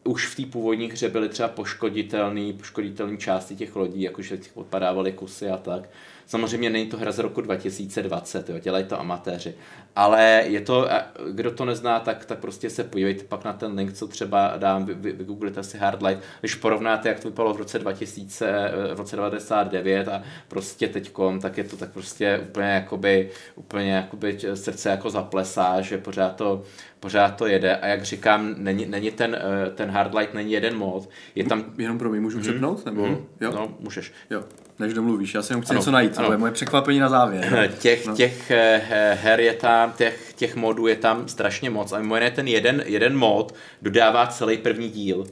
už 0.08 0.28
v 0.28 0.36
té 0.36 0.52
původní 0.52 0.90
hře 0.90 1.10
byly 1.10 1.30
třeba 1.30 1.50
poškoditelné 1.50 2.54
poškoditelné 2.54 3.18
části 3.18 3.56
těch 3.56 3.76
lodí, 3.76 4.02
jakože 4.02 4.38
těch 4.38 4.58
odpadávaly 4.58 5.12
kusy 5.12 5.50
a 5.50 5.58
tak. 5.58 5.90
Samozřejmě 6.28 6.70
není 6.70 6.86
to 6.86 6.98
hra 6.98 7.12
z 7.12 7.20
roku 7.20 7.42
2020, 7.42 8.50
jo, 8.50 8.60
dělají 8.60 8.86
to 8.86 9.00
amatéři. 9.00 9.56
Ale 9.96 10.44
je 10.48 10.62
to, 10.62 10.88
kdo 11.32 11.52
to 11.52 11.66
nezná, 11.66 12.00
tak, 12.00 12.26
tak 12.26 12.40
prostě 12.40 12.70
se 12.70 12.84
podívejte 12.84 13.24
pak 13.24 13.44
na 13.44 13.54
ten 13.54 13.74
link, 13.74 13.94
co 13.94 14.08
třeba 14.08 14.54
dám, 14.58 14.86
vy, 14.86 14.94
vy, 14.94 15.12
vygooglete 15.12 15.64
si 15.64 15.78
Hardlight, 15.78 16.24
když 16.40 16.56
porovnáte, 16.56 17.10
jak 17.10 17.20
to 17.20 17.30
vypadalo 17.30 17.54
v 17.54 17.58
roce 17.58 17.80
2000, 17.80 18.48
eh, 18.50 18.96
v 18.96 18.98
roce 18.98 19.16
99 19.16 20.08
a 20.08 20.24
prostě 20.48 20.88
teďkom, 20.88 21.40
tak 21.40 21.58
je 21.58 21.64
to 21.64 21.78
tak 21.78 21.92
prostě 21.92 22.40
úplně 22.50 22.68
jakoby, 22.68 23.30
úplně 23.56 23.92
jakoby 23.92 24.40
srdce 24.54 24.90
jako 24.90 25.10
zaplesá, 25.10 25.82
že 25.82 25.98
pořád 25.98 26.36
to, 26.36 26.64
pořád 27.00 27.32
to 27.32 27.48
jede 27.48 27.76
a 27.76 27.88
jak 27.88 28.04
říkám, 28.04 28.56
není, 28.58 28.86
není 28.86 29.12
ten, 29.12 29.36
eh, 29.36 29.70
ten 29.70 29.90
Hardlight 29.90 30.34
není 30.34 30.52
jeden 30.52 30.78
mod, 30.78 31.10
je 31.36 31.44
tam... 31.44 31.66
Jenom 31.78 31.98
pro 31.98 32.10
mě 32.10 32.20
můžu 32.20 32.38
mm-hmm. 32.38 32.42
přepnout? 32.42 32.86
Nebo? 32.86 33.06
Mm-hmm. 33.06 33.22
Jo? 33.42 33.52
No, 33.52 33.76
můžeš. 33.80 34.12
Jo 34.30 34.44
než 34.80 34.94
domluvíš. 34.94 35.34
Já 35.34 35.42
si 35.42 35.52
jenom 35.52 35.62
chci 35.62 35.72
ano, 35.72 35.80
něco 35.80 35.92
najít, 35.92 36.18
ano. 36.18 36.28
to 36.28 36.34
je 36.34 36.38
moje 36.38 36.52
překvapení 36.52 37.00
na 37.00 37.10
závěr. 37.10 37.72
Těch, 37.80 38.06
no. 38.06 38.16
těch 38.16 38.52
eh, 38.52 39.18
her 39.22 39.40
je 39.40 39.54
tam, 39.54 39.94
těch, 39.94 40.34
těch 40.34 40.56
modů 40.56 40.88
je 40.88 40.96
tam 40.96 41.28
strašně 41.28 41.70
moc 41.70 41.92
a 41.92 42.00
mimo 42.00 42.16
jiné 42.16 42.32
ten 42.32 42.48
jeden, 42.48 42.84
jeden 42.86 43.18
mod 43.18 43.56
dodává 43.82 44.28
celý 44.28 44.58
první 44.58 44.90
díl. 44.90 45.24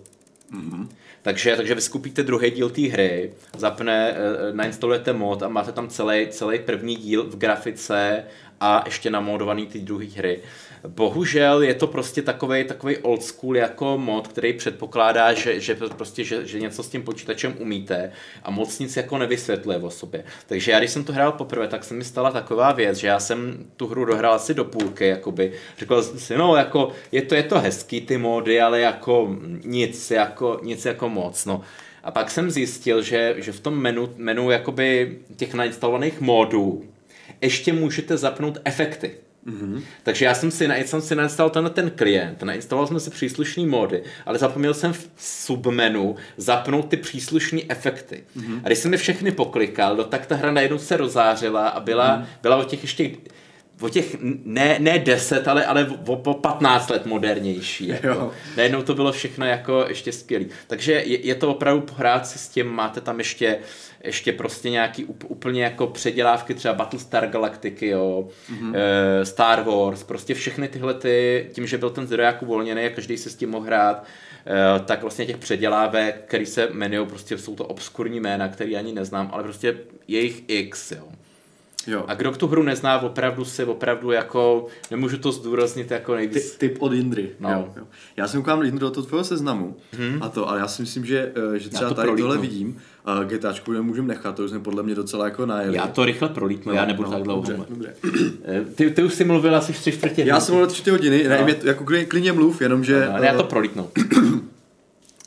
Mm-hmm. 0.54 0.88
Takže, 1.22 1.56
takže 1.56 1.76
vy 1.76 1.82
skupíte 1.82 2.24
druhý 2.24 2.52
díl 2.52 2.70
té 2.70 2.82
hry, 2.82 3.34
zapne, 3.58 4.12
eh, 4.12 4.54
nainstalujete 4.54 5.14
mod 5.14 5.44
a 5.44 5.48
máte 5.48 5.72
tam 5.72 5.88
celý, 5.88 6.28
celý 6.30 6.60
první 6.60 6.96
díl 6.96 7.24
v 7.24 7.38
grafice 7.38 8.24
a 8.60 8.84
ještě 8.86 9.10
namodovaný 9.10 9.68
ty 9.68 9.80
druhé 9.80 10.06
hry. 10.06 10.42
Bohužel 10.88 11.62
je 11.62 11.74
to 11.74 11.88
prostě 11.88 12.22
takový 12.22 12.64
takový 12.64 12.98
old 12.98 13.24
school 13.24 13.58
jako 13.58 13.98
mod, 13.98 14.28
který 14.28 14.54
předpokládá, 14.54 15.34
že, 15.34 15.60
že 15.60 15.76
prostě, 15.76 16.24
že, 16.24 16.48
že, 16.48 16.60
něco 16.60 16.84
s 16.84 16.90
tím 16.90 17.04
počítačem 17.04 17.56
umíte 17.60 18.12
a 18.44 18.52
moc 18.52 18.80
nic 18.80 18.98
jako 18.98 19.18
nevysvětluje 19.18 19.78
o 19.78 19.90
sobě. 19.90 20.24
Takže 20.48 20.72
já, 20.72 20.80
když 20.80 20.92
jsem 20.92 21.04
to 21.04 21.14
hrál 21.14 21.32
poprvé, 21.32 21.68
tak 21.68 21.84
se 21.84 21.94
mi 21.94 22.04
stala 22.04 22.32
taková 22.32 22.72
věc, 22.72 22.98
že 22.98 23.08
já 23.08 23.20
jsem 23.20 23.66
tu 23.76 23.88
hru 23.88 24.06
dohrál 24.06 24.34
asi 24.34 24.54
do 24.54 24.66
půlky, 24.66 25.08
jakoby. 25.08 25.52
Řekl 25.78 26.04
jsem 26.04 26.20
si, 26.20 26.38
no, 26.38 26.56
jako, 26.56 26.92
je 27.12 27.22
to, 27.22 27.36
je 27.36 27.44
to 27.44 27.60
hezký 27.60 28.02
ty 28.02 28.18
mody, 28.18 28.62
ale 28.62 28.80
jako 28.80 29.36
nic, 29.64 30.12
jako, 30.12 30.60
nic 30.64 30.86
jako 30.86 31.10
moc, 31.10 31.46
no. 31.46 31.62
A 32.04 32.12
pak 32.12 32.32
jsem 32.32 32.52
zjistil, 32.52 33.02
že, 33.02 33.36
že 33.38 33.52
v 33.52 33.60
tom 33.60 33.82
menu, 33.82 34.10
menu 34.18 34.52
jakoby 34.52 35.20
těch 35.36 35.54
nainstalovaných 35.54 36.22
modů 36.22 36.84
ještě 37.42 37.74
můžete 37.74 38.18
zapnout 38.18 38.58
efekty. 38.66 39.25
Mm-hmm. 39.48 39.82
Takže 40.04 40.26
já 40.26 40.34
jsem 40.34 40.52
si, 40.52 40.68
jsem 40.86 41.02
si 41.02 41.16
nainstaloval 41.16 41.50
ten, 41.50 41.70
ten 41.70 41.90
klient, 41.90 42.44
nainstaloval 42.44 42.88
jsem 42.88 43.00
si 43.00 43.10
příslušný 43.10 43.66
mody, 43.66 44.04
ale 44.26 44.38
zapomněl 44.38 44.74
jsem 44.74 44.94
v 44.94 45.10
submenu 45.18 46.16
zapnout 46.38 46.90
ty 46.90 46.98
příslušné 46.98 47.62
efekty. 47.70 48.24
Mm-hmm. 48.38 48.60
A 48.64 48.68
když 48.68 48.80
jsem 48.80 48.92
je 48.92 48.98
všechny 48.98 49.32
poklikal, 49.32 49.96
no, 49.96 50.04
tak 50.04 50.26
ta 50.26 50.36
hra 50.36 50.52
najednou 50.52 50.78
se 50.78 50.98
rozářila 50.98 51.68
a 51.68 51.80
byla, 51.80 52.18
mm-hmm. 52.18 52.26
byla 52.42 52.56
o 52.56 52.64
těch 52.64 52.82
ještě 52.82 53.12
o 53.82 53.90
těch 53.90 54.18
ne, 54.46 54.78
ne 54.80 55.00
10, 55.00 55.48
ale, 55.48 55.66
ale 55.66 55.88
o, 56.08 56.14
o 56.14 56.34
15 56.34 56.90
let 56.90 57.06
modernější. 57.06 57.88
Jako. 57.88 58.32
Najednou 58.58 58.82
to 58.82 58.94
bylo 58.94 59.12
všechno 59.12 59.46
jako 59.46 59.86
ještě 59.88 60.12
skvělý. 60.12 60.48
Takže 60.68 60.92
je, 60.92 61.26
je 61.26 61.36
to 61.36 61.50
opravdu 61.50 61.82
pohrát 61.82 62.28
si 62.28 62.40
s 62.40 62.48
tím, 62.48 62.68
máte 62.68 63.02
tam 63.02 63.18
ještě 63.18 63.60
ještě 64.06 64.32
prostě 64.32 64.70
nějaký 64.70 65.06
úplně 65.06 65.64
jako 65.64 65.88
předělávky, 65.88 66.54
třeba 66.54 66.74
Battlestar 66.74 67.28
Galactiky, 67.28 67.88
jo, 67.88 68.28
mm-hmm. 68.54 68.76
Star 69.24 69.64
Wars, 69.64 70.04
prostě 70.04 70.34
všechny 70.34 70.68
tyhle 70.68 70.94
ty, 70.94 71.50
tím, 71.54 71.68
že 71.68 71.78
byl 71.78 71.90
ten 71.90 72.08
zdroják 72.08 72.42
uvolněný 72.42 72.86
a 72.86 72.90
každý 72.90 73.18
se 73.18 73.30
s 73.30 73.36
tím 73.36 73.50
mohl 73.50 73.66
hrát, 73.66 74.04
eh, 74.46 74.80
tak 74.80 75.02
vlastně 75.02 75.26
těch 75.26 75.38
předělávek, 75.38 76.24
který 76.28 76.46
se 76.46 76.68
jmenují, 76.72 77.08
prostě 77.08 77.38
jsou 77.38 77.56
to 77.56 77.66
obskurní 77.66 78.20
jména, 78.20 78.48
který 78.48 78.78
ani 78.78 78.94
neznám, 78.94 79.30
ale 79.34 79.44
prostě 79.44 79.78
jejich 80.08 80.44
X, 80.48 80.92
jo. 80.92 81.08
Jo. 81.88 82.06
A 82.08 82.14
kdo 82.14 82.32
tu 82.32 82.48
hru 82.48 82.64
nezná, 82.64 83.02
opravdu 83.02 83.46
si 83.46 83.64
opravdu 83.64 84.12
jako, 84.12 84.68
nemůžu 84.92 85.18
to 85.18 85.32
zdůraznit 85.32 85.92
jako 85.92 86.16
nejvíc. 86.16 86.52
Ty, 86.52 86.58
typ 86.70 86.82
od 86.82 86.94
Indry. 86.94 87.30
No. 87.40 87.50
Jo, 87.50 87.68
jo. 87.78 87.84
Já 88.18 88.28
jsem 88.28 88.42
koukám 88.42 88.64
Indro 88.64 88.88
do 88.88 88.92
toho 88.92 89.08
tvého 89.08 89.24
seznamu 89.24 89.78
hmm. 89.92 90.18
a 90.24 90.30
to, 90.30 90.50
ale 90.50 90.60
já 90.60 90.68
si 90.68 90.82
myslím, 90.82 91.06
že, 91.06 91.32
eh, 91.56 91.60
že 91.60 91.70
třeba 91.70 91.90
to 91.90 91.96
tady 91.96 92.06
prolítnu. 92.08 92.28
tohle 92.28 92.42
vidím 92.42 92.78
a 93.06 93.24
GTAčku 93.24 93.72
nemůžeme 93.72 94.08
nechat, 94.08 94.36
to 94.36 94.44
už 94.44 94.50
jsme 94.50 94.60
podle 94.60 94.84
mě 94.84 94.96
docela 94.96 95.26
jako 95.26 95.46
najeli. 95.46 95.78
Já 95.78 95.88
to 95.88 96.06
rychle 96.06 96.30
prolítnu, 96.30 96.74
já 96.74 96.86
nebudu 96.86 97.12
tak 97.12 97.24
dlouho. 97.24 97.44
No, 97.58 97.66
Dobře, 97.70 97.94
dobře. 98.02 98.26
Eh, 98.46 98.62
Ty, 98.76 98.90
ty 98.90 99.04
už 99.04 99.14
jsi 99.14 99.24
mluvil 99.24 99.56
asi 99.56 99.74
tři 99.74 99.92
čtvrtě. 99.92 100.24
Já 100.26 100.40
jsem 100.40 100.56
mluvil 100.56 100.68
tři 100.68 100.90
hodiny, 100.90 101.28
ne, 101.28 101.44
mě, 101.44 101.56
jako 101.64 101.86
klidně, 102.08 102.34
mluv, 102.34 102.62
jenomže... 102.62 103.08
No, 103.18 103.24
já 103.24 103.34
to 103.34 103.44
eh, 103.44 103.48
prolítnu. 103.48 103.90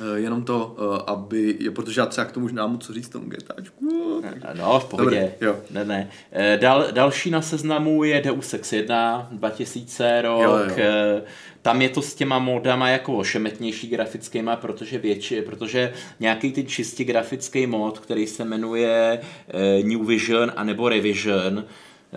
eh, 0.00 0.18
jenom 0.20 0.44
to, 0.44 0.76
eh, 0.78 1.02
aby, 1.06 1.56
je, 1.60 1.70
protože 1.70 2.00
já 2.00 2.06
třeba 2.06 2.24
k 2.24 2.32
tomu 2.32 2.46
už 2.46 2.52
nemám 2.52 2.78
co 2.78 2.92
říct 2.92 3.08
tomu 3.08 3.28
GTAčku. 3.28 4.22
No, 4.54 4.80
v 4.80 4.84
pohodě. 4.84 5.04
Dobré, 5.04 5.32
jo. 5.40 5.56
Ne, 5.70 5.84
ne. 5.84 6.10
Eh, 6.32 6.58
Dal, 6.60 6.84
další 6.92 7.30
na 7.30 7.42
seznamu 7.42 8.04
je 8.04 8.20
Deus 8.20 8.54
Ex 8.54 8.72
1, 8.72 9.28
2000 9.32 10.22
rok. 10.22 10.42
Jo, 10.42 10.50
jo. 10.50 10.74
Eh, 10.76 11.22
Tam 11.62 11.82
je 11.82 11.88
to 11.88 12.02
s 12.02 12.14
těma 12.14 12.38
modama 12.38 12.88
jako 12.88 13.16
ošemetnější 13.16 13.88
grafickýma, 13.88 14.56
protože 14.56 14.98
větši, 14.98 15.42
protože 15.42 15.92
nějaký 16.20 16.52
ty 16.52 16.64
čistě 16.64 17.04
grafický 17.04 17.66
mod, 17.66 17.98
který 17.98 18.26
se 18.26 18.44
jmenuje 18.44 19.20
eh, 19.48 19.82
New 19.82 20.06
Vision 20.06 20.52
anebo 20.56 20.88
Revision, 20.88 21.64
eh, 21.64 22.16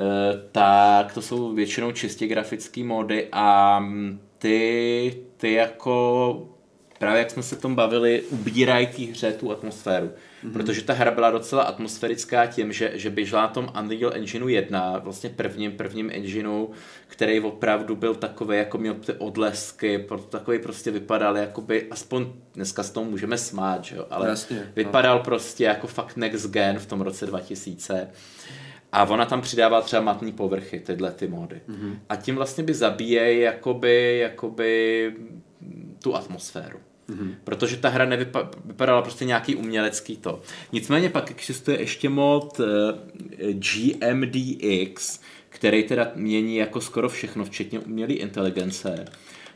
tak 0.52 1.14
to 1.14 1.22
jsou 1.22 1.54
většinou 1.54 1.92
čistě 1.92 2.28
grafické 2.28 2.84
mody 2.84 3.28
a 3.32 3.80
mm, 3.80 4.20
ty, 4.38 5.18
ty 5.38 5.54
jako 5.54 6.50
právě 7.02 7.20
jak 7.20 7.32
jsme 7.32 7.44
se 7.44 7.56
tom 7.56 7.76
bavili, 7.76 8.22
ubírají 8.22 8.88
té 8.88 9.02
hře 9.04 9.32
tu 9.32 9.52
atmosféru. 9.52 10.06
Mm-hmm. 10.08 10.54
Protože 10.54 10.84
ta 10.84 10.94
hra 10.94 11.12
byla 11.12 11.32
docela 11.32 11.64
atmosférická 11.64 12.46
tím, 12.46 12.74
že, 12.74 12.92
že 12.94 13.10
běžela 13.10 13.42
na 13.42 13.48
tom 13.48 13.72
Unreal 13.80 14.14
Engineu 14.14 14.48
1, 14.48 14.98
vlastně 14.98 15.30
prvním, 15.30 15.72
prvním 15.72 16.10
engineu, 16.14 16.68
který 17.08 17.40
opravdu 17.40 17.96
byl 17.96 18.16
takový, 18.16 18.58
jako 18.58 18.78
měl 18.78 18.94
ty 18.94 19.14
odlesky, 19.14 20.08
takový 20.30 20.60
prostě 20.60 20.92
vypadal, 20.92 21.38
jakoby, 21.38 21.88
aspoň 21.92 22.26
dneska 22.54 22.84
s 22.84 22.92
tom 22.92 23.08
můžeme 23.08 23.38
smát, 23.38 23.84
že 23.84 23.96
jo, 23.96 24.06
ale 24.10 24.30
Jasně, 24.30 24.58
no. 24.58 24.64
vypadal 24.76 25.20
prostě 25.20 25.64
jako 25.64 25.88
fakt 25.88 26.18
next 26.18 26.50
gen 26.50 26.80
v 26.80 26.86
tom 26.86 27.02
roce 27.02 27.26
2000. 27.26 28.10
A 28.92 29.04
ona 29.04 29.26
tam 29.26 29.42
přidává 29.42 29.82
třeba 29.82 30.02
matný 30.02 30.32
povrchy, 30.32 30.80
tyhle 30.80 31.12
ty 31.12 31.28
mody. 31.28 31.62
Mm-hmm. 31.70 32.00
A 32.10 32.16
tím 32.16 32.36
vlastně 32.36 32.64
by 32.64 32.74
zabíjejí 32.74 33.40
jakoby, 33.40 34.20
jakoby 34.20 35.14
tu 36.04 36.16
atmosféru. 36.16 36.80
Mm-hmm. 37.12 37.36
Protože 37.44 37.78
ta 37.78 37.90
hra 37.90 38.06
nevypa- 38.06 38.50
vypadala 38.66 39.02
prostě 39.02 39.26
nějaký 39.26 39.56
umělecký 39.56 40.18
to. 40.18 40.42
Nicméně 40.72 41.10
pak 41.10 41.32
existuje 41.32 41.80
ještě 41.80 42.10
mod 42.10 42.60
eh, 42.60 43.54
GMDX, 43.54 45.20
který 45.50 45.84
teda 45.84 46.12
mění 46.16 46.56
jako 46.56 46.82
skoro 46.82 47.10
všechno, 47.10 47.46
včetně 47.46 47.80
umělé 47.80 48.14
inteligence. 48.14 49.06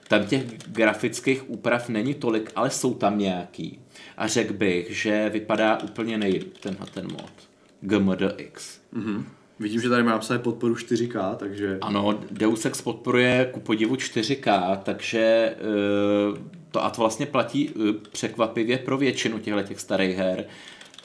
Tam 0.08 0.26
těch 0.26 0.44
grafických 0.68 1.50
úprav 1.50 1.90
není 1.90 2.14
tolik, 2.14 2.52
ale 2.56 2.70
jsou 2.70 2.94
tam 2.94 3.18
nějaký. 3.18 3.80
A 4.18 4.28
řekl 4.28 4.54
bych, 4.54 4.98
že 4.98 5.30
vypadá 5.30 5.80
úplně 5.84 6.18
nejlíp 6.18 6.58
tenhle 6.58 6.88
ten 6.94 7.08
mod. 7.12 7.32
GMDX. 7.82 8.80
Mhm. 8.92 9.26
Vidím, 9.60 9.82
že 9.82 9.90
tady 9.90 10.04
má 10.04 10.12
napsané 10.12 10.40
podporu 10.40 10.74
4K, 10.74 11.36
takže... 11.36 11.78
Ano, 11.82 12.20
Deus 12.32 12.66
Ex 12.66 12.82
podporuje 12.82 13.50
ku 13.52 13.60
podivu 13.60 13.96
4K, 13.96 14.78
takže 14.84 15.20
eh, 15.20 16.40
to 16.76 16.84
a 16.84 16.90
to 16.90 17.02
vlastně 17.02 17.26
platí 17.26 17.70
eh, 17.70 17.94
překvapivě 18.12 18.78
pro 18.78 18.98
většinu 18.98 19.40
těchto 19.40 19.64
těch 19.64 19.80
starých 19.80 20.18
her. 20.18 20.46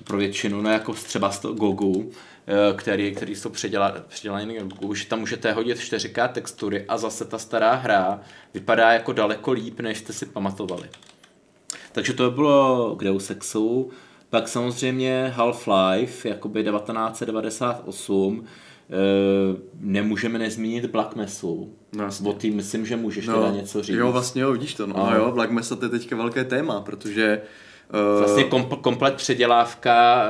Pro 0.04 0.16
většinu, 0.16 0.60
no 0.60 0.70
jako 0.70 0.92
třeba 0.92 1.30
z 1.30 1.38
toho 1.38 1.54
Gogu, 1.54 2.10
eh, 2.46 2.74
který, 2.76 3.14
který 3.14 3.34
jsou 3.36 3.48
předěla- 3.48 4.02
předělaný 4.08 4.58
na 4.58 4.62
Gogu, 4.62 4.94
že 4.94 5.06
tam 5.06 5.20
můžete 5.20 5.52
hodit 5.52 5.78
4K 5.78 6.28
textury 6.28 6.84
a 6.88 6.98
zase 6.98 7.24
ta 7.24 7.38
stará 7.38 7.74
hra 7.74 8.20
vypadá 8.54 8.92
jako 8.92 9.12
daleko 9.12 9.52
líp, 9.52 9.80
než 9.80 9.98
jste 9.98 10.12
si 10.12 10.26
pamatovali. 10.26 10.88
Takže 11.92 12.12
to 12.12 12.30
bylo 12.30 12.96
k 12.96 13.04
Deus 13.04 13.30
Exu. 13.30 13.90
Pak 14.30 14.48
samozřejmě 14.48 15.34
Half-Life, 15.36 16.28
jakoby 16.28 16.64
1998. 16.64 18.44
E, 18.90 19.60
nemůžeme 19.80 20.38
nezmínit 20.38 20.86
Black 20.86 21.16
Mesu. 21.16 21.74
No 21.96 22.04
jasně. 22.04 22.30
o 22.30 22.32
tým 22.32 22.56
myslím, 22.56 22.86
že 22.86 22.96
můžeš 22.96 23.26
no, 23.26 23.34
teda 23.34 23.50
něco 23.56 23.82
říct. 23.82 23.96
Jo, 23.96 24.12
vlastně 24.12 24.42
jo, 24.42 24.52
vidíš 24.52 24.74
to. 24.74 24.86
No, 24.86 24.94
No. 24.96 25.10
no 25.10 25.16
jo, 25.16 25.32
Black 25.32 25.50
Mesa 25.50 25.76
to 25.76 25.84
je 25.84 25.88
teďka 25.88 26.16
velké 26.16 26.44
téma, 26.44 26.80
protože... 26.80 27.40
Uh, 28.14 28.18
Vlastně 28.20 28.44
kom, 28.44 28.64
komplet 28.64 29.14
předělávka 29.14 30.24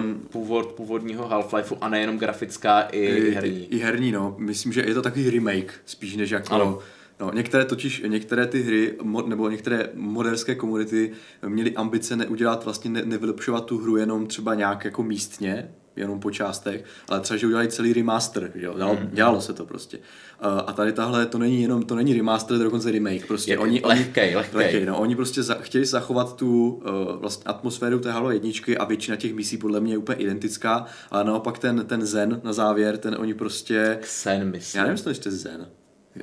Hmm. 0.00 0.26
původ, 0.30 0.66
původního 0.72 1.28
Half-Lifeu 1.28 1.76
a 1.80 1.88
nejenom 1.88 2.18
grafická 2.18 2.80
i, 2.80 2.98
i 3.06 3.30
herní. 3.30 3.66
I 3.66 3.78
herní, 3.78 4.12
no. 4.12 4.34
Myslím, 4.38 4.72
že 4.72 4.80
je 4.86 4.94
to 4.94 5.02
takový 5.02 5.30
remake, 5.30 5.74
spíš 5.86 6.16
než 6.16 6.30
jako... 6.30 6.54
Ano. 6.54 6.78
No, 7.20 7.30
některé 7.34 7.64
totiž, 7.64 8.02
některé 8.06 8.46
ty 8.46 8.62
hry, 8.62 8.94
mod, 9.02 9.28
nebo 9.28 9.48
některé 9.48 9.88
moderské 9.94 10.54
komunity 10.54 11.12
měly 11.46 11.74
ambice 11.76 12.16
neudělat, 12.16 12.64
vlastně 12.64 12.90
ne, 12.90 13.02
nevylepšovat 13.04 13.64
tu 13.64 13.78
hru 13.78 13.96
jenom 13.96 14.26
třeba 14.26 14.54
nějak 14.54 14.84
jako 14.84 15.02
místně, 15.02 15.70
jenom 15.96 16.20
po 16.20 16.30
částech, 16.30 16.84
ale 17.08 17.20
třeba, 17.20 17.38
že 17.38 17.46
udělají 17.46 17.68
celý 17.68 17.92
remaster, 17.92 18.50
že 18.54 18.66
jo? 18.66 18.74
Dělalo, 18.76 18.94
Mhm. 18.94 19.10
dělalo 19.12 19.40
se 19.40 19.52
to 19.52 19.66
prostě. 19.66 19.98
A, 20.40 20.48
a 20.48 20.72
tady 20.72 20.92
tahle, 20.92 21.26
to 21.26 21.38
není 21.38 21.62
jenom, 21.62 21.82
to 21.82 21.94
není 21.94 22.14
remaster, 22.14 22.48
to 22.48 22.54
je 22.54 22.64
dokonce 22.64 22.90
remake, 22.90 23.26
prostě. 23.26 23.50
Je 23.52 23.58
oni, 23.58 23.80
lehkej, 23.84 24.36
lehkej. 24.36 24.58
lehkej, 24.58 24.86
no, 24.86 24.98
oni 24.98 25.16
prostě 25.16 25.42
za, 25.42 25.54
chtěli 25.54 25.84
zachovat 25.86 26.36
tu 26.36 26.68
uh, 26.68 27.20
vlastně 27.20 27.44
atmosféru 27.46 27.98
té 27.98 28.10
Halo 28.12 28.30
jedničky 28.30 28.78
a 28.78 28.84
většina 28.84 29.16
těch 29.16 29.34
misí 29.34 29.56
podle 29.58 29.80
mě 29.80 29.92
je 29.94 29.98
úplně 29.98 30.18
identická, 30.18 30.86
ale 31.10 31.24
naopak 31.24 31.58
ten, 31.58 31.84
ten 31.86 32.06
zen 32.06 32.40
na 32.44 32.52
závěr, 32.52 32.96
ten 32.96 33.16
oni 33.18 33.34
prostě, 33.34 33.98
Sen, 34.02 34.50
myslím. 34.50 34.78
já 34.78 34.82
nevím, 34.82 34.92
jestli 34.94 35.04
to 35.04 35.10
ještě 35.10 35.30
zen. 35.30 35.66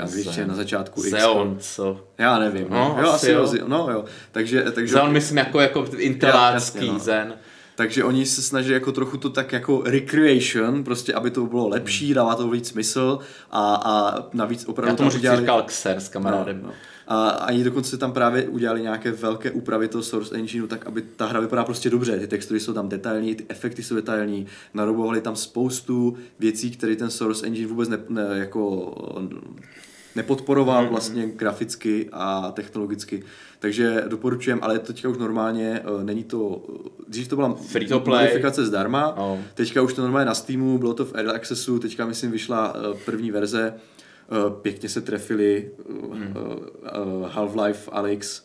Zen. 0.06 0.48
na 0.48 0.56
začátku 0.56 1.02
X. 1.06 1.10
Zeon, 1.12 1.58
co? 1.60 2.08
Já 2.18 2.40
nevím. 2.40 2.68
No, 2.70 2.96
No, 2.98 3.04
jo, 3.04 3.10
asi 3.12 3.32
jo. 3.32 3.54
jo. 3.60 3.64
No 3.68 3.88
jo. 3.92 4.06
Takže, 4.32 4.62
takže, 4.72 4.94
Zeon 4.94 5.12
myslím 5.12 5.38
jako, 5.38 5.60
jako 5.60 5.86
intelácký 5.98 6.78
jasně, 6.78 6.92
no. 6.94 7.00
zen. 7.00 7.34
Takže 7.82 8.04
oni 8.04 8.26
se 8.26 8.42
snaží 8.42 8.72
jako 8.72 8.92
trochu 8.92 9.18
to 9.18 9.30
tak 9.30 9.52
jako 9.52 9.82
recreation, 9.86 10.84
prostě 10.84 11.14
aby 11.14 11.32
to 11.32 11.46
bylo 11.46 11.68
lepší, 11.68 12.14
dává 12.14 12.36
to 12.36 12.50
víc 12.50 12.68
smysl 12.68 13.20
a, 13.52 13.76
a 13.76 14.26
navíc 14.34 14.66
opravdu 14.68 14.92
Já 14.92 14.96
tomu 14.96 15.10
říkal 15.10 15.38
říkal 15.38 15.64
Xen 15.64 15.98
s 15.98 16.10
kamarádem. 16.10 16.60
No, 16.62 16.68
no. 16.68 16.74
A 17.08 17.30
ani 17.30 17.64
dokonce 17.64 17.98
tam 17.98 18.12
právě 18.12 18.48
udělali 18.48 18.82
nějaké 18.82 19.12
velké 19.12 19.52
úpravy 19.52 19.88
toho 19.88 20.04
Source 20.04 20.36
Engineu, 20.36 20.68
tak 20.68 20.86
aby 20.88 21.02
ta 21.02 21.26
hra 21.26 21.40
vypadá 21.40 21.64
prostě 21.64 21.90
dobře. 21.90 22.20
Ty 22.20 22.28
textury 22.28 22.60
jsou 22.60 22.74
tam 22.74 22.90
detailní, 22.90 23.36
ty 23.36 23.46
efekty 23.50 23.84
jsou 23.84 23.96
detailní, 23.96 24.46
narobovali 24.74 25.22
tam 25.22 25.36
spoustu 25.36 26.18
věcí, 26.40 26.72
které 26.72 26.96
ten 26.96 27.10
Source 27.10 27.46
Engine 27.46 27.68
vůbec 27.68 27.90
ne, 27.90 28.00
ne, 28.10 28.28
jako 28.32 28.94
nepodporoval 30.16 30.88
vlastně 30.90 31.28
graficky 31.28 32.10
a 32.12 32.52
technologicky. 32.52 33.24
Takže 33.60 34.04
doporučujem, 34.08 34.60
ale 34.62 34.80
teďka 34.80 35.10
už 35.10 35.18
normálně 35.18 35.80
uh, 35.96 36.04
není 36.04 36.24
to, 36.24 36.62
dřív 37.08 37.28
to 37.28 37.36
byla 37.36 37.54
Free 37.54 37.88
to 37.88 38.00
play. 38.00 38.26
modifikace 38.26 38.66
zdarma, 38.66 39.14
No. 39.18 39.40
teďka 39.54 39.82
už 39.82 39.94
to 39.94 40.02
normálně 40.02 40.26
na 40.26 40.34
Steamu, 40.36 40.78
bylo 40.78 40.94
to 40.94 41.06
v 41.06 41.16
Early 41.16 41.32
Accessu, 41.34 41.80
teďka 41.80 42.06
myslím 42.06 42.32
vyšla 42.32 42.76
uh, 42.76 42.98
první 43.06 43.32
verze, 43.32 43.74
pěkně 44.62 44.90
se 44.90 45.02
trefili 45.02 45.72
uh, 45.90 47.28
Half-Life 47.28 47.90
Alyx, 47.92 48.42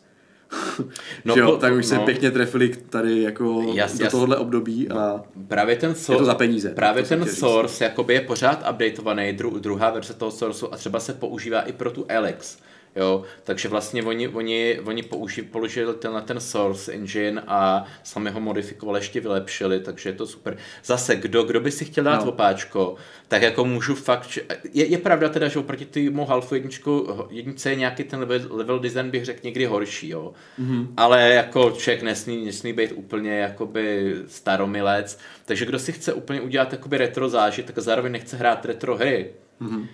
No, 0.79 0.85
no, 1.25 1.35
že 1.35 1.41
jo, 1.41 1.51
po- 1.51 1.57
tak 1.57 1.73
už 1.75 1.87
se 1.87 1.95
no. 1.95 2.05
pěkně 2.05 2.31
trefili 2.31 2.69
tady 2.69 3.23
jako 3.23 3.45
Jas- 3.61 3.99
do 3.99 4.05
jas- 4.05 4.11
tohohle 4.11 4.37
období 4.37 4.89
a 4.89 5.21
Právě 5.49 5.77
ten 5.77 5.91
je 5.91 5.95
to 5.95 6.01
source, 6.01 6.25
za 6.25 6.35
peníze. 6.35 6.69
právě 6.71 7.03
ten 7.03 7.25
říct. 7.25 7.39
source 7.39 7.85
jakoby 7.85 8.15
je 8.15 8.21
pořád 8.21 8.71
updateovaný, 8.71 9.33
dru, 9.33 9.59
druhá 9.59 9.91
verze 9.91 10.15
toho 10.15 10.31
sourceu 10.31 10.69
a 10.73 10.77
třeba 10.77 11.01
se 11.01 11.13
používá 11.13 11.61
i 11.61 11.73
pro 11.73 11.91
tu 11.91 12.07
Alex. 12.17 12.59
Jo, 12.97 13.23
takže 13.45 13.69
vlastně 13.69 14.03
oni, 14.03 14.29
oni, 14.29 14.81
oni 14.85 15.03
použi, 15.03 15.43
položili 15.43 15.95
tenhle 15.95 16.23
ten 16.23 16.41
source 16.41 16.93
engine 16.93 17.43
a 17.47 17.85
sami 18.03 18.31
ho 18.31 18.41
modifikovali, 18.41 18.99
ještě 19.01 19.21
vylepšili, 19.21 19.81
takže 19.81 20.09
je 20.09 20.13
to 20.13 20.27
super. 20.27 20.57
Zase, 20.85 21.17
kdo, 21.17 21.43
kdo 21.43 21.61
by 21.61 21.71
si 21.71 21.85
chtěl 21.85 22.05
dát 22.05 22.25
No. 22.25 22.29
opáčko, 22.31 22.95
tak 23.29 23.43
jako 23.43 23.65
můžu 23.65 23.95
fakt, 23.95 24.39
je, 24.73 24.87
je 24.87 24.99
pravda 24.99 25.29
teda, 25.29 25.49
že 25.49 25.59
oproti 25.59 25.85
týmu 25.85 26.25
Halfu 26.27 26.55
jedničku, 26.55 27.09
jednice 27.31 27.71
je 27.71 27.77
nějaký 27.77 28.05
ten 28.05 28.21
level, 28.21 28.41
level 28.51 28.79
design 28.79 29.11
bych 29.11 29.25
řekl 29.25 29.41
někdy 29.43 29.65
horší, 29.65 30.09
jo. 30.09 30.33
Mm-hmm. 30.61 30.87
Ale 30.97 31.29
jako 31.29 31.71
člověk 31.71 32.03
nesmí, 32.03 32.45
nesmí 32.45 32.73
být 32.73 32.93
úplně 32.93 33.39
jakoby 33.39 34.15
staromilec, 34.27 35.19
takže 35.45 35.65
kdo 35.67 35.79
si 35.79 35.93
chce 35.93 36.13
úplně 36.13 36.41
udělat 36.41 36.73
jakoby 36.73 36.99
retro 36.99 37.29
zážitek 37.29 37.79
a 37.79 37.81
zároveň 37.81 38.13
nechce 38.13 38.37
hrát 38.37 38.65
retro 38.65 38.97
hry, 38.97 39.31
mm-hmm. 39.61 39.87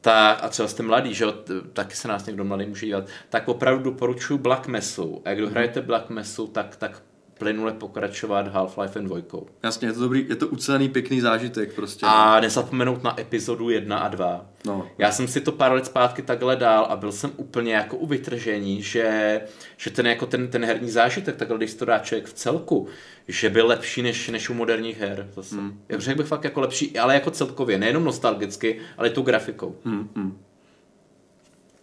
Tak, 0.00 0.44
a 0.44 0.48
třeba 0.48 0.68
jste 0.68 0.82
mladý, 0.82 1.14
že 1.14 1.24
jo, 1.24 1.34
taky 1.72 1.96
se 1.96 2.08
nás 2.08 2.26
někdo 2.26 2.44
mladý 2.44 2.66
může 2.66 2.86
dívat, 2.86 3.04
tak 3.28 3.48
opravdu 3.48 3.84
doporučuji 3.84 4.38
Black 4.38 4.66
Mesu. 4.66 5.22
A 5.24 5.28
jak 5.28 5.38
kdo 5.38 5.50
hrajete 5.50 5.80
Black 5.80 6.10
Mesu, 6.10 6.46
tak, 6.46 6.76
tak 6.76 7.02
plynule 7.38 7.72
pokračovat 7.72 8.54
Half-Life 8.54 9.02
2. 9.02 9.40
Jasně, 9.62 9.88
je 9.88 9.92
to 9.92 10.00
dobrý, 10.00 10.26
je 10.28 10.36
to 10.36 10.48
ucelený, 10.48 10.88
pěkný 10.88 11.20
zážitek 11.20 11.74
prostě. 11.74 12.06
A 12.08 12.40
nezapomenout 12.40 13.04
na 13.04 13.20
epizodu 13.20 13.70
1 13.70 13.98
a 13.98 14.08
2. 14.08 14.46
No. 14.66 14.86
Já 14.98 15.12
jsem 15.12 15.28
si 15.28 15.40
to 15.40 15.52
pár 15.52 15.72
let 15.72 15.86
zpátky 15.86 16.22
takhle 16.22 16.56
dal 16.56 16.84
a 16.84 16.96
byl 16.96 17.12
jsem 17.12 17.32
úplně 17.36 17.74
jako 17.74 17.96
u 17.96 18.06
vytržení, 18.06 18.82
že, 18.82 19.40
že 19.76 19.90
ten, 19.90 20.06
jako 20.06 20.26
ten, 20.26 20.48
ten 20.48 20.64
herní 20.64 20.90
zážitek, 20.90 21.36
takhle 21.36 21.56
když 21.56 21.74
to 21.74 21.84
dá 21.84 21.98
člověk 21.98 22.26
v 22.26 22.32
celku, 22.32 22.88
že 23.28 23.50
byl 23.50 23.66
lepší 23.66 24.02
než, 24.02 24.28
než 24.28 24.50
u 24.50 24.54
moderních 24.54 25.00
her. 25.00 25.28
Zase. 25.34 25.54
Mm. 25.54 25.80
Já 25.88 25.98
řekl 25.98 26.18
bych 26.18 26.26
fakt 26.26 26.44
jako 26.44 26.60
lepší, 26.60 26.98
ale 26.98 27.14
jako 27.14 27.30
celkově, 27.30 27.78
nejenom 27.78 28.04
nostalgicky, 28.04 28.78
ale 28.98 29.08
i 29.08 29.10
tou 29.10 29.22
grafikou. 29.22 29.76
Mm, 29.84 30.08
mm. 30.14 30.38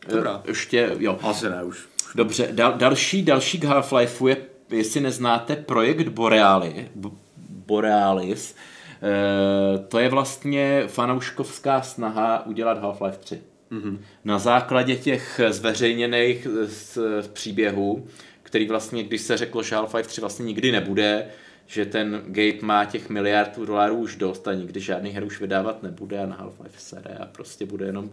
Dobrá. 0.10 0.42
Ještě, 0.48 0.92
jo. 1.00 1.20
Asi 1.22 1.50
ne 1.50 1.64
už. 1.64 1.88
Dobře, 2.16 2.50
dal, 2.52 2.74
další, 2.74 3.24
další 3.24 3.60
k 3.60 3.64
Half-Lifeu 3.64 4.28
je, 4.28 4.38
jestli 4.70 5.02
neznáte, 5.02 5.56
projekt 5.56 6.08
Boreali, 6.08 6.90
B- 6.96 7.10
Borealis. 7.50 8.56
E, 8.56 9.78
to 9.88 10.00
je 10.00 10.10
vlastně 10.10 10.84
fanouškovská 10.88 11.82
snaha 11.82 12.46
udělat 12.46 12.84
Half-Life 12.84 13.18
3. 13.20 13.42
Mm-hmm. 13.72 13.98
Na 14.26 14.40
základě 14.40 14.96
těch 14.96 15.42
zveřejněných 15.50 16.48
z, 16.66 16.98
z 17.22 17.28
příběhů, 17.28 18.08
který 18.44 18.68
vlastně, 18.68 19.04
když 19.04 19.22
se 19.22 19.38
řeklo, 19.38 19.64
že 19.64 19.76
Half-Life 19.76 20.08
3 20.08 20.22
vlastně 20.22 20.46
nikdy 20.46 20.72
nebude, 20.72 21.28
že 21.68 21.86
ten 21.86 22.24
Gabe 22.28 22.58
má 22.62 22.86
těch 22.86 23.10
miliardů 23.10 23.66
dolarů 23.66 23.96
už 23.96 24.16
dost 24.16 24.48
a 24.48 24.54
nikdy 24.54 24.80
žádný 24.80 25.10
her 25.10 25.24
už 25.24 25.40
vydávat 25.42 25.84
nebude 25.84 26.20
a 26.20 26.26
na 26.26 26.38
Half-Life 26.38 26.78
sere 26.78 27.16
a 27.16 27.26
prostě 27.26 27.66
bude 27.66 27.86
jenom 27.86 28.10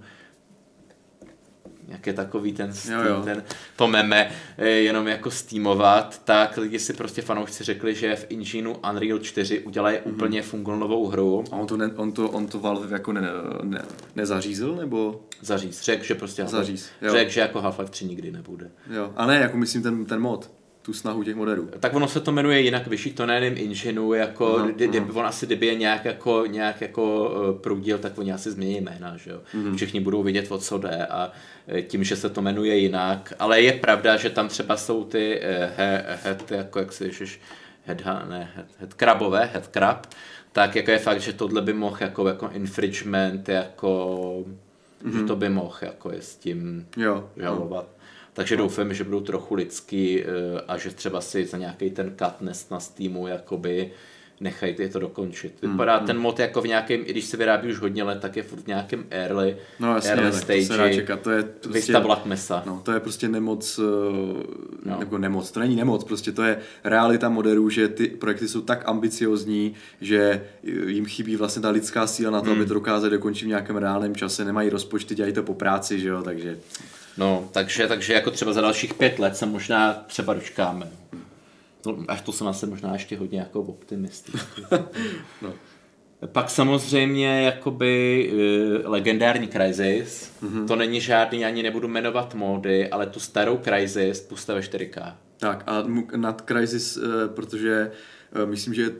jak 1.93 2.07
je 2.07 2.13
takový 2.13 2.53
ten, 2.53 2.73
Steam, 2.75 3.07
Jo, 3.07 3.15
jo. 3.15 3.23
ten 3.25 3.43
to 3.77 3.89
meme 3.89 4.31
eh, 4.59 4.69
jenom 4.69 5.09
jako 5.09 5.31
steamovat, 5.31 6.21
tak 6.25 6.57
lidi 6.57 6.79
si 6.79 6.93
prostě 6.93 7.23
fanoušci 7.23 7.65
řekli, 7.65 7.95
že 7.95 8.17
v 8.17 8.27
engineu 8.31 8.73
Unreal 8.91 9.19
4 9.19 9.59
udělají 9.61 9.97
Mhm. 9.97 10.07
mm-hmm. 10.11 10.15
úplně 10.15 10.43
fungovou 10.43 11.07
hru. 11.07 11.45
A 11.53 11.57
on 11.57 11.67
to, 11.67 11.77
ne, 11.77 11.91
on 11.97 12.13
to, 12.13 12.31
on 12.31 12.47
to 12.47 12.59
Valve 12.61 12.95
jako 12.95 13.13
ne, 13.13 13.23
ne, 13.63 13.83
nezařízl, 14.17 14.75
nebo? 14.77 15.21
Zaříz. 15.41 15.83
Řekl, 15.83 16.05
že 16.05 16.15
prostě 16.15 16.47
Zaříz. 16.47 16.89
Řekl, 17.11 17.31
že 17.31 17.41
jako 17.41 17.61
Half-Life 17.61 17.89
3 17.89 18.05
nikdy 18.05 18.31
nebude. 18.33 18.71
Jo. 18.91 19.13
A 19.17 19.27
ne, 19.27 19.37
jako 19.37 19.57
myslím 19.57 19.83
ten, 19.83 20.05
ten 20.05 20.21
mod, 20.21 20.51
tu 20.83 20.93
snahu 20.93 21.25
těch 21.25 21.35
moderů. 21.35 21.69
Tak 21.81 21.95
ono 21.95 22.09
se 22.09 22.21
to 22.21 22.33
jmenuje 22.33 22.61
jinak, 22.61 22.87
vyšší 22.87 23.13
to 23.13 23.27
na 23.27 23.35
jiném 23.35 23.55
engineu, 23.59 24.13
jako, 24.13 24.57
Aha, 24.57 24.67
kdy, 24.67 25.01
on 25.01 25.27
asi 25.27 25.47
kdyby 25.47 25.67
je 25.67 25.75
nějak 25.75 26.05
jako, 26.05 26.47
nějak 26.47 26.81
jako 26.81 27.31
uh, 27.31 27.59
proudil, 27.59 27.99
tak 27.99 28.19
oni 28.19 28.33
asi 28.33 28.51
změní 28.51 28.81
jména, 28.81 29.17
že 29.17 29.31
jo. 29.31 29.41
Mhm. 29.55 29.77
Všichni 29.77 30.01
budou 30.01 30.23
vědět, 30.23 30.53
o 30.53 30.59
co 30.59 30.79
jde 30.79 31.07
a 31.07 31.33
eh, 31.69 31.83
tím, 31.83 32.05
že 32.05 32.17
se 32.17 32.31
to 32.31 32.43
jmenuje 32.43 32.77
jinak, 32.77 33.33
ale 33.39 33.61
je 33.61 33.73
pravda, 33.73 34.17
že 34.17 34.31
tam 34.31 34.49
třeba 34.49 34.77
jsou 34.77 35.05
ty 35.05 35.41
eh, 35.43 35.73
he, 35.77 36.19
head, 36.23 36.51
jako 36.51 36.79
jak 36.79 36.93
se 36.93 37.05
ježiš, 37.05 37.41
head, 37.85 38.05
ne, 38.29 38.51
head, 38.55 38.67
head 38.79 38.95
krabové, 38.95 39.51
head 39.53 39.67
crab, 39.67 40.07
tak 40.53 40.77
jako 40.77 40.91
je 40.91 40.99
fakt, 40.99 41.21
že 41.21 41.33
tohle 41.33 41.63
by 41.63 41.73
mohl 41.73 41.97
jako, 42.01 42.29
jako 42.29 42.51
infringement, 42.53 43.49
jako, 43.49 44.45
mm-hmm. 45.05 45.19
že 45.19 45.25
to 45.25 45.37
by 45.37 45.49
mohl 45.49 45.77
jako 45.83 46.13
je 46.13 46.23
s 46.23 46.37
tím 46.37 46.87
Jo. 46.97 47.29
žalovat. 47.37 47.87
Takže 48.35 48.57
doufám, 48.57 48.95
že 48.95 49.05
budou 49.05 49.21
trochu 49.21 49.55
lidský 49.55 50.21
eh, 50.23 50.27
a 50.69 50.79
že 50.79 50.91
třeba 50.91 51.21
si 51.21 51.47
za 51.47 51.59
nějaký 51.59 51.91
ten 51.91 52.13
katnest 52.17 52.71
na 52.71 52.81
Steamu 52.81 53.27
jakoby 53.27 53.91
nechají 54.41 54.75
je 54.79 54.89
to 54.89 54.99
dokončit. 54.99 55.55
Hmm, 55.63 55.73
Vypadá 55.73 55.99
ten 56.01 56.19
mod 56.19 56.39
jako 56.39 56.61
v 56.63 56.67
nějakém, 56.67 57.01
i 57.05 57.11
když 57.13 57.25
se 57.25 57.37
vyrábí 57.37 57.69
už 57.69 57.79
hodně 57.79 58.03
let, 58.03 58.19
tak 58.21 58.37
je 58.37 58.43
furt 58.43 58.61
v 58.63 58.67
nějakém 58.67 59.05
early, 59.11 59.57
No 59.81 59.95
jasně, 59.95 60.11
early 60.11 60.31
tak 60.31 60.41
to 60.41 60.47
se 60.47 60.53
dá 60.59 60.65
stage. 60.65 60.95
čekat. 60.95 61.21
To 61.21 61.31
je 61.31 61.43
prostě, 61.43 62.01
Black 62.01 62.27
Mesa. 62.27 62.63
No, 62.67 62.81
to 62.85 62.93
je 62.93 63.01
prostě 63.01 63.29
nemoc, 63.29 63.81
No. 64.85 64.93
no. 64.93 64.99
nebo 64.99 65.19
nemoc, 65.19 65.51
to 65.51 65.61
není 65.61 65.77
nemoc, 65.77 66.05
prostě 66.05 66.33
to 66.33 66.43
je 66.43 66.59
realita 66.85 67.29
moderů, 67.29 67.69
že 67.71 67.89
ty 67.89 68.07
projekty 68.07 68.49
jsou 68.49 68.61
tak 68.61 68.89
ambiciozní, 68.89 69.75
že 70.01 70.45
jim 70.87 71.07
chybí 71.07 71.37
vlastně 71.37 71.63
ta 71.63 71.71
lidská 71.71 72.07
síla 72.07 72.31
na 72.31 72.41
to, 72.41 72.51
Hmm. 72.51 72.59
aby 72.61 72.67
to 72.69 72.75
dokázali 72.75 73.11
dokončit 73.11 73.45
v 73.45 73.49
nějakém 73.49 73.77
reálném 73.77 74.15
čase, 74.17 74.45
nemají 74.45 74.71
rozpočty, 74.71 75.15
dělají 75.15 75.33
to 75.35 75.43
po 75.43 75.55
práci, 75.55 76.01
že 76.01 76.09
jo, 76.09 76.23
takže 76.23 76.59
No, 77.17 77.49
takže, 77.53 77.89
takže 77.89 78.13
jako 78.15 78.31
třeba 78.31 78.53
za 78.53 78.61
dalších 78.61 78.95
pět 78.95 79.19
let 79.19 79.37
se 79.37 79.47
možná 79.47 79.93
třeba 79.93 80.35
dočkáme. 80.35 80.89
No, 81.87 81.97
až 82.09 82.21
to 82.21 82.33
jsem 82.33 82.47
asi 82.49 82.67
možná 82.67 82.93
ještě 82.93 83.17
hodně 83.17 83.39
jako 83.39 83.61
optimistický. 83.61 84.63
no. 85.43 85.53
Pak 86.27 86.51
samozřejmě 86.51 87.43
jakoby 87.43 88.31
uh, 88.85 88.91
legendární 88.91 89.49
Crysis, 89.49 90.33
Mhm. 90.43 90.53
mm-hmm. 90.65 90.69
to 90.69 90.77
není 90.77 91.01
žádný, 91.01 91.45
ani 91.45 91.63
nebudu 91.63 91.89
jmenovat 91.89 92.35
módy, 92.35 92.89
ale 92.89 93.07
tu 93.07 93.21
starou 93.21 93.59
Crysis 93.65 94.21
puste 94.21 94.55
ve 94.55 94.61
4K. 94.61 95.15
Tak 95.39 95.63
a 95.67 95.85
nad 96.17 96.41
Crysis, 96.47 96.97
eh, 96.97 97.29
protože 97.29 97.91
eh, 98.43 98.47
myslím, 98.47 98.75
že 98.75 98.91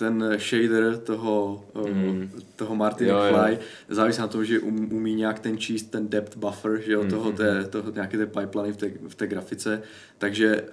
ten 0.00 0.24
shader 0.38 0.96
toho, 0.96 1.64
mm. 1.92 2.30
toho 2.56 2.76
Martina 2.76 3.10
Jo, 3.10 3.24
jo. 3.24 3.32
Fly 3.32 3.58
závisí 3.88 4.20
na 4.20 4.28
tom, 4.28 4.44
že 4.44 4.60
um, 4.60 4.92
umí 4.92 5.14
nějak 5.14 5.38
ten 5.38 5.58
číst 5.58 5.82
ten 5.82 6.08
depth 6.08 6.36
buffer, 6.36 6.80
že 6.80 6.92
jo, 6.92 7.04
toho, 7.04 7.32
té, 7.32 7.64
toho 7.64 7.90
nějaké 7.90 8.18
té 8.18 8.26
pipeline 8.26 8.72
v 8.72 8.76
té, 8.76 8.90
v 9.08 9.14
té 9.14 9.26
grafice, 9.26 9.82
takže 10.18 10.64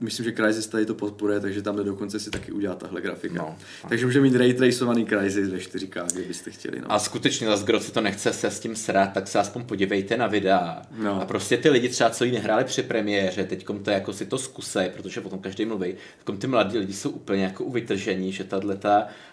myslím, 0.00 0.24
že 0.24 0.32
Crysis 0.32 0.66
tady 0.66 0.86
to 0.86 0.94
podporuje, 0.94 1.40
takže 1.40 1.62
tam 1.62 1.76
dokonce 1.76 2.20
si 2.20 2.30
taky 2.30 2.52
udělat 2.52 2.78
tahle 2.78 3.00
grafika. 3.00 3.34
No. 3.38 3.56
Takže 3.88 4.06
může 4.06 4.20
mít 4.20 4.36
ray 4.36 4.54
tracovaný 4.54 5.06
Crysis 5.06 5.48
ve 5.48 5.58
4K, 5.58 6.06
kdybyste 6.14 6.50
chtěli. 6.50 6.80
No. 6.80 6.92
A 6.92 6.98
skutečně 6.98 7.46
zase, 7.46 7.64
kdo 7.64 7.80
si 7.80 7.92
to 7.92 8.00
nechce 8.00 8.32
se 8.32 8.50
s 8.50 8.60
tím 8.60 8.76
srát, 8.76 9.12
tak 9.12 9.28
se 9.28 9.38
aspoň 9.38 9.64
podívejte 9.64 10.16
na 10.16 10.26
videa. 10.26 10.82
No. 10.98 11.22
A 11.22 11.24
prostě 11.24 11.56
ty 11.56 11.70
lidi 11.70 11.88
třeba, 11.88 12.10
co 12.10 12.24
ji 12.24 12.32
nehráli 12.32 12.64
při 12.64 12.82
premiéře, 12.82 13.44
teďkom 13.44 13.82
to 13.82 13.90
jako 13.90 14.12
si 14.12 14.26
to 14.26 14.38
zkusej, 14.38 14.90
protože 14.96 15.20
potom 15.20 15.38
každý 15.38 15.64
mluví, 15.64 15.94
teďkom 16.18 16.38
ty 16.38 16.46
mladí 16.46 16.78
lidi 16.78 16.92
jsou 16.92 17.10
úplně 17.10 17.44
jako 17.44 17.64
u 17.64 17.70
vytržení, 17.70 18.32
že 18.32 18.44
tato, 18.44 18.74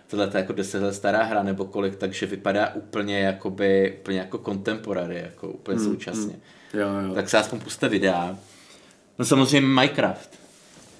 tato 0.08 0.38
jako 0.38 0.54
deset 0.54 0.84
let 0.84 0.94
stará 0.94 1.24
hra 1.24 1.44
nebo 1.44 1.66
kolik, 1.66 1.96
takže 1.96 2.26
vypadá 2.26 2.74
úplně 2.74 3.20
jakoby, 3.20 3.98
úplně 4.00 4.20
jako 4.20 4.38
contemporary, 4.38 5.20
jako 5.24 5.48
úplně 5.48 5.78
Hmm, 5.78 5.86
současně. 5.86 6.36
Jo, 6.74 6.88
jo. 7.08 7.14
Tak 7.16 7.30
se 7.30 7.38
aspoň 7.38 7.60
puste 7.60 7.90
videa. 7.90 8.38
No 9.20 9.26
samozřejmě 9.26 9.68
Minecraft. 9.68 10.43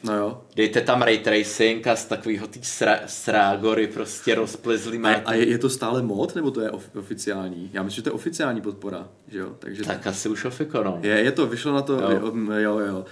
No 0.04 0.18
jo. 0.18 0.42
Dejte 0.56 0.82
tam 0.82 1.02
ray 1.02 1.18
tracing 1.18 1.88
a 1.88 1.96
z 1.96 2.06
takového 2.06 2.48
tý 2.48 2.60
sra, 2.64 3.00
srágory 3.06 3.88
prostě 3.88 4.36
rozplizlý 4.36 5.00
A, 5.00 5.10
a 5.10 5.34
je, 5.34 5.50
je 5.50 5.58
to 5.58 5.70
stále 5.70 6.02
mod, 6.02 6.36
nebo 6.36 6.52
to 6.52 6.62
je 6.62 6.72
of, 6.72 6.90
oficiální? 6.96 7.70
Já 7.74 7.84
myslím, 7.84 7.96
že 7.96 8.02
to 8.02 8.10
je 8.10 8.14
oficiální 8.14 8.62
podpora, 8.62 9.10
že 9.28 9.40
jo? 9.40 9.56
Takže 9.60 9.84
Tak 9.84 10.08
asi 10.08 10.30
už 10.30 10.46
ofiko, 10.46 10.84
no. 10.84 11.00
Je, 11.02 11.20
je 11.20 11.32
to, 11.32 11.48
vyšlo 11.48 11.74
na 11.74 11.82
to, 11.82 11.94
Jo. 11.94 12.10
jo, 12.10 12.58
jo. 12.58 12.80
jo. 12.80 13.06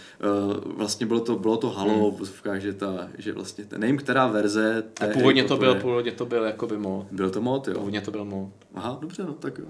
Uh, 0.66 0.74
vlastně 0.78 1.06
bylo 1.06 1.20
to, 1.20 1.36
bylo 1.36 1.58
to 1.58 1.70
halo 1.70 2.12
hmm. 2.12 2.60
že, 2.60 2.74
ta, 2.74 3.08
že 3.18 3.34
vlastně, 3.34 3.66
ten, 3.66 3.82
nevím, 3.82 3.98
která 3.98 4.28
verze 4.28 4.84
A 5.02 5.06
té 5.06 5.14
původně 5.14 5.42
hry 5.42 5.50
to 5.50 5.58
byl, 5.58 5.76
původně 5.76 6.12
to 6.12 6.26
byl 6.26 6.44
jakoby 6.44 6.78
mod. 6.78 7.08
Byl 7.12 7.30
to 7.30 7.42
mod, 7.42 7.68
jo? 7.68 7.74
Původně 7.74 8.02
to 8.02 8.12
byl 8.12 8.26
mod. 8.26 8.50
Aha, 8.76 8.98
dobře, 9.02 9.24
no, 9.24 9.34
tak 9.34 9.58
jo. 9.58 9.66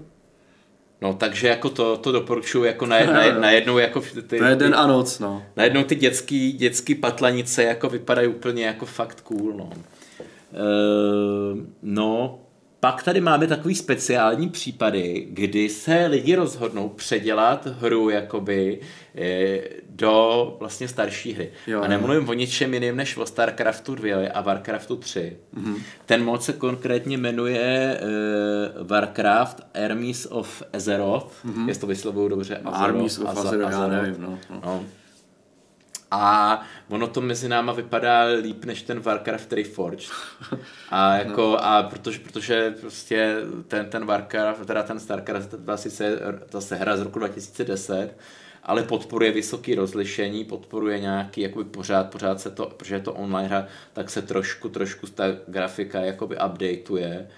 No, 1.02 1.14
takže 1.14 1.48
jako 1.48 1.70
to, 1.70 1.96
to 1.96 2.12
doporučuji 2.12 2.64
jako 2.64 2.86
na, 2.86 3.04
na, 3.04 3.38
najednou 3.38 3.78
jako 3.78 4.00
ty, 4.00 4.22
ty, 4.22 4.38
To 4.38 4.44
je 4.44 4.56
den 4.56 4.74
a 4.74 4.86
noc, 4.86 5.18
no. 5.18 5.42
najednou 5.56 5.82
ty 5.82 5.94
dětský, 5.94 6.52
dětský 6.52 6.94
patlanice 6.94 7.62
jako 7.62 7.88
vypadají 7.88 8.28
úplně 8.28 8.64
jako 8.64 8.86
fakt 8.86 9.20
cool, 9.20 9.52
no. 9.56 9.70
Ehm, 10.52 11.74
no, 11.82 12.38
pak 12.80 13.02
tady 13.02 13.20
máme 13.20 13.46
takový 13.46 13.74
speciální 13.74 14.48
případy, 14.48 15.26
kdy 15.30 15.68
se 15.68 16.06
lidi 16.06 16.34
rozhodnou 16.34 16.88
předělat 16.88 17.66
hru 17.66 18.10
jakoby 18.10 18.80
do 19.88 20.56
vlastně 20.60 20.88
starší 20.88 21.32
hry. 21.32 21.50
Jo, 21.66 21.80
a 21.80 21.84
jo. 21.84 21.88
nemluvím 21.90 22.28
o 22.28 22.32
ničem 22.32 22.74
jiném 22.74 22.96
než 22.96 23.16
o 23.16 23.26
StarCraftu 23.26 23.94
2 23.94 24.30
a 24.34 24.40
Warcraftu 24.40 24.96
3. 24.96 25.36
Mhm. 25.52 25.74
Mm-hmm. 25.74 25.82
Ten 26.06 26.24
mod 26.24 26.42
se 26.42 26.52
konkrétně 26.52 27.18
jmenuje 27.18 28.00
uh, 28.00 28.86
Warcraft 28.86 29.60
Armies 29.84 30.26
of 30.30 30.62
Azeroth, 30.72 31.44
mm-hmm. 31.44 31.68
jestli 31.68 31.80
to 31.80 31.86
vyslovuju 31.86 32.28
dobře. 32.28 32.60
Mhm. 32.64 32.74
Armies 32.74 33.18
of 33.18 33.28
Azeroth, 33.28 33.60
já 33.60 33.66
Azeroth. 33.66 34.02
nevím, 34.02 34.22
no. 34.22 34.38
no. 34.50 34.60
No. 34.64 34.84
A 36.14 36.62
ono 36.88 37.06
to 37.06 37.20
mezi 37.20 37.48
náma 37.48 37.72
vypadá 37.72 38.24
líp 38.24 38.64
než 38.64 38.82
ten 38.82 39.00
Warcraft 39.00 39.52
Reforged. 39.52 40.10
A 40.90 41.14
jako, 41.16 41.58
a 41.60 41.82
protože, 41.82 42.18
protože 42.18 42.74
prostě 42.80 43.36
ten, 43.68 43.90
ten 43.90 44.06
Warcraft, 44.06 44.66
teda 44.66 44.82
ten 44.82 45.00
Starcraft, 45.00 45.54
byla 45.54 45.76
sice 45.76 46.18
zase 46.50 46.76
hra 46.76 46.96
z 46.96 47.00
roku 47.00 47.18
2010, 47.18 48.16
ale 48.62 48.82
podporuje 48.82 49.32
vysoké 49.32 49.74
rozlišení, 49.74 50.44
podporuje 50.44 51.00
nějaký, 51.00 51.40
jakoby 51.40 51.64
pořád, 51.64 52.10
pořád 52.10 52.40
se 52.40 52.50
to, 52.50 52.66
protože 52.76 52.94
je 52.94 53.00
to 53.00 53.14
online 53.14 53.48
hra, 53.48 53.66
tak 53.92 54.10
se 54.10 54.22
trošku, 54.22 54.68
trošku 54.68 55.06
ta 55.06 55.24
grafika 55.46 56.00
jakoby 56.00 56.36
updateuje. 56.36 57.28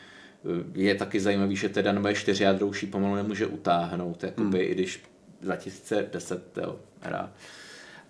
Je 0.75 0.95
taky 0.95 1.21
zajímavý, 1.21 1.57
že 1.57 1.69
teda 1.69 1.93
nové 1.93 2.15
čtyřjádrouší 2.15 2.87
pomalu 2.87 3.15
nemůže 3.15 3.47
utáhnout, 3.47 4.23
jakoby, 4.23 4.59
hmm. 4.59 4.71
i 4.71 4.75
když 4.75 5.03
2010 5.41 6.59
jo, 6.59 6.77
hra. 7.01 7.33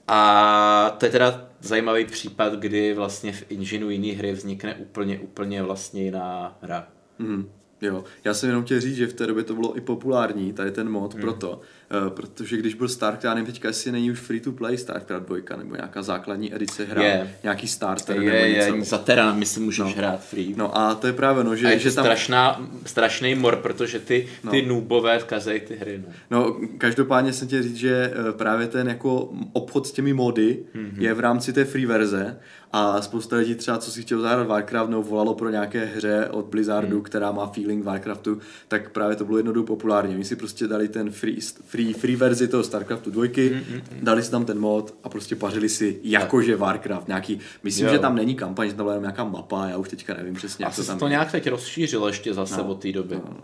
A 0.08 0.96
to 0.98 1.06
je 1.06 1.12
teda 1.12 1.48
zajímavý 1.60 2.04
případ, 2.04 2.52
kdy 2.52 2.94
vlastně 2.94 3.32
v 3.32 3.44
engineu 3.50 3.90
jiné 3.90 4.18
hry 4.18 4.32
vznikne 4.32 4.74
úplně, 4.74 5.18
úplně 5.18 5.62
vlastně 5.62 6.02
jiná 6.02 6.58
hra. 6.62 6.88
Mhm. 7.18 7.50
Jo, 7.82 8.04
já 8.24 8.34
jsem 8.34 8.48
jenom 8.48 8.64
chtěl 8.64 8.80
říct, 8.80 8.96
že 8.96 9.06
v 9.06 9.12
té 9.12 9.26
době 9.26 9.44
to 9.44 9.54
bylo 9.54 9.76
i 9.76 9.80
populární, 9.80 10.52
tady 10.52 10.70
ten 10.70 10.90
mod, 10.90 11.12
hmm. 11.12 11.22
proto, 11.22 11.60
protože 12.08 12.56
když 12.56 12.74
byl 12.74 12.88
StarCraft, 12.88 13.24
já 13.24 13.34
nevím 13.34 13.46
teďka, 13.46 13.68
jestli 13.68 13.92
není 13.92 14.10
už 14.10 14.18
free 14.20 14.40
to 14.40 14.52
play 14.52 14.78
StarCraft 14.78 15.26
2 15.26 15.56
nebo 15.56 15.76
nějaká 15.76 16.02
základní 16.02 16.54
edice 16.54 16.84
hra, 16.84 17.02
Je. 17.02 17.34
nějaký 17.42 17.68
starter 17.68 18.16
Je, 18.16 18.22
nebo 18.32 18.36
je, 18.36 18.70
něco. 18.70 18.90
za 18.90 18.98
Terra 18.98 19.32
my 19.34 19.46
si 19.46 19.60
můžeš 19.60 19.96
hrát 19.96 20.24
free. 20.24 20.54
No 20.56 20.78
a 20.78 20.94
to 20.94 21.06
je 21.06 21.12
právě 21.12 21.44
no, 21.44 21.56
že, 21.56 21.66
a 21.66 21.70
je 21.70 21.78
že 21.78 21.88
to 21.90 21.94
tam... 21.94 22.04
strašná, 22.04 22.68
strašný 22.86 23.34
mor, 23.34 23.56
protože 23.56 23.98
ty, 24.00 24.28
ty 24.50 24.62
No. 24.62 24.68
noobové 24.74 25.18
vkazejí 25.18 25.60
ty 25.60 25.76
hry. 25.76 26.02
No. 26.06 26.12
No, 26.30 26.56
každopádně 26.78 27.32
jsem 27.32 27.48
chtěl 27.48 27.62
říct, 27.62 27.76
že 27.76 28.12
eh, 28.28 28.32
právě 28.32 28.66
ten 28.66 28.88
jako 28.88 29.32
obchod 29.52 29.86
s 29.86 29.92
těmi 29.92 30.12
mody 30.12 30.58
Mhm. 30.74 30.84
mm-hmm. 30.84 31.02
je 31.02 31.14
v 31.14 31.20
rámci 31.20 31.52
té 31.52 31.64
free 31.64 31.86
verze 31.86 32.38
a 32.72 33.02
spousta 33.02 33.36
lidí 33.36 33.54
třeba, 33.54 33.78
co 33.78 33.90
si 33.90 34.02
chtěl 34.02 34.20
zahrát 34.20 34.46
Warcraft, 34.46 34.90
nebo 34.90 35.02
volalo 35.02 35.34
pro 35.34 35.50
nějaké 35.50 35.84
hře 35.84 36.28
od 36.30 36.46
Blizzardu, 36.46 36.96
mm. 36.96 37.02
která 37.02 37.32
má 37.32 37.46
feeling 37.46 37.84
Warcraftu, 37.84 38.38
tak 38.68 38.90
právě 38.90 39.16
to 39.16 39.24
bylo 39.24 39.36
jednou 39.36 39.52
dobu 39.52 39.66
populární. 39.66 40.14
Oni 40.14 40.24
si 40.24 40.36
prostě 40.36 40.66
dali 40.66 40.88
ten 40.88 41.10
free, 41.10 41.36
free, 41.74 41.92
free 41.92 42.16
verzi 42.16 42.48
toho 42.48 42.62
Starcraftu 42.64 43.10
dvojky, 43.10 43.50
Mhm, 43.50 43.74
mm, 43.74 43.82
dali 44.02 44.22
si 44.22 44.30
tam 44.30 44.44
ten 44.44 44.58
mod 44.60 44.94
a 45.04 45.08
prostě 45.08 45.36
pařili 45.36 45.68
si 45.68 46.00
jakože 46.02 46.56
Warcraft. 46.56 47.08
Nějaký, 47.08 47.38
myslím, 47.62 47.86
Jo. 47.86 47.92
že 47.92 47.98
tam 47.98 48.16
není 48.16 48.34
kampaň, 48.34 48.68
že 48.68 48.74
tam 48.74 48.84
byla 48.84 48.92
jenom 48.92 49.02
nějaká 49.02 49.24
mapa, 49.24 49.66
já 49.68 49.76
už 49.76 49.88
teďka 49.88 50.14
nevím 50.14 50.34
přesně, 50.34 50.64
jak 50.64 50.72
Asi 50.72 50.76
to 50.76 50.82
se 50.82 50.88
tam 50.88 50.98
to 50.98 51.08
nějak 51.08 51.32
teď 51.32 51.46
rozšířilo 51.50 52.06
ještě 52.06 52.34
zase 52.34 52.56
No, 52.56 52.64
od 52.64 52.82
té 52.82 52.92
doby. 52.92 53.14
no. 53.14 53.36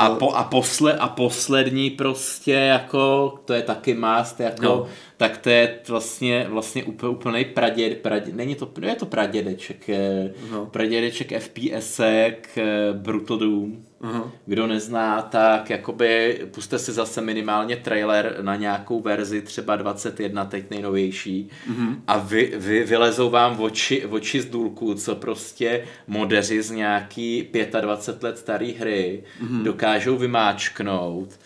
A, 0.00 0.10
po, 0.10 0.32
a, 0.32 0.44
posle, 0.44 0.94
a 0.98 1.08
poslední 1.08 1.90
prostě 1.90 2.52
jako, 2.52 3.34
to 3.44 3.52
je 3.52 3.62
taky 3.62 3.94
mást, 3.94 4.40
jako, 4.40 4.62
No. 4.64 4.86
Tak 5.20 5.38
to 5.38 5.50
je 5.50 5.78
vlastně, 5.88 6.46
vlastně 6.48 6.84
úplně, 6.84 7.10
úplný 7.10 7.44
praděd, 7.44 7.98
praděd, 7.98 8.34
není 8.34 8.54
to, 8.54 8.72
no 8.80 8.88
je 8.88 8.94
to 8.94 9.06
pradědeček, 9.06 9.88
eh, 9.88 10.32
No. 10.50 10.66
pradědeček 10.66 11.32
FPSek, 11.32 12.48
eh, 12.56 12.92
Brutal 12.92 13.38
Doom. 13.38 13.84
Aha. 14.00 14.32
Kdo 14.46 14.66
nezná, 14.66 15.22
tak 15.22 15.70
jakoby 15.70 16.40
puste 16.54 16.78
si 16.78 16.92
zase 16.92 17.20
minimálně 17.20 17.76
trailer 17.76 18.36
na 18.40 18.56
nějakou 18.56 19.00
verzi, 19.00 19.42
třeba 19.42 19.76
21, 19.76 20.44
teď 20.44 20.70
nejnovější, 20.70 21.48
mm-hmm. 21.70 21.96
a 22.06 22.18
vy, 22.18 22.52
vy, 22.56 22.84
vylezou 22.84 23.30
vám 23.30 23.60
oči, 23.60 24.06
oči 24.06 24.40
z 24.40 24.46
důlku, 24.46 24.94
co 24.94 25.14
prostě 25.14 25.84
modeři 26.06 26.62
z 26.62 26.70
nějaký 26.70 27.48
25 27.80 28.22
let 28.22 28.38
staré 28.38 28.72
hry 28.78 29.22
mm-hmm. 29.42 29.62
dokážou 29.62 30.16
vymáčknout 30.16 31.38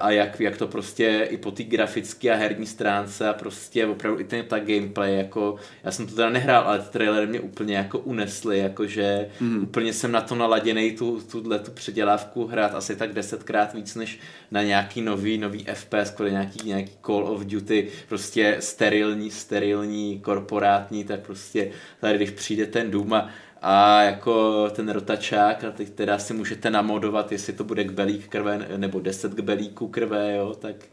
a 0.00 0.10
jak, 0.10 0.40
jak 0.40 0.56
to 0.56 0.66
prostě 0.66 1.28
i 1.30 1.36
po 1.36 1.50
té 1.50 1.62
grafické 1.62 2.30
a 2.30 2.36
herní 2.36 2.66
stránce 2.66 3.28
a 3.28 3.32
prostě 3.32 3.86
opravdu 3.86 4.20
i 4.20 4.24
ten 4.24 4.44
ta 4.44 4.58
gameplay, 4.58 5.16
jako 5.16 5.56
já 5.84 5.90
jsem 5.90 6.06
to 6.06 6.14
teda 6.14 6.30
nehrál, 6.30 6.62
ale 6.62 6.78
ty 6.78 6.88
trailery 6.88 7.26
mě 7.26 7.40
úplně 7.40 7.76
jako 7.76 7.98
unesly, 7.98 8.58
jakože 8.58 9.28
mm. 9.40 9.62
úplně 9.62 9.92
jsem 9.92 10.12
na 10.12 10.20
to 10.20 10.34
naladěný 10.34 10.92
tu, 10.92 11.20
tuhle 11.20 11.58
tu 11.58 11.70
předělávku 11.70 12.46
hrát 12.46 12.74
asi 12.74 12.96
tak 12.96 13.12
desetkrát 13.12 13.74
víc 13.74 13.94
než 13.94 14.18
na 14.50 14.62
nějaký 14.62 15.00
nový, 15.00 15.38
nový 15.38 15.66
FPS, 15.74 16.10
kvůli 16.10 16.30
nějaký, 16.30 16.68
nějaký 16.68 16.92
Call 17.06 17.26
of 17.26 17.44
Duty, 17.44 17.88
prostě 18.08 18.56
sterilní, 18.60 19.30
sterilní, 19.30 20.20
korporátní, 20.20 21.04
tak 21.04 21.20
prostě 21.20 21.70
tady 22.00 22.16
když 22.16 22.30
přijde 22.30 22.66
ten 22.66 22.90
Doom 22.90 23.14
a 23.14 23.28
a 23.62 24.02
jako 24.02 24.66
ten 24.70 24.88
rotačák 24.88 25.64
a 25.64 25.70
teď 25.70 25.90
teda 25.90 26.18
si 26.18 26.34
můžete 26.34 26.70
namodovat, 26.70 27.32
jestli 27.32 27.52
to 27.52 27.64
bude 27.64 27.84
kbelík 27.84 28.28
krve 28.28 28.66
nebo 28.76 29.00
10 29.00 29.32
kbelíků 29.34 29.88
krve, 29.88 30.34
jo, 30.36 30.54
tak, 30.58 30.74
tak 30.76 30.86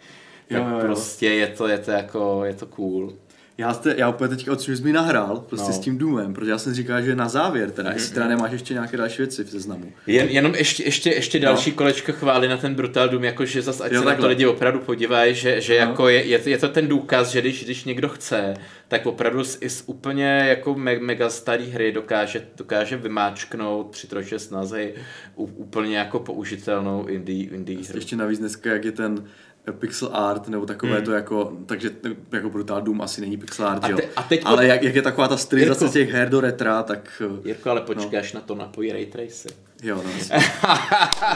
Jo, 0.50 0.64
jo, 0.70 0.70
jo. 0.76 0.80
prostě 0.86 1.28
je 1.30 1.48
to, 1.48 1.68
je 1.68 1.78
to 1.78 1.92
jako, 1.92 2.42
je 2.46 2.54
to 2.54 2.66
cool. 2.66 3.14
Já, 3.58 3.74
jste, 3.74 3.96
já 3.98 4.10
úplně 4.10 4.28
teďka 4.36 4.56
jsi 4.58 4.72
mi 4.84 4.94
nahrál 4.94 5.38
prostě 5.50 5.68
No. 5.68 5.74
s 5.74 5.80
tím 5.80 5.98
Doomem, 5.98 6.34
protože 6.34 6.52
já 6.52 6.58
jsem 6.58 6.74
říkal, 6.74 7.02
že 7.02 7.16
na 7.16 7.30
závěr 7.30 7.72
teda, 7.72 7.92
jestli 7.92 8.14
teda 8.14 8.28
nemáš 8.28 8.52
ještě 8.52 8.74
nějaké 8.74 8.98
další 8.98 9.18
věci 9.18 9.44
v 9.44 9.50
seznamu. 9.50 9.92
Jen, 10.08 10.28
jenom 10.30 10.56
ještě, 10.56 10.84
ještě, 10.84 11.10
ještě 11.10 11.40
další 11.40 11.70
no. 11.70 11.76
kolečko 11.76 12.12
chvály 12.14 12.48
na 12.48 12.58
ten 12.58 12.76
Brutal 12.76 13.10
Doom, 13.10 13.24
jakože 13.24 13.62
zas 13.62 13.82
ať 13.82 13.92
Jo, 13.92 14.00
se 14.00 14.06
na 14.06 14.12
to 14.12 14.16
takhle. 14.16 14.28
lidi 14.30 14.46
opravdu 14.46 14.80
podívají, 14.80 15.36
že, 15.36 15.62
že 15.62 15.74
No. 15.74 15.80
jako 15.90 16.10
je, 16.10 16.26
je, 16.26 16.40
to, 16.40 16.50
je, 16.50 16.58
to 16.58 16.70
ten 16.70 16.88
důkaz, 16.88 17.30
že 17.32 17.42
když, 17.42 17.64
když 17.64 17.84
někdo 17.86 18.10
chce, 18.10 18.54
tak 18.88 19.06
opravdu 19.06 19.44
z, 19.44 19.58
i 19.62 19.70
z 19.70 19.84
úplně 19.86 20.26
jako 20.48 20.76
me, 20.76 21.00
mega 21.00 21.30
starý 21.30 21.70
hry 21.72 21.92
dokáže, 21.92 22.48
dokáže 22.58 22.98
vymáčknout 22.98 23.88
při 23.92 24.08
troše 24.08 24.40
snaze 24.40 24.92
u- 25.36 25.44
úplně 25.46 25.98
jako 25.98 26.20
použitelnou 26.20 27.06
indie, 27.06 27.50
indie 27.50 27.80
hru. 27.90 27.98
Ještě 27.98 28.16
navíc 28.16 28.40
dneska, 28.40 28.70
jak 28.70 28.86
je 28.86 28.92
ten 28.92 29.26
pixel 29.72 30.10
art, 30.14 30.48
nebo 30.48 30.66
takové 30.66 31.02
to 31.02 31.12
jako, 31.12 31.58
takže 31.66 31.90
jako 32.32 32.50
Brutal 32.50 32.82
Doom 32.82 33.02
asi 33.02 33.22
není 33.22 33.38
pixel 33.38 33.68
art, 33.68 33.84
Hmm. 33.84 33.86
A 33.86 33.90
jo. 33.90 33.98
te- 33.98 34.08
a 34.16 34.24
teď- 34.24 34.42
Ale 34.46 34.68
jak, 34.68 34.84
jak, 34.84 34.96
je 34.96 35.02
taková 35.02 35.28
ta 35.28 35.38
stylizace 35.38 35.84
Jirko. 35.86 35.94
těch 35.94 36.10
her 36.12 36.30
do 36.30 36.42
retra, 36.42 36.84
tak 36.84 37.22
eh, 37.26 37.48
Jirko, 37.48 37.70
ale 37.70 37.82
počkej, 37.82 38.20
až 38.20 38.34
na 38.34 38.42
to 38.42 38.56
napojí 38.56 38.92
Ray 38.92 39.06
Tracing. 39.06 39.56
jo, 39.84 39.96
no. 40.06 40.12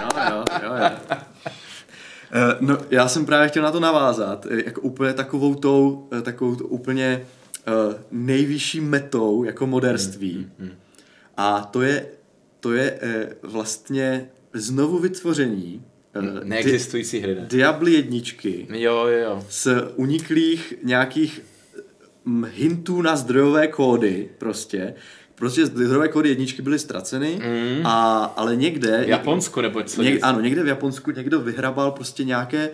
jo, 0.02 0.10
jo, 0.30 0.44
jo, 0.64 0.74
jo. 0.76 1.18
Eh, 2.32 2.58
No, 2.60 2.78
já 2.90 3.08
jsem 3.08 3.26
právě 3.26 3.48
chtěl 3.50 3.64
na 3.64 3.72
to 3.72 3.80
navázat, 3.80 4.46
eh, 4.52 4.64
jako 4.66 4.82
úplně 4.82 5.14
takovou 5.14 5.56
tou, 5.56 6.10
takovou 6.24 6.56
tou 6.56 6.66
úplně 6.68 7.22
nejvyšší 8.12 8.82
metou 8.82 9.44
jako 9.44 9.68
moderství. 9.68 10.48
Hmm, 10.60 10.72
A 11.38 11.62
to 11.72 11.82
je, 11.82 12.06
to 12.60 12.74
je 12.74 13.00
eh, 13.02 13.30
vlastně 13.44 14.30
znovu 14.54 15.00
vytvoření 15.00 15.84
eh, 16.16 16.22
di- 16.22 16.50
Neexistující 16.50 17.20
hry, 17.20 17.36
ne? 17.36 17.46
Diablo 17.50 17.88
jedničky 17.88 18.68
Jo, 18.70 19.06
jo, 19.08 19.18
jo. 19.20 19.46
z 19.50 19.68
uniklých 19.96 20.74
nějakých 20.84 21.42
mm, 22.26 22.46
hintů 22.54 23.02
na 23.02 23.16
zdrojové 23.16 23.68
kódy 23.68 24.30
prostě. 24.38 24.94
Prostě 25.36 25.66
zdrojové 25.66 26.08
kódy 26.08 26.30
jedničky 26.30 26.62
byly 26.62 26.80
ztraceny, 26.80 27.40
Mm. 27.44 27.86
a, 27.86 28.24
ale 28.26 28.56
někde... 28.56 29.04
V 29.06 29.10
Japonsku 29.10 29.62
nebo 29.62 29.84
co? 29.84 30.02
Něk, 30.04 30.20
ano, 30.22 30.40
někde 30.42 30.64
v 30.64 30.68
Japonsku 30.68 31.12
někdo 31.12 31.40
vyhrabal 31.40 31.92
prostě 31.92 32.24
nějaké 32.24 32.70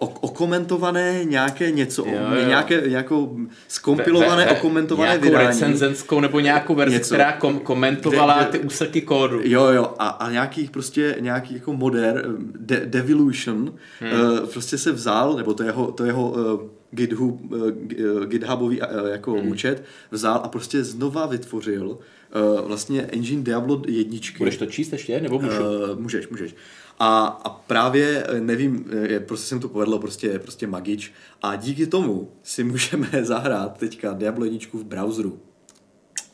okomentované 0.00 1.24
nějaké 1.24 1.70
něco, 1.70 2.04
Jo, 2.06 2.12
jo. 2.40 2.46
nějaké 2.48 2.82
nějakou 2.88 3.38
skompilované, 3.68 4.44
Ve- 4.44 4.52
ve- 4.52 4.58
okomentované 4.58 5.08
nějakou 5.08 5.24
vydání. 5.24 5.46
recenzenskou 5.46 6.20
nebo 6.20 6.40
nějakou 6.40 6.74
verzi, 6.74 6.96
Něco. 6.96 7.14
která 7.14 7.32
kom- 7.32 7.58
komentovala 7.58 8.34
Kde- 8.34 8.48
kde- 8.50 8.58
ty 8.58 8.64
úseky 8.66 9.00
kódu. 9.00 9.40
Jo, 9.42 9.64
jo, 9.64 9.94
a, 9.98 10.08
a 10.08 10.30
nějakých 10.30 10.70
prostě, 10.70 11.16
nějaký 11.20 11.54
jako 11.54 11.72
moder, 11.72 12.24
de, 12.58 12.82
Devolution, 12.86 13.74
hmm. 14.00 14.20
uh, 14.20 14.38
prostě 14.46 14.78
se 14.78 14.92
vzal, 14.92 15.36
nebo 15.36 15.54
to 15.54 15.62
jeho, 15.62 15.92
to 15.92 16.04
jeho 16.04 16.30
uh, 16.30 16.60
GitHub, 16.90 17.52
uh, 17.52 18.24
GitHubový 18.26 18.80
uh, 18.80 18.86
jako 19.10 19.32
hmm. 19.32 19.48
účet, 19.48 19.84
vzal 20.10 20.40
a 20.44 20.48
prostě 20.48 20.84
znova 20.84 21.26
vytvořil 21.26 21.86
uh, 21.88 22.66
vlastně 22.68 23.02
engine 23.02 23.42
Diablo 23.42 23.82
jedničky. 23.88 24.38
Budeš 24.38 24.56
to 24.56 24.66
číst 24.66 24.92
ještě, 24.92 25.20
nebo 25.20 25.38
můžu? 25.38 25.60
Uh, 25.92 26.00
můžeš, 26.00 26.28
můžeš. 26.28 26.54
A, 27.02 27.26
a 27.44 27.48
právě, 27.48 28.24
eh, 28.28 28.40
nevím, 28.40 28.84
eh, 29.10 29.20
prostě 29.20 29.46
se 29.46 29.54
mu 29.54 29.60
to 29.60 29.68
povedlo, 29.68 29.98
prostě, 29.98 30.38
prostě 30.38 30.66
magič. 30.66 31.12
A 31.42 31.56
díky 31.56 31.86
tomu 31.86 32.32
si 32.42 32.64
můžeme 32.72 33.08
zahrát 33.22 33.78
teďka 33.78 34.12
Diablo 34.12 34.44
jedničku 34.44 34.78
v 34.78 34.84
browseru. 34.84 35.40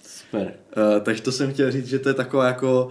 Super. 0.06 0.54
Uh, 0.76 1.02
takže 1.02 1.22
to 1.22 1.32
jsem 1.32 1.52
chtěl 1.52 1.70
říct, 1.70 1.86
že 1.86 1.98
to 1.98 2.08
je 2.08 2.14
taková 2.14 2.46
jako 2.46 2.88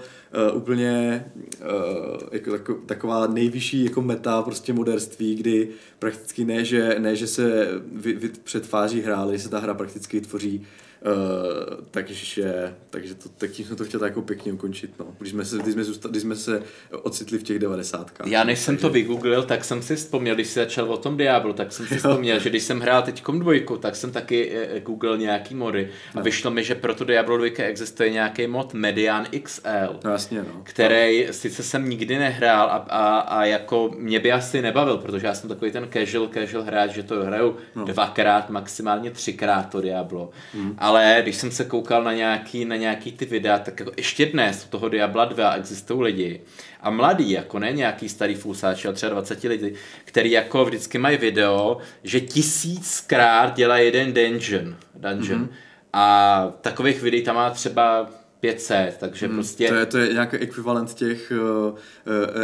uh, 0.52 0.58
úplně 0.58 1.26
uh, 1.62 2.20
jako, 2.32 2.52
tako, 2.52 2.74
taková 2.74 3.28
nejvyšší 3.28 3.84
jako 3.84 4.02
meta 4.02 4.42
prostě 4.42 4.74
moderství, 4.74 5.36
kdy 5.36 5.70
prakticky 6.00 6.46
ne, 6.46 6.66
že, 6.66 6.96
ne, 7.00 7.16
že 7.16 7.28
se 7.28 7.68
vy, 7.92 8.14
vy 8.14 8.30
přetváří 8.44 9.02
hra, 9.02 9.18
ale 9.18 9.40
se 9.40 9.50
ta 9.50 9.60
hra 9.60 9.74
prakticky 9.74 10.22
tvoří 10.22 10.66
Uh, 11.06 11.86
takže, 11.92 12.74
takže 12.90 13.16
to, 13.16 13.30
tak 13.30 13.52
tím 13.52 13.66
jsem 13.66 13.76
to 13.76 13.86
chtěl 13.86 14.00
tak 14.00 14.10
jako 14.10 14.22
pěkně 14.22 14.54
ukončit, 14.54 15.00
no. 15.00 15.06
Když 15.20 15.32
jsme 15.32 15.46
se, 15.46 15.58
když 15.58 15.74
jsme, 15.74 15.84
zůsta, 15.84 16.10
když 16.10 16.22
jsme 16.22 16.36
se 16.36 16.64
ocitli 16.92 17.38
v 17.38 17.44
těch 17.44 17.60
devadesátkách. 17.60 18.28
Já 18.28 18.44
než 18.44 18.60
jsem 18.60 18.78
to 18.78 18.90
vygooglil, 18.90 19.44
tak 19.44 19.64
jsem 19.64 19.82
si 19.82 19.96
vzpomněl, 19.96 20.36
když 20.36 20.48
jsi 20.48 20.60
začal 20.60 20.94
o 20.94 20.98
tom 20.98 21.18
Diablo, 21.18 21.54
tak 21.54 21.72
jsem 21.72 21.88
si 21.88 21.98
vzpomněl, 21.98 22.40
že 22.40 22.50
když 22.50 22.64
jsem 22.64 22.80
hrál 22.80 23.02
teďkom 23.02 23.40
dvojku, 23.40 23.78
tak 23.78 23.96
jsem 23.96 24.12
taky 24.12 24.52
eh, 24.52 24.80
googlil 24.80 25.18
nějaký 25.18 25.56
mody 25.56 25.90
a 26.16 26.22
vyšlo 26.22 26.52
mi, 26.52 26.64
že 26.64 26.76
pro 26.76 26.96
to 26.96 27.04
Diablo 27.04 27.38
2 27.38 27.48
existuje 27.58 28.10
nějaký 28.10 28.48
mod 28.48 28.74
Median 28.74 29.26
XL. 29.44 30.00
No 30.04 30.12
jasně, 30.12 30.40
no. 30.40 30.62
který 30.64 31.28
sice 31.32 31.64
jsem 31.64 31.90
nikdy 31.90 32.20
nehrál 32.20 32.68
a, 32.68 32.76
a, 32.76 33.20
a 33.20 33.46
jako 33.46 33.92
mě 33.98 34.20
by 34.20 34.32
asi 34.32 34.62
nebavil, 34.62 34.98
protože 34.98 35.28
já 35.28 35.34
jsem 35.34 35.50
takový 35.50 35.72
ten 35.72 35.88
casual, 35.94 36.30
casual 36.34 36.64
hráč, 36.64 36.92
že 36.92 37.04
to 37.04 37.24
hraju 37.24 37.58
no. 37.76 37.86
dvakrát, 37.86 38.50
maximálně 38.50 39.12
třikrát 39.12 39.70
to 39.70 39.82
Diablo. 39.82 40.30
Mm. 40.54 40.76
Ale 40.78 40.95
když 41.22 41.36
jsem 41.36 41.52
se 41.52 41.66
koukal 41.66 42.04
na 42.04 42.14
nějaký, 42.14 42.66
na 42.66 42.76
nějaký 42.76 43.12
ty 43.12 43.26
videa, 43.26 43.60
tak 43.60 43.80
jako 43.80 43.92
ještě 43.98 44.26
dnes 44.26 44.66
u 44.66 44.70
toho 44.70 44.90
Diabla 44.90 45.26
2 45.26 45.54
existují 45.54 46.02
lidi 46.02 46.42
a 46.82 46.90
mladí, 46.90 47.32
jako 47.32 47.60
ne 47.60 47.72
nějaký 47.72 48.10
starý 48.10 48.36
fusáči, 48.36 48.88
ale 48.88 48.96
třeba 48.96 49.10
20 49.10 49.44
lidí, 49.44 49.72
který 50.06 50.32
jako 50.32 50.66
vždycky 50.66 50.98
mají 50.98 51.18
video, 51.18 51.78
že 52.04 52.22
tisíckrát 52.22 53.56
dělají 53.56 53.86
jeden 53.86 54.14
dungeon. 54.14 54.76
dungeon. 54.96 55.46
Mm-hmm. 55.46 55.54
A 55.94 56.54
takových 56.62 57.02
videí 57.02 57.24
tam 57.24 57.36
má 57.36 57.50
třeba 57.50 58.10
500, 58.46 58.98
takže 58.98 59.26
hmm, 59.26 59.36
prostě... 59.36 59.68
To 59.68 59.76
je, 59.76 59.86
to 59.86 59.98
je 59.98 60.14
nějaký 60.14 60.38
ekvivalent 60.38 60.94
těch 60.94 61.32
uh, 61.32 61.38
uh, 61.38 61.76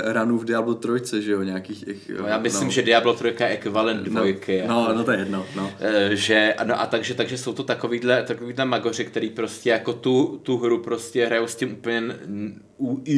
ranů 0.04 0.38
v 0.38 0.46
Diablo 0.46 0.76
3, 0.76 1.22
že 1.22 1.32
jo, 1.32 1.44
nějakých 1.44 1.86
těch... 1.86 2.10
Uh, 2.10 2.22
no, 2.22 2.28
já 2.28 2.38
myslím, 2.38 2.68
no. 2.68 2.72
že 2.72 2.82
Diablo 2.82 3.14
3 3.14 3.28
je 3.28 3.48
ekvivalent 3.48 4.08
no, 4.08 4.10
dvojky. 4.10 4.64
No, 4.68 4.80
jako, 4.80 4.92
no, 4.92 4.98
no 4.98 5.04
to 5.04 5.12
je 5.12 5.18
jedno, 5.18 5.46
no. 5.56 5.72
Že, 6.10 6.56
no 6.64 6.82
a 6.82 6.86
takže, 6.86 7.14
takže 7.14 7.38
jsou 7.38 7.54
to 7.54 7.64
takovýhle, 7.64 8.24
takovýhle 8.24 8.66
magoři, 8.66 9.06
který 9.06 9.30
prostě 9.30 9.70
jako 9.70 9.94
tu, 9.94 10.40
tu 10.44 10.58
hru 10.58 10.78
prostě 10.78 11.26
hrajou 11.26 11.48
s 11.48 11.56
tím 11.56 11.72
úplně 11.72 12.02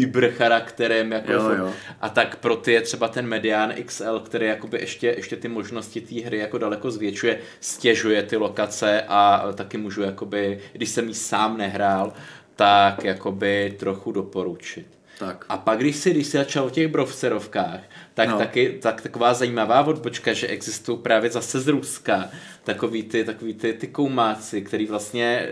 uber 0.04 0.32
charakterem. 0.32 1.12
Jako 1.12 1.32
jo, 1.32 1.52
jo. 1.58 1.74
A 2.02 2.10
tak 2.10 2.36
pro 2.36 2.56
ty 2.56 2.72
je 2.72 2.82
třeba 2.82 3.08
ten 3.08 3.28
Median 3.28 3.74
XL, 3.86 4.20
který 4.20 4.46
jakoby 4.46 4.80
ještě, 4.80 5.08
ještě 5.08 5.36
ty 5.36 5.48
možnosti 5.48 6.02
té 6.02 6.22
hry 6.22 6.38
jako 6.38 6.58
daleko 6.58 6.92
zvětšuje, 6.92 7.40
stěžuje 7.60 8.24
ty 8.24 8.38
lokace 8.38 9.04
a 9.08 9.52
taky 9.54 9.78
můžu 9.78 10.02
jakoby, 10.02 10.60
když 10.74 10.90
jsem 10.90 11.08
jí 11.08 11.14
sám 11.14 11.58
nehrál, 11.58 12.14
tak 12.56 13.04
jakoby 13.04 13.76
trochu 13.80 14.12
doporučit. 14.12 14.88
Tak. 15.20 15.46
A 15.50 15.58
pak, 15.58 15.80
když 15.80 15.96
si, 15.96 16.12
když 16.12 16.28
si 16.28 16.38
začal 16.38 16.66
o 16.66 16.70
těch 16.70 16.88
browserovkách, 16.88 17.80
tak 18.14 18.30
no. 18.30 18.38
taky 18.38 18.80
tak, 18.82 19.02
taková 19.02 19.34
zajímavá 19.34 19.86
odbočka, 19.86 20.34
že 20.34 20.48
existují 20.48 20.98
právě 20.98 21.30
zase 21.30 21.60
z 21.60 21.68
Ruska 21.68 22.30
takový 22.64 23.04
ty, 23.04 23.24
takový 23.24 23.54
ty, 23.54 23.74
ty 23.74 23.88
koumáci, 23.88 24.62
který 24.62 24.86
vlastně 24.86 25.50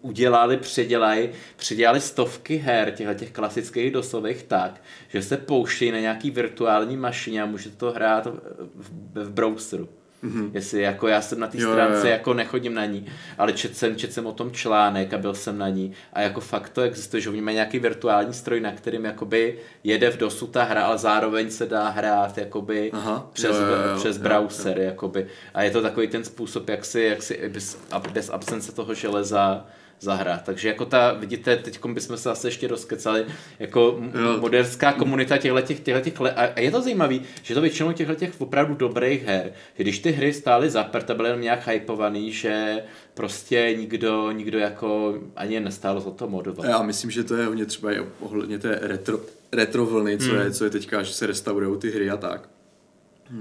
udělali, 0.00 0.56
předělali, 0.56 1.32
předělali 1.56 2.00
stovky 2.00 2.56
her 2.56 2.90
těchto 2.90 3.14
těch 3.14 3.30
klasických 3.30 3.92
dosových 3.92 4.42
tak, 4.42 4.82
že 5.08 5.22
se 5.22 5.36
pouštějí 5.36 5.92
na 5.92 6.00
nějaký 6.00 6.30
virtuální 6.30 6.96
mašině 6.96 7.42
a 7.42 7.46
můžete 7.46 7.76
to 7.76 7.92
hrát 7.92 8.26
v, 8.26 8.40
v, 8.74 9.24
v 9.24 9.30
browseru. 9.30 9.88
Mm-hmm. 10.24 10.50
Jestli 10.54 10.82
jako 10.82 11.08
já 11.08 11.20
jsem 11.20 11.40
na 11.40 11.46
té 11.46 11.58
stránce, 11.58 11.98
jo, 11.98 12.04
jo. 12.04 12.10
jako 12.10 12.34
nechodím 12.34 12.74
na 12.74 12.84
ní, 12.84 13.06
ale 13.38 13.52
čet 13.52 13.76
jsem, 13.76 13.96
čet 13.96 14.12
jsem 14.12 14.26
o 14.26 14.32
tom 14.32 14.50
článek 14.50 15.14
a 15.14 15.18
byl 15.18 15.34
jsem 15.34 15.58
na 15.58 15.68
ní 15.68 15.92
a 16.12 16.20
jako 16.20 16.40
fakt 16.40 16.68
to 16.68 16.82
existuje, 16.82 17.20
že 17.20 17.30
oni 17.30 17.40
mají 17.40 17.54
nějaký 17.54 17.78
virtuální 17.78 18.34
stroj, 18.34 18.60
na 18.60 18.72
kterým 18.72 19.04
jakoby 19.04 19.58
jede 19.84 20.10
v 20.10 20.16
dosu 20.16 20.46
ta 20.46 20.62
hra, 20.62 20.84
ale 20.84 20.98
zároveň 20.98 21.50
se 21.50 21.66
dá 21.66 21.88
hrát 21.88 22.38
jakoby 22.38 22.90
Aha. 22.92 23.30
přes, 23.32 23.56
jo, 23.56 23.62
jo, 23.62 23.90
jo, 23.90 23.96
přes 23.96 24.18
browser, 24.18 24.76
jo, 24.76 24.82
jo. 24.82 24.88
jakoby. 24.88 25.26
A 25.54 25.62
je 25.62 25.70
to 25.70 25.82
takový 25.82 26.08
ten 26.08 26.24
způsob, 26.24 26.68
jak 26.68 26.84
si, 26.84 27.00
jak 27.00 27.22
si 27.22 27.48
bez, 27.48 27.78
bez 28.12 28.30
absence 28.30 28.72
toho 28.72 28.94
železa 28.94 29.66
zahrát. 30.00 30.42
Takže 30.44 30.68
jako 30.68 30.84
ta, 30.84 31.12
vidíte, 31.12 31.56
teď 31.56 31.86
bychom 31.86 32.16
se 32.16 32.28
zase 32.28 32.48
ještě 32.48 32.68
rozkecali, 32.68 33.26
jako 33.58 34.00
jo. 34.22 34.36
moderská 34.40 34.92
komunita 34.92 35.38
těchto 35.38 35.60
těch, 35.60 35.80
těchto 35.80 36.24
a 36.38 36.60
je 36.60 36.70
to 36.70 36.82
zajímavé, 36.82 37.18
že 37.42 37.54
to 37.54 37.60
většinou 37.60 37.92
těchto 37.92 38.14
těch 38.14 38.40
opravdu 38.40 38.74
dobrých 38.74 39.24
her, 39.24 39.52
že 39.74 39.82
když 39.82 39.98
ty 39.98 40.10
hry 40.10 40.32
stály 40.32 40.70
zaprt 40.70 41.10
a 41.10 41.14
byly 41.14 41.28
jenom 41.28 41.40
nějak 41.40 41.68
hypovaný, 41.68 42.32
že 42.32 42.82
prostě 43.14 43.74
nikdo, 43.78 44.30
nikdo 44.30 44.58
jako 44.58 45.18
ani 45.36 45.60
nestálo 45.60 46.00
za 46.00 46.10
to 46.10 46.28
modovat. 46.28 46.66
Já 46.66 46.82
myslím, 46.82 47.10
že 47.10 47.24
to 47.24 47.36
je 47.36 47.46
hodně 47.46 47.66
třeba 47.66 47.92
i 47.92 48.06
ohledně 48.20 48.58
té 48.58 48.78
retro, 48.82 49.20
retro 49.52 49.86
vlny, 49.86 50.18
co, 50.18 50.30
hmm. 50.30 50.40
je, 50.40 50.50
co 50.50 50.64
je 50.64 50.70
teďka, 50.70 51.02
že 51.02 51.12
se 51.12 51.26
restaurují 51.26 51.78
ty 51.78 51.90
hry 51.90 52.10
a 52.10 52.16
tak. 52.16 52.48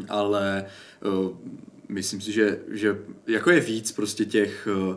Ale 0.10 0.66
uh, 1.06 1.38
myslím 1.90 2.22
si, 2.22 2.32
že, 2.32 2.60
že 2.72 2.98
jako 3.28 3.52
je 3.52 3.60
víc 3.60 3.92
prostě 3.92 4.26
těch 4.26 4.68
uh, 4.90 4.96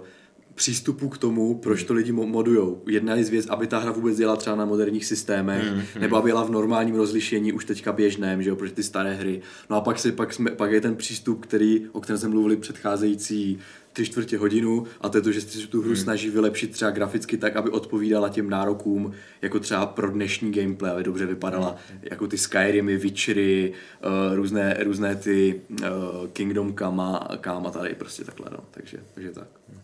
přístupu 0.55 1.09
k 1.09 1.19
tomu, 1.19 1.55
proč 1.55 1.85
to 1.85 1.95
lidi 1.95 2.13
modujou. 2.13 2.83
Jedna 2.87 3.15
je 3.15 3.25
z 3.25 3.29
věc, 3.29 3.47
aby 3.47 3.67
ta 3.67 3.79
hra 3.79 3.93
vůbec 3.93 4.17
dělala 4.17 4.37
třeba 4.37 4.57
na 4.57 4.65
moderních 4.65 5.07
systémech, 5.07 5.65
mm, 5.65 5.71
hmm 5.71 5.83
nebo 6.01 6.17
aby 6.17 6.31
byla 6.31 6.45
v 6.45 6.51
normálním 6.51 6.95
rozlišení 6.95 7.53
už 7.53 7.65
teďka 7.65 7.93
běžném, 7.93 8.43
že 8.43 8.51
jo, 8.51 8.57
protože 8.57 8.73
ty 8.73 8.83
staré 8.83 9.15
hry. 9.15 9.41
No 9.71 9.77
a 9.77 9.81
pak, 9.81 9.99
si, 9.99 10.13
pak, 10.13 10.33
jsme, 10.33 10.51
pak 10.51 10.73
je 10.73 10.81
ten 10.81 10.97
přístup, 10.97 11.43
který, 11.43 11.87
o 11.93 12.01
kterém 12.01 12.19
jsme 12.19 12.29
mluvili 12.29 12.57
předcházející 12.57 13.59
tři 13.93 14.07
čtvrtě 14.07 14.39
hodinu 14.39 14.87
a 15.01 15.09
to 15.09 15.19
je 15.19 15.23
to, 15.23 15.33
že 15.33 15.41
si 15.41 15.67
tu 15.67 15.81
hru 15.81 15.89
hmm. 15.89 15.97
snaží 15.97 16.31
vylepšit 16.31 16.71
třeba 16.71 16.91
graficky 16.91 17.37
tak, 17.37 17.57
aby 17.57 17.71
odpovídala 17.71 18.29
těm 18.29 18.51
nárokům, 18.51 19.13
jako 19.43 19.61
třeba 19.61 19.87
pro 19.87 20.11
dnešní 20.11 20.53
gameplay, 20.53 20.93
aby 20.93 21.05
dobře 21.05 21.27
vypadala, 21.27 21.77
hmm. 21.91 22.01
jako 22.03 22.27
ty 22.27 22.39
Skyrimy, 22.39 22.97
Witchery, 22.97 23.73
uh, 24.05 24.37
různé, 24.37 24.77
různé 24.85 25.17
ty 25.17 25.61
uh, 25.71 25.87
Kingdom 26.33 26.73
Kama, 26.73 27.29
Kama 27.41 27.71
tady 27.71 27.95
prostě 27.95 28.25
takhle, 28.25 28.47
no, 28.51 28.59
takže, 28.71 28.99
takže 29.15 29.31
tak. 29.31 29.49
Hmm. 29.69 29.81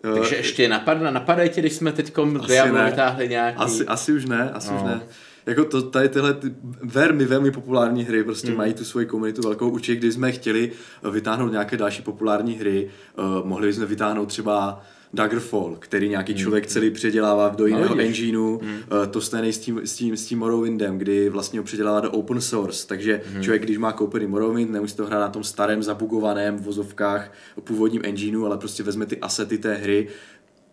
Takže 0.00 0.36
ještě 0.36 0.68
napad, 0.68 1.00
napadají 1.00 1.50
tě, 1.50 1.60
když 1.60 1.72
jsme 1.72 1.92
teď 1.92 2.12
Diablo 2.46 2.84
vytáhli 2.84 3.28
nějaký... 3.28 3.58
Asi, 3.58 3.86
asi 3.86 4.12
už 4.12 4.24
ne, 4.24 4.50
asi 4.50 4.70
no. 4.70 4.76
už 4.76 4.82
ne. 4.82 5.00
Jako 5.46 5.64
to, 5.64 5.82
tady 5.82 6.08
tyhle 6.08 6.34
ty 6.34 6.54
velmi, 6.82 7.24
velmi 7.24 7.50
populární 7.50 8.04
hry 8.04 8.24
prostě 8.24 8.50
mm. 8.50 8.56
mají 8.56 8.74
tu 8.74 8.84
svoji 8.84 9.06
komunitu 9.06 9.42
velkou. 9.42 9.70
Určitě, 9.70 9.96
když 9.96 10.14
jsme 10.14 10.32
chtěli 10.32 10.72
vytáhnout 11.10 11.52
nějaké 11.52 11.76
další 11.76 12.02
populární 12.02 12.54
hry, 12.54 12.90
uh, 13.18 13.46
mohli 13.46 13.72
jsme 13.72 13.86
vytáhnout 13.86 14.26
třeba 14.26 14.84
Daggerfall, 15.14 15.76
který 15.78 16.08
nějaký 16.08 16.32
hmm. 16.32 16.42
člověk 16.42 16.66
celý 16.66 16.90
předělává 16.90 17.48
do 17.48 17.66
jiného 17.66 17.94
no, 17.94 18.00
engineu, 18.00 18.58
hmm. 18.62 18.72
uh, 18.72 19.06
to 19.10 19.20
stejné 19.20 19.52
s 19.52 19.58
tím, 19.58 19.80
s, 19.84 19.96
tím, 19.96 20.16
s 20.16 20.26
tím 20.26 20.38
Morrowindem, 20.38 20.98
kdy 20.98 21.28
vlastně 21.28 21.58
ho 21.58 21.64
předělává 21.64 22.00
do 22.00 22.10
open 22.10 22.40
source, 22.40 22.86
takže 22.86 23.22
hmm. 23.32 23.42
člověk, 23.42 23.62
když 23.62 23.78
má 23.78 23.92
koupený 23.92 24.26
Morrowind, 24.26 24.70
nemusí 24.70 24.96
to 24.96 25.06
hrát 25.06 25.20
na 25.20 25.28
tom 25.28 25.44
starém, 25.44 25.82
zabugovaném 25.82 26.56
vozovkách 26.56 27.32
původním 27.64 28.02
engineu, 28.04 28.44
ale 28.44 28.58
prostě 28.58 28.82
vezme 28.82 29.06
ty 29.06 29.18
asety 29.18 29.58
té 29.58 29.74
hry, 29.74 30.08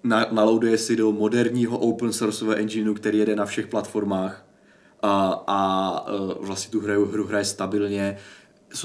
na, 0.03 0.27
naloaduje 0.31 0.77
si 0.77 0.95
do 0.95 1.11
moderního 1.11 1.77
open 1.77 2.13
sourceového 2.13 2.59
engineu, 2.59 2.93
který 2.93 3.17
jede 3.17 3.35
na 3.35 3.45
všech 3.45 3.67
platformách 3.67 4.45
a, 5.01 5.43
a 5.47 6.07
uh, 6.13 6.45
vlastně 6.45 6.71
tu 6.71 6.81
hru, 6.81 7.05
hru 7.05 7.27
hraje 7.27 7.45
stabilně, 7.45 8.17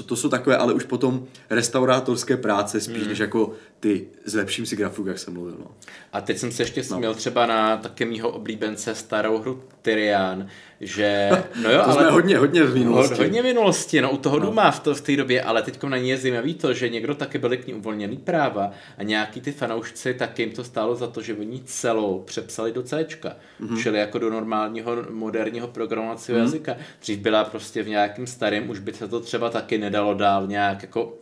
to 0.05 0.15
jsou 0.15 0.29
takové, 0.29 0.57
ale 0.57 0.73
už 0.73 0.83
potom 0.83 1.25
restaurátorské 1.49 2.37
práce 2.37 2.81
spíš, 2.81 3.03
mm. 3.03 3.09
než 3.09 3.19
jako 3.19 3.51
ty 3.81 4.07
zlepším 4.25 4.65
si 4.65 4.75
grafiku, 4.75 5.07
jak 5.07 5.19
jsem 5.19 5.33
mluvil. 5.33 5.55
No. 5.59 5.71
A 6.13 6.21
teď 6.21 6.37
jsem 6.37 6.51
se 6.51 6.63
ještě 6.63 6.81
no. 6.81 6.83
směl 6.83 7.13
třeba 7.13 7.45
na 7.45 7.77
také 7.77 8.05
mýho 8.05 8.29
oblíbence 8.29 8.95
starou 8.95 9.37
hru 9.37 9.63
Tyrian, 9.81 10.47
že... 10.81 11.29
No 11.63 11.71
jo, 11.71 11.77
to 11.77 11.89
ale... 11.89 11.93
jsme 11.93 12.11
hodně, 12.11 12.37
hodně 12.37 12.63
v 12.63 12.73
minulosti. 12.73 13.15
Hodně 13.15 13.41
v 13.41 13.45
minulosti, 13.45 14.01
no 14.01 14.11
u 14.11 14.17
toho 14.17 14.39
no. 14.39 14.45
Duma 14.45 14.71
v, 14.71 14.79
to, 14.79 14.95
v 14.95 15.01
té 15.01 15.15
době, 15.15 15.41
ale 15.43 15.61
teď 15.61 15.83
na 15.83 15.97
ní 15.97 16.09
je 16.09 16.17
zajímavý 16.17 16.53
to, 16.53 16.73
že 16.73 16.89
někdo 16.89 17.15
taky 17.15 17.37
byli 17.37 17.57
k 17.57 17.67
ní 17.67 17.73
uvolněný 17.73 18.17
práva 18.17 18.71
a 18.97 19.03
nějaký 19.03 19.41
ty 19.41 19.51
fanoušci, 19.51 20.13
tak 20.13 20.39
jim 20.39 20.51
to 20.51 20.63
stálo 20.63 20.95
za 20.95 21.07
to, 21.07 21.21
že 21.21 21.33
oni 21.33 21.61
celou 21.65 22.19
přepsali 22.19 22.71
do 22.71 22.83
C, 22.83 23.05
mm-hmm. 23.05 23.81
čili 23.81 23.99
jako 23.99 24.19
do 24.19 24.29
normálního 24.29 24.91
moderního 25.09 25.67
programovacího 25.67 26.37
mm-hmm. 26.37 26.41
jazyka. 26.41 26.75
Dřív 27.01 27.19
byla 27.19 27.43
prostě 27.43 27.83
v 27.83 27.89
nějakým 27.89 28.27
starém, 28.27 28.69
už 28.69 28.79
by 28.79 28.93
se 28.93 29.07
to 29.07 29.19
třeba 29.19 29.49
taky 29.49 29.77
nedalo 29.77 30.13
dál 30.13 30.47
nějak 30.47 30.81
jako 30.81 31.13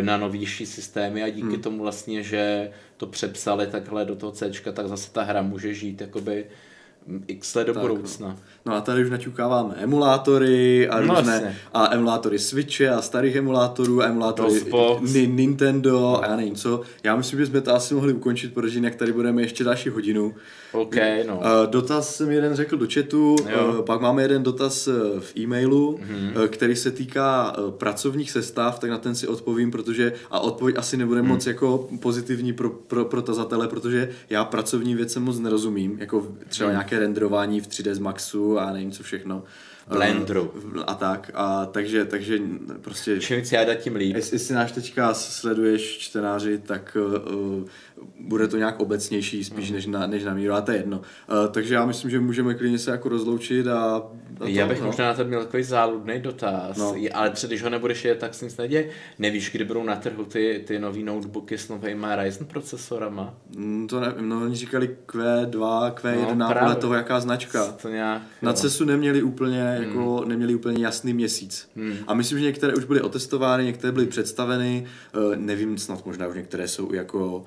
na 0.00 0.16
novější 0.16 0.66
systémy 0.66 1.22
a 1.22 1.28
díky 1.28 1.48
hmm. 1.48 1.62
tomu 1.62 1.78
vlastně, 1.78 2.22
že 2.22 2.70
to 2.96 3.06
přepsali 3.06 3.66
takhle 3.66 4.04
do 4.04 4.16
toho 4.16 4.32
C, 4.32 4.50
tak 4.72 4.88
zase 4.88 5.12
ta 5.12 5.22
hra 5.22 5.42
může 5.42 5.74
žít 5.74 6.00
jakoby 6.00 6.46
x 7.26 7.54
let 7.54 7.66
do 7.66 7.74
tak, 7.74 7.82
budoucna. 7.82 8.28
No. 8.28 8.36
no 8.66 8.74
a 8.74 8.80
tady 8.80 9.04
už 9.04 9.10
naťukáváme 9.10 9.74
emulátory 9.78 10.88
a 10.88 11.00
no 11.00 11.14
různé, 11.14 11.22
vlastně. 11.22 11.56
a 11.74 11.94
emulátory 11.94 12.38
Switche 12.38 12.88
a 12.88 13.02
starých 13.02 13.36
emulátorů, 13.36 14.02
a 14.02 14.06
emulátory 14.06 14.64
Ni- 15.00 15.26
Nintendo 15.26 16.00
no. 16.00 16.24
a 16.24 16.26
já 16.26 16.36
nevím 16.36 16.54
co. 16.54 16.80
Já 17.02 17.16
myslím, 17.16 17.38
že 17.38 17.46
jsme 17.46 17.60
to 17.60 17.74
asi 17.74 17.94
mohli 17.94 18.12
ukončit, 18.12 18.54
protože 18.54 18.78
jinak 18.78 18.94
tady 18.94 19.12
budeme 19.12 19.42
ještě 19.42 19.64
další 19.64 19.88
hodinu. 19.88 20.34
OK, 20.72 20.96
no. 21.26 21.36
Uh, 21.36 21.70
dotaz 21.70 22.16
jsem 22.16 22.30
jeden 22.30 22.54
řekl 22.54 22.76
do 22.76 22.86
chatu, 22.94 23.36
uh, 23.40 23.84
pak 23.84 24.00
máme 24.00 24.22
jeden 24.22 24.42
dotaz 24.42 24.88
eh, 24.88 25.20
v 25.20 25.36
e-mailu, 25.36 26.00
mm-hmm. 26.02 26.40
uh, 26.40 26.46
který 26.46 26.76
se 26.76 26.90
týká 26.90 27.58
uh, 27.58 27.70
pracovních 27.70 28.30
sestav, 28.30 28.78
tak 28.78 28.90
na 28.90 28.98
ten 28.98 29.14
si 29.14 29.26
odpovím, 29.26 29.70
protože 29.70 30.12
a 30.30 30.40
odpověď 30.40 30.76
asi 30.78 30.96
nebude 30.96 31.22
mm. 31.22 31.28
moc 31.28 31.46
jako 31.46 31.88
pozitivní 32.00 32.52
pro, 32.52 32.70
pro, 32.70 33.04
pro 33.04 33.22
tazatele, 33.22 33.68
protože 33.68 34.08
já 34.30 34.44
pracovní 34.44 34.94
věcem 34.94 35.22
moc 35.22 35.38
nerozumím, 35.38 35.96
jako 36.00 36.26
třeba 36.48 36.70
mm. 36.70 36.76
Nějaké 36.94 37.06
renderování 37.06 37.60
v 37.60 37.68
3ds 37.68 38.00
Maxu 38.00 38.58
a 38.58 38.72
nevím 38.72 38.92
co 38.92 39.02
všechno. 39.02 39.44
Blendru. 39.88 40.52
A 40.86 40.94
tak, 40.94 41.30
a 41.34 41.66
takže, 41.66 42.04
takže 42.04 42.38
prostě... 42.80 43.20
Čím 43.20 43.36
víc 43.36 43.52
já 43.52 43.74
tím 43.74 43.96
líp. 43.96 44.16
Jestli, 44.16 44.34
jestli 44.34 44.54
náš 44.54 44.72
teďka 44.72 45.14
sleduješ 45.14 45.98
čtenáři, 45.98 46.58
tak 46.58 46.96
uh, 47.00 47.64
bude 48.20 48.48
to 48.48 48.56
nějak 48.56 48.80
obecnější 48.80 49.44
spíš 49.44 49.70
mm. 49.70 49.76
než, 49.76 49.86
na, 49.86 50.06
než 50.06 50.24
na 50.24 50.34
míru, 50.34 50.54
a 50.54 50.60
to 50.60 50.70
je 50.70 50.76
jedno. 50.76 50.98
Uh, 50.98 51.48
takže 51.50 51.74
já 51.74 51.86
myslím, 51.86 52.10
že 52.10 52.20
můžeme 52.20 52.54
klidně 52.54 52.78
se 52.78 52.90
jako 52.90 53.08
rozloučit 53.08 53.66
a... 53.66 53.96
a 53.96 54.02
to, 54.38 54.46
já 54.46 54.66
bych 54.66 54.80
no. 54.80 54.86
možná 54.86 55.06
na 55.06 55.14
to 55.14 55.24
měl 55.24 55.44
takový 55.44 55.62
záludný 55.62 56.20
dotaz, 56.20 56.76
no. 56.76 56.94
ale 57.12 57.30
třeba 57.30 57.48
když 57.48 57.62
ho 57.62 57.70
nebudeš 57.70 58.04
je, 58.04 58.14
tak 58.14 58.34
se 58.34 58.44
nic 58.44 58.56
neděje. 58.56 58.88
Nevíš, 59.18 59.52
kdy 59.52 59.64
budou 59.64 59.82
na 59.82 59.96
trhu 59.96 60.24
ty, 60.24 60.64
ty 60.66 60.78
nový 60.78 61.02
notebooky 61.02 61.58
s 61.58 61.68
novými 61.68 62.06
Ryzen 62.16 62.46
procesorama? 62.46 63.34
Mm, 63.56 63.86
to 63.88 64.00
nevím, 64.00 64.28
no 64.28 64.40
oni 64.40 64.56
říkali 64.56 64.96
Q2, 65.06 65.92
Q1, 65.94 66.34
no, 66.34 66.54
podle 66.60 66.74
toho 66.74 66.94
jaká 66.94 67.20
značka. 67.20 67.72
To 67.82 67.88
nějak, 67.88 68.22
na 68.42 68.52
CESu 68.52 68.84
neměli 68.84 69.22
úplně, 69.22 69.62
hmm. 69.62 69.88
jako, 69.88 70.24
neměli 70.26 70.54
úplně 70.54 70.84
jasný 70.84 71.14
měsíc. 71.14 71.70
Hmm. 71.76 71.96
A 72.06 72.14
myslím, 72.14 72.38
že 72.38 72.44
některé 72.44 72.74
už 72.74 72.84
byly 72.84 73.00
otestovány, 73.00 73.64
některé 73.64 73.92
byly 73.92 74.06
představeny, 74.06 74.86
uh, 75.16 75.36
nevím, 75.36 75.78
snad 75.78 76.06
možná 76.06 76.26
už 76.26 76.36
některé 76.36 76.68
jsou 76.68 76.94
jako 76.94 77.44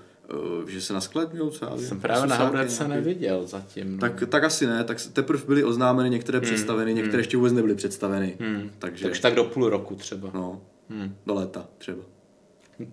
že 0.68 0.82
se 0.82 0.94
naskladňují 0.94 1.52
třeba. 1.52 1.78
Jsem 1.78 2.00
právě 2.00 2.28
na 2.28 2.36
Howardce 2.36 2.88
neviděl 2.88 3.48
zatím. 3.48 3.94
No. 3.94 4.00
Tak, 4.00 4.24
tak 4.30 4.44
asi 4.44 4.68
ne, 4.68 4.84
tak 4.84 4.98
teprve 5.14 5.44
byly 5.48 5.64
oznámeny, 5.64 6.10
některé 6.10 6.40
hmm. 6.40 6.46
představeny, 6.46 6.94
některé 6.94 7.12
hmm. 7.12 7.20
ještě 7.20 7.38
vůbec 7.38 7.54
nebyly 7.54 7.76
představeny. 7.76 8.38
Hmm. 8.40 8.72
Takže... 8.80 9.04
takže 9.04 9.22
tak 9.22 9.36
do 9.36 9.44
půl 9.44 9.70
roku 9.70 9.96
třeba. 9.96 10.32
No, 10.34 10.62
hmm. 10.90 11.16
do 11.26 11.34
léta 11.34 11.66
třeba. 11.78 12.04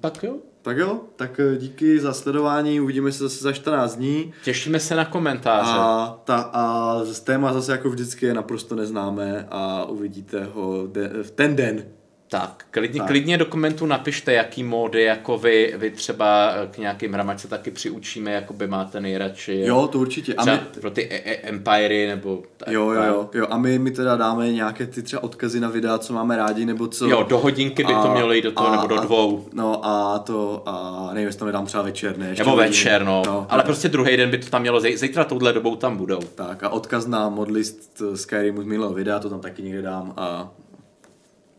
Tak 0.00 0.22
jo, 0.22 0.36
Tak 0.62 0.76
jo, 0.76 1.00
tak 1.16 1.40
eh, 1.40 1.56
díky 1.58 2.00
za 2.00 2.12
sledování, 2.12 2.80
uvidíme 2.80 3.12
se 3.12 3.22
zase 3.22 3.42
za 3.42 3.52
14 3.52 3.96
dní. 3.96 4.32
Těšíme 4.44 4.80
se 4.80 4.94
na 4.94 5.04
komentáře. 5.04 5.72
A, 5.74 6.20
ta, 6.24 6.36
a 6.52 7.00
z 7.04 7.20
téma 7.20 7.52
zase 7.52 7.72
jako 7.72 7.90
vždycky 7.90 8.26
je 8.26 8.34
naprosto 8.34 8.74
neznámé 8.74 9.46
a 9.50 9.84
uvidíte 9.84 10.44
ho 10.44 10.86
de, 10.86 11.10
v 11.22 11.30
ten 11.30 11.56
den. 11.56 11.84
Tak, 12.28 12.64
klidně, 12.70 13.00
tak. 13.00 13.08
klidně 13.08 13.38
do 13.38 13.44
komentů 13.44 13.86
napište, 13.86 14.32
jaký 14.32 14.62
módy 14.62 15.02
jako 15.02 15.38
vy, 15.38 15.74
vy 15.76 15.90
třeba 15.90 16.52
k 16.70 16.78
nějakým 16.78 17.12
hrám, 17.12 17.38
se 17.38 17.48
taky 17.48 17.70
přiučíme, 17.70 18.32
jako 18.32 18.52
by 18.52 18.66
máte 18.66 19.00
nejradši. 19.00 19.62
Jo, 19.66 19.88
to 19.92 19.98
určitě. 19.98 20.34
A 20.34 20.44
my... 20.44 20.60
pro 20.80 20.90
ty 20.90 21.08
e- 21.10 21.30
e- 21.30 21.48
Empiry 21.48 22.06
nebo... 22.06 22.42
Tak, 22.56 22.68
jo, 22.68 22.90
jo, 22.90 23.02
jo, 23.02 23.30
jo. 23.34 23.46
A 23.50 23.58
my, 23.58 23.78
my 23.78 23.90
teda 23.90 24.16
dáme 24.16 24.52
nějaké 24.52 24.86
ty 24.86 25.02
třeba 25.02 25.22
odkazy 25.22 25.60
na 25.60 25.68
videa, 25.68 25.98
co 25.98 26.12
máme 26.12 26.36
rádi, 26.36 26.64
nebo 26.64 26.86
co... 26.86 27.06
Jo, 27.06 27.26
do 27.28 27.38
hodinky 27.38 27.84
by 27.84 27.92
a, 27.92 28.02
to 28.02 28.12
mělo 28.12 28.32
jít 28.32 28.42
do 28.42 28.52
toho, 28.52 28.68
a, 28.68 28.70
nebo 28.70 28.86
do 28.86 28.96
dvou. 28.96 29.44
A, 29.46 29.50
no 29.52 29.86
a 29.86 30.18
to, 30.18 30.62
a 30.66 31.08
nevím, 31.12 31.26
jestli 31.26 31.38
tam 31.38 31.52
dám 31.52 31.66
třeba 31.66 31.82
večer, 31.82 32.18
ne? 32.18 32.34
Nebo 32.38 32.56
večer, 32.56 33.04
no. 33.04 33.22
no 33.26 33.46
Ale 33.48 33.58
tak. 33.58 33.66
prostě 33.66 33.88
druhý 33.88 34.16
den 34.16 34.30
by 34.30 34.38
to 34.38 34.50
tam 34.50 34.60
mělo, 34.60 34.80
zítra 34.80 35.24
touhle 35.24 35.52
dobou 35.52 35.76
tam 35.76 35.96
budou. 35.96 36.20
Tak 36.34 36.62
a 36.62 36.68
odkaz 36.68 37.06
na 37.06 37.28
modlist 37.28 38.02
Skyrimu 38.14 38.62
z 38.62 38.64
minulého 38.64 38.94
videa, 38.94 39.18
to 39.18 39.30
tam 39.30 39.40
taky 39.40 39.62
někde 39.62 39.82
dám 39.82 40.14
a 40.16 40.50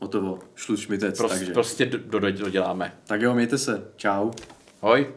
hotovo, 0.05 0.39
šluč 0.55 0.87
mi 0.87 0.97
Prost, 0.97 1.29
takže. 1.29 1.53
Prostě 1.53 1.85
do, 1.85 2.19
do, 2.19 2.31
doděláme. 2.31 2.93
Tak 3.07 3.21
jo, 3.21 3.33
mějte 3.33 3.57
se, 3.57 3.87
čau. 3.95 4.31
Hoj. 4.81 5.07